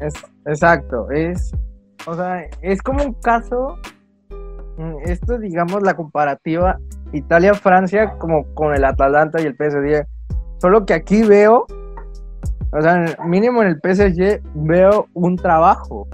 Es, 0.00 0.14
exacto, 0.46 1.10
es, 1.10 1.52
o 2.06 2.14
sea, 2.14 2.42
es 2.62 2.82
como 2.82 3.04
un 3.04 3.14
caso, 3.14 3.76
mm, 4.78 4.96
esto 5.04 5.38
digamos 5.38 5.82
la 5.82 5.94
comparativa 5.94 6.78
Italia-Francia 7.12 8.16
como 8.18 8.44
con 8.54 8.74
el 8.74 8.84
Atalanta 8.84 9.40
y 9.40 9.46
el 9.46 9.56
PSG, 9.56 10.06
solo 10.60 10.84
que 10.84 10.94
aquí 10.94 11.22
veo, 11.22 11.66
o 12.72 12.82
sea, 12.82 13.16
mínimo 13.24 13.62
en 13.62 13.68
el 13.68 13.76
PSG 13.76 14.42
veo 14.54 15.06
un 15.14 15.36
trabajo, 15.36 16.06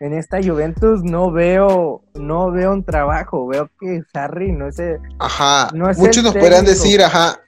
en 0.00 0.12
esta 0.12 0.42
Juventus 0.42 1.02
no 1.02 1.30
veo 1.30 2.02
no 2.14 2.50
veo 2.50 2.72
un 2.72 2.84
trabajo, 2.84 3.46
veo 3.46 3.70
que 3.80 4.02
Sarri 4.12 4.52
no 4.52 4.68
es 4.68 4.76
Ajá, 5.18 5.70
muchos 5.96 6.22
nos 6.22 6.34
podrían 6.34 6.64
decir, 6.64 7.02
ajá, 7.02 7.40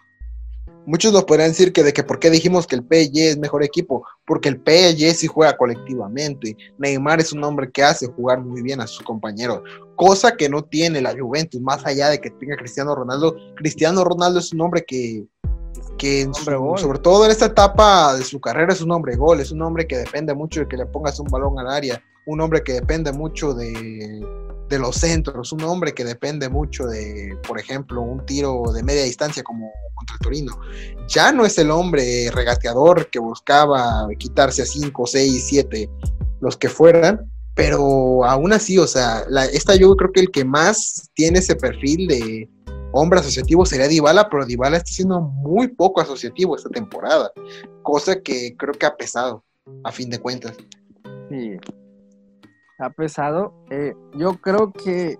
muchos 0.86 1.12
nos 1.12 1.24
podrían 1.24 1.50
decir 1.50 1.72
que 1.72 1.82
de 1.82 1.92
que 1.92 2.02
por 2.02 2.18
qué 2.18 2.30
dijimos 2.30 2.66
que 2.66 2.76
el 2.76 2.82
PSG 2.82 3.18
es 3.18 3.38
mejor 3.38 3.62
equipo, 3.62 4.06
porque 4.26 4.48
el 4.48 4.56
PSG 4.56 5.14
sí 5.14 5.26
juega 5.26 5.56
colectivamente. 5.56 6.56
Neymar 6.78 7.20
es 7.20 7.32
un 7.32 7.44
hombre 7.44 7.70
que 7.70 7.82
hace 7.82 8.06
jugar 8.06 8.40
muy 8.40 8.62
bien 8.62 8.80
a 8.80 8.86
sus 8.86 9.02
compañeros, 9.02 9.62
cosa 9.96 10.36
que 10.36 10.48
no 10.48 10.62
tiene 10.62 11.00
la 11.02 11.14
Juventus, 11.18 11.60
más 11.60 11.84
allá 11.84 12.08
de 12.08 12.20
que 12.20 12.30
tenga 12.30 12.56
Cristiano 12.56 12.94
Ronaldo. 12.94 13.36
Cristiano 13.56 14.04
Ronaldo 14.04 14.38
es 14.38 14.52
un 14.52 14.60
hombre 14.62 14.84
que 14.86 15.26
que 15.98 16.30
sobre 16.32 17.00
todo 17.00 17.24
en 17.24 17.32
esta 17.32 17.46
etapa 17.46 18.14
de 18.14 18.22
su 18.22 18.40
carrera 18.40 18.72
es 18.72 18.80
un 18.80 18.92
hombre 18.92 19.16
gol, 19.16 19.40
es 19.40 19.50
un 19.50 19.60
hombre 19.62 19.86
que 19.86 19.98
depende 19.98 20.32
mucho 20.32 20.60
de 20.60 20.68
que 20.68 20.76
le 20.76 20.86
pongas 20.86 21.18
un 21.18 21.26
balón 21.26 21.58
al 21.58 21.68
área, 21.68 22.00
un 22.28 22.42
hombre 22.42 22.62
que 22.62 22.74
depende 22.74 23.10
mucho 23.10 23.54
de, 23.54 24.22
de 24.68 24.78
los 24.78 24.96
centros, 24.96 25.50
un 25.52 25.62
hombre 25.62 25.94
que 25.94 26.04
depende 26.04 26.50
mucho 26.50 26.86
de, 26.86 27.36
por 27.46 27.58
ejemplo, 27.58 28.02
un 28.02 28.24
tiro 28.26 28.70
de 28.72 28.82
media 28.82 29.04
distancia 29.04 29.42
como 29.42 29.72
contra 29.94 30.14
el 30.16 30.20
Torino. 30.20 30.60
Ya 31.08 31.32
no 31.32 31.46
es 31.46 31.56
el 31.58 31.70
hombre 31.70 32.30
regateador 32.30 33.08
que 33.08 33.18
buscaba 33.18 34.06
quitarse 34.18 34.60
a 34.60 34.66
5, 34.66 35.06
6, 35.06 35.44
7, 35.48 35.90
los 36.40 36.58
que 36.58 36.68
fueran, 36.68 37.32
pero 37.54 38.24
aún 38.26 38.52
así, 38.52 38.76
o 38.76 38.86
sea, 38.86 39.24
esta 39.50 39.74
yo 39.76 39.96
creo 39.96 40.12
que 40.12 40.20
el 40.20 40.30
que 40.30 40.44
más 40.44 41.10
tiene 41.14 41.38
ese 41.38 41.56
perfil 41.56 42.08
de 42.08 42.48
hombre 42.92 43.20
asociativo 43.20 43.64
sería 43.64 43.88
Dybala, 43.88 44.28
pero 44.28 44.44
Dybala 44.44 44.76
está 44.76 44.92
siendo 44.92 45.20
muy 45.20 45.68
poco 45.68 46.02
asociativo 46.02 46.56
esta 46.56 46.68
temporada, 46.68 47.32
cosa 47.82 48.20
que 48.20 48.54
creo 48.58 48.74
que 48.74 48.84
ha 48.84 48.96
pesado, 48.96 49.44
a 49.82 49.92
fin 49.92 50.10
de 50.10 50.18
cuentas. 50.18 50.58
Sí, 51.30 51.56
ha 52.78 52.90
pesado. 52.90 53.54
Eh, 53.70 53.94
yo 54.14 54.34
creo 54.34 54.72
que, 54.72 55.18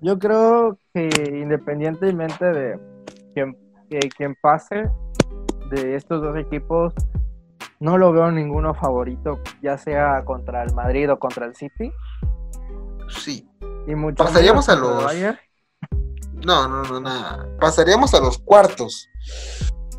yo 0.00 0.18
creo 0.18 0.78
que 0.94 1.08
independientemente 1.40 2.44
de 2.44 2.80
quien, 3.34 3.56
quien 4.16 4.36
pase 4.40 4.90
de 5.70 5.94
estos 5.94 6.22
dos 6.22 6.36
equipos, 6.36 6.94
no 7.80 7.98
lo 7.98 8.12
veo 8.12 8.30
ninguno 8.32 8.74
favorito, 8.74 9.40
ya 9.62 9.78
sea 9.78 10.24
contra 10.24 10.64
el 10.64 10.74
Madrid 10.74 11.10
o 11.12 11.18
contra 11.18 11.46
el 11.46 11.54
City. 11.54 11.92
Sí. 13.08 13.48
Y 13.86 13.94
mucho 13.94 14.24
Pasaríamos 14.24 14.68
a 14.68 14.76
los. 14.76 15.14
No, 16.44 16.68
no, 16.68 16.82
no, 16.82 17.00
nada. 17.00 17.48
Pasaríamos 17.60 18.14
a 18.14 18.20
los 18.20 18.38
cuartos. 18.38 19.08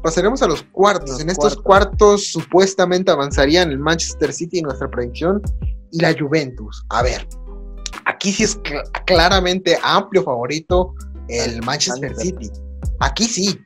Pasaríamos 0.01 0.41
a 0.41 0.47
los 0.47 0.63
cuartos. 0.63 1.19
en 1.19 1.29
estos 1.29 1.57
cuartos. 1.57 2.31
supuestamente 2.31 3.11
avanzarían 3.11 3.71
el 3.71 3.79
Manchester 3.79 4.31
City 4.31 4.59
en 4.59 4.65
nuestra 4.65 4.89
predicción 4.89 5.41
y 5.91 6.01
la 6.01 6.13
Juventus. 6.17 6.85
A 6.89 7.03
ver, 7.03 7.27
aquí 8.05 8.31
sí 8.31 8.43
es 8.43 8.59
claramente 9.05 9.77
amplio 9.83 10.23
favorito 10.23 10.93
el 11.27 11.61
Manchester 11.63 12.15
City. 12.15 12.49
Aquí 12.99 13.25
sí. 13.25 13.59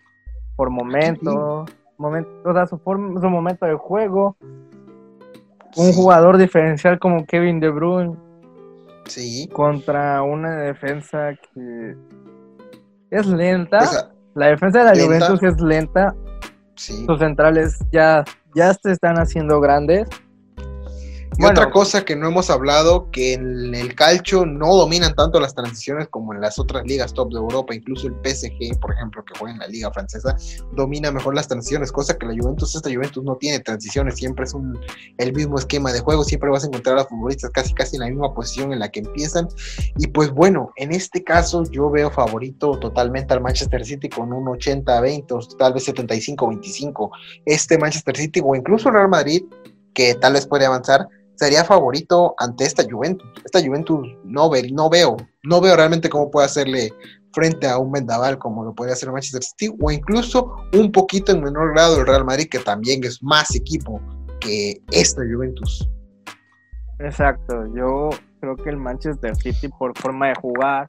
Por 0.56 0.70
momento, 0.70 1.66
momento 1.98 2.30
o 2.46 2.54
sea, 2.54 2.68
su, 2.68 2.78
forma, 2.78 3.20
su 3.20 3.30
momento 3.30 3.66
de 3.66 3.76
juego. 3.76 4.38
Un 5.76 5.92
jugador 5.94 6.38
diferencial 6.38 7.00
como 7.00 7.26
Kevin 7.26 7.60
De 7.60 7.70
Bruyne. 7.70 8.16
Sí. 9.06 9.50
Contra 9.52 10.22
una 10.22 10.58
defensa 10.58 11.32
que 11.54 11.96
es 13.10 13.26
lenta. 13.26 14.12
La 14.36 14.48
defensa 14.48 14.84
de 14.84 14.96
la 14.96 15.04
Juventus 15.04 15.42
es 15.42 15.60
lenta. 15.60 16.16
Sí. 16.76 17.06
Sus 17.06 17.20
centrales 17.20 17.80
ya, 17.92 18.24
ya 18.56 18.74
se 18.74 18.92
están 18.92 19.16
haciendo 19.18 19.60
grandes. 19.60 20.08
Y 21.38 21.42
Bueno. 21.42 21.60
otra 21.60 21.72
cosa 21.72 22.06
que 22.06 22.16
no 22.16 22.28
hemos 22.28 22.50
hablado, 22.50 23.10
que 23.12 23.34
en 23.34 23.74
el 23.74 23.96
calcio 23.96 24.46
no 24.46 24.76
dominan 24.76 25.16
tanto 25.16 25.40
las 25.40 25.56
transiciones 25.56 26.08
como 26.10 26.34
en 26.34 26.42
las 26.42 26.60
otras 26.60 26.86
ligas 26.86 27.14
top 27.14 27.32
de 27.32 27.40
Europa, 27.40 27.74
incluso 27.74 28.08
el 28.08 28.16
PSG, 28.24 28.80
por 28.80 28.94
ejemplo, 28.94 29.24
que 29.26 29.38
juega 29.38 29.54
en 29.54 29.60
la 29.60 29.68
liga 29.68 29.92
francesa, 29.92 30.36
domina 30.74 31.12
mejor 31.12 31.36
las 31.36 31.48
transiciones, 31.48 31.92
cosa 31.92 32.18
que 32.18 32.26
la 32.26 32.34
Juventus, 32.34 32.76
esta 32.76 32.90
Juventus 32.94 33.24
no 33.24 33.36
tiene 33.36 33.60
transiciones, 33.60 34.16
siempre 34.16 34.46
es 34.46 34.54
un, 34.54 34.80
el 35.18 35.34
mismo 35.34 35.58
esquema 35.58 35.92
de 35.92 36.00
juego, 36.00 36.24
siempre 36.24 36.50
vas 36.50 36.64
a 36.64 36.68
encontrar 36.68 36.98
a 36.98 37.06
futbolistas 37.06 37.52
casi 37.52 37.74
casi 37.74 37.96
en 37.96 38.02
la 38.02 38.10
misma 38.10 38.34
posición 38.34 38.74
en 38.74 38.80
la 38.80 38.90
que 38.90 39.00
empiezan. 39.00 39.48
Y 39.98 40.08
pues 40.08 40.32
bueno, 40.32 40.72
en 40.76 40.92
este 40.92 41.24
caso 41.24 41.64
yo 41.72 41.90
veo 41.90 42.12
favorito 42.12 42.80
totalmente 42.80 43.34
al 43.34 43.42
Manchester 43.42 43.86
City 43.86 44.10
con 44.10 44.32
un 44.34 44.46
80-20 44.46 45.32
o 45.32 45.58
tal 45.58 45.74
vez 45.74 45.88
75-25. 45.88 47.10
Este 47.46 47.78
Manchester 47.78 48.16
City 48.16 48.42
o 48.44 48.56
incluso 48.56 48.90
el 48.90 48.96
Real 48.96 49.10
Madrid, 49.10 49.44
que 49.94 50.16
tal 50.16 50.34
vez 50.34 50.48
puede 50.48 50.66
avanzar, 50.66 51.08
sería 51.36 51.64
favorito 51.64 52.36
ante 52.38 52.66
esta 52.66 52.84
Juventus. 52.90 53.28
Esta 53.44 53.62
Juventus 53.62 54.08
no, 54.24 54.50
ve, 54.50 54.70
no 54.72 54.90
veo, 54.90 55.18
no 55.44 55.62
veo 55.62 55.76
realmente 55.76 56.10
cómo 56.10 56.32
puede 56.32 56.46
hacerle 56.46 56.94
frente 57.34 57.68
a 57.68 57.78
un 57.80 57.92
vendaval 57.92 58.38
como 58.38 58.64
lo 58.64 58.74
puede 58.74 58.94
hacer 58.94 59.08
el 59.08 59.14
Manchester 59.14 59.44
City 59.44 59.76
o 59.82 59.92
incluso 59.92 60.56
un 60.74 60.92
poquito 60.92 61.32
en 61.32 61.44
menor 61.44 61.74
grado 61.74 62.00
el 62.00 62.06
Real 62.06 62.24
Madrid 62.24 62.48
que 62.50 62.60
también 62.60 63.04
es 63.04 63.22
más 63.24 63.56
equipo 63.56 64.00
que 64.40 64.82
esta 64.92 65.22
Juventus. 65.22 65.90
Exacto, 67.00 67.66
yo 67.76 68.10
creo 68.40 68.56
que 68.56 68.70
el 68.70 68.78
Manchester 68.78 69.36
City 69.36 69.68
por 69.68 69.98
forma 69.98 70.28
de 70.28 70.36
jugar. 70.36 70.86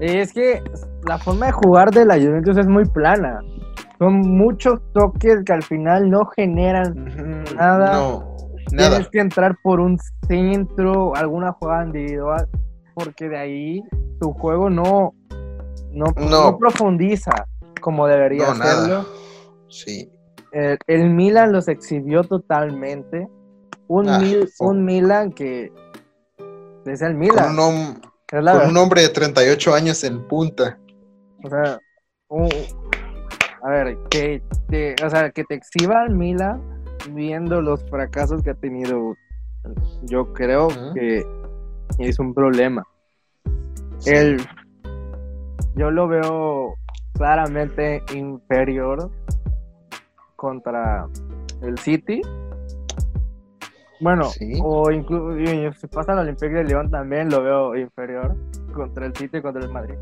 Es 0.00 0.32
que 0.32 0.62
la 1.06 1.18
forma 1.18 1.46
de 1.46 1.52
jugar 1.52 1.90
de 1.90 2.06
la 2.06 2.14
Juventus 2.14 2.56
es 2.56 2.66
muy 2.66 2.86
plana. 2.86 3.40
Son 3.98 4.14
muchos 4.14 4.80
toques 4.94 5.44
que 5.44 5.52
al 5.52 5.62
final 5.62 6.08
no 6.08 6.24
generan 6.24 7.44
Nada. 7.54 7.92
No, 7.92 8.29
nada. 8.72 8.90
Tienes 8.90 9.08
que 9.10 9.20
entrar 9.20 9.56
por 9.62 9.80
un 9.80 9.98
centro, 10.28 11.14
alguna 11.16 11.52
jugada 11.52 11.84
individual, 11.86 12.48
porque 12.94 13.28
de 13.28 13.38
ahí 13.38 13.82
tu 14.20 14.32
juego 14.32 14.70
no, 14.70 15.14
no, 15.92 16.06
No. 16.16 16.50
no 16.50 16.58
profundiza 16.58 17.46
como 17.80 18.06
debería 18.06 18.46
No, 18.48 18.54
nada. 18.54 18.72
hacerlo. 18.72 19.06
Sí. 19.68 20.10
El, 20.52 20.78
el 20.86 21.10
Milan 21.10 21.52
los 21.52 21.68
exhibió 21.68 22.24
totalmente. 22.24 23.28
Un, 23.88 24.08
Ah, 24.08 24.18
Mil- 24.18 24.48
fue- 24.56 24.68
un 24.68 24.84
Milan 24.84 25.32
que 25.32 25.72
es 26.86 27.02
el 27.02 27.12
Con 27.12 27.18
Milan. 27.18 27.50
un, 27.52 27.56
hom- 27.58 28.00
es 28.32 28.42
la 28.44 28.60
con 28.60 28.70
un 28.70 28.76
hombre 28.76 29.02
de 29.02 29.08
38 29.08 29.74
años 29.74 30.02
en 30.04 30.26
punta. 30.28 30.78
O 31.44 31.48
sea, 31.48 31.78
un- 32.28 32.48
a 33.62 33.68
ver, 33.70 33.96
que 34.10 34.42
te, 34.68 34.94
o 35.04 35.10
sea, 35.10 35.30
que 35.30 35.44
te 35.44 35.54
exhiba 35.54 36.04
el 36.04 36.14
Milan 36.14 36.60
viendo 37.10 37.60
los 37.60 37.82
fracasos 37.88 38.42
que 38.42 38.50
ha 38.50 38.54
tenido. 38.54 39.14
Yo 40.02 40.32
creo 40.32 40.68
que 40.94 41.24
es 41.98 42.18
un 42.18 42.34
problema. 42.34 42.86
Sí. 43.98 44.12
Yo 45.76 45.90
lo 45.90 46.08
veo 46.08 46.74
claramente 47.14 48.02
inferior 48.14 49.10
contra 50.36 51.06
el 51.62 51.78
City. 51.78 52.22
Bueno, 54.00 54.24
Sí. 54.30 54.58
o 54.62 54.90
incluso 54.90 55.36
si 55.78 55.86
pasa 55.88 56.12
al 56.12 56.20
Olympique 56.20 56.48
de 56.54 56.64
León 56.64 56.90
también 56.90 57.28
lo 57.28 57.42
veo 57.42 57.76
inferior 57.76 58.34
contra 58.72 59.04
el 59.06 59.14
City 59.14 59.38
y 59.38 59.42
contra 59.42 59.62
el 59.62 59.70
Madrid. 59.70 59.96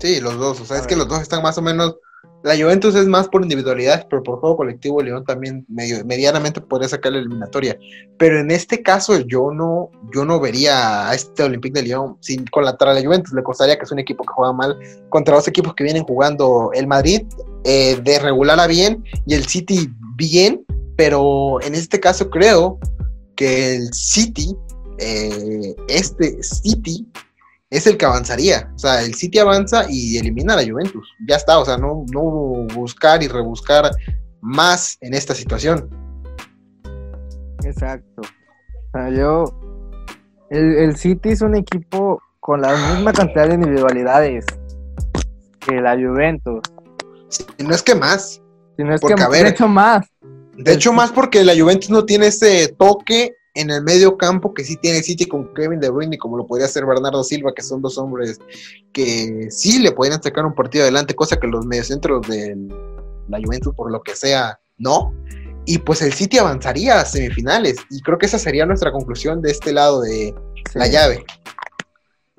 Sí, 0.00 0.20
los 0.20 0.36
dos. 0.36 0.60
O 0.60 0.64
sea, 0.64 0.78
A 0.78 0.80
es 0.80 0.86
que 0.86 0.96
los 0.96 1.06
dos 1.06 1.20
están 1.20 1.42
más 1.42 1.56
o 1.58 1.62
menos. 1.62 1.96
La 2.42 2.56
Juventus 2.56 2.94
es 2.94 3.06
más 3.06 3.28
por 3.28 3.42
individualidad, 3.42 4.06
pero 4.08 4.22
por 4.22 4.40
juego 4.40 4.56
colectivo, 4.56 5.02
León 5.02 5.24
también 5.24 5.66
medio, 5.68 6.02
medianamente 6.06 6.60
podría 6.62 6.88
sacar 6.88 7.12
la 7.12 7.18
eliminatoria. 7.18 7.78
Pero 8.18 8.40
en 8.40 8.50
este 8.50 8.82
caso, 8.82 9.18
yo 9.20 9.50
no, 9.52 9.90
yo 10.14 10.24
no 10.24 10.40
vería 10.40 11.10
a 11.10 11.14
este 11.14 11.42
Olympique 11.42 11.78
de 11.78 11.88
León 11.88 12.16
sin 12.20 12.46
con 12.46 12.64
la 12.64 12.70
a 12.70 12.94
la 12.94 13.02
Juventus. 13.02 13.34
Le 13.34 13.42
costaría 13.42 13.76
que 13.76 13.84
es 13.84 13.92
un 13.92 13.98
equipo 13.98 14.24
que 14.24 14.32
juega 14.32 14.54
mal 14.54 14.78
contra 15.10 15.34
dos 15.34 15.48
equipos 15.48 15.74
que 15.74 15.84
vienen 15.84 16.04
jugando 16.04 16.70
el 16.72 16.86
Madrid 16.86 17.22
eh, 17.64 18.00
de 18.02 18.18
regular 18.18 18.58
a 18.58 18.66
bien 18.66 19.04
y 19.26 19.34
el 19.34 19.46
City 19.46 19.90
bien. 20.16 20.64
Pero 20.96 21.60
en 21.60 21.74
este 21.74 22.00
caso, 22.00 22.30
creo 22.30 22.78
que 23.36 23.76
el 23.76 23.92
City, 23.92 24.56
eh, 24.98 25.74
este 25.88 26.42
City, 26.42 27.06
es 27.70 27.86
el 27.86 27.96
que 27.96 28.04
avanzaría. 28.04 28.70
O 28.74 28.78
sea, 28.78 29.02
el 29.02 29.14
City 29.14 29.38
avanza 29.38 29.86
y 29.88 30.18
elimina 30.18 30.54
a 30.54 30.56
la 30.56 30.68
Juventus. 30.68 31.08
Ya 31.26 31.36
está, 31.36 31.58
o 31.58 31.64
sea, 31.64 31.78
no, 31.78 32.04
no 32.12 32.22
buscar 32.74 33.22
y 33.22 33.28
rebuscar 33.28 33.90
más 34.40 34.98
en 35.00 35.14
esta 35.14 35.34
situación. 35.34 35.88
Exacto. 37.64 38.22
O 38.22 38.90
sea, 38.92 39.10
yo. 39.10 39.44
El, 40.50 40.74
el 40.78 40.96
City 40.96 41.30
es 41.30 41.42
un 41.42 41.54
equipo 41.54 42.20
con 42.40 42.62
la 42.62 42.74
misma 42.92 43.12
cantidad 43.12 43.46
de 43.46 43.54
individualidades 43.54 44.44
que 45.60 45.80
la 45.80 45.94
Juventus. 45.94 46.60
Si 47.28 47.44
no 47.62 47.72
es 47.72 47.82
que 47.82 47.94
más. 47.94 48.42
Si 48.76 48.82
no 48.82 48.94
es 48.94 49.00
Porque, 49.00 49.14
que 49.14 49.22
a 49.22 49.28
ver, 49.28 49.44
de 49.44 49.50
hecho 49.50 49.68
más. 49.68 50.06
De 50.56 50.72
hecho, 50.74 50.92
más 50.92 51.10
porque 51.10 51.42
la 51.44 51.54
Juventus 51.58 51.88
no 51.88 52.04
tiene 52.04 52.26
ese 52.26 52.74
toque 52.76 53.34
en 53.54 53.70
el 53.70 53.82
medio 53.82 54.16
campo 54.16 54.54
que 54.54 54.64
sí 54.64 54.76
tiene 54.76 55.02
City 55.02 55.26
con 55.26 55.52
Kevin 55.54 55.80
De 55.80 55.90
Bruyne, 55.90 56.18
como 56.18 56.36
lo 56.36 56.46
podría 56.46 56.66
hacer 56.66 56.86
Bernardo 56.86 57.24
Silva, 57.24 57.52
que 57.54 57.62
son 57.62 57.82
dos 57.82 57.98
hombres 57.98 58.38
que 58.92 59.48
sí 59.50 59.78
le 59.80 59.92
podrían 59.92 60.22
sacar 60.22 60.46
un 60.46 60.54
partido 60.54 60.84
adelante, 60.84 61.14
cosa 61.14 61.38
que 61.38 61.46
los 61.46 61.66
mediocentros 61.66 62.26
de 62.28 62.56
la 63.28 63.38
Juventus, 63.42 63.74
por 63.74 63.90
lo 63.90 64.02
que 64.02 64.14
sea, 64.14 64.58
no. 64.78 65.12
Y 65.66 65.78
pues 65.78 66.02
el 66.02 66.12
City 66.12 66.38
avanzaría 66.38 67.00
a 67.00 67.04
semifinales. 67.04 67.76
Y 67.90 68.00
creo 68.02 68.18
que 68.18 68.26
esa 68.26 68.38
sería 68.38 68.66
nuestra 68.66 68.92
conclusión 68.92 69.42
de 69.42 69.50
este 69.50 69.72
lado 69.72 70.00
de 70.00 70.34
la 70.74 70.86
Sí. 70.86 70.92
llave. 70.92 71.24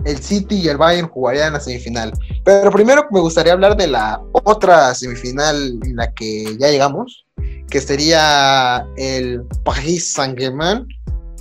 El 0.04 0.18
City 0.18 0.56
y 0.56 0.68
el 0.68 0.78
Bayern 0.78 1.08
jugarían 1.08 1.54
la 1.54 1.60
semifinal. 1.60 2.12
Pero 2.44 2.72
primero 2.72 3.06
me 3.12 3.20
gustaría 3.20 3.54
hablar 3.54 3.78
de 3.78 3.88
la 3.88 4.20
otra 4.32 4.96
semifinal 4.96 5.80
en 5.84 5.96
la 5.96 6.12
que 6.14 6.58
ya 6.58 6.70
llegamos, 6.70 7.26
que 7.70 7.80
sería 7.80 8.86
el 8.98 9.44
Paris 9.64 10.14
Saint-Germain, 10.14 10.88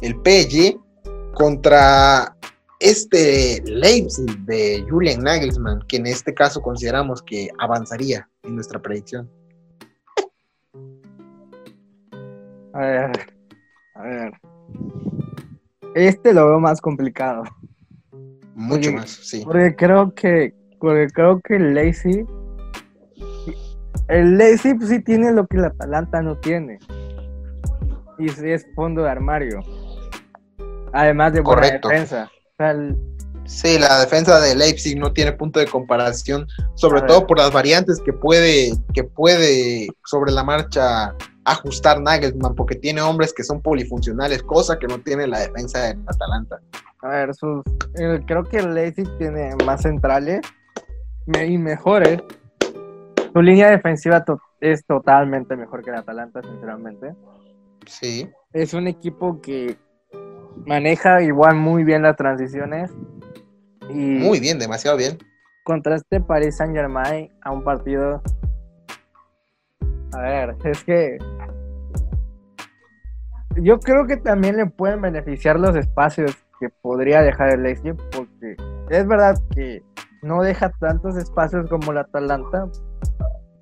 el 0.02 0.14
PSG, 0.14 0.78
contra 1.35 2.36
este 2.81 3.62
Leipzig 3.64 4.39
de 4.47 4.85
Julian 4.89 5.22
Nagelsmann, 5.22 5.81
que 5.86 5.97
en 5.97 6.06
este 6.06 6.32
caso 6.35 6.60
consideramos 6.60 7.22
que 7.22 7.48
avanzaría 7.59 8.28
en 8.43 8.55
nuestra 8.55 8.81
predicción. 8.81 9.31
A 12.72 12.81
ver. 12.81 13.10
A 13.94 14.02
ver. 14.02 14.32
Este 15.94 16.32
lo 16.32 16.47
veo 16.47 16.60
más 16.60 16.81
complicado. 16.81 17.43
Mucho 18.55 18.93
más, 18.93 19.10
sí. 19.10 19.43
Porque 19.44 19.74
creo 19.77 20.14
que. 20.14 20.55
Porque 20.78 21.09
creo 21.09 21.40
que 21.40 21.56
el 21.56 21.74
Lazy. 21.74 22.24
El 24.09 24.39
Lazy 24.39 24.75
pues, 24.75 24.89
sí 24.89 25.01
tiene 25.01 25.33
lo 25.33 25.47
que 25.47 25.59
la 25.59 25.69
Atalanta 25.69 26.23
no 26.23 26.37
tiene. 26.39 26.79
Y 28.19 28.29
sí 28.29 28.51
es 28.51 28.67
fondo 28.75 29.03
de 29.03 29.11
armario. 29.11 29.61
Además 30.93 31.33
de 31.33 31.41
buena 31.41 31.62
Correcto. 31.62 31.89
defensa. 31.89 32.31
O 32.31 32.55
sea, 32.59 32.71
el- 32.73 32.97
Sí, 33.45 33.79
la 33.79 33.99
defensa 33.99 34.39
de 34.39 34.55
Leipzig 34.55 34.97
no 34.99 35.12
tiene 35.12 35.33
punto 35.33 35.59
de 35.59 35.67
comparación, 35.67 36.47
sobre 36.75 37.03
todo 37.03 37.27
por 37.27 37.39
las 37.39 37.53
variantes 37.53 38.01
que 38.01 38.12
puede, 38.12 38.73
que 38.95 39.03
puede 39.03 39.89
sobre 40.05 40.31
la 40.31 40.45
marcha 40.45 41.15
ajustar 41.45 42.01
Nagelsmann, 42.01 42.55
porque 42.55 42.77
tiene 42.77 43.01
hombres 43.01 43.33
que 43.33 43.43
son 43.43 43.61
polifuncionales, 43.61 44.43
cosa 44.45 44.79
que 44.79 44.87
no 44.87 45.01
tiene 45.01 45.27
la 45.27 45.41
defensa 45.41 45.81
de 45.81 45.99
Atalanta. 46.07 46.61
A 47.03 47.09
ver, 47.09 47.35
sus, 47.35 47.62
creo 48.27 48.45
que 48.45 48.59
el 48.59 48.75
Leipzig 48.75 49.09
tiene 49.19 49.57
más 49.65 49.83
centrales 49.83 50.43
y 51.27 51.59
mejores. 51.59 52.21
Su 53.32 53.43
línea 53.43 53.70
defensiva 53.70 54.24
to- 54.24 54.40
es 54.61 54.85
totalmente 54.85 55.57
mejor 55.57 55.82
que 55.85 55.90
el 55.90 55.97
Atalanta, 55.97 56.43
sinceramente. 56.43 57.15
Sí, 57.86 58.28
Es 58.52 58.74
un 58.74 58.89
equipo 58.89 59.40
que 59.40 59.77
maneja 60.66 61.23
igual 61.23 61.57
muy 61.57 61.85
bien 61.85 62.02
las 62.02 62.16
transiciones. 62.16 62.90
Y 63.89 63.94
muy 64.19 64.40
bien, 64.40 64.59
demasiado 64.59 64.97
bien. 64.97 65.19
contra 65.65 65.94
este 65.97 66.20
Paris 66.20 66.57
Saint 66.57 66.74
Germain 66.74 67.31
a 67.43 67.52
un 67.52 67.62
partido. 67.65 68.23
A 70.12 70.20
ver, 70.20 70.57
es 70.65 70.82
que. 70.85 71.19
Yo 73.57 73.78
creo 73.81 74.07
que 74.07 74.16
también 74.16 74.57
le 74.57 74.66
pueden 74.66 75.01
beneficiar 75.01 75.59
los 75.59 75.74
espacios 75.77 76.36
que 76.61 76.69
podría 76.69 77.20
dejar 77.23 77.51
el 77.51 77.62
Leipzig, 77.62 77.94
porque 78.12 78.57
es 78.90 79.07
verdad 79.07 79.36
que 79.55 79.82
no 80.23 80.43
deja 80.43 80.70
tantos 80.78 81.16
espacios 81.16 81.69
como 81.69 81.93
la 81.93 82.02
Atalanta, 82.02 82.66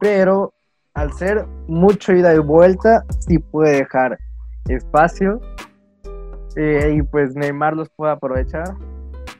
pero 0.00 0.52
al 0.94 1.12
ser 1.12 1.46
mucho 1.66 2.12
ida 2.12 2.34
y 2.34 2.38
vuelta, 2.38 3.04
sí 3.20 3.38
puede 3.38 3.78
dejar 3.78 4.18
espacio 4.68 5.40
eh, 6.56 6.94
y 6.96 7.02
pues 7.02 7.34
Neymar 7.36 7.74
los 7.76 7.88
puede 7.90 8.12
aprovechar. 8.12 8.74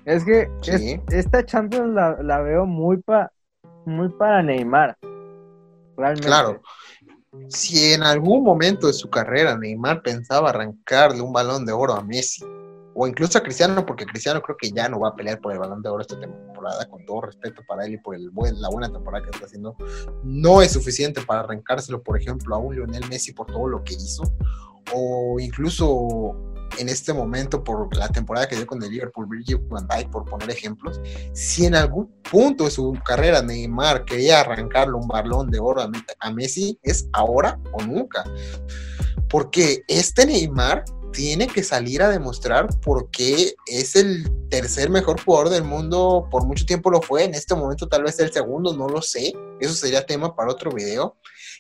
Es 0.05 0.25
que 0.25 0.49
es- 0.67 1.01
esta 1.13 1.45
Champions 1.45 1.93
la, 1.95 2.17
la 2.23 2.41
veo 2.41 2.65
muy, 2.65 2.99
pa, 2.99 3.31
muy 3.85 4.09
para 4.11 4.43
Neymar. 4.43 4.97
Realmente. 5.97 6.27
Claro. 6.29 6.61
si 7.49 7.93
en 7.93 8.03
algún 8.05 8.43
momento 8.45 8.87
de 8.87 8.93
su 8.93 9.11
carrera 9.11 9.57
Neymar 9.59 10.01
pensaba 10.03 10.51
arrancarle 10.51 11.21
un 11.21 11.33
balón 11.33 11.67
de 11.67 11.73
oro 11.73 11.95
a 11.95 12.03
Messi, 12.03 12.45
o 13.01 13.07
incluso 13.07 13.39
a 13.39 13.43
Cristiano, 13.43 13.87
porque 13.87 14.05
Cristiano 14.05 14.43
creo 14.43 14.57
que 14.57 14.73
ya 14.73 14.89
no 14.89 14.99
va 14.99 15.11
a 15.11 15.15
pelear 15.15 15.41
por 15.41 15.53
el 15.53 15.61
balón 15.61 15.81
de 15.83 15.89
oro 15.89 16.03
esta 16.03 16.19
temporada, 16.19 16.85
con 16.91 17.07
todo 17.07 17.21
respeto 17.21 17.63
para 17.69 17.87
él 17.87 17.95
y 17.95 17.99
por 17.99 18.17
el 18.17 18.29
buen, 18.31 18.61
la 18.61 18.69
buena 18.71 18.93
temporada 18.93 19.25
que 19.25 19.31
está 19.31 19.47
haciendo, 19.47 19.77
no 20.25 20.63
es 20.63 20.73
suficiente 20.73 21.21
para 21.21 21.41
arrancárselo, 21.41 22.03
por 22.03 22.21
ejemplo, 22.21 22.57
a 22.57 22.59
un 22.59 22.75
Lionel 22.75 23.09
Messi 23.09 23.33
por 23.33 23.47
todo 23.47 23.69
lo 23.69 23.85
que 23.85 23.95
hizo, 23.95 24.25
o 24.93 25.39
incluso 25.39 26.35
en 26.79 26.89
este 26.89 27.13
momento 27.13 27.63
por 27.63 27.97
la 27.97 28.09
temporada 28.09 28.49
que 28.49 28.57
dio 28.57 28.67
con 28.67 28.83
el 28.83 28.91
Liverpool, 28.91 29.29
Virgil 29.29 29.59
van 29.69 29.87
Dijk, 29.87 30.11
por 30.11 30.25
poner 30.25 30.51
ejemplos, 30.51 31.01
si 31.33 31.67
en 31.67 31.77
algún 31.77 32.13
punto 32.29 32.65
de 32.65 32.73
su 32.73 32.99
carrera 33.05 33.43
Neymar 33.43 34.07
quería 34.07 34.41
arrancarle 34.41 34.95
un 34.95 35.07
balón 35.07 35.53
de 35.53 35.61
oro 35.61 35.89
a 36.19 36.31
Messi, 36.33 36.77
es 36.83 37.09
ahora 37.13 37.61
o 37.71 37.81
nunca. 37.81 38.25
Porque 39.29 39.85
este 39.87 40.27
Neymar 40.27 40.85
tiene 41.13 41.47
que 41.47 41.63
salir 41.63 42.03
a 42.03 42.09
demostrar 42.09 42.69
por 42.81 43.11
qué 43.11 43.55
es 43.67 43.97
el 43.97 44.31
tercer 44.49 44.91
mejor 44.91 45.21
jugador 45.21 45.51
del 45.51 45.65
mundo, 45.65 46.29
por 46.31 46.47
mucho 46.47 46.65
tiempo 46.65 46.91
lo 46.91 47.03
fue, 47.03 47.25
en 47.25 47.35
este 47.35 47.55
momento 47.55 47.89
tal 47.89 48.05
vez 48.05 48.19
el 48.21 48.33
segundo, 48.33 48.77
no 48.77 48.89
lo 48.89 49.03
sé, 49.03 49.33
eso 49.61 49.75
sería 49.75 50.07
tema 50.07 50.35
para 50.35 50.51
otro 50.51 50.71
video. 50.71 51.17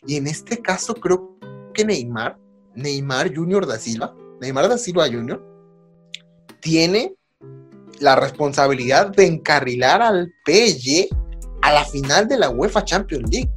Y 0.06 0.16
en 0.16 0.26
este 0.26 0.60
caso 0.62 0.94
creo 0.94 1.38
que 1.74 1.84
Neymar, 1.84 2.38
Neymar 2.74 3.34
Junior 3.34 3.66
da 3.66 3.78
Silva, 3.78 4.14
Neymar 4.40 4.68
da 4.68 4.78
Silva 4.78 5.06
Jr. 5.06 5.42
tiene 6.60 7.14
la 8.00 8.14
responsabilidad 8.14 9.08
de 9.08 9.26
encarrilar 9.26 10.02
al 10.02 10.32
PSG 10.46 11.08
a 11.62 11.72
la 11.72 11.84
final 11.84 12.28
de 12.28 12.38
la 12.38 12.50
UEFA 12.50 12.84
Champions 12.84 13.28
League. 13.30 13.52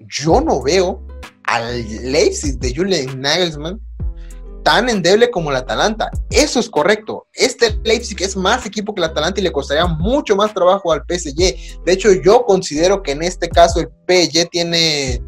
Yo 0.00 0.40
no 0.40 0.62
veo 0.62 1.06
al 1.44 2.12
Leipzig 2.12 2.58
de 2.58 2.74
Julian 2.74 3.20
Nagelsmann 3.20 3.80
tan 4.68 4.90
endeble 4.90 5.30
como 5.30 5.48
el 5.48 5.56
Atalanta. 5.56 6.10
Eso 6.28 6.60
es 6.60 6.68
correcto. 6.68 7.26
Este 7.32 7.80
Leipzig 7.84 8.22
es 8.22 8.36
más 8.36 8.66
equipo 8.66 8.94
que 8.94 9.00
el 9.00 9.06
Atalanta 9.06 9.40
y 9.40 9.42
le 9.42 9.50
costaría 9.50 9.86
mucho 9.86 10.36
más 10.36 10.52
trabajo 10.52 10.92
al 10.92 11.04
PSG. 11.08 11.84
De 11.86 11.92
hecho, 11.92 12.12
yo 12.12 12.44
considero 12.44 13.02
que 13.02 13.12
en 13.12 13.22
este 13.22 13.48
caso 13.48 13.80
el 13.80 13.86
PSG 14.06 14.50
tiene 14.50 15.22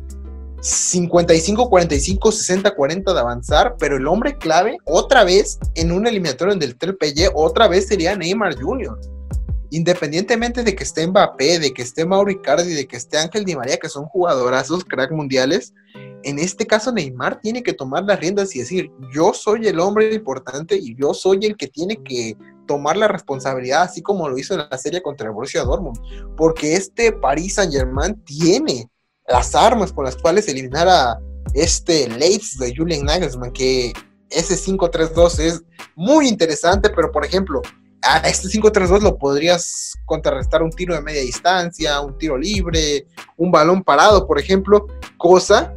55, 0.60 1.70
45, 1.70 2.32
60, 2.32 2.70
40 2.72 3.14
de 3.14 3.18
avanzar, 3.18 3.76
pero 3.78 3.96
el 3.96 4.06
hombre 4.06 4.36
clave, 4.36 4.76
otra 4.84 5.24
vez, 5.24 5.58
en 5.74 5.90
un 5.90 6.06
eliminatorio 6.06 6.54
del 6.54 6.72
PSG, 6.72 7.30
otra 7.34 7.66
vez 7.66 7.88
sería 7.88 8.14
Neymar 8.14 8.60
Jr. 8.60 9.00
Independientemente 9.70 10.64
de 10.64 10.74
que 10.74 10.82
esté 10.82 11.06
Mbappé, 11.06 11.58
de 11.58 11.72
que 11.72 11.82
esté 11.82 12.04
Mauro 12.04 12.30
Icardi, 12.30 12.74
de 12.74 12.86
que 12.86 12.96
esté 12.96 13.18
Ángel 13.18 13.44
Di 13.44 13.54
María, 13.54 13.78
que 13.78 13.88
son 13.88 14.06
jugadorazos, 14.06 14.84
crack 14.84 15.12
mundiales, 15.12 15.74
en 16.22 16.38
este 16.38 16.66
caso 16.66 16.92
Neymar 16.92 17.40
tiene 17.40 17.62
que 17.62 17.72
tomar 17.72 18.04
las 18.04 18.20
riendas 18.20 18.54
y 18.54 18.58
decir, 18.58 18.90
yo 19.14 19.32
soy 19.32 19.66
el 19.68 19.80
hombre 19.80 20.12
importante 20.14 20.76
y 20.76 20.94
yo 20.94 21.14
soy 21.14 21.46
el 21.46 21.56
que 21.56 21.68
tiene 21.68 22.02
que 22.02 22.36
tomar 22.66 22.96
la 22.96 23.08
responsabilidad, 23.08 23.82
así 23.82 24.02
como 24.02 24.28
lo 24.28 24.36
hizo 24.38 24.54
en 24.54 24.66
la 24.70 24.78
serie 24.78 25.02
contra 25.02 25.26
el 25.26 25.32
Borussia 25.32 25.64
Dortmund, 25.64 25.98
porque 26.36 26.74
este 26.74 27.12
Paris 27.12 27.54
Saint 27.54 27.72
Germain 27.72 28.14
tiene 28.24 28.88
las 29.26 29.54
armas 29.54 29.92
con 29.92 30.04
las 30.04 30.16
cuales 30.16 30.46
eliminar 30.48 30.88
a 30.88 31.18
este 31.54 32.08
Leeds 32.08 32.58
de 32.58 32.74
Julian 32.76 33.04
Nagelsmann, 33.04 33.52
que 33.52 33.92
ese 34.28 34.54
5-3-2 34.54 35.38
es 35.40 35.62
muy 35.96 36.28
interesante, 36.28 36.90
pero 36.90 37.10
por 37.10 37.24
ejemplo, 37.24 37.62
a 38.02 38.18
este 38.28 38.48
5-3-2 38.48 39.02
lo 39.02 39.18
podrías 39.18 39.94
contrarrestar 40.04 40.62
un 40.62 40.70
tiro 40.70 40.94
de 40.94 41.02
media 41.02 41.20
distancia, 41.20 42.00
un 42.00 42.16
tiro 42.16 42.36
libre, 42.36 43.06
un 43.36 43.50
balón 43.50 43.82
parado, 43.82 44.26
por 44.26 44.38
ejemplo, 44.38 44.86
cosa 45.16 45.74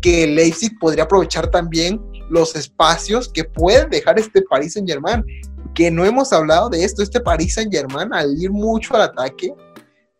que 0.00 0.26
Leipzig 0.26 0.78
podría 0.78 1.04
aprovechar 1.04 1.50
también 1.50 2.00
los 2.30 2.56
espacios 2.56 3.28
que 3.28 3.44
puede 3.44 3.86
dejar 3.86 4.18
este 4.18 4.42
Paris 4.42 4.74
Saint 4.74 4.88
Germain, 4.88 5.24
que 5.74 5.90
no 5.90 6.04
hemos 6.04 6.32
hablado 6.32 6.68
de 6.68 6.84
esto, 6.84 7.02
este 7.02 7.20
Paris 7.20 7.54
Saint 7.54 7.72
Germain 7.72 8.12
al 8.12 8.36
ir 8.40 8.50
mucho 8.50 8.94
al 8.94 9.02
ataque, 9.02 9.54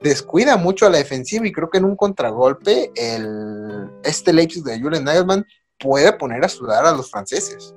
descuida 0.00 0.56
mucho 0.56 0.86
a 0.86 0.90
la 0.90 0.98
defensiva 0.98 1.46
y 1.46 1.52
creo 1.52 1.70
que 1.70 1.78
en 1.78 1.84
un 1.84 1.96
contragolpe 1.96 2.90
el, 2.94 3.90
este 4.02 4.32
Leipzig 4.32 4.62
de 4.62 4.80
Julian 4.80 5.04
Nagelsmann 5.04 5.44
puede 5.78 6.12
poner 6.12 6.44
a 6.44 6.48
sudar 6.48 6.84
a 6.86 6.92
los 6.92 7.10
franceses. 7.10 7.74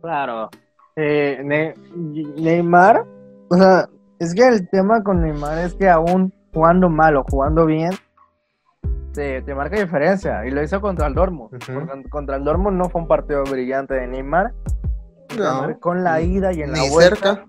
Claro. 0.00 0.50
Eh, 1.02 1.74
Neymar, 2.36 3.06
o 3.48 3.56
sea, 3.56 3.88
es 4.18 4.34
que 4.34 4.46
el 4.46 4.68
tema 4.68 5.02
con 5.02 5.22
Neymar 5.22 5.58
es 5.58 5.74
que 5.74 5.88
aún 5.88 6.30
jugando 6.52 6.90
mal 6.90 7.16
o 7.16 7.24
jugando 7.24 7.64
bien, 7.64 7.92
te, 9.14 9.42
marca 9.54 9.80
diferencia. 9.80 10.44
Y 10.46 10.50
lo 10.50 10.62
hizo 10.62 10.78
contra 10.82 11.06
el 11.06 11.14
Dortmund. 11.14 11.50
Contra 12.10 12.36
el 12.36 12.44
Dortmund 12.44 12.76
no 12.76 12.90
fue 12.90 13.00
un 13.00 13.08
partido 13.08 13.44
brillante 13.44 13.94
de 13.94 14.06
Neymar. 14.08 14.52
No, 15.38 15.78
con 15.80 16.04
la 16.04 16.20
ida 16.20 16.52
y 16.52 16.62
en 16.62 16.72
la 16.72 16.90
vuelta. 16.90 17.34
Cerca, 17.34 17.46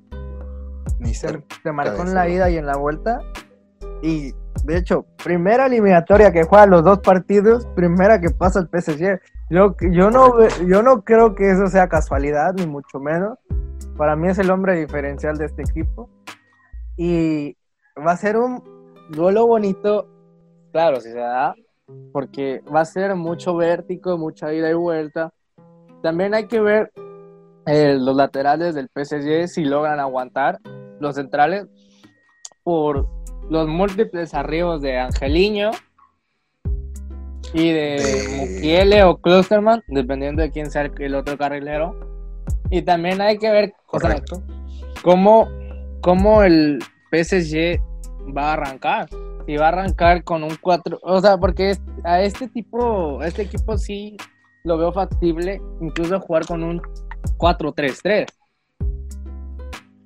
ni 1.00 1.14
cerca. 1.14 1.46
Te 1.62 1.72
marcó 1.74 2.04
en 2.04 2.14
la 2.14 2.30
ida 2.30 2.50
y 2.50 2.58
en 2.58 2.66
la 2.66 2.78
vuelta. 2.78 3.20
Y 4.02 4.34
de 4.64 4.78
hecho, 4.78 5.06
primera 5.24 5.66
eliminatoria 5.66 6.32
que 6.32 6.44
juega 6.44 6.68
los 6.68 6.84
dos 6.84 7.00
partidos, 7.00 7.68
primera 7.76 8.22
que 8.22 8.30
pasa 8.30 8.60
el 8.60 8.70
PSG. 8.70 9.20
Yo, 9.50 9.76
yo, 9.92 10.12
no, 10.12 10.48
yo 10.66 10.82
no 10.82 11.04
creo 11.04 11.36
que 11.36 11.52
eso 11.52 11.68
sea 11.68 11.90
casualidad, 11.90 12.54
ni 12.54 12.66
mucho 12.68 13.00
menos. 13.00 13.38
Para 14.02 14.16
mí 14.16 14.30
es 14.30 14.40
el 14.40 14.50
hombre 14.50 14.80
diferencial 14.80 15.38
de 15.38 15.46
este 15.46 15.62
equipo. 15.62 16.10
Y 16.98 17.56
va 17.96 18.14
a 18.14 18.18
ser 18.18 18.36
un 18.36 18.64
duelo 19.12 19.46
bonito, 19.46 20.08
claro, 20.72 21.00
si 21.00 21.12
se 21.12 21.20
da, 21.20 21.54
porque 22.12 22.64
va 22.64 22.82
a 22.82 22.86
ser 22.86 23.14
mucho 23.14 23.56
vértigo, 23.56 24.18
mucha 24.18 24.52
ida 24.54 24.72
y 24.72 24.74
vuelta. 24.74 25.32
También 26.02 26.34
hay 26.34 26.48
que 26.48 26.60
ver 26.60 26.92
eh, 27.68 27.96
los 28.00 28.16
laterales 28.16 28.74
del 28.74 28.90
PSG 28.90 29.48
si 29.48 29.66
logran 29.66 30.00
aguantar, 30.00 30.58
los 31.00 31.14
centrales, 31.14 31.68
por 32.64 33.08
los 33.52 33.68
múltiples 33.68 34.34
arribos 34.34 34.82
de 34.82 34.98
Angeliño 34.98 35.70
y 37.54 37.72
de, 37.72 38.36
Mukiele 38.36 39.04
o 39.04 39.18
Klosterman, 39.18 39.84
dependiendo 39.88 40.42
de 40.42 40.50
quién 40.50 40.72
sea 40.72 40.90
el, 40.98 41.14
otro 41.14 41.38
carrilero. 41.38 42.11
Y 42.72 42.82
también 42.82 43.22
hay 43.22 43.38
que 43.38 43.52
ver 43.52 43.74
cómo, 45.04 45.50
cómo 46.02 46.42
el 46.42 46.80
PSG 47.12 47.80
va 48.36 48.50
a 48.50 48.54
arrancar. 48.54 49.10
Y 49.46 49.58
va 49.58 49.66
a 49.66 49.70
arrancar 49.70 50.24
con 50.24 50.44
un 50.44 50.56
4, 50.62 51.00
o 51.02 51.20
sea, 51.20 51.38
porque 51.38 51.76
a 52.04 52.22
este 52.22 52.48
tipo, 52.48 53.20
a 53.20 53.28
este 53.28 53.42
equipo 53.42 53.78
sí 53.78 54.16
lo 54.64 54.78
veo 54.78 54.94
factible, 54.94 55.62
incluso 55.82 56.20
jugar 56.22 56.46
con 56.46 56.64
un 56.64 56.82
4-3-3. 57.38 58.28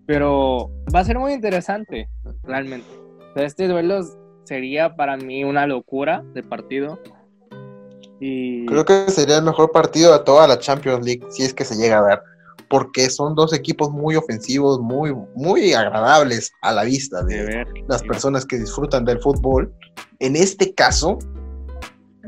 Pero 0.08 0.72
va 0.94 1.00
a 1.00 1.04
ser 1.04 1.20
muy 1.20 1.34
interesante, 1.34 2.10
realmente. 2.44 2.88
Este 3.36 3.68
duelo 3.68 4.02
sería 4.46 4.96
para 4.96 5.18
mí 5.18 5.44
una 5.44 5.68
locura 5.68 6.24
de 6.34 6.42
partido. 6.42 7.00
Y... 8.20 8.66
Creo 8.66 8.86
que 8.86 9.12
sería 9.12 9.38
el 9.38 9.44
mejor 9.44 9.72
partido 9.72 10.18
de 10.18 10.24
toda 10.24 10.48
la 10.48 10.58
Champions 10.58 11.06
League, 11.06 11.24
si 11.30 11.44
es 11.44 11.54
que 11.54 11.66
se 11.66 11.76
llega 11.76 12.00
a 12.00 12.02
ver. 12.02 12.22
Porque 12.70 13.10
son 13.10 13.36
dos 13.36 13.54
equipos 13.54 13.92
muy 13.92 14.16
ofensivos, 14.16 14.80
muy, 14.80 15.16
muy 15.36 15.74
agradables 15.74 16.52
a 16.62 16.72
la 16.72 16.84
vista 16.84 17.24
de, 17.24 17.66
las 17.88 18.04
personas 18.04 18.46
que 18.46 18.58
disfrutan 18.58 19.06
del 19.06 19.20
fútbol. 19.20 19.74
En 20.20 20.36
este 20.36 20.74
caso, 20.74 21.20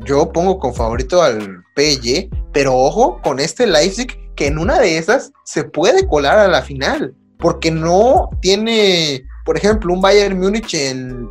yo 0.04 0.30
pongo 0.32 0.58
con 0.58 0.74
favorito 0.74 1.22
al 1.22 1.64
PSG, 1.76 2.28
pero 2.52 2.76
ojo 2.76 3.20
con 3.22 3.40
este 3.40 3.66
Leipzig 3.66 4.08
que 4.36 4.46
en 4.46 4.58
una 4.58 4.78
de 4.78 4.98
esas 4.98 5.32
se 5.44 5.64
puede 5.64 6.06
colar 6.06 6.38
a 6.38 6.48
la 6.48 6.62
final, 6.62 7.14
porque 7.38 7.70
no 7.70 8.30
tiene 8.40 9.24
por 9.48 9.56
ejemplo, 9.56 9.94
un 9.94 10.02
Bayern 10.02 10.38
Múnich 10.38 10.74
en 10.74 11.26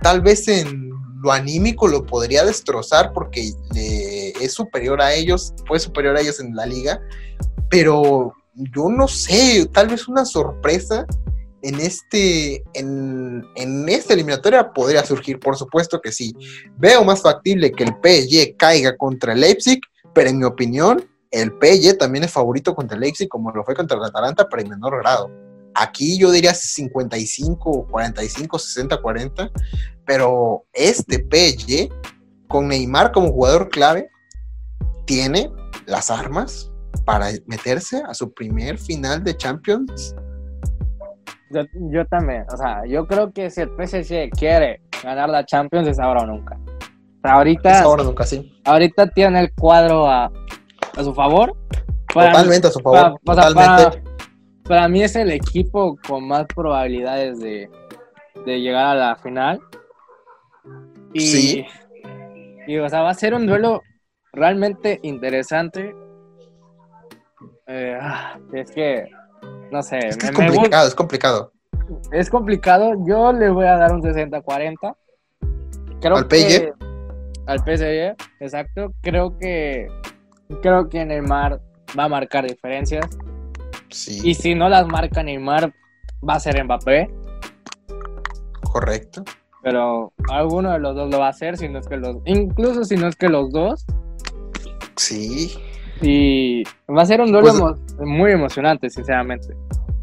tal 0.00 0.20
vez 0.20 0.46
en 0.46 0.88
lo 1.20 1.32
anímico 1.32 1.88
lo 1.88 2.06
podría 2.06 2.44
destrozar 2.44 3.12
porque 3.12 3.50
es 4.40 4.52
superior 4.52 5.02
a 5.02 5.12
ellos, 5.12 5.52
fue 5.66 5.80
superior 5.80 6.16
a 6.16 6.20
ellos 6.20 6.38
en 6.38 6.54
la 6.54 6.64
liga, 6.64 7.00
pero 7.68 8.32
yo 8.56 8.88
no 8.88 9.06
sé, 9.08 9.68
tal 9.72 9.88
vez 9.88 10.08
una 10.08 10.24
sorpresa 10.24 11.06
en 11.62 11.80
este 11.80 12.62
en, 12.74 13.44
en 13.56 13.88
esta 13.88 14.14
eliminatoria 14.14 14.72
podría 14.72 15.04
surgir, 15.04 15.38
por 15.38 15.56
supuesto 15.56 16.00
que 16.00 16.12
sí. 16.12 16.34
Veo 16.76 17.04
más 17.04 17.22
factible 17.22 17.72
que 17.72 17.84
el 17.84 17.94
PSG 18.02 18.56
caiga 18.56 18.96
contra 18.96 19.32
el 19.32 19.40
Leipzig, 19.40 19.80
pero 20.14 20.30
en 20.30 20.38
mi 20.38 20.44
opinión, 20.44 21.04
el 21.30 21.50
PSG 21.50 21.98
también 21.98 22.24
es 22.24 22.32
favorito 22.32 22.74
contra 22.74 22.94
el 22.94 23.02
Leipzig 23.02 23.28
como 23.28 23.50
lo 23.50 23.64
fue 23.64 23.74
contra 23.74 23.96
el 23.96 24.04
Atalanta, 24.04 24.48
pero 24.48 24.62
en 24.62 24.70
menor 24.70 24.98
grado. 24.98 25.30
Aquí 25.74 26.18
yo 26.18 26.30
diría 26.30 26.54
55, 26.54 27.88
45, 27.90 28.58
60, 28.58 28.96
40, 29.02 29.50
pero 30.06 30.64
este 30.72 31.18
PSG, 31.18 31.90
con 32.48 32.68
Neymar 32.68 33.12
como 33.12 33.32
jugador 33.32 33.68
clave, 33.68 34.08
tiene 35.04 35.50
las 35.84 36.10
armas 36.10 36.70
para 37.04 37.26
meterse 37.46 38.02
a 38.06 38.14
su 38.14 38.32
primer 38.32 38.78
final 38.78 39.22
de 39.24 39.36
Champions. 39.36 40.14
Yo, 41.90 42.04
también, 42.06 42.44
o 42.52 42.56
sea, 42.56 42.84
yo 42.86 43.06
creo 43.06 43.32
que 43.32 43.50
si 43.50 43.60
el 43.60 43.68
PSG 43.70 44.30
quiere 44.30 44.80
ganar 45.02 45.28
la 45.30 45.44
Champions 45.46 45.86
es 45.88 45.98
ahora 45.98 46.22
o 46.22 46.26
nunca. 46.26 46.58
sea, 47.22 47.34
ahorita, 47.34 47.70
Es 47.70 47.80
ahora 47.82 48.02
nunca 48.04 48.24
sí. 48.24 48.52
ahorita 48.64 49.06
tiene 49.10 49.40
el 49.40 49.52
cuadro 49.54 50.06
a, 50.08 50.26
a 50.96 51.04
su 51.04 51.14
favor. 51.14 51.56
Para- 52.12 52.32
Totalmente 52.32 52.66
a 52.66 52.70
su 52.70 52.80
favor. 52.80 52.98
para- 52.98 53.14
o 53.14 53.34
sea, 53.34 53.48
totalmente. 53.52 54.00
para- 54.00 54.16
para 54.68 54.88
mí 54.88 55.02
es 55.02 55.14
el 55.14 55.30
equipo 55.30 55.96
con 56.08 56.26
más 56.26 56.46
probabilidades 56.54 57.38
de, 57.38 57.70
de 58.44 58.60
llegar 58.60 58.86
a 58.86 58.94
la 58.94 59.16
final. 59.16 59.60
Y, 61.12 61.20
Sí. 61.20 61.66
y, 62.66 62.76
o 62.78 62.88
sea, 62.88 63.02
va 63.02 63.10
a 63.10 63.14
ser 63.14 63.32
un 63.34 63.46
duelo 63.46 63.82
realmente 64.32 64.98
interesante. 65.02 65.94
Eh, 67.66 67.98
ah, 68.00 68.38
es 68.52 68.70
que, 68.70 69.10
no 69.72 69.82
sé, 69.82 69.98
Es 70.08 70.16
que 70.16 70.26
es 70.26 70.32
me- 70.32 70.38
me 70.38 70.44
gusta- 70.46 70.54
complicado, 70.60 70.88
es 70.88 70.94
complicado. 70.94 71.52
es 72.12 72.30
complicado. 72.30 72.92
Yo 73.06 73.32
le 73.32 73.50
voy 73.50 73.66
a 73.66 73.76
dar 73.76 73.92
un 73.92 74.02
60-40. 74.02 74.96
Creo 76.00 76.16
¿Al 76.16 76.28
que- 76.28 76.36
PSG? 76.36 76.74
Al 77.46 77.58
PSG, 77.60 78.16
exacto. 78.40 78.92
Creo 79.02 79.36
que 79.38 79.88
creo 80.62 80.88
que 80.88 81.04
Neymar 81.04 81.60
va 81.98 82.04
a 82.04 82.08
marcar 82.08 82.46
diferencias. 82.46 83.04
Sí, 83.88 84.20
Y 84.24 84.34
si 84.34 84.54
no 84.54 84.68
las 84.68 84.86
marca 84.86 85.22
Neymar, 85.22 85.72
va 86.28 86.34
a 86.34 86.40
ser 86.40 86.62
Mbappé. 86.64 87.08
correcto. 88.72 89.24
Pero 89.62 90.12
alguno 90.30 90.72
de 90.72 90.78
los 90.78 90.94
dos 90.94 91.10
lo 91.10 91.18
va 91.18 91.26
a 91.26 91.30
hacer, 91.30 91.56
si 91.56 91.68
no 91.68 91.78
es 91.80 91.88
que 91.88 91.96
los, 91.96 92.16
incluso 92.24 92.84
si 92.84 92.96
no 92.96 93.08
es 93.08 93.16
que 93.16 93.28
los 93.28 93.50
dos. 93.50 93.84
Sí. 94.96 95.52
Y 96.02 96.62
va 96.88 97.02
a 97.02 97.06
ser 97.06 97.20
un 97.20 97.32
duelo 97.32 97.48
Pues- 97.52 97.96
emo- 97.98 98.06
muy 98.06 98.32
emocionante, 98.32 98.90
sinceramente. 98.90 99.56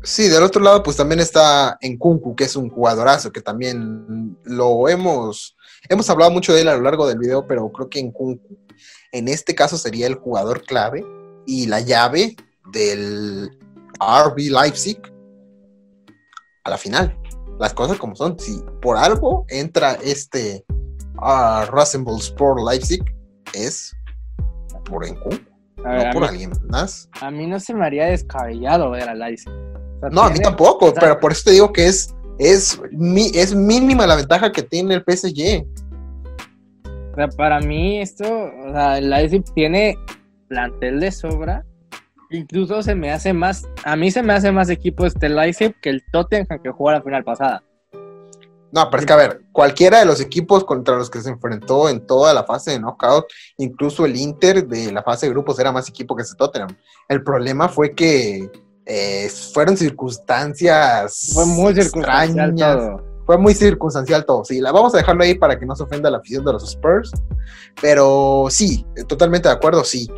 Sí, 0.06 0.28
del 0.28 0.44
otro 0.44 0.62
lado, 0.62 0.84
pues 0.84 0.98
también 0.98 1.22
está 1.22 1.78
Nkunku, 1.82 2.36
que 2.36 2.44
es 2.44 2.56
un 2.58 2.70
jugadorazo, 2.70 3.32
que 3.32 3.40
también 3.42 4.38
lo 4.44 4.90
hemos, 4.90 5.56
hemos 5.88 6.10
hablado 6.10 6.30
mucho 6.32 6.54
de 6.54 6.62
él 6.62 6.68
a 6.68 6.76
lo 6.76 6.82
largo 6.82 7.08
del 7.08 7.20
video, 7.20 7.48
pero 7.48 7.72
creo 7.72 7.90
que 7.90 8.04
Nkunku 8.04 8.58
en 9.14 9.28
este 9.30 9.56
caso 9.56 9.78
sería 9.78 10.08
el 10.08 10.16
jugador 10.16 10.64
clave 10.64 11.06
y 11.46 11.68
la 11.68 11.80
llave 11.80 12.36
del 12.74 13.50
RB 14.00 14.50
Leipzig 14.50 15.00
a 16.66 16.70
la 16.72 16.78
final. 16.78 17.18
Las 17.60 17.74
cosas 17.74 17.98
como 17.98 18.16
son. 18.16 18.38
Si 18.40 18.62
por 18.82 18.98
algo 18.98 19.46
entra 19.48 19.94
este 20.04 20.66
uh, 21.22 21.66
Rasenball 21.72 22.20
Sport 22.20 22.60
Leipzig, 22.70 23.04
es 23.54 23.96
por 24.84 25.08
Nkunku, 25.08 25.38
A, 25.86 25.90
ver, 25.96 26.08
no 26.08 26.14
por 26.14 26.22
mí, 26.24 26.28
alguien 26.30 26.52
más. 26.70 27.10
a 27.22 27.32
mí 27.32 27.46
no 27.48 27.60
se 27.60 27.74
me 27.74 27.86
haría 27.86 28.06
descabellado 28.06 28.92
ver 28.92 29.10
a. 29.10 29.14
O 29.14 29.18
sea, 29.38 30.10
No, 30.12 30.22
a 30.24 30.30
mí 30.30 30.40
tampoco, 30.40 30.86
o 30.88 30.92
sea- 30.92 31.00
pero 31.02 31.20
por 31.20 31.32
eso 31.32 31.44
te 31.46 31.52
digo 31.52 31.72
que 31.74 31.88
es, 31.88 32.14
es, 32.40 32.80
mi- 32.92 33.32
es 33.34 33.54
mínima 33.56 34.06
la 34.08 34.16
ventaja 34.16 34.52
que 34.52 34.64
tiene 34.64 34.96
el 34.96 35.04
PSG. 35.04 35.66
O 37.12 37.16
sea, 37.16 37.28
para 37.30 37.60
mí 37.60 38.02
esto, 38.02 38.24
o 38.26 38.72
sea, 38.74 38.98
el 38.98 39.10
Leipzig 39.10 39.44
tiene 39.54 39.98
plantel 40.48 41.00
de 41.00 41.12
sobra. 41.12 41.64
Incluso 42.32 42.82
se 42.82 42.96
me 42.96 43.12
hace 43.12 43.32
más, 43.34 43.68
a 43.84 43.96
mí 43.96 44.10
se 44.10 44.24
me 44.24 44.34
hace 44.34 44.52
más 44.52 44.70
equipo 44.72 45.06
este 45.06 45.30
Leipzig 45.30 45.76
que 45.82 45.90
el 45.92 46.04
Tottenham 46.12 46.60
que 46.64 46.72
jugó 46.72 46.92
la 46.92 47.02
final 47.04 47.24
pasada. 47.24 47.62
No, 48.74 48.90
pero 48.90 49.02
es 49.02 49.06
que 49.06 49.14
a 49.14 49.18
ver, 49.18 49.42
cualquiera 49.52 50.00
de 50.00 50.06
los 50.06 50.20
equipos 50.20 50.64
contra 50.64 50.96
los 50.98 51.08
que 51.12 51.22
se 51.22 51.30
enfrentó 51.30 51.90
en 51.90 52.08
toda 52.08 52.34
la 52.34 52.44
fase 52.44 52.72
de 52.72 52.80
knockout, 52.80 53.26
incluso 53.58 54.04
el 54.04 54.16
Inter 54.16 54.68
de 54.68 54.92
la 54.92 55.04
fase 55.04 55.28
de 55.28 55.32
grupos 55.32 55.60
era 55.60 55.72
más 55.72 55.88
equipo 55.88 56.16
que 56.16 56.24
ese 56.24 56.34
Tottenham. 56.36 56.76
El 57.08 57.24
problema 57.24 57.70
fue 57.70 57.94
que 57.94 58.50
eh, 58.88 59.30
fueron 59.54 59.78
circunstancias 59.78 61.34
Fue 61.36 61.46
muy 61.46 61.76
circunstancial 61.76 62.50
extrañas. 62.50 62.78
todo. 62.78 63.14
Fue 63.28 63.38
muy 63.38 63.54
circunstancial 63.54 64.26
todo. 64.26 64.44
Sí, 64.44 64.60
la 64.60 64.72
vamos 64.72 64.94
a 64.96 64.98
dejarlo 64.98 65.24
ahí 65.24 65.36
para 65.36 65.60
que 65.60 65.68
no 65.68 65.76
se 65.76 65.84
ofenda 65.84 66.10
la 66.10 66.18
afición 66.18 66.44
de 66.44 66.54
los 66.54 66.64
Spurs. 66.64 67.12
Pero 67.80 68.48
sí, 68.50 68.84
totalmente 69.08 69.50
de 69.50 69.54
acuerdo, 69.54 69.84
sí. 69.84 70.10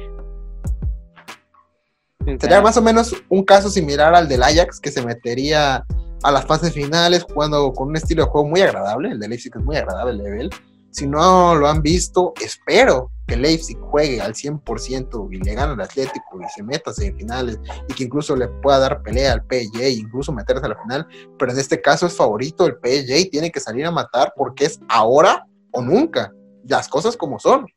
Sería 2.39 2.61
más 2.61 2.76
o 2.77 2.81
menos 2.81 3.15
un 3.30 3.43
caso 3.43 3.69
similar 3.69 4.15
al 4.15 4.27
del 4.27 4.43
Ajax, 4.43 4.80
que 4.80 4.91
se 4.91 5.06
metería 5.06 5.85
a 6.23 6.31
las 6.31 6.45
fases 6.45 6.73
finales 6.73 7.23
jugando 7.23 7.72
con 7.73 7.89
un 7.89 7.95
estilo 7.95 8.23
de 8.23 8.30
juego 8.30 8.47
muy 8.47 8.61
agradable. 8.61 9.11
El 9.11 9.19
de 9.19 9.27
Leipzig 9.27 9.53
es 9.56 9.64
muy 9.64 9.76
agradable, 9.76 10.11
el 10.14 10.23
de 10.23 10.41
él. 10.41 10.49
Si 10.89 11.06
no 11.06 11.56
lo 11.56 11.68
han 11.68 11.81
visto, 11.81 12.34
espero 12.41 13.11
que 13.27 13.35
Leipzig 13.35 13.77
juegue 13.77 14.22
al 14.22 14.34
100% 14.34 15.27
y 15.31 15.43
le 15.43 15.53
gane 15.53 15.73
al 15.73 15.81
Atlético 15.81 16.39
y 16.41 16.49
se 16.49 16.64
meta 16.64 16.91
a 16.91 16.93
semifinales 16.93 17.60
y 17.89 17.93
que 17.93 18.06
incluso 18.06 18.35
le 18.35 18.47
pueda 18.47 18.80
dar 18.80 19.02
pelea 19.02 19.34
al 19.34 19.41
PSG 19.41 19.81
e 19.81 19.89
incluso 19.89 20.31
meterse 20.31 20.65
a 20.65 20.69
la 20.69 20.81
final. 20.81 21.07
Pero 21.38 21.52
en 21.52 21.60
este 21.60 21.81
caso 21.81 22.06
es 22.06 22.15
favorito 22.15 22.65
el 22.65 22.76
PSG 22.76 23.18
y 23.18 23.30
tiene 23.30 23.52
que 23.52 23.60
salir 23.60 23.85
a 23.85 23.91
matar 23.91 24.34
porque 24.35 24.65
es 24.65 24.80
ahora 24.88 25.45
o 25.72 25.81
nunca. 25.81 26.31
Las 26.65 26.88
cosas 26.88 27.18
como 27.18 27.39
son. 27.39 27.68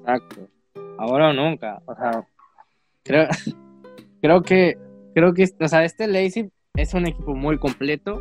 Exacto. 0.00 0.48
Ahora 0.98 1.30
o 1.30 1.32
nunca. 1.32 1.80
O 1.86 1.94
sea, 1.94 2.26
creo, 3.06 3.28
creo 4.22 4.42
que, 4.42 4.76
creo 5.14 5.32
que, 5.34 5.44
o 5.60 5.68
sea, 5.68 5.84
este 5.84 6.06
Leipzig 6.08 6.50
es 6.74 6.94
un 6.94 7.06
equipo 7.06 7.34
muy 7.34 7.58
completo, 7.58 8.20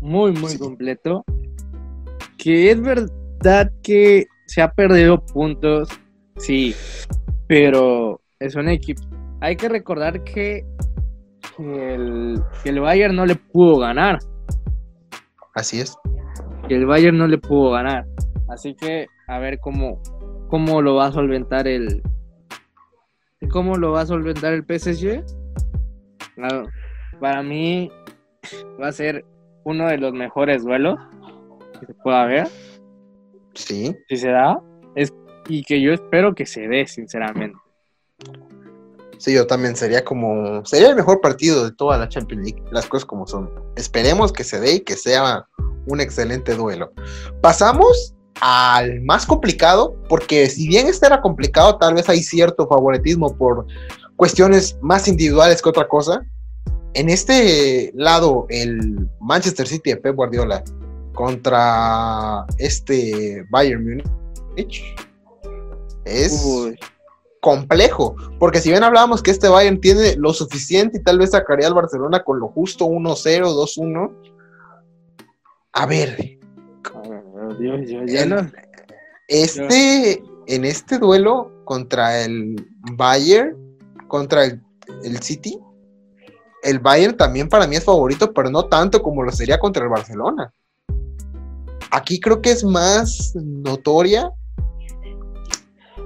muy, 0.00 0.32
muy 0.32 0.50
Sí. 0.52 0.58
completo. 0.58 1.24
Que 2.38 2.70
es 2.70 2.80
verdad 2.80 3.70
que 3.82 4.26
se 4.46 4.62
ha 4.62 4.70
perdido 4.72 5.24
puntos, 5.26 5.88
sí, 6.38 6.74
pero 7.46 8.20
es 8.38 8.54
un 8.54 8.68
equipo. 8.68 9.02
Hay 9.40 9.56
que 9.56 9.68
recordar 9.68 10.24
que 10.24 10.64
el, 11.58 12.42
que 12.62 12.70
el 12.70 12.80
Bayern 12.80 13.14
no 13.14 13.26
le 13.26 13.34
pudo 13.36 13.78
ganar. 13.78 14.18
Así 15.54 15.80
es. 15.80 15.96
que 16.68 16.76
el 16.76 16.86
Bayern 16.86 17.18
no 17.18 17.26
le 17.26 17.36
pudo 17.38 17.72
ganar. 17.72 18.06
Así 18.48 18.74
que 18.74 19.06
a 19.28 19.38
ver 19.38 19.58
cómo, 19.60 20.00
cómo 20.48 20.80
lo 20.80 20.94
va 20.94 21.06
a 21.06 21.12
solventar 21.12 21.68
el 21.68 22.02
cómo 23.48 23.76
lo 23.76 23.92
va 23.92 24.02
a 24.02 24.06
solventar 24.06 24.52
el 24.52 24.64
PSG. 24.64 25.24
Claro, 26.34 26.68
para 27.20 27.42
mí 27.42 27.90
va 28.80 28.88
a 28.88 28.92
ser 28.92 29.24
uno 29.64 29.88
de 29.88 29.98
los 29.98 30.12
mejores 30.12 30.64
duelos 30.64 30.98
que 31.78 31.86
se 31.86 31.94
pueda 31.94 32.24
ver, 32.26 32.48
Sí. 33.54 33.94
si 34.08 34.16
se 34.16 34.28
da, 34.28 34.60
es, 34.94 35.12
y 35.48 35.62
que 35.64 35.80
yo 35.80 35.92
espero 35.92 36.34
que 36.34 36.46
se 36.46 36.68
dé, 36.68 36.86
sinceramente. 36.86 37.58
Sí, 39.18 39.34
yo 39.34 39.46
también 39.46 39.76
sería 39.76 40.02
como. 40.02 40.64
Sería 40.64 40.88
el 40.88 40.96
mejor 40.96 41.20
partido 41.20 41.64
de 41.64 41.72
toda 41.72 41.98
la 41.98 42.08
Champions 42.08 42.42
League, 42.42 42.62
las 42.70 42.86
cosas 42.86 43.04
como 43.04 43.26
son. 43.26 43.50
Esperemos 43.76 44.32
que 44.32 44.44
se 44.44 44.60
dé 44.60 44.76
y 44.76 44.80
que 44.80 44.94
sea 44.96 45.46
un 45.86 46.00
excelente 46.00 46.54
duelo. 46.54 46.92
Pasamos 47.42 48.14
al 48.40 49.00
más 49.02 49.26
complicado, 49.26 49.96
porque 50.08 50.48
si 50.48 50.66
bien 50.66 50.86
este 50.86 51.06
era 51.06 51.20
complicado, 51.20 51.76
tal 51.76 51.94
vez 51.94 52.08
hay 52.08 52.22
cierto 52.22 52.66
favoritismo 52.66 53.36
por 53.36 53.66
cuestiones 54.16 54.78
más 54.80 55.08
individuales 55.08 55.62
que 55.62 55.68
otra 55.68 55.86
cosa. 55.88 56.24
En 56.94 57.08
este 57.08 57.92
lado, 57.94 58.46
el 58.48 59.08
Manchester 59.20 59.66
City 59.66 59.90
de 59.90 59.96
Pep 59.98 60.16
Guardiola 60.16 60.64
contra 61.14 62.46
este 62.58 63.44
Bayern 63.50 63.84
Múnich 63.84 64.82
es 66.04 66.42
Uy, 66.44 66.78
complejo, 67.40 68.16
porque 68.38 68.60
si 68.60 68.70
bien 68.70 68.82
hablábamos 68.82 69.22
que 69.22 69.30
este 69.30 69.48
Bayern 69.48 69.80
tiene 69.80 70.16
lo 70.16 70.32
suficiente 70.32 70.98
y 70.98 71.02
tal 71.02 71.18
vez 71.18 71.30
sacaría 71.30 71.66
al 71.66 71.74
Barcelona 71.74 72.24
con 72.24 72.40
lo 72.40 72.48
justo 72.48 72.86
1-0, 72.86 73.42
2-1. 73.54 74.32
A 75.72 75.86
ver, 75.86 76.39
a 77.50 77.54
ver, 77.54 77.58
Dios, 77.58 77.90
yo 77.90 78.04
ya 78.06 78.22
El- 78.22 78.30
no- 78.30 78.50
este 79.28 80.22
en 80.46 80.64
este 80.64 80.98
duelo 80.98 81.62
contra 81.64 82.22
el 82.24 82.56
Bayern, 82.96 83.56
contra 84.08 84.44
el, 84.44 84.60
el 85.04 85.22
City, 85.22 85.58
el 86.62 86.78
Bayern 86.80 87.16
también 87.16 87.48
para 87.48 87.66
mí 87.66 87.76
es 87.76 87.84
favorito, 87.84 88.32
pero 88.32 88.50
no 88.50 88.64
tanto 88.66 89.02
como 89.02 89.22
lo 89.22 89.30
sería 89.32 89.58
contra 89.58 89.84
el 89.84 89.88
Barcelona. 89.90 90.52
Aquí 91.92 92.18
creo 92.20 92.42
que 92.42 92.50
es 92.50 92.64
más 92.64 93.32
notoria 93.36 94.30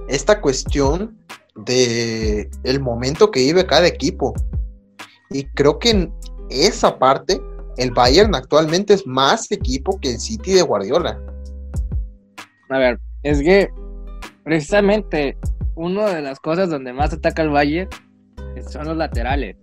esta 0.07 0.39
cuestión 0.41 1.17
de 1.55 2.49
el 2.63 2.79
momento 2.79 3.31
que 3.31 3.39
vive 3.41 3.65
cada 3.65 3.87
equipo. 3.87 4.33
Y 5.31 5.45
creo 5.45 5.79
que 5.79 5.89
en 5.91 6.13
esa 6.49 6.99
parte 6.99 7.41
el 7.77 7.91
Bayern 7.91 8.33
actualmente 8.35 8.93
es 8.93 9.05
más 9.07 9.51
equipo 9.51 9.99
que 9.99 10.11
el 10.11 10.19
City 10.19 10.53
de 10.53 10.61
Guardiola. 10.61 11.19
A 12.69 12.77
ver, 12.77 12.99
es 13.23 13.41
que 13.41 13.69
precisamente 14.43 15.37
una 15.75 16.07
de 16.13 16.21
las 16.21 16.39
cosas 16.39 16.69
donde 16.69 16.93
más 16.93 17.13
ataca 17.13 17.41
el 17.41 17.49
Bayern 17.49 17.89
son 18.69 18.85
los 18.87 18.97
laterales. 18.97 19.57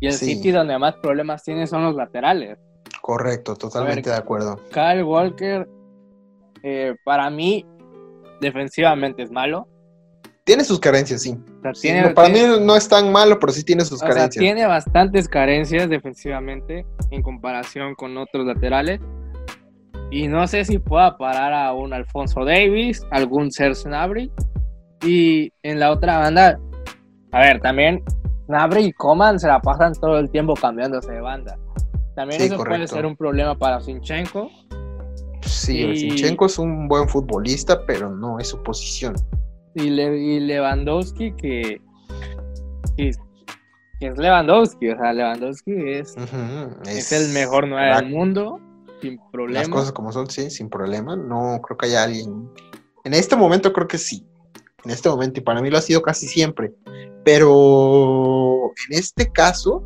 Y 0.00 0.06
el 0.08 0.12
Sí. 0.12 0.34
City 0.34 0.50
donde 0.50 0.78
más 0.78 0.94
problemas 0.96 1.42
tiene 1.42 1.66
son 1.66 1.82
los 1.84 1.94
laterales. 1.94 2.58
Correcto, 3.00 3.54
totalmente 3.56 4.10
ver, 4.10 4.16
de 4.18 4.22
acuerdo. 4.22 4.60
Kyle 4.72 5.02
Walker, 5.04 5.66
eh, 6.62 6.94
para 7.04 7.30
mí, 7.30 7.64
defensivamente 8.40 9.22
es 9.22 9.30
malo. 9.30 9.68
Tiene 10.44 10.62
sus 10.64 10.78
carencias, 10.78 11.22
sí. 11.22 11.30
O 11.58 11.62
sea, 11.62 11.74
Sí, 11.74 11.80
tiene, 11.82 12.02
no, 12.02 12.14
para 12.14 12.32
tiene- 12.32 12.58
mí 12.58 12.64
no 12.64 12.76
es 12.76 12.88
tan 12.88 13.10
malo, 13.10 13.38
pero 13.40 13.52
sí 13.52 13.64
tiene 13.64 13.84
sus 13.84 13.98
sea, 13.98 14.08
carencias. 14.10 14.40
tiene 14.40 14.66
bastantes 14.66 15.28
carencias 15.28 15.88
defensivamente 15.88 16.86
en 17.10 17.22
comparación 17.22 17.94
con 17.94 18.16
otros 18.16 18.46
laterales. 18.46 19.00
Y 20.10 20.28
no 20.28 20.46
sé 20.46 20.64
si 20.64 20.78
pueda 20.78 21.16
parar 21.18 21.52
a 21.52 21.72
un 21.72 21.92
Alfonso 21.92 22.44
Davis, 22.44 23.04
algún 23.10 23.50
Serge 23.50 23.82
Gnabry. 23.88 24.30
Y 25.04 25.52
en 25.62 25.80
la 25.80 25.90
otra 25.90 26.18
banda, 26.18 26.58
a 27.32 27.40
ver, 27.40 27.60
también 27.60 28.02
Gnabry 28.48 28.84
y 28.86 28.92
Coman 28.92 29.38
se 29.40 29.48
la 29.48 29.60
pasan 29.60 29.92
todo 29.94 30.18
el 30.18 30.30
tiempo 30.30 30.54
cambiándose 30.54 31.12
de 31.12 31.20
banda. 31.20 31.58
También 32.14 32.40
Sí, 32.40 32.46
eso 32.46 32.56
puede 32.64 32.86
ser 32.86 33.04
un 33.04 33.16
problema 33.16 33.54
para 33.58 33.80
Sinchenko. 33.80 34.48
Sí, 35.42 35.82
Y- 35.84 35.96
Zinchenko 35.98 36.46
es 36.46 36.58
un 36.58 36.88
buen 36.88 37.08
futbolista, 37.08 37.84
pero 37.86 38.08
no 38.10 38.38
es 38.38 38.48
su 38.48 38.62
posición. 38.62 39.14
Y, 39.74 39.90
Le- 39.90 40.16
y 40.18 40.40
Lewandowski, 40.40 41.32
que, 41.32 41.80
que, 42.96 43.10
que 44.00 44.06
es 44.06 44.16
Lewandowski. 44.18 44.88
O 44.90 44.96
sea, 44.96 45.12
Lewandowski 45.12 45.72
es, 45.90 46.14
es, 46.86 47.12
el 47.12 47.32
mejor 47.34 47.68
9 47.68 47.90
la- 47.90 48.00
del 48.00 48.10
mundo, 48.10 48.58
sin 49.00 49.16
Las 49.16 49.30
problema. 49.32 49.70
cosas 49.70 49.92
como 49.92 50.12
son, 50.12 50.28
sí, 50.30 50.50
sin 50.50 50.68
problema. 50.68 51.16
No 51.16 51.60
creo 51.62 51.76
que 51.76 51.86
haya 51.86 52.04
alguien. 52.04 52.50
En 53.04 53.14
este 53.14 53.36
momento 53.36 53.72
creo 53.72 53.86
que 53.88 53.98
sí. 53.98 54.26
En 54.84 54.90
este 54.90 55.08
momento, 55.08 55.40
y 55.40 55.42
para 55.42 55.60
mí 55.62 55.70
lo 55.70 55.78
ha 55.78 55.82
sido 55.82 56.02
casi 56.02 56.26
siempre. 56.28 56.72
Pero 57.24 58.72
en 58.88 58.98
este 58.98 59.30
caso, 59.32 59.82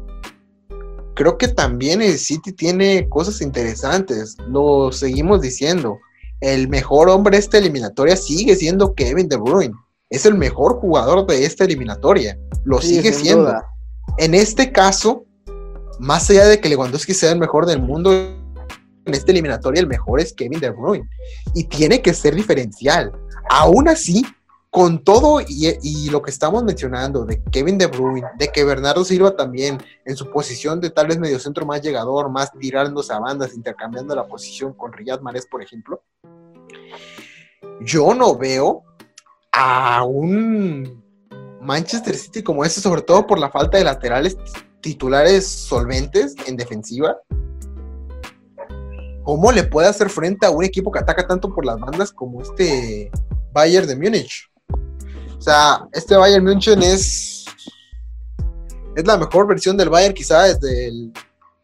creo 1.14 1.38
que 1.38 1.48
también 1.48 2.02
el 2.02 2.18
City 2.18 2.52
tiene 2.52 3.08
cosas 3.08 3.40
interesantes. 3.40 4.36
Lo 4.48 4.92
seguimos 4.92 5.40
diciendo. 5.40 5.98
El 6.40 6.68
mejor 6.68 7.10
hombre 7.10 7.36
de 7.36 7.40
esta 7.42 7.58
eliminatoria 7.58 8.16
sigue 8.16 8.56
siendo 8.56 8.94
Kevin 8.94 9.28
De 9.28 9.36
Bruyne. 9.36 9.74
Es 10.08 10.24
el 10.26 10.34
mejor 10.34 10.76
jugador 10.80 11.26
de 11.26 11.44
esta 11.44 11.64
eliminatoria. 11.64 12.38
Lo 12.64 12.80
Sí, 12.80 12.96
sigue 12.96 13.12
siendo. 13.12 13.42
duda. 13.44 13.64
En 14.18 14.34
este 14.34 14.72
caso, 14.72 15.24
más 15.98 16.28
allá 16.30 16.46
de 16.46 16.58
que 16.60 16.68
Lewandowski 16.70 17.12
sea 17.14 17.32
el 17.32 17.38
mejor 17.38 17.66
del 17.66 17.80
mundo, 17.82 18.10
en 19.10 19.14
esta 19.16 19.32
eliminatoria 19.32 19.80
el 19.80 19.86
mejor 19.86 20.20
es 20.20 20.32
Kevin 20.32 20.60
De 20.60 20.70
Bruyne. 20.70 21.08
Y 21.54 21.64
tiene 21.64 22.00
que 22.00 22.14
ser 22.14 22.34
diferencial. 22.34 23.12
Aún 23.48 23.88
así, 23.88 24.24
con 24.70 25.02
todo 25.02 25.40
y, 25.40 26.08
lo 26.10 26.22
que 26.22 26.30
estamos 26.30 26.62
mencionando 26.62 27.24
de 27.24 27.42
Kevin 27.50 27.76
De 27.76 27.86
Bruyne, 27.86 28.28
de 28.38 28.48
que 28.48 28.64
Bernardo 28.64 29.04
Silva 29.04 29.36
también 29.36 29.78
en 30.04 30.16
su 30.16 30.30
posición 30.30 30.80
de 30.80 30.90
tal 30.90 31.08
vez 31.08 31.18
mediocentro 31.18 31.66
más 31.66 31.82
llegador, 31.82 32.30
más 32.30 32.52
tirándose 32.52 33.12
a 33.12 33.18
bandas, 33.18 33.54
intercambiando 33.54 34.14
la 34.14 34.26
posición 34.26 34.72
con 34.72 34.92
Riyad 34.92 35.20
Mahrez, 35.20 35.46
por 35.46 35.62
ejemplo, 35.62 36.02
yo 37.80 38.14
no 38.14 38.36
veo 38.36 38.84
a 39.52 40.04
un 40.04 41.02
Manchester 41.60 42.14
City 42.14 42.42
como 42.42 42.64
ese, 42.64 42.80
sobre 42.80 43.02
todo 43.02 43.26
por 43.26 43.38
la 43.38 43.50
falta 43.50 43.78
de 43.78 43.84
laterales 43.84 44.36
titulares 44.80 45.46
solventes 45.46 46.34
en 46.46 46.56
defensiva. 46.56 47.16
¿Cómo 49.24 49.52
le 49.52 49.64
puede 49.64 49.88
hacer 49.88 50.08
frente 50.10 50.46
a 50.46 50.50
un 50.50 50.64
equipo 50.64 50.90
que 50.90 50.98
ataca 50.98 51.26
tanto 51.26 51.52
por 51.54 51.64
las 51.64 51.78
bandas 51.78 52.12
como 52.12 52.42
este 52.42 53.10
Bayern 53.52 53.86
de 53.86 53.96
Múnich? 53.96 54.50
O 55.38 55.40
sea, 55.40 55.86
este 55.92 56.16
Bayern 56.16 56.44
München 56.44 56.82
es 56.82 57.44
es 58.96 59.06
la 59.06 59.16
mejor 59.16 59.46
versión 59.46 59.76
del 59.76 59.88
Bayern 59.88 60.14
quizá 60.14 60.42
desde 60.44 60.88
el 60.88 61.12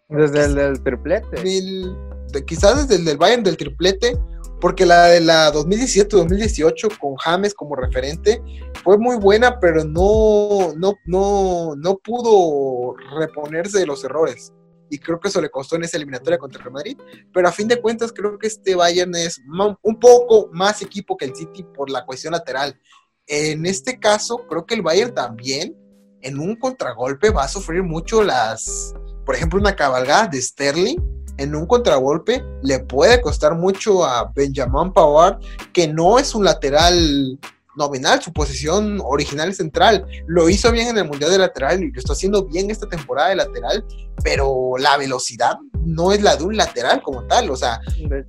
Desde 0.08 0.44
el 0.44 0.54
del 0.54 0.82
triplete. 0.82 1.42
de- 1.42 2.44
quizás 2.46 2.76
desde 2.88 2.96
el 3.00 3.04
del 3.04 3.16
Bayern 3.18 3.42
del 3.42 3.56
triplete, 3.56 4.16
porque 4.60 4.86
la 4.86 5.04
de 5.06 5.20
la 5.20 5.50
2017-2018 5.52 6.88
con 6.98 7.16
James 7.16 7.52
como 7.54 7.74
referente 7.76 8.40
fue 8.84 8.96
muy 8.98 9.16
buena, 9.16 9.58
pero 9.58 9.84
no, 9.84 10.72
no, 10.76 10.94
no, 11.06 11.74
no 11.76 11.96
pudo 11.98 12.94
reponerse 13.18 13.80
de 13.80 13.86
los 13.86 14.04
errores. 14.04 14.52
Y 14.90 14.98
creo 14.98 15.18
que 15.18 15.28
eso 15.28 15.40
le 15.40 15.50
costó 15.50 15.76
en 15.76 15.84
esa 15.84 15.96
eliminatoria 15.96 16.38
contra 16.38 16.62
el 16.62 16.70
Madrid. 16.70 16.98
Pero 17.32 17.48
a 17.48 17.52
fin 17.52 17.68
de 17.68 17.80
cuentas, 17.80 18.12
creo 18.12 18.38
que 18.38 18.46
este 18.46 18.74
Bayern 18.74 19.14
es 19.14 19.40
un 19.82 19.98
poco 19.98 20.48
más 20.52 20.82
equipo 20.82 21.16
que 21.16 21.24
el 21.24 21.34
City 21.34 21.64
por 21.74 21.90
la 21.90 22.04
cuestión 22.04 22.32
lateral. 22.32 22.78
En 23.26 23.66
este 23.66 23.98
caso, 23.98 24.46
creo 24.48 24.64
que 24.64 24.74
el 24.74 24.82
Bayern 24.82 25.14
también, 25.14 25.76
en 26.22 26.38
un 26.38 26.56
contragolpe, 26.56 27.30
va 27.30 27.44
a 27.44 27.48
sufrir 27.48 27.82
mucho 27.82 28.22
las, 28.22 28.94
por 29.24 29.34
ejemplo, 29.34 29.58
una 29.58 29.74
cabalgada 29.74 30.28
de 30.28 30.40
Sterling 30.40 31.16
en 31.38 31.54
un 31.54 31.66
contragolpe 31.66 32.42
le 32.62 32.80
puede 32.80 33.20
costar 33.20 33.54
mucho 33.54 34.04
a 34.04 34.32
Benjamin 34.34 34.92
Pavard, 34.92 35.38
que 35.72 35.86
no 35.88 36.18
es 36.18 36.34
un 36.34 36.44
lateral 36.44 37.38
nominal, 37.76 38.22
su 38.22 38.32
posición 38.32 39.00
original 39.04 39.50
es 39.50 39.58
central. 39.58 40.06
Lo 40.26 40.48
hizo 40.48 40.70
bien 40.72 40.88
en 40.88 40.98
el 40.98 41.08
Mundial 41.08 41.30
de 41.30 41.38
Lateral 41.38 41.82
y 41.82 41.90
lo 41.90 41.98
está 41.98 42.12
haciendo 42.12 42.44
bien 42.44 42.70
esta 42.70 42.88
temporada 42.88 43.30
de 43.30 43.36
lateral, 43.36 43.84
pero 44.22 44.74
la 44.78 44.96
velocidad 44.96 45.56
no 45.84 46.12
es 46.12 46.22
la 46.22 46.36
de 46.36 46.44
un 46.44 46.56
lateral 46.56 47.02
como 47.02 47.24
tal. 47.24 47.50
O 47.50 47.56
sea, 47.56 47.80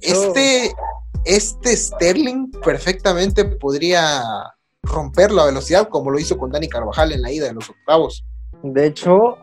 este, 0.02 0.72
este 1.26 1.76
Sterling 1.76 2.52
perfectamente 2.64 3.46
podría 3.46 4.24
romper 4.84 5.32
la 5.32 5.46
velocidad 5.46 5.90
como 5.90 6.12
lo 6.12 6.20
hizo 6.20 6.38
con 6.38 6.52
Dani 6.52 6.70
Carvajal 6.70 7.12
en 7.12 7.22
la 7.22 7.32
ida 7.32 7.48
de 7.48 7.54
los 7.54 7.70
octavos. 7.70 8.26
de 8.64 8.86
hecho, 8.86 9.38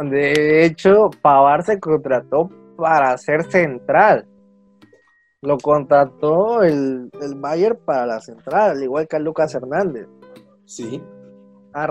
de 0.00 0.64
hecho, 0.64 1.10
Pavar 1.20 1.64
se 1.64 1.78
contrató 1.78 2.48
para 2.76 3.16
ser 3.18 3.50
central. 3.50 4.26
Lo 5.42 5.56
contrató 5.56 6.62
el, 6.62 7.10
el 7.20 7.34
Bayern 7.36 7.78
para 7.86 8.04
la 8.06 8.20
central, 8.20 8.72
al 8.72 8.82
igual 8.82 9.08
que 9.08 9.16
a 9.16 9.20
Lucas 9.20 9.54
Hernández. 9.54 10.06
Sí. 10.66 11.02
A, 11.72 11.88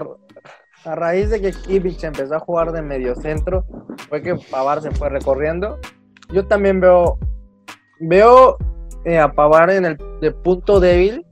a 0.86 0.96
raíz 0.96 1.32
de 1.32 1.42
que 1.42 1.52
Kimmich 1.52 2.04
empezó 2.04 2.36
a 2.36 2.40
jugar 2.40 2.72
de 2.72 2.84
medio 2.84 3.16
centro, 3.16 3.66
fue 4.08 4.22
que 4.22 4.36
Pavar 4.52 4.82
se 4.82 4.92
fue 4.92 5.10
recorriendo. 5.10 5.80
Yo 6.32 6.46
también 6.48 6.80
veo, 6.80 7.18
veo 8.00 8.58
eh, 9.04 9.18
a 9.18 9.32
Pavar 9.34 9.72
en 9.72 9.86
el 9.86 9.98
de 10.22 10.32
punto 10.32 10.80
débil, 10.80 11.26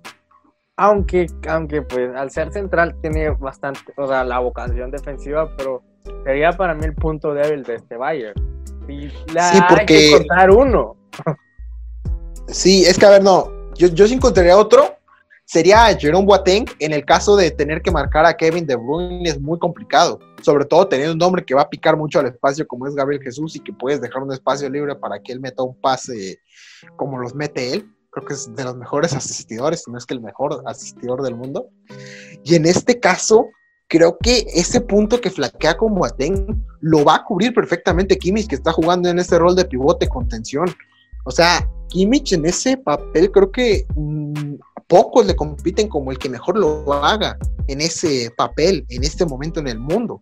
aunque, 0.76 1.27
aunque 1.48 1.84
pues 1.84 2.15
al 2.15 2.31
ser 2.31 2.52
central 2.52 2.95
tiene 2.99 3.30
bastante, 3.30 3.94
o 3.95 4.07
sea, 4.07 4.23
la 4.23 4.39
vocación 4.39 4.89
defensiva, 4.89 5.56
pero 5.56 5.84
sería 6.23 6.52
para 6.52 6.73
mí 6.73 6.84
el 6.85 6.95
punto 6.95 7.35
débil 7.35 7.61
de 7.61 7.76
este 7.76 7.95
Bayern. 7.95 8.34
Y 8.88 9.07
la, 9.34 9.52
Sí, 9.52 9.57
hay 9.61 9.64
porque- 9.69 9.85
que 9.85 10.11
cortar 10.18 10.49
uno. 10.49 10.95
Sí, 12.48 12.86
es 12.86 12.98
que 12.98 13.06
a 13.06 13.10
ver, 13.10 13.24
no, 13.24 13.52
yo, 13.76 13.88
yo 13.88 14.07
sí 14.07 14.14
encontraría 14.14 14.57
otro, 14.57 14.95
sería 15.45 15.86
Jerome 15.98 16.26
Boateng, 16.26 16.65
en 16.80 16.94
el 16.94 17.03
caso 17.03 17.36
de 17.36 17.52
tener 17.52 17.82
que 17.82 17.91
marcar 17.91 18.26
a 18.26 18.36
Kevin 18.36 18.65
De 18.65 18.76
Bruyne 18.76 19.30
es 19.30 19.40
muy 19.41 19.60
complicado, 19.60 20.19
sobre 20.41 20.65
todo 20.65 20.88
teniendo 20.88 21.14
un 21.14 21.22
hombre 21.22 21.44
que 21.44 21.53
va 21.53 21.64
a 21.64 21.69
picar 21.69 21.98
mucho 21.98 22.19
al 22.19 22.28
espacio 22.28 22.65
como 22.65 22.88
es 22.88 22.95
Gabriel 22.95 23.22
Jesús 23.22 23.56
y 23.56 23.60
que 23.60 23.74
puedes 23.74 23.99
dejar 23.99 24.24
un 24.24 24.32
espacio 24.32 24.69
libre 24.69 24.95
para 24.95 25.22
que 25.22 25.34
él 25.34 25.41
meta 25.41 25.64
un 25.64 25.80
pase 25.80 26.40
como 26.95 27.19
los 27.19 27.36
mete 27.36 27.74
él, 27.74 27.90
creo 28.11 28.26
que 28.26 28.34
es 28.34 28.56
de 28.56 28.64
los 28.64 28.78
mejores 28.78 29.14
asistidores, 29.14 29.84
si 29.84 29.91
no 29.91 29.98
es 29.98 30.06
que 30.06 30.14
el 30.14 30.22
mejor 30.22 30.64
asistidor 30.65 31.22
del 31.24 31.36
mundo, 31.36 31.68
y 32.44 32.56
en 32.56 32.65
este 32.65 32.99
caso... 32.99 33.48
Creo 33.90 34.18
que 34.18 34.45
ese 34.53 34.82
punto 34.82 35.22
que 35.22 35.30
flaquea 35.30 35.78
con 35.78 35.95
Boateng 35.95 36.61
lo 36.82 37.06
va 37.06 37.15
a 37.15 37.24
cubrir 37.24 37.53
perfectamente 37.53 38.18
Kimmich, 38.18 38.49
que 38.49 38.56
está 38.56 38.74
jugando 38.74 39.07
en 39.07 39.18
ese 39.18 39.40
rol 39.40 39.56
de 39.56 39.64
pivote 39.64 40.10
contención. 40.10 40.65
O 41.27 41.31
sea, 41.31 41.69
Kimmich 41.89 42.31
en 42.31 42.45
ese 42.45 42.77
papel 42.77 43.29
creo 43.31 43.51
que 43.51 43.85
mm, 43.95 44.53
pocos 44.87 45.25
le 45.25 45.35
compiten 45.35 45.89
como 45.89 46.09
el 46.11 46.17
que 46.17 46.29
mejor 46.29 46.57
lo 46.57 46.93
haga 46.93 47.37
en 47.67 47.81
ese 47.81 48.31
papel, 48.37 48.85
en 48.87 49.03
este 49.03 49.25
momento 49.25 49.59
en 49.59 49.67
el 49.67 49.77
mundo. 49.77 50.21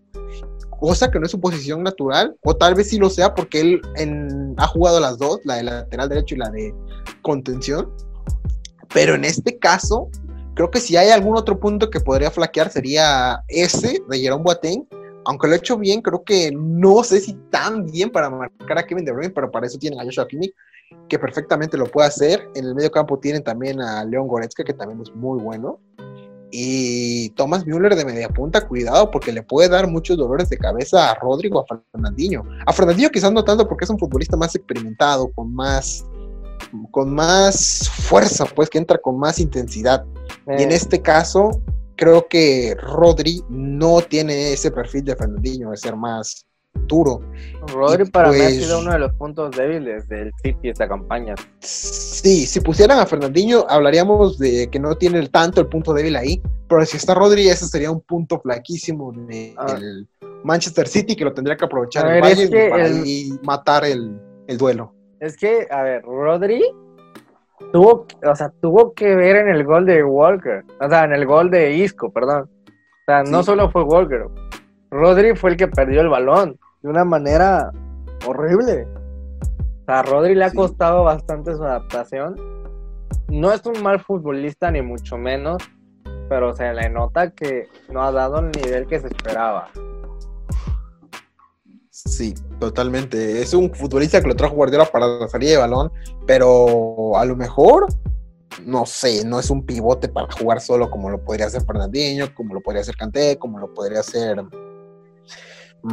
Cosa 0.80 1.12
que 1.12 1.20
no 1.20 1.26
es 1.26 1.32
su 1.32 1.40
posición 1.40 1.84
natural, 1.84 2.36
o 2.44 2.56
tal 2.56 2.74
vez 2.74 2.90
sí 2.90 2.98
lo 2.98 3.12
sea 3.12 3.36
porque 3.36 3.62
él 3.62 3.82
en- 3.98 4.56
ha 4.58 4.66
jugado 4.66 5.00
las 5.00 5.20
dos, 5.20 5.40
la 5.44 5.58
de 5.58 5.64
lateral 5.64 6.10
derecho 6.10 6.34
y 6.34 6.40
la 6.40 6.50
de 6.50 6.74
contención. 7.22 7.92
Pero 8.92 9.14
en 9.14 9.26
este 9.26 9.60
caso, 9.60 10.10
creo 10.56 10.72
que 10.72 10.80
si 10.80 10.98
hay 10.98 11.10
algún 11.10 11.38
otro 11.38 11.60
punto 11.60 11.92
que 11.92 12.00
podría 12.00 12.32
flaquear 12.32 12.72
sería 12.72 13.44
ese 13.48 14.02
de 14.10 14.20
Jerome 14.20 14.44
Boateng. 14.44 14.88
Aunque 15.28 15.48
lo 15.48 15.54
ha 15.54 15.58
hecho 15.58 15.78
bien, 15.78 16.02
creo 16.02 16.24
que 16.24 16.52
no 16.52 17.04
sé 17.04 17.20
si 17.20 17.34
tan 17.52 17.86
bien 17.86 18.12
para 18.12 18.30
marcar 18.30 18.80
a 18.80 18.86
Kevin 18.86 19.06
De 19.06 19.12
Bruyne, 19.12 19.34
pero 19.34 19.50
para 19.52 19.66
eso 19.68 19.78
tienen 19.80 20.00
a 20.00 20.04
Joshua 20.04 20.28
Kimmich 20.28 20.54
que 21.10 21.20
perfectamente 21.20 21.78
lo 21.78 21.86
puede 21.86 22.08
hacer. 22.08 22.48
En 22.56 22.66
el 22.66 22.76
medio 22.76 22.92
campo 22.92 23.20
tienen 23.20 23.44
también 23.44 23.82
a 23.82 24.04
León 24.06 24.28
Goretzka, 24.28 24.64
que 24.64 24.74
también 24.74 25.02
es 25.02 25.14
muy 25.16 25.40
bueno. 25.42 25.80
Y 26.52 27.30
Thomas 27.32 27.66
Müller 27.66 27.96
de 27.96 28.06
media 28.06 28.30
punta, 28.30 28.66
cuidado, 28.68 29.12
porque 29.12 29.32
le 29.34 29.44
puede 29.44 29.68
dar 29.68 29.88
muchos 29.88 30.18
dolores 30.18 30.50
de 30.50 30.58
cabeza 30.58 31.12
a 31.12 31.16
Rodrigo, 31.16 31.60
a 31.60 31.66
Fernandinho. 31.92 32.44
A 32.66 32.72
Fernandinho 32.72 33.10
quizás 33.10 33.32
no 33.32 33.44
tanto 33.44 33.68
porque 33.68 33.84
es 33.84 33.90
un 33.90 34.00
futbolista 34.00 34.38
más 34.38 34.56
experimentado, 34.56 35.30
con 35.34 35.54
más, 35.54 36.06
con 36.92 37.14
más 37.14 37.90
fuerza, 37.90 38.46
pues 38.46 38.70
que 38.70 38.78
entra 38.78 38.98
con 38.98 39.18
más 39.20 39.40
intensidad. 39.40 40.06
Y 40.48 40.64
en 40.64 40.72
Eh, 40.72 40.76
este 40.76 41.02
caso, 41.02 41.62
creo 41.98 42.28
que 42.30 42.76
Rodri 42.80 43.44
no 43.50 44.02
tiene 44.02 44.54
ese 44.54 44.72
perfil 44.72 45.04
de 45.04 45.16
Fernandinho, 45.16 45.72
de 45.72 45.78
ser 45.78 45.96
más 45.96 46.46
duro. 46.88 47.22
Rodri 47.74 48.04
y 48.04 48.12
para 48.12 48.30
mí 48.32 48.36
ha 48.40 48.44
pues- 48.44 48.64
sido 48.64 48.80
uno 48.80 48.92
de 48.92 49.00
los 49.00 49.14
puntos 49.14 49.52
débiles 49.56 50.08
del 50.08 50.32
City 50.44 50.70
esta 50.70 50.88
campaña. 50.88 51.36
Sí, 51.60 52.46
si 52.46 52.60
pusieran 52.62 53.00
a 53.00 53.06
Fernandinho, 53.06 53.66
hablaríamos 53.68 54.38
de 54.38 54.70
que 54.70 54.80
no 54.80 54.96
tiene 54.96 55.20
el- 55.20 55.32
tanto 55.32 55.62
el 55.62 55.68
punto 55.68 55.94
débil 55.94 56.16
ahí, 56.16 56.42
pero 56.68 56.86
si 56.86 56.98
está 56.98 57.14
Rodri, 57.16 57.48
ese 57.48 57.66
sería 57.66 57.90
un 57.92 58.02
punto 58.02 58.40
flaquísimo 58.40 59.12
del 59.14 59.56
Ah. 59.58 59.78
Manchester 60.44 60.88
City 60.88 61.16
que 61.16 61.26
lo 61.26 61.34
tendría 61.34 61.58
que 61.58 61.66
aprovechar 61.66 62.06
el 62.08 62.24
es 62.24 62.50
que 62.50 62.68
para 62.70 62.86
el- 62.86 63.04
ahí 63.04 63.40
matar 63.44 63.84
el, 63.86 64.20
el 64.48 64.58
duelo. 64.58 64.94
Es 65.20 65.36
que, 65.38 65.68
a 65.72 65.82
ver, 65.82 66.04
Rodri 66.04 66.62
tuvo, 67.72 68.06
o 68.24 68.36
sea, 68.36 68.52
tuvo 68.62 68.94
que 68.94 69.16
ver 69.16 69.38
en 69.38 69.48
el 69.50 69.64
gol 69.64 69.86
de 69.86 70.04
Walker, 70.04 70.64
o 70.80 70.90
sea, 70.90 71.06
en 71.06 71.14
el 71.14 71.26
gol 71.26 71.50
de 71.50 71.72
Isco, 71.74 72.12
perdón. 72.12 72.44
O 72.68 73.06
sea, 73.08 73.24
no 73.24 73.40
Sí. 73.40 73.46
solo 73.48 73.72
fue 73.72 73.84
Walker, 73.84 74.26
Rodri 74.92 75.36
fue 75.36 75.52
el 75.52 75.58
que 75.58 75.68
perdió 75.68 76.02
el 76.02 76.10
balón 76.10 76.60
de 76.86 76.92
una 76.92 77.04
manera 77.04 77.72
horrible. 78.28 78.88
O 79.82 79.86
sea, 79.86 80.00
a 80.00 80.04
Rodri 80.04 80.36
le 80.36 80.46
ha 80.46 80.50
Sí. 80.52 80.56
costado 80.58 81.04
bastante 81.04 81.56
su 81.56 81.64
adaptación. 81.64 82.36
No 83.28 83.52
es 83.52 83.66
un 83.66 83.82
mal 83.82 84.00
futbolista, 84.00 84.70
ni 84.70 84.84
mucho 84.84 85.18
menos, 85.18 85.58
pero 86.30 86.54
se 86.56 86.72
le 86.74 86.88
nota 86.90 87.32
que 87.32 87.68
no 87.92 88.04
ha 88.04 88.12
dado 88.12 88.38
el 88.40 88.52
nivel 88.52 88.86
que 88.86 89.00
se 89.00 89.08
esperaba. 89.08 89.70
Sí, 91.90 92.36
totalmente. 92.60 93.42
Es 93.42 93.56
un 93.56 93.74
futbolista 93.74 94.22
que 94.22 94.28
lo 94.28 94.36
trajo 94.36 94.54
Guardiola 94.54 94.86
para 94.86 95.08
la 95.08 95.28
salida 95.28 95.52
de 95.54 95.58
balón, 95.58 95.92
pero 96.28 97.18
a 97.18 97.26
lo 97.26 97.36
mejor, 97.36 97.88
no 98.64 98.86
sé, 98.86 99.26
no 99.26 99.40
es 99.40 99.50
un 99.50 99.66
pivote 99.66 100.08
para 100.08 100.32
jugar 100.40 100.62
solo 100.62 100.92
como 100.92 101.10
lo 101.10 101.20
podría 101.24 101.48
hacer 101.48 101.64
Fernandinho, 101.64 102.28
como 102.36 102.54
lo 102.54 102.62
podría 102.62 102.82
hacer 102.84 102.96
Kanté, 102.96 103.40
como 103.40 103.58
lo 103.58 103.74
podría 103.74 104.02
hacer 104.02 104.38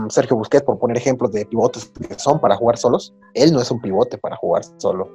Sergio 0.09 0.37
Busquets, 0.37 0.65
por 0.65 0.79
poner 0.79 0.97
ejemplos 0.97 1.33
de 1.33 1.47
pivotes 1.47 1.91
que 2.09 2.19
son 2.19 2.41
para 2.41 2.57
jugar 2.57 2.79
solos. 2.79 3.15
Él 3.35 3.53
no 3.53 3.61
es 3.61 3.71
un 3.71 3.81
pivote 3.81 4.19
para 4.19 4.37
jugar 4.37 4.63
solo. 4.79 5.11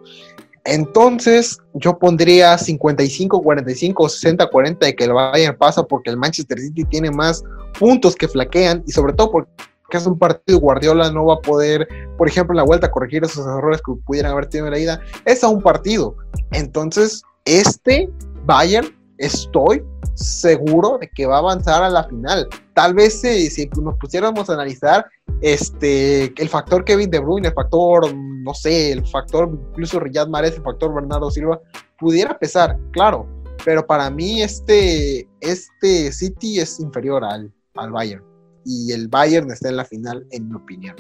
Entonces, 0.66 1.58
yo 1.74 1.98
pondría 1.98 2.58
55-45 2.58 3.94
o 3.98 4.08
60-40 4.08 4.80
de 4.80 4.96
que 4.96 5.06
el 5.06 5.14
Bayern 5.14 5.58
pasa 5.58 5.84
porque 5.84 6.10
el 6.10 6.18
Manchester 6.18 6.60
City 6.60 6.84
tiene 6.84 7.10
más 7.10 7.42
puntos 7.80 8.16
que 8.16 8.28
flaquean 8.28 8.84
y 8.86 8.92
sobre 8.92 9.14
todo 9.14 9.32
porque 9.32 9.50
es 9.92 10.06
un 10.06 10.20
partido 10.20 10.60
Guardiola 10.60 11.10
no 11.12 11.26
va 11.26 11.36
a 11.36 11.40
poder, 11.40 11.88
por 12.18 12.28
ejemplo, 12.28 12.54
en 12.54 12.58
la 12.58 12.64
vuelta 12.64 12.92
corregir 12.92 13.24
esos 13.24 13.48
errores 13.48 13.82
que 13.82 13.94
pudieran 14.06 14.34
haber 14.34 14.48
tenido 14.48 14.68
en 14.68 14.74
la 14.74 14.80
ida. 14.80 15.02
Es 15.24 15.42
a 15.44 15.48
un 15.48 15.62
partido. 15.62 16.18
Entonces, 16.52 17.22
este 17.46 18.10
Bayern, 18.44 18.94
estoy 19.18 19.84
seguro 20.16 20.98
de 20.98 21.10
que 21.10 21.26
va 21.26 21.36
a 21.36 21.40
avanzar 21.40 21.84
a 21.84 21.90
la 21.90 22.04
final. 22.04 22.48
Tal 22.74 22.94
vez 22.94 23.22
si 23.22 23.70
nos 23.82 23.96
pusiéramos 23.98 24.50
a 24.50 24.54
analizar 24.54 25.06
este, 25.42 26.34
el 26.42 26.50
factor 26.50 26.84
Kevin 26.84 27.10
De 27.10 27.20
Bruyne, 27.20 27.50
el 27.50 27.54
factor, 27.54 28.14
no 28.16 28.54
sé, 28.54 28.92
el 28.92 29.06
factor 29.06 29.50
incluso 29.70 30.00
Riyad 30.00 30.28
Mahrez, 30.28 30.56
el 30.56 30.64
factor 30.64 30.94
Bernardo 30.94 31.30
Silva, 31.30 31.60
pudiera 31.98 32.38
pesar, 32.38 32.78
claro. 32.92 33.28
Pero 33.66 33.86
para 33.86 34.10
mí 34.10 34.42
este, 34.42 35.28
este 35.42 36.12
City 36.12 36.60
es 36.60 36.80
inferior 36.80 37.24
al, 37.24 37.52
al 37.76 37.92
Bayern. 37.92 38.24
Y 38.64 38.92
el 38.92 39.08
Bayern 39.08 39.52
está 39.52 39.70
en 39.70 39.78
la 39.78 39.86
final, 39.86 40.26
en 40.32 40.50
mi 40.50 40.56
opinión. 40.56 40.96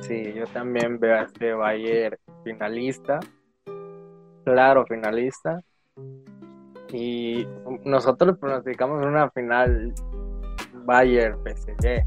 Sí, 0.00 0.32
yo 0.34 0.46
también 0.46 0.98
veo 0.98 1.16
a 1.16 1.22
este 1.22 1.52
Bayern 1.52 2.16
finalista, 2.44 3.20
claro 4.44 4.86
finalista, 4.86 5.62
y 6.92 7.46
nosotros 7.84 8.36
pronosticamos 8.38 9.04
una 9.04 9.30
final 9.30 9.92
Bayern 10.84 11.38
PSG. 11.44 12.06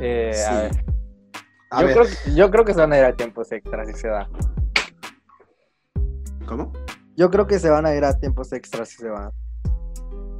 Eh, 0.00 0.32
Sí. 0.34 0.44
a 0.50 0.62
ver, 0.62 0.70
A 1.70 1.80
yo, 1.80 1.86
ver, 1.86 1.96
Creo, 1.96 2.06
que- 2.06 2.34
yo 2.34 2.50
creo 2.50 2.64
que 2.64 2.74
se 2.74 2.80
van 2.80 2.92
a 2.92 2.98
ir 2.98 3.04
a 3.04 3.16
tiempos 3.16 3.50
extras 3.52 3.88
si 3.88 3.94
se 3.94 4.08
da. 4.08 4.28
¿Cómo? 6.46 6.72
Yo 7.16 7.30
creo 7.30 7.46
que 7.46 7.58
se 7.58 7.70
van 7.70 7.86
a 7.86 7.94
ir 7.94 8.04
a 8.04 8.18
tiempos 8.18 8.52
extras 8.52 8.88
si 8.90 8.96
se 8.96 9.08
van. 9.08 9.30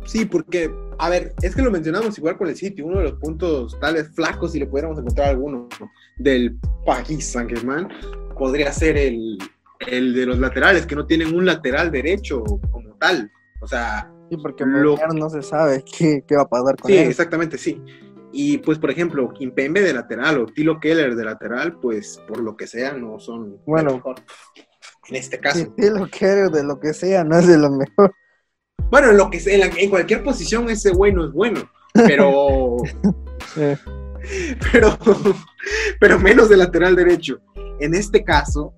Sí, 0.05 0.25
porque, 0.25 0.71
a 0.99 1.09
ver, 1.09 1.33
es 1.43 1.55
que 1.55 1.63
lo 1.63 1.71
mencionamos 1.71 2.19
igual 2.19 2.37
con 2.37 2.49
el 2.49 2.57
City, 2.57 2.83
uno 2.83 2.99
de 2.99 3.05
los 3.05 3.13
puntos 3.21 3.79
tales 3.79 4.11
flacos, 4.15 4.53
si 4.53 4.59
le 4.59 4.67
pudiéramos 4.67 4.99
encontrar 4.99 5.29
alguno, 5.29 5.69
del 6.19 6.59
Paris 6.85 7.31
Saint-Germain, 7.33 7.89
podría 8.37 8.73
ser 8.73 8.97
el, 8.97 9.39
el 9.89 10.15
de 10.15 10.27
los 10.27 10.39
laterales, 10.39 10.87
que 10.87 10.97
no 10.97 11.07
tienen 11.07 11.35
un 11.35 11.45
lateral 11.47 11.91
derecho 11.91 12.43
como 12.71 12.95
tal. 12.99 13.31
O 13.61 13.67
sea, 13.67 14.09
Sí, 14.31 14.39
porque 14.43 14.65
Lo- 14.65 14.97
no 15.15 15.29
se 15.29 15.43
sabe 15.43 15.85
qué, 15.99 16.25
qué 16.27 16.37
va 16.37 16.43
a 16.43 16.49
pasar 16.49 16.77
con 16.77 16.91
sí, 16.91 16.97
él. 16.97 17.09
exactamente, 17.09 17.59
sí. 17.59 17.83
Y 18.33 18.57
pues, 18.59 18.79
por 18.79 18.91
ejemplo, 18.91 19.31
Kimpembe 19.35 19.83
de 19.83 19.93
lateral 19.93 20.39
o 20.41 20.47
Tilo 20.47 20.81
Keller 20.81 21.15
de 21.17 21.25
lateral, 21.25 21.79
pues, 21.81 22.19
por 22.27 22.41
lo 22.41 22.57
que 22.57 22.67
sea, 22.67 22.95
no 22.95 23.19
son 23.21 23.59
Bueno. 23.67 23.93
mejor. 23.97 24.15
En 25.11 25.17
este 25.17 25.39
caso. 25.39 25.59
Si 25.59 25.65
sí, 25.65 25.91
lo 25.91 26.09
quiere 26.09 26.49
de 26.49 26.65
lo 26.65 26.81
que 26.81 26.95
sea, 26.95 27.25
no 27.25 27.39
es 27.39 27.47
de 27.47 27.59
lo 27.59 27.71
mejor. 27.71 28.15
Bueno, 28.91 29.11
en 29.11 29.19
lo 29.19 29.29
que 29.29 29.39
sea, 29.39 29.53
en, 29.55 29.61
la- 29.61 29.67
en 29.79 29.91
cualquier 29.91 30.23
posición 30.23 30.71
ese 30.71 30.91
güey 30.93 31.13
no 31.13 31.27
es 31.27 31.33
bueno, 31.33 31.61
pero, 31.93 32.77
Eh, 33.59 33.77
pero, 34.73 34.97
pero 36.01 36.19
menos 36.19 36.49
de 36.49 36.57
lateral 36.57 36.97
derecho. 36.97 37.39
En 37.81 37.95
este 37.95 38.25
caso, 38.25 38.73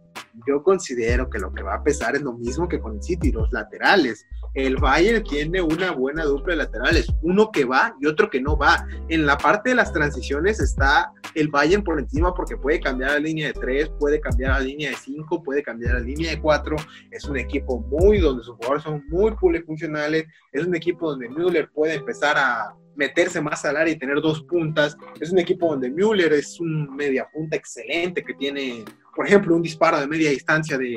yo 0.47 0.63
considero 0.63 1.31
que 1.31 1.39
lo 1.39 1.53
que 1.53 1.63
va 1.63 1.75
a 1.75 1.83
pesar 1.83 2.15
es 2.17 2.23
lo 2.23 2.33
mismo 2.33 2.69
que 2.69 2.81
con 2.81 2.95
el 2.95 3.03
City, 3.03 3.33
los 3.33 3.53
laterales. 3.53 4.27
El 4.55 4.77
Bayern 4.77 5.25
tiene 5.25 5.61
una 5.61 5.93
buena 5.93 6.25
dupla 6.25 6.53
de 6.53 6.59
laterales, 6.59 7.13
uno 7.23 7.51
que 7.51 7.65
va 7.65 7.97
y 8.01 8.07
otro 8.07 8.31
que 8.31 8.41
no 8.41 8.57
va. 8.57 8.87
En 9.09 9.27
la 9.27 9.37
parte 9.37 9.71
de 9.71 9.77
las 9.77 9.93
transiciones 9.93 10.61
está 10.61 11.13
el 11.35 11.49
Bayern 11.49 11.83
por 11.83 11.99
encima 11.99 12.35
porque 12.35 12.57
puede 12.57 12.81
cambiar 12.81 13.11
a 13.11 13.19
línea 13.19 13.49
de 13.49 13.55
3, 13.55 13.91
puede 13.99 14.21
cambiar 14.21 14.53
a 14.53 14.61
línea 14.61 14.91
de 14.91 14.97
5, 14.97 15.43
puede 15.43 15.63
cambiar 15.63 15.97
a 15.97 16.01
línea 16.01 16.31
de 16.31 16.41
4. 16.41 16.77
Es 17.11 17.25
un 17.25 17.37
equipo 17.37 17.81
muy 17.81 18.19
donde 18.19 18.45
sus 18.45 18.57
jugadores 18.57 18.85
son 18.85 19.03
muy 19.09 19.33
polifuncionales. 19.33 20.27
Es 20.53 20.67
un 20.67 20.75
equipo 20.75 21.11
donde 21.11 21.29
Müller 21.29 21.71
puede 21.73 21.95
empezar 21.95 22.37
a 22.39 22.75
meterse 22.97 23.41
más 23.41 23.65
al 23.65 23.77
área 23.77 23.93
y 23.93 23.99
tener 23.99 24.21
dos 24.21 24.43
puntas. 24.45 24.97
Es 25.21 25.33
un 25.33 25.39
equipo 25.39 25.69
donde 25.69 25.91
Müller 25.91 26.33
es 26.33 26.61
un 26.61 26.95
media 26.95 27.29
punta 27.33 27.57
excelente 27.57 28.23
que 28.23 28.35
tiene, 28.35 28.85
por 29.15 29.27
ejemplo, 29.27 29.55
un 29.55 29.63
disparo 29.63 30.01
de 30.01 30.07
media 30.07 30.31
distancia 30.31 30.79
de, 30.79 30.97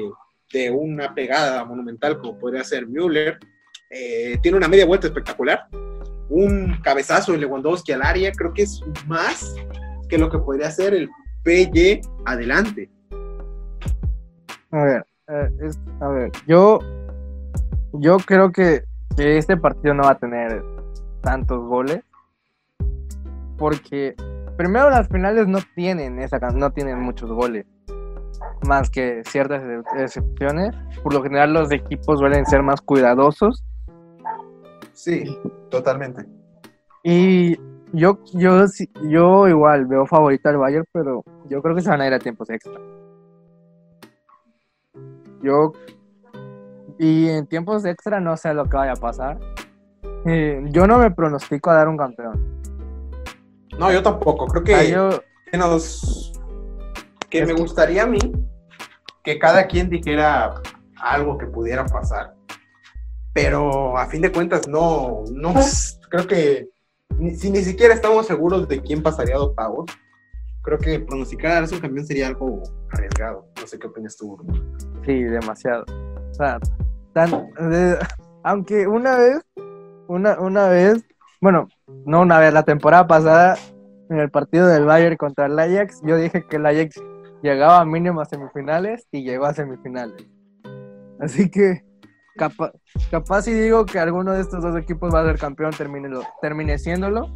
de 0.51 0.71
una 0.71 1.13
pegada 1.13 1.63
monumental 1.65 2.17
como 2.19 2.37
podría 2.37 2.63
ser 2.63 2.87
Müller. 2.87 3.37
Eh, 3.89 4.37
tiene 4.41 4.57
una 4.57 4.67
media 4.67 4.85
vuelta 4.85 5.07
espectacular. 5.07 5.67
Un 6.29 6.79
cabezazo 6.83 7.31
de 7.31 7.39
Lewandowski 7.39 7.91
al 7.91 8.01
área. 8.01 8.31
Creo 8.31 8.53
que 8.53 8.63
es 8.63 8.81
más 9.07 9.55
que 10.09 10.17
lo 10.17 10.29
que 10.29 10.39
podría 10.39 10.71
ser 10.71 10.93
el 10.93 11.09
PY 11.43 12.01
adelante. 12.25 12.89
A 14.71 14.83
ver, 14.83 15.05
eh, 15.29 15.71
a 16.01 16.07
ver, 16.09 16.31
yo, 16.45 16.79
yo 17.93 18.17
creo 18.17 18.51
que, 18.51 18.83
que 19.15 19.37
este 19.37 19.55
partido 19.55 19.93
no 19.93 20.03
va 20.03 20.11
a 20.11 20.19
tener 20.19 20.63
tantos 21.21 21.65
goles. 21.65 22.03
Porque 23.57 24.15
primero 24.57 24.89
las 24.89 25.07
finales 25.07 25.47
no 25.47 25.59
tienen 25.75 26.19
esa 26.19 26.39
no 26.51 26.71
tienen 26.71 26.99
muchos 26.99 27.29
goles. 27.31 27.65
Más 28.67 28.89
que 28.89 29.21
ciertas 29.25 29.63
ex- 29.63 30.01
excepciones. 30.01 30.75
Por 31.03 31.13
lo 31.13 31.23
general 31.23 31.53
los 31.53 31.71
equipos 31.71 32.19
suelen 32.19 32.45
ser 32.45 32.63
más 32.63 32.81
cuidadosos. 32.81 33.63
Sí, 34.93 35.37
totalmente. 35.69 36.25
Y 37.03 37.55
yo, 37.93 38.19
yo, 38.33 38.65
yo 39.03 39.47
igual 39.47 39.85
veo 39.85 40.05
favorito 40.05 40.49
al 40.49 40.57
Bayern, 40.57 40.85
pero 40.91 41.23
yo 41.49 41.61
creo 41.61 41.75
que 41.75 41.81
se 41.81 41.89
van 41.89 42.01
a 42.01 42.07
ir 42.07 42.13
a 42.13 42.19
tiempos 42.19 42.49
extra. 42.49 42.73
Yo 45.41 45.71
y 46.99 47.29
en 47.29 47.45
tiempos 47.45 47.85
extra 47.85 48.19
no 48.19 48.35
sé 48.37 48.53
lo 48.53 48.65
que 48.65 48.75
vaya 48.75 48.93
a 48.93 48.95
pasar. 48.95 49.37
Eh, 50.25 50.63
yo 50.71 50.87
no 50.87 50.97
me 50.97 51.11
pronostico 51.11 51.69
a 51.69 51.75
dar 51.75 51.87
un 51.87 51.97
campeón. 51.97 52.59
No, 53.77 53.91
yo 53.91 54.01
tampoco. 54.01 54.47
Creo 54.47 54.63
O 54.63 54.65
sea, 54.65 54.79
que, 54.81 54.91
yo, 54.91 55.09
que 55.51 55.57
nos. 55.57 56.33
Que 57.29 57.45
me 57.45 57.53
gustaría 57.53 58.03
a 58.03 58.07
mí 58.07 58.19
que 59.23 59.37
cada 59.39 59.67
quien 59.67 59.89
dijera 59.89 60.61
algo 61.01 61.37
que 61.37 61.45
pudiera 61.47 61.85
pasar. 61.85 62.33
Pero 63.33 63.97
a 63.97 64.05
fin 64.07 64.21
de 64.21 64.31
cuentas, 64.31 64.67
no. 64.67 65.23
no 65.31 65.53
creo 66.09 66.27
que. 66.27 66.69
si 67.35 67.51
ni 67.51 67.63
siquiera 67.63 67.93
estamos 67.93 68.25
seguros 68.25 68.67
de 68.67 68.81
quién 68.81 69.03
pasaría 69.03 69.35
a 69.35 69.41
octavos, 69.41 69.85
creo 70.63 70.77
que 70.79 70.99
pronosticar 70.99 71.63
a 71.63 71.67
campeón 71.67 72.05
sería 72.05 72.27
algo 72.27 72.63
arriesgado. 72.91 73.45
No 73.59 73.67
sé 73.67 73.77
qué 73.77 73.87
opinas 73.87 74.17
tú, 74.17 74.37
Bruno. 74.37 74.63
sí, 75.05 75.23
demasiado. 75.23 75.85
O 76.31 76.33
sea, 76.33 76.59
tan- 77.13 77.49
de- 77.69 77.97
aunque 78.43 78.87
una 78.87 79.17
vez, 79.17 79.41
una, 80.07 80.39
una 80.39 80.67
vez, 80.69 81.03
bueno, 81.41 81.67
no 82.05 82.21
una 82.21 82.39
vez, 82.39 82.53
la 82.53 82.63
temporada 82.63 83.07
pasada, 83.07 83.57
en 84.09 84.19
el 84.19 84.31
partido 84.31 84.67
del 84.67 84.85
Bayern 84.85 85.17
contra 85.17 85.45
el 85.47 85.59
Ajax, 85.59 86.01
yo 86.03 86.15
dije 86.17 86.45
que 86.49 86.55
el 86.55 86.65
Ajax 86.65 87.01
llegaba 87.41 87.83
mínimo 87.85 88.21
a 88.21 88.25
semifinales 88.25 89.07
y 89.11 89.23
llegó 89.23 89.45
a 89.45 89.53
semifinales. 89.53 90.25
Así 91.19 91.49
que 91.49 91.83
capaz, 92.35 92.71
capaz 93.09 93.43
si 93.43 93.53
digo 93.53 93.85
que 93.85 93.99
alguno 93.99 94.33
de 94.33 94.41
estos 94.41 94.61
dos 94.63 94.75
equipos 94.77 95.13
va 95.13 95.21
a 95.21 95.25
ser 95.25 95.39
campeón, 95.39 95.71
termine, 95.71 96.09
lo- 96.09 96.23
termine 96.41 96.77
siéndolo. 96.77 97.33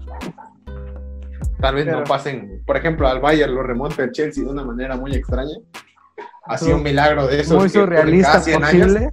Tal 1.60 1.76
vez 1.76 1.86
Pero- 1.86 1.99
no 1.99 2.03
pasen, 2.06 2.64
por 2.65 2.78
ejemplo, 2.78 3.07
al 3.07 3.19
Bayern 3.19 3.53
lo 3.53 3.64
remonta 3.64 4.03
el 4.03 4.11
Chelsea 4.11 4.44
de 4.44 4.49
una 4.49 4.64
manera 4.64 4.95
muy 4.98 5.14
extraña. 5.15 5.56
Ha 6.45 6.57
sido 6.57 6.78
un 6.78 6.84
milagro 6.84 7.28
de 7.28 7.41
eso. 7.41 7.57
Muy 7.57 7.69
surrealista 7.69 8.40
posible. 8.40 9.11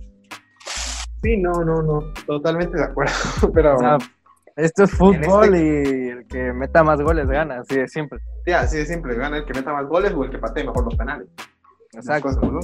Sí, 1.23 1.37
no, 1.37 1.53
no, 1.65 1.83
no. 1.83 2.01
Totalmente 2.27 2.77
de 2.79 2.85
acuerdo. 2.85 3.13
Pero. 3.55 3.77
O 3.77 3.79
sea, 3.79 3.99
Esto 4.59 4.83
es 4.85 4.91
fútbol 4.91 5.55
este- 5.55 5.89
y 5.99 6.09
el 6.09 6.27
que 6.27 6.53
meta 6.53 6.83
más 6.83 7.01
goles 7.01 7.29
gana, 7.29 7.61
así 7.61 7.77
de 7.77 7.87
simple. 7.87 8.19
Sí, 8.45 8.51
así 8.53 8.77
de 8.79 8.87
simple, 8.87 9.15
gana 9.15 9.37
el 9.39 9.45
que 9.45 9.55
meta 9.55 9.73
más 9.73 9.87
goles 9.87 10.13
o 10.15 10.25
el 10.25 10.31
que 10.31 10.39
patee 10.39 10.65
mejor 10.65 10.85
los 10.85 10.97
penales. 10.97 11.29
Exacto. 11.93 12.29
Cosas, 12.29 12.43
¿no? 12.53 12.61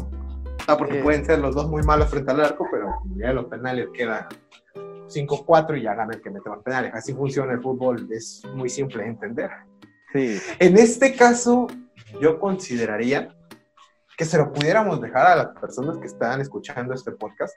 Ah, 0.67 0.77
porque 0.77 1.03
pueden 1.03 1.25
ser 1.25 1.39
los 1.39 1.55
dos 1.55 1.69
muy 1.69 1.83
malos 1.85 2.09
frente 2.09 2.33
al 2.33 2.41
arco, 2.41 2.67
pero 2.71 2.89
ya 3.17 3.33
los 3.33 3.45
penales 3.47 3.89
quedan 3.95 4.27
5-4 5.07 5.77
y 5.77 5.83
ya 5.83 5.95
gana 5.95 6.15
el 6.15 6.21
que 6.21 6.31
mete 6.31 6.51
más 6.51 6.63
penales. 6.65 6.93
Así 6.95 7.13
funciona 7.15 7.53
el 7.53 7.61
fútbol, 7.63 8.09
es 8.11 8.43
muy 8.55 8.69
simple 8.69 9.03
de 9.05 9.09
entender. 9.11 9.51
Sí. 10.13 10.39
En 10.59 10.77
este 10.77 11.15
caso, 11.15 11.69
yo 12.21 12.41
consideraría 12.41 13.29
que 14.17 14.25
se 14.25 14.37
lo 14.39 14.53
pudiéramos 14.53 15.01
dejar 15.01 15.27
a 15.29 15.37
las 15.37 15.47
personas 15.61 15.99
que 15.99 16.07
están 16.07 16.41
escuchando 16.41 16.93
este 16.93 17.13
podcast. 17.13 17.55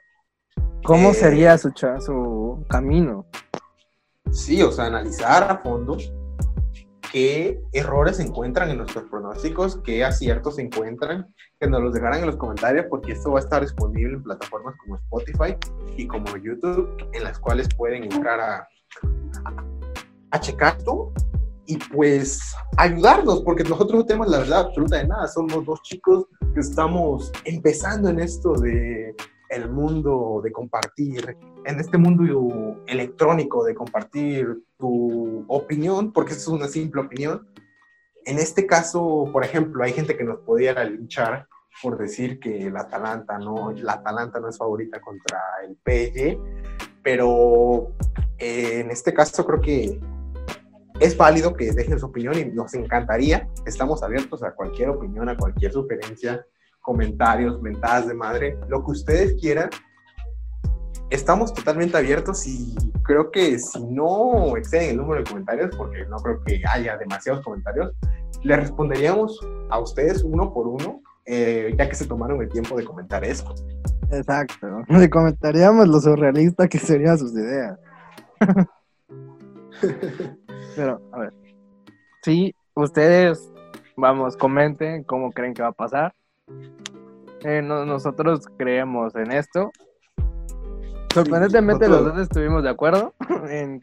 ¿Cómo 0.84 1.10
Eh. 1.10 1.14
sería 1.14 1.58
su, 1.58 1.72
su 2.00 2.64
camino? 2.68 3.26
Sí, 4.30 4.62
o 4.62 4.70
sea, 4.70 4.86
analizar 4.86 5.50
a 5.50 5.58
fondo 5.58 5.96
qué 7.10 7.60
errores 7.72 8.16
se 8.16 8.22
encuentran 8.22 8.70
en 8.70 8.78
nuestros 8.78 9.04
pronósticos, 9.04 9.80
qué 9.82 10.04
aciertos 10.04 10.56
se 10.56 10.62
encuentran, 10.62 11.32
que 11.58 11.66
nos 11.66 11.82
los 11.82 11.92
dejaran 11.92 12.20
en 12.20 12.26
los 12.26 12.36
comentarios 12.36 12.86
porque 12.90 13.12
esto 13.12 13.32
va 13.32 13.40
a 13.40 13.42
estar 13.42 13.62
disponible 13.62 14.14
en 14.14 14.22
plataformas 14.22 14.74
como 14.76 14.96
Spotify 14.96 15.56
y 15.96 16.06
como 16.06 16.36
YouTube, 16.36 16.88
en 17.12 17.24
las 17.24 17.38
cuales 17.38 17.68
pueden 17.76 18.04
entrar 18.04 18.40
a, 18.40 18.68
a 20.30 20.40
checar 20.40 20.76
esto 20.78 21.12
y 21.66 21.76
pues 21.76 22.40
ayudarnos, 22.78 23.42
porque 23.42 23.62
nosotros 23.62 24.00
no 24.00 24.06
tenemos 24.06 24.28
la 24.28 24.38
verdad 24.38 24.60
absoluta 24.60 24.96
de 24.96 25.06
nada, 25.06 25.28
somos 25.28 25.64
dos 25.66 25.82
chicos 25.82 26.26
que 26.54 26.60
estamos 26.60 27.30
empezando 27.44 28.08
en 28.08 28.20
esto 28.20 28.54
de 28.54 29.14
el 29.48 29.70
mundo 29.70 30.40
de 30.42 30.52
compartir, 30.52 31.36
en 31.64 31.80
este 31.80 31.98
mundo 31.98 32.82
electrónico 32.86 33.64
de 33.64 33.74
compartir 33.74 34.64
tu 34.78 35.44
opinión, 35.48 36.12
porque 36.12 36.32
es 36.32 36.46
una 36.48 36.68
simple 36.68 37.02
opinión. 37.02 37.48
En 38.24 38.38
este 38.38 38.66
caso, 38.66 39.28
por 39.32 39.44
ejemplo, 39.44 39.82
hay 39.82 39.92
gente 39.92 40.16
que 40.16 40.24
nos 40.24 40.40
pudiera 40.40 40.84
linchar 40.84 41.46
por 41.82 41.96
decir 41.98 42.40
que 42.40 42.70
la 42.70 42.80
Atalanta 42.80 43.38
no, 43.38 43.72
la 43.72 43.94
Atalanta 43.94 44.40
no 44.40 44.48
es 44.48 44.58
favorita 44.58 45.00
contra 45.00 45.40
el 45.64 45.76
PSG, 45.76 46.38
pero 47.02 47.92
eh, 48.38 48.80
en 48.80 48.90
este 48.90 49.14
caso 49.14 49.46
creo 49.46 49.60
que 49.60 50.00
es 51.00 51.16
válido 51.16 51.54
que 51.54 51.70
dejen 51.72 51.98
su 51.98 52.06
opinión 52.06 52.36
y 52.38 52.44
nos 52.46 52.74
encantaría. 52.74 53.48
Estamos 53.64 54.02
abiertos 54.02 54.42
a 54.42 54.52
cualquier 54.52 54.90
opinión, 54.90 55.28
a 55.28 55.36
cualquier 55.36 55.72
sugerencia, 55.72 56.44
comentarios, 56.88 57.60
mentadas 57.60 58.08
de 58.08 58.14
madre, 58.14 58.56
lo 58.70 58.82
que 58.82 58.92
ustedes 58.92 59.34
quieran. 59.38 59.68
Estamos 61.10 61.52
totalmente 61.52 61.98
abiertos 61.98 62.46
y 62.46 62.74
creo 63.02 63.30
que 63.30 63.58
si 63.58 63.84
no 63.84 64.56
exceden 64.56 64.92
el 64.92 64.96
número 64.96 65.20
de 65.22 65.28
comentarios, 65.28 65.76
porque 65.76 66.06
no 66.06 66.16
creo 66.16 66.42
que 66.44 66.62
haya 66.66 66.96
demasiados 66.96 67.44
comentarios, 67.44 67.92
le 68.42 68.56
responderíamos 68.56 69.38
a 69.68 69.78
ustedes 69.78 70.22
uno 70.22 70.50
por 70.50 70.66
uno, 70.66 71.02
eh, 71.26 71.74
ya 71.76 71.86
que 71.90 71.94
se 71.94 72.06
tomaron 72.06 72.40
el 72.40 72.48
tiempo 72.48 72.74
de 72.78 72.86
comentar 72.86 73.22
esto. 73.22 73.54
Exacto. 74.10 74.66
Le 74.88 75.10
comentaríamos 75.10 75.86
lo 75.88 76.00
surrealista 76.00 76.68
que 76.68 76.78
serían 76.78 77.18
sus 77.18 77.34
ideas. 77.34 77.78
Pero, 80.74 81.02
a 81.12 81.18
ver. 81.18 81.34
Sí, 82.22 82.54
ustedes, 82.74 83.52
vamos, 83.94 84.38
comenten 84.38 85.04
cómo 85.04 85.32
creen 85.32 85.52
que 85.52 85.60
va 85.60 85.68
a 85.68 85.72
pasar. 85.72 86.14
Eh, 87.44 87.62
no- 87.62 87.84
nosotros 87.84 88.46
creemos 88.56 89.14
en 89.14 89.32
esto. 89.32 89.70
Sorprendentemente 91.14 91.88
los 91.88 92.04
dos 92.04 92.18
estuvimos 92.18 92.62
de 92.62 92.68
acuerdo 92.68 93.14
en, 93.48 93.80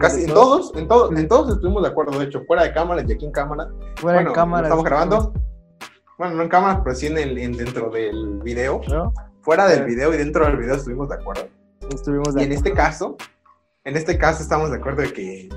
casi, 0.00 0.22
en 0.24 0.28
todo. 0.28 0.58
todos, 0.58 0.72
en, 0.76 0.88
todos, 0.88 1.12
en 1.18 1.28
todos 1.28 1.54
estuvimos 1.54 1.82
de 1.82 1.88
acuerdo, 1.88 2.18
de 2.18 2.24
hecho, 2.24 2.42
fuera 2.46 2.62
de 2.64 2.72
cámara 2.72 3.02
y 3.06 3.12
aquí 3.12 3.24
en 3.26 3.32
cámara. 3.32 3.68
Fuera 3.96 4.16
bueno, 4.18 4.30
en 4.30 4.34
cámara. 4.34 4.66
estamos 4.68 4.84
grabando. 4.84 5.32
Bueno, 6.18 6.34
no 6.36 6.42
en 6.44 6.48
cámara, 6.48 6.82
pero 6.82 6.96
sí 6.96 7.06
en 7.08 7.18
el, 7.18 7.36
en- 7.38 7.56
dentro 7.56 7.90
del 7.90 8.40
video. 8.42 8.80
¿no? 8.88 9.12
Fuera 9.42 9.66
del 9.68 9.80
Sí. 9.80 9.84
video 9.84 10.14
y 10.14 10.16
dentro 10.16 10.46
del 10.46 10.56
video 10.56 10.74
estuvimos 10.76 11.08
de 11.10 11.16
acuerdo. 11.16 11.42
Estuvimos 11.94 12.34
de 12.34 12.42
Y 12.42 12.46
en 12.46 12.52
este 12.52 12.72
caso, 12.72 13.16
en 13.84 13.96
este 13.96 14.16
caso 14.18 14.42
estamos 14.42 14.70
de 14.70 14.78
acuerdo 14.78 15.02
de 15.02 15.12
que, 15.12 15.48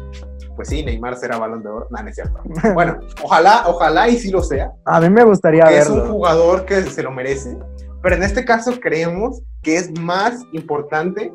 pues 0.60 0.68
sí, 0.68 0.84
Neymar 0.84 1.15
será 1.15 1.38
balón 1.38 1.64
de 1.64 1.69
oro. 1.69 1.88
No, 1.90 2.03
no 2.03 2.10
es 2.10 2.15
cierto. 2.15 2.38
Bueno, 2.73 2.99
ojalá, 3.23 3.64
ojalá 3.65 4.10
y 4.10 4.18
sí 4.18 4.30
lo 4.30 4.44
sea. 4.44 4.73
A 4.84 4.99
mí 4.99 5.10
me 5.10 5.23
gustaría 5.23 5.64
que 5.64 5.77
es 5.77 5.90
un 5.90 5.99
verlo. 5.99 6.11
jugador 6.11 6.65
que 6.65 6.81
se 6.81 7.02
lo 7.02 7.11
merece. 7.11 7.57
Pero 8.03 8.15
en 8.15 8.23
este 8.23 8.44
caso 8.44 8.77
creemos 8.77 9.41
que 9.61 9.77
es 9.77 9.98
más 10.02 10.44
importante 10.52 11.31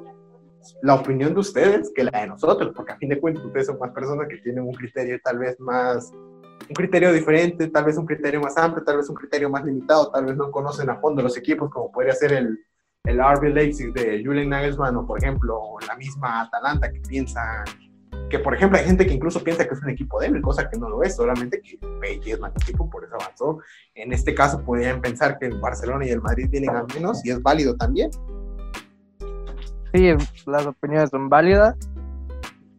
la 0.82 0.92
opinión 0.96 1.32
de 1.32 1.40
ustedes 1.40 1.90
que 1.94 2.04
la 2.04 2.20
de 2.20 2.26
nosotros, 2.26 2.74
porque 2.76 2.92
a 2.92 2.98
fin 2.98 3.08
de 3.08 3.18
cuentas 3.18 3.42
ustedes 3.46 3.64
son 3.68 3.78
más 3.78 3.92
personas 3.92 4.28
que 4.28 4.36
tienen 4.36 4.64
un 4.64 4.74
criterio 4.74 5.18
tal 5.24 5.38
vez 5.38 5.58
más, 5.58 6.12
un 6.12 6.74
criterio 6.74 7.10
diferente, 7.10 7.68
tal 7.68 7.84
vez 7.84 7.96
un 7.96 8.04
criterio 8.04 8.42
más 8.42 8.58
amplio, 8.58 8.84
tal 8.84 8.98
vez 8.98 9.08
un 9.08 9.16
criterio 9.16 9.48
más 9.48 9.64
limitado, 9.64 10.10
tal 10.10 10.26
vez 10.26 10.36
no 10.36 10.50
conocen 10.50 10.90
a 10.90 10.96
fondo 11.00 11.22
los 11.22 11.38
equipos 11.38 11.70
como 11.70 11.90
podría 11.90 12.12
ser 12.12 12.34
el, 12.34 12.58
el 13.04 13.18
RB 13.18 13.54
Leipzig 13.54 13.90
de 13.94 14.22
Julian 14.22 14.50
Nagelsmann 14.50 14.96
o 14.96 15.06
por 15.06 15.16
ejemplo 15.16 15.76
la 15.88 15.96
misma 15.96 16.42
Atalanta 16.42 16.92
que 16.92 17.00
piensa 17.00 17.64
que 18.30 18.38
por 18.38 18.54
ejemplo 18.54 18.78
hay 18.78 18.84
gente 18.84 19.06
que 19.06 19.14
incluso 19.14 19.42
piensa 19.44 19.66
que 19.66 19.74
es 19.74 19.82
un 19.82 19.90
equipo 19.90 20.18
débil, 20.20 20.40
cosa 20.42 20.68
que 20.68 20.78
no 20.78 20.88
lo 20.88 21.02
es, 21.02 21.14
solamente 21.16 21.60
que 21.60 21.78
PSG 21.78 22.32
es 22.34 22.40
más 22.40 22.52
equipo, 22.56 22.88
por 22.90 23.04
eso 23.04 23.14
avanzó. 23.14 23.58
En 23.94 24.12
este 24.12 24.34
caso 24.34 24.62
podrían 24.64 25.00
pensar 25.00 25.38
que 25.38 25.46
el 25.46 25.60
Barcelona 25.60 26.06
y 26.06 26.10
el 26.10 26.20
Madrid 26.20 26.48
vienen 26.50 26.70
a 26.76 26.84
menos 26.94 27.24
y 27.24 27.30
es 27.30 27.42
válido 27.42 27.76
también. 27.76 28.10
Sí, 29.92 30.12
las 30.46 30.66
opiniones 30.66 31.10
son 31.10 31.28
válidas. 31.28 31.76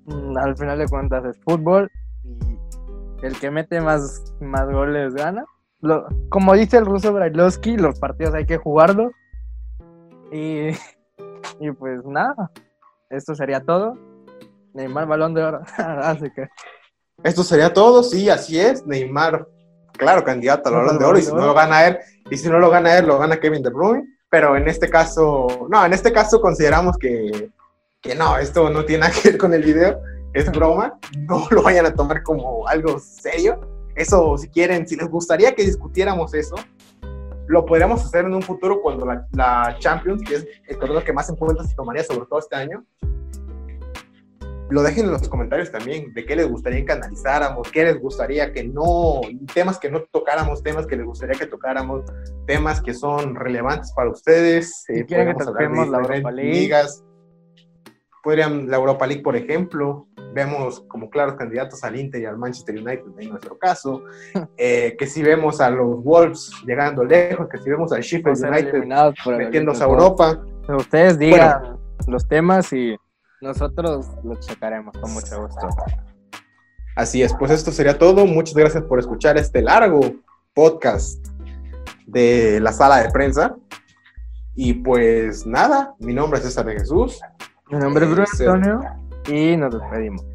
Mm, 0.06 0.38
Al 0.38 0.58
final 0.58 0.78
de 0.78 0.88
cuentas 0.88 1.24
es 1.26 1.40
fútbol 1.44 1.90
y 3.22 3.26
el 3.26 3.40
que 3.40 3.50
mete 3.50 3.80
más, 3.82 4.34
más 4.42 4.70
goles 4.70 5.14
gana. 5.16 5.46
Lo- 5.82 6.08
como 6.30 6.54
dice 6.54 6.78
el 6.78 6.86
ruso 6.86 7.14
Brailovsky, 7.14 7.78
los 7.78 8.00
partidos 8.00 8.34
hay 8.34 8.46
que 8.46 8.58
jugarlos. 8.58 9.12
Y, 10.32 10.70
y 11.60 11.72
pues 11.78 12.04
nada, 12.06 12.52
esto 13.10 13.34
sería 13.36 13.62
todo. 13.62 13.98
Neymar 14.76 15.08
balón 15.08 15.34
de 15.34 15.44
oro. 15.44 15.62
Así 15.78 16.30
que 16.32 16.50
Esto 17.24 17.44
sería 17.44 17.74
todo, 17.74 18.04
sí, 18.04 18.30
así 18.30 18.60
es. 18.60 18.86
Neymar, 18.86 19.48
claro, 19.94 20.24
candidato 20.24 20.70
al 20.70 20.76
Balón 20.76 21.00
de 21.00 21.06
Oro 21.06 21.18
y 21.18 21.22
si 21.22 21.32
no 21.32 21.46
lo 21.46 21.54
gana 21.54 21.88
él, 21.88 21.98
y 22.30 22.38
si 22.38 22.50
no 22.50 22.60
lo 22.60 22.70
gana 22.70 22.98
él, 22.98 23.08
lo 23.08 23.18
gana 23.18 23.40
Kevin 23.40 23.64
De 23.64 23.70
Bruyne. 23.70 24.04
Pero 24.30 24.58
en 24.58 24.68
este 24.68 24.90
caso, 24.90 25.68
no, 25.70 25.86
en 25.86 25.94
este 25.94 26.12
caso 26.12 26.42
consideramos 26.42 26.98
que, 26.98 27.50
que 28.02 28.16
no, 28.16 28.38
esto 28.38 28.70
no 28.70 28.84
tiene 28.84 29.02
nada 29.02 29.14
que 29.14 29.30
ver 29.30 29.38
con 29.38 29.54
el 29.54 29.64
video, 29.64 30.02
es 30.34 30.52
broma, 30.52 31.00
no 31.20 31.48
lo 31.50 31.64
vayan 31.64 31.86
a 31.86 31.94
tomar 31.94 32.22
como 32.22 32.68
algo 32.68 33.00
serio. 33.00 33.62
Eso, 33.96 34.38
si 34.38 34.50
quieren, 34.50 34.86
si 34.86 34.98
les 34.98 35.08
gustaría 35.08 35.56
que 35.56 35.64
discutiéramos 35.64 36.34
eso, 36.34 36.56
lo 37.48 37.66
podríamos 37.66 38.04
hacer 38.04 38.26
en 38.26 38.34
un 38.34 38.42
futuro 38.42 38.82
cuando 38.82 39.06
la, 39.06 39.26
la 39.32 39.78
Champions, 39.80 40.22
que 40.28 40.36
es 40.36 40.48
el 40.68 40.78
torneo 40.78 41.02
que 41.02 41.14
más 41.14 41.30
en 41.30 41.38
cuenta 41.38 41.64
se 41.64 41.76
tomaría, 41.76 42.04
sobre 42.04 42.26
todo 42.26 42.40
este 42.40 42.58
año, 42.58 42.84
lo 44.70 44.82
dejen 44.82 45.06
en 45.06 45.12
los 45.12 45.30
comentarios 45.30 45.72
también 45.72 46.14
de 46.14 46.26
qué 46.26 46.36
les 46.36 46.50
gustaría 46.50 46.84
que 46.84 46.92
analizáramos, 46.92 47.72
qué 47.72 47.84
les 47.84 48.00
gustaría 48.00 48.52
que 48.52 48.64
no, 48.64 49.22
temas 49.54 49.78
que 49.80 49.90
no 49.92 50.02
tocáramos, 50.12 50.64
temas 50.64 50.88
que 50.88 50.96
les 50.96 51.06
gustaría 51.06 51.38
que 51.38 51.46
tocáramos, 51.46 52.04
temas 52.48 52.82
que 52.82 52.94
son 52.94 53.36
relevantes 53.36 53.92
para 53.94 54.10
ustedes. 54.10 54.84
Si 54.86 55.04
quieren 55.06 55.36
que 55.36 55.44
toquemos 55.44 55.88
la 55.90 55.98
Europa 55.98 56.32
League. 56.32 56.52
ligas. 56.52 57.04
Podrían, 58.24 58.70
la 58.70 58.78
Europa 58.78 59.06
League, 59.06 59.22
por 59.22 59.36
ejemplo, 59.36 60.08
vemos 60.34 60.84
como 60.88 61.12
claros 61.12 61.36
candidatos 61.36 61.84
al 61.84 62.00
Inter 62.00 62.22
y 62.22 62.26
al 62.26 62.38
Manchester 62.38 62.76
United 62.76 63.06
en 63.20 63.30
nuestro 63.30 63.58
caso, 63.58 64.04
Eh, 64.58 64.96
que 64.98 65.06
si 65.06 65.22
vemos 65.22 65.62
a 65.62 65.70
los 65.70 66.04
Wolves 66.04 66.52
llegando 66.66 67.04
lejos, 67.04 67.48
que 67.50 67.58
si 67.60 67.70
vemos 67.70 67.92
al 67.92 68.02
Sheffield 68.02 68.44
United 68.46 68.84
metiéndose 69.38 69.84
a. 69.84 69.88
Europa. 69.88 70.42
Ustedes 70.68 71.20
digan 71.20 71.78
los 72.08 72.28
temas 72.28 72.74
y 72.74 72.98
nosotros 73.46 74.08
los 74.24 74.40
checaremos 74.42 74.98
con 74.98 75.14
mucho 75.14 75.42
gusto. 75.42 75.70
Así 76.96 77.22
es, 77.22 77.34
pues 77.34 77.52
esto 77.52 77.72
sería 77.72 77.98
todo. 77.98 78.26
Muchas 78.26 78.56
gracias 78.56 78.84
por 78.84 79.00
escuchar 79.00 79.38
este 79.38 79.62
largo 79.62 80.02
podcast 80.54 81.26
de 82.08 82.60
la 82.60 82.72
sala 82.72 83.04
de 83.04 83.12
prensa. 83.12 83.56
Y 84.56 84.74
pues 84.74 85.46
nada, 85.46 85.94
mi 86.00 86.14
nombre 86.14 86.40
es 86.40 86.46
César 86.46 86.66
de 86.66 86.74
Jesús. 86.80 87.20
Mi 87.70 87.78
nombre 87.78 88.06
es 88.06 88.12
Bruno 88.12 88.26
Eh, 88.26 88.48
Antonio 88.48 88.82
y 89.28 89.58
nos 89.58 89.80
despedimos. 89.80 90.26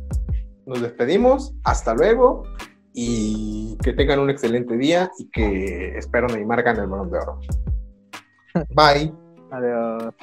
Nos 0.66 0.82
despedimos, 0.82 1.55
hasta 1.65 1.95
luego 1.95 2.45
y 2.93 3.78
que 3.82 3.93
tengan 3.93 4.19
un 4.19 4.31
excelente 4.31 4.77
día 4.77 5.11
y 5.19 5.31
que 5.31 5.97
espero 5.97 6.27
Neymar 6.27 6.62
gane 6.62 6.81
el 6.81 6.87
balón 6.89 7.11
de 7.11 7.19
oro. 7.19 7.41
Bye. 8.74 9.12
Adiós. 9.51 10.15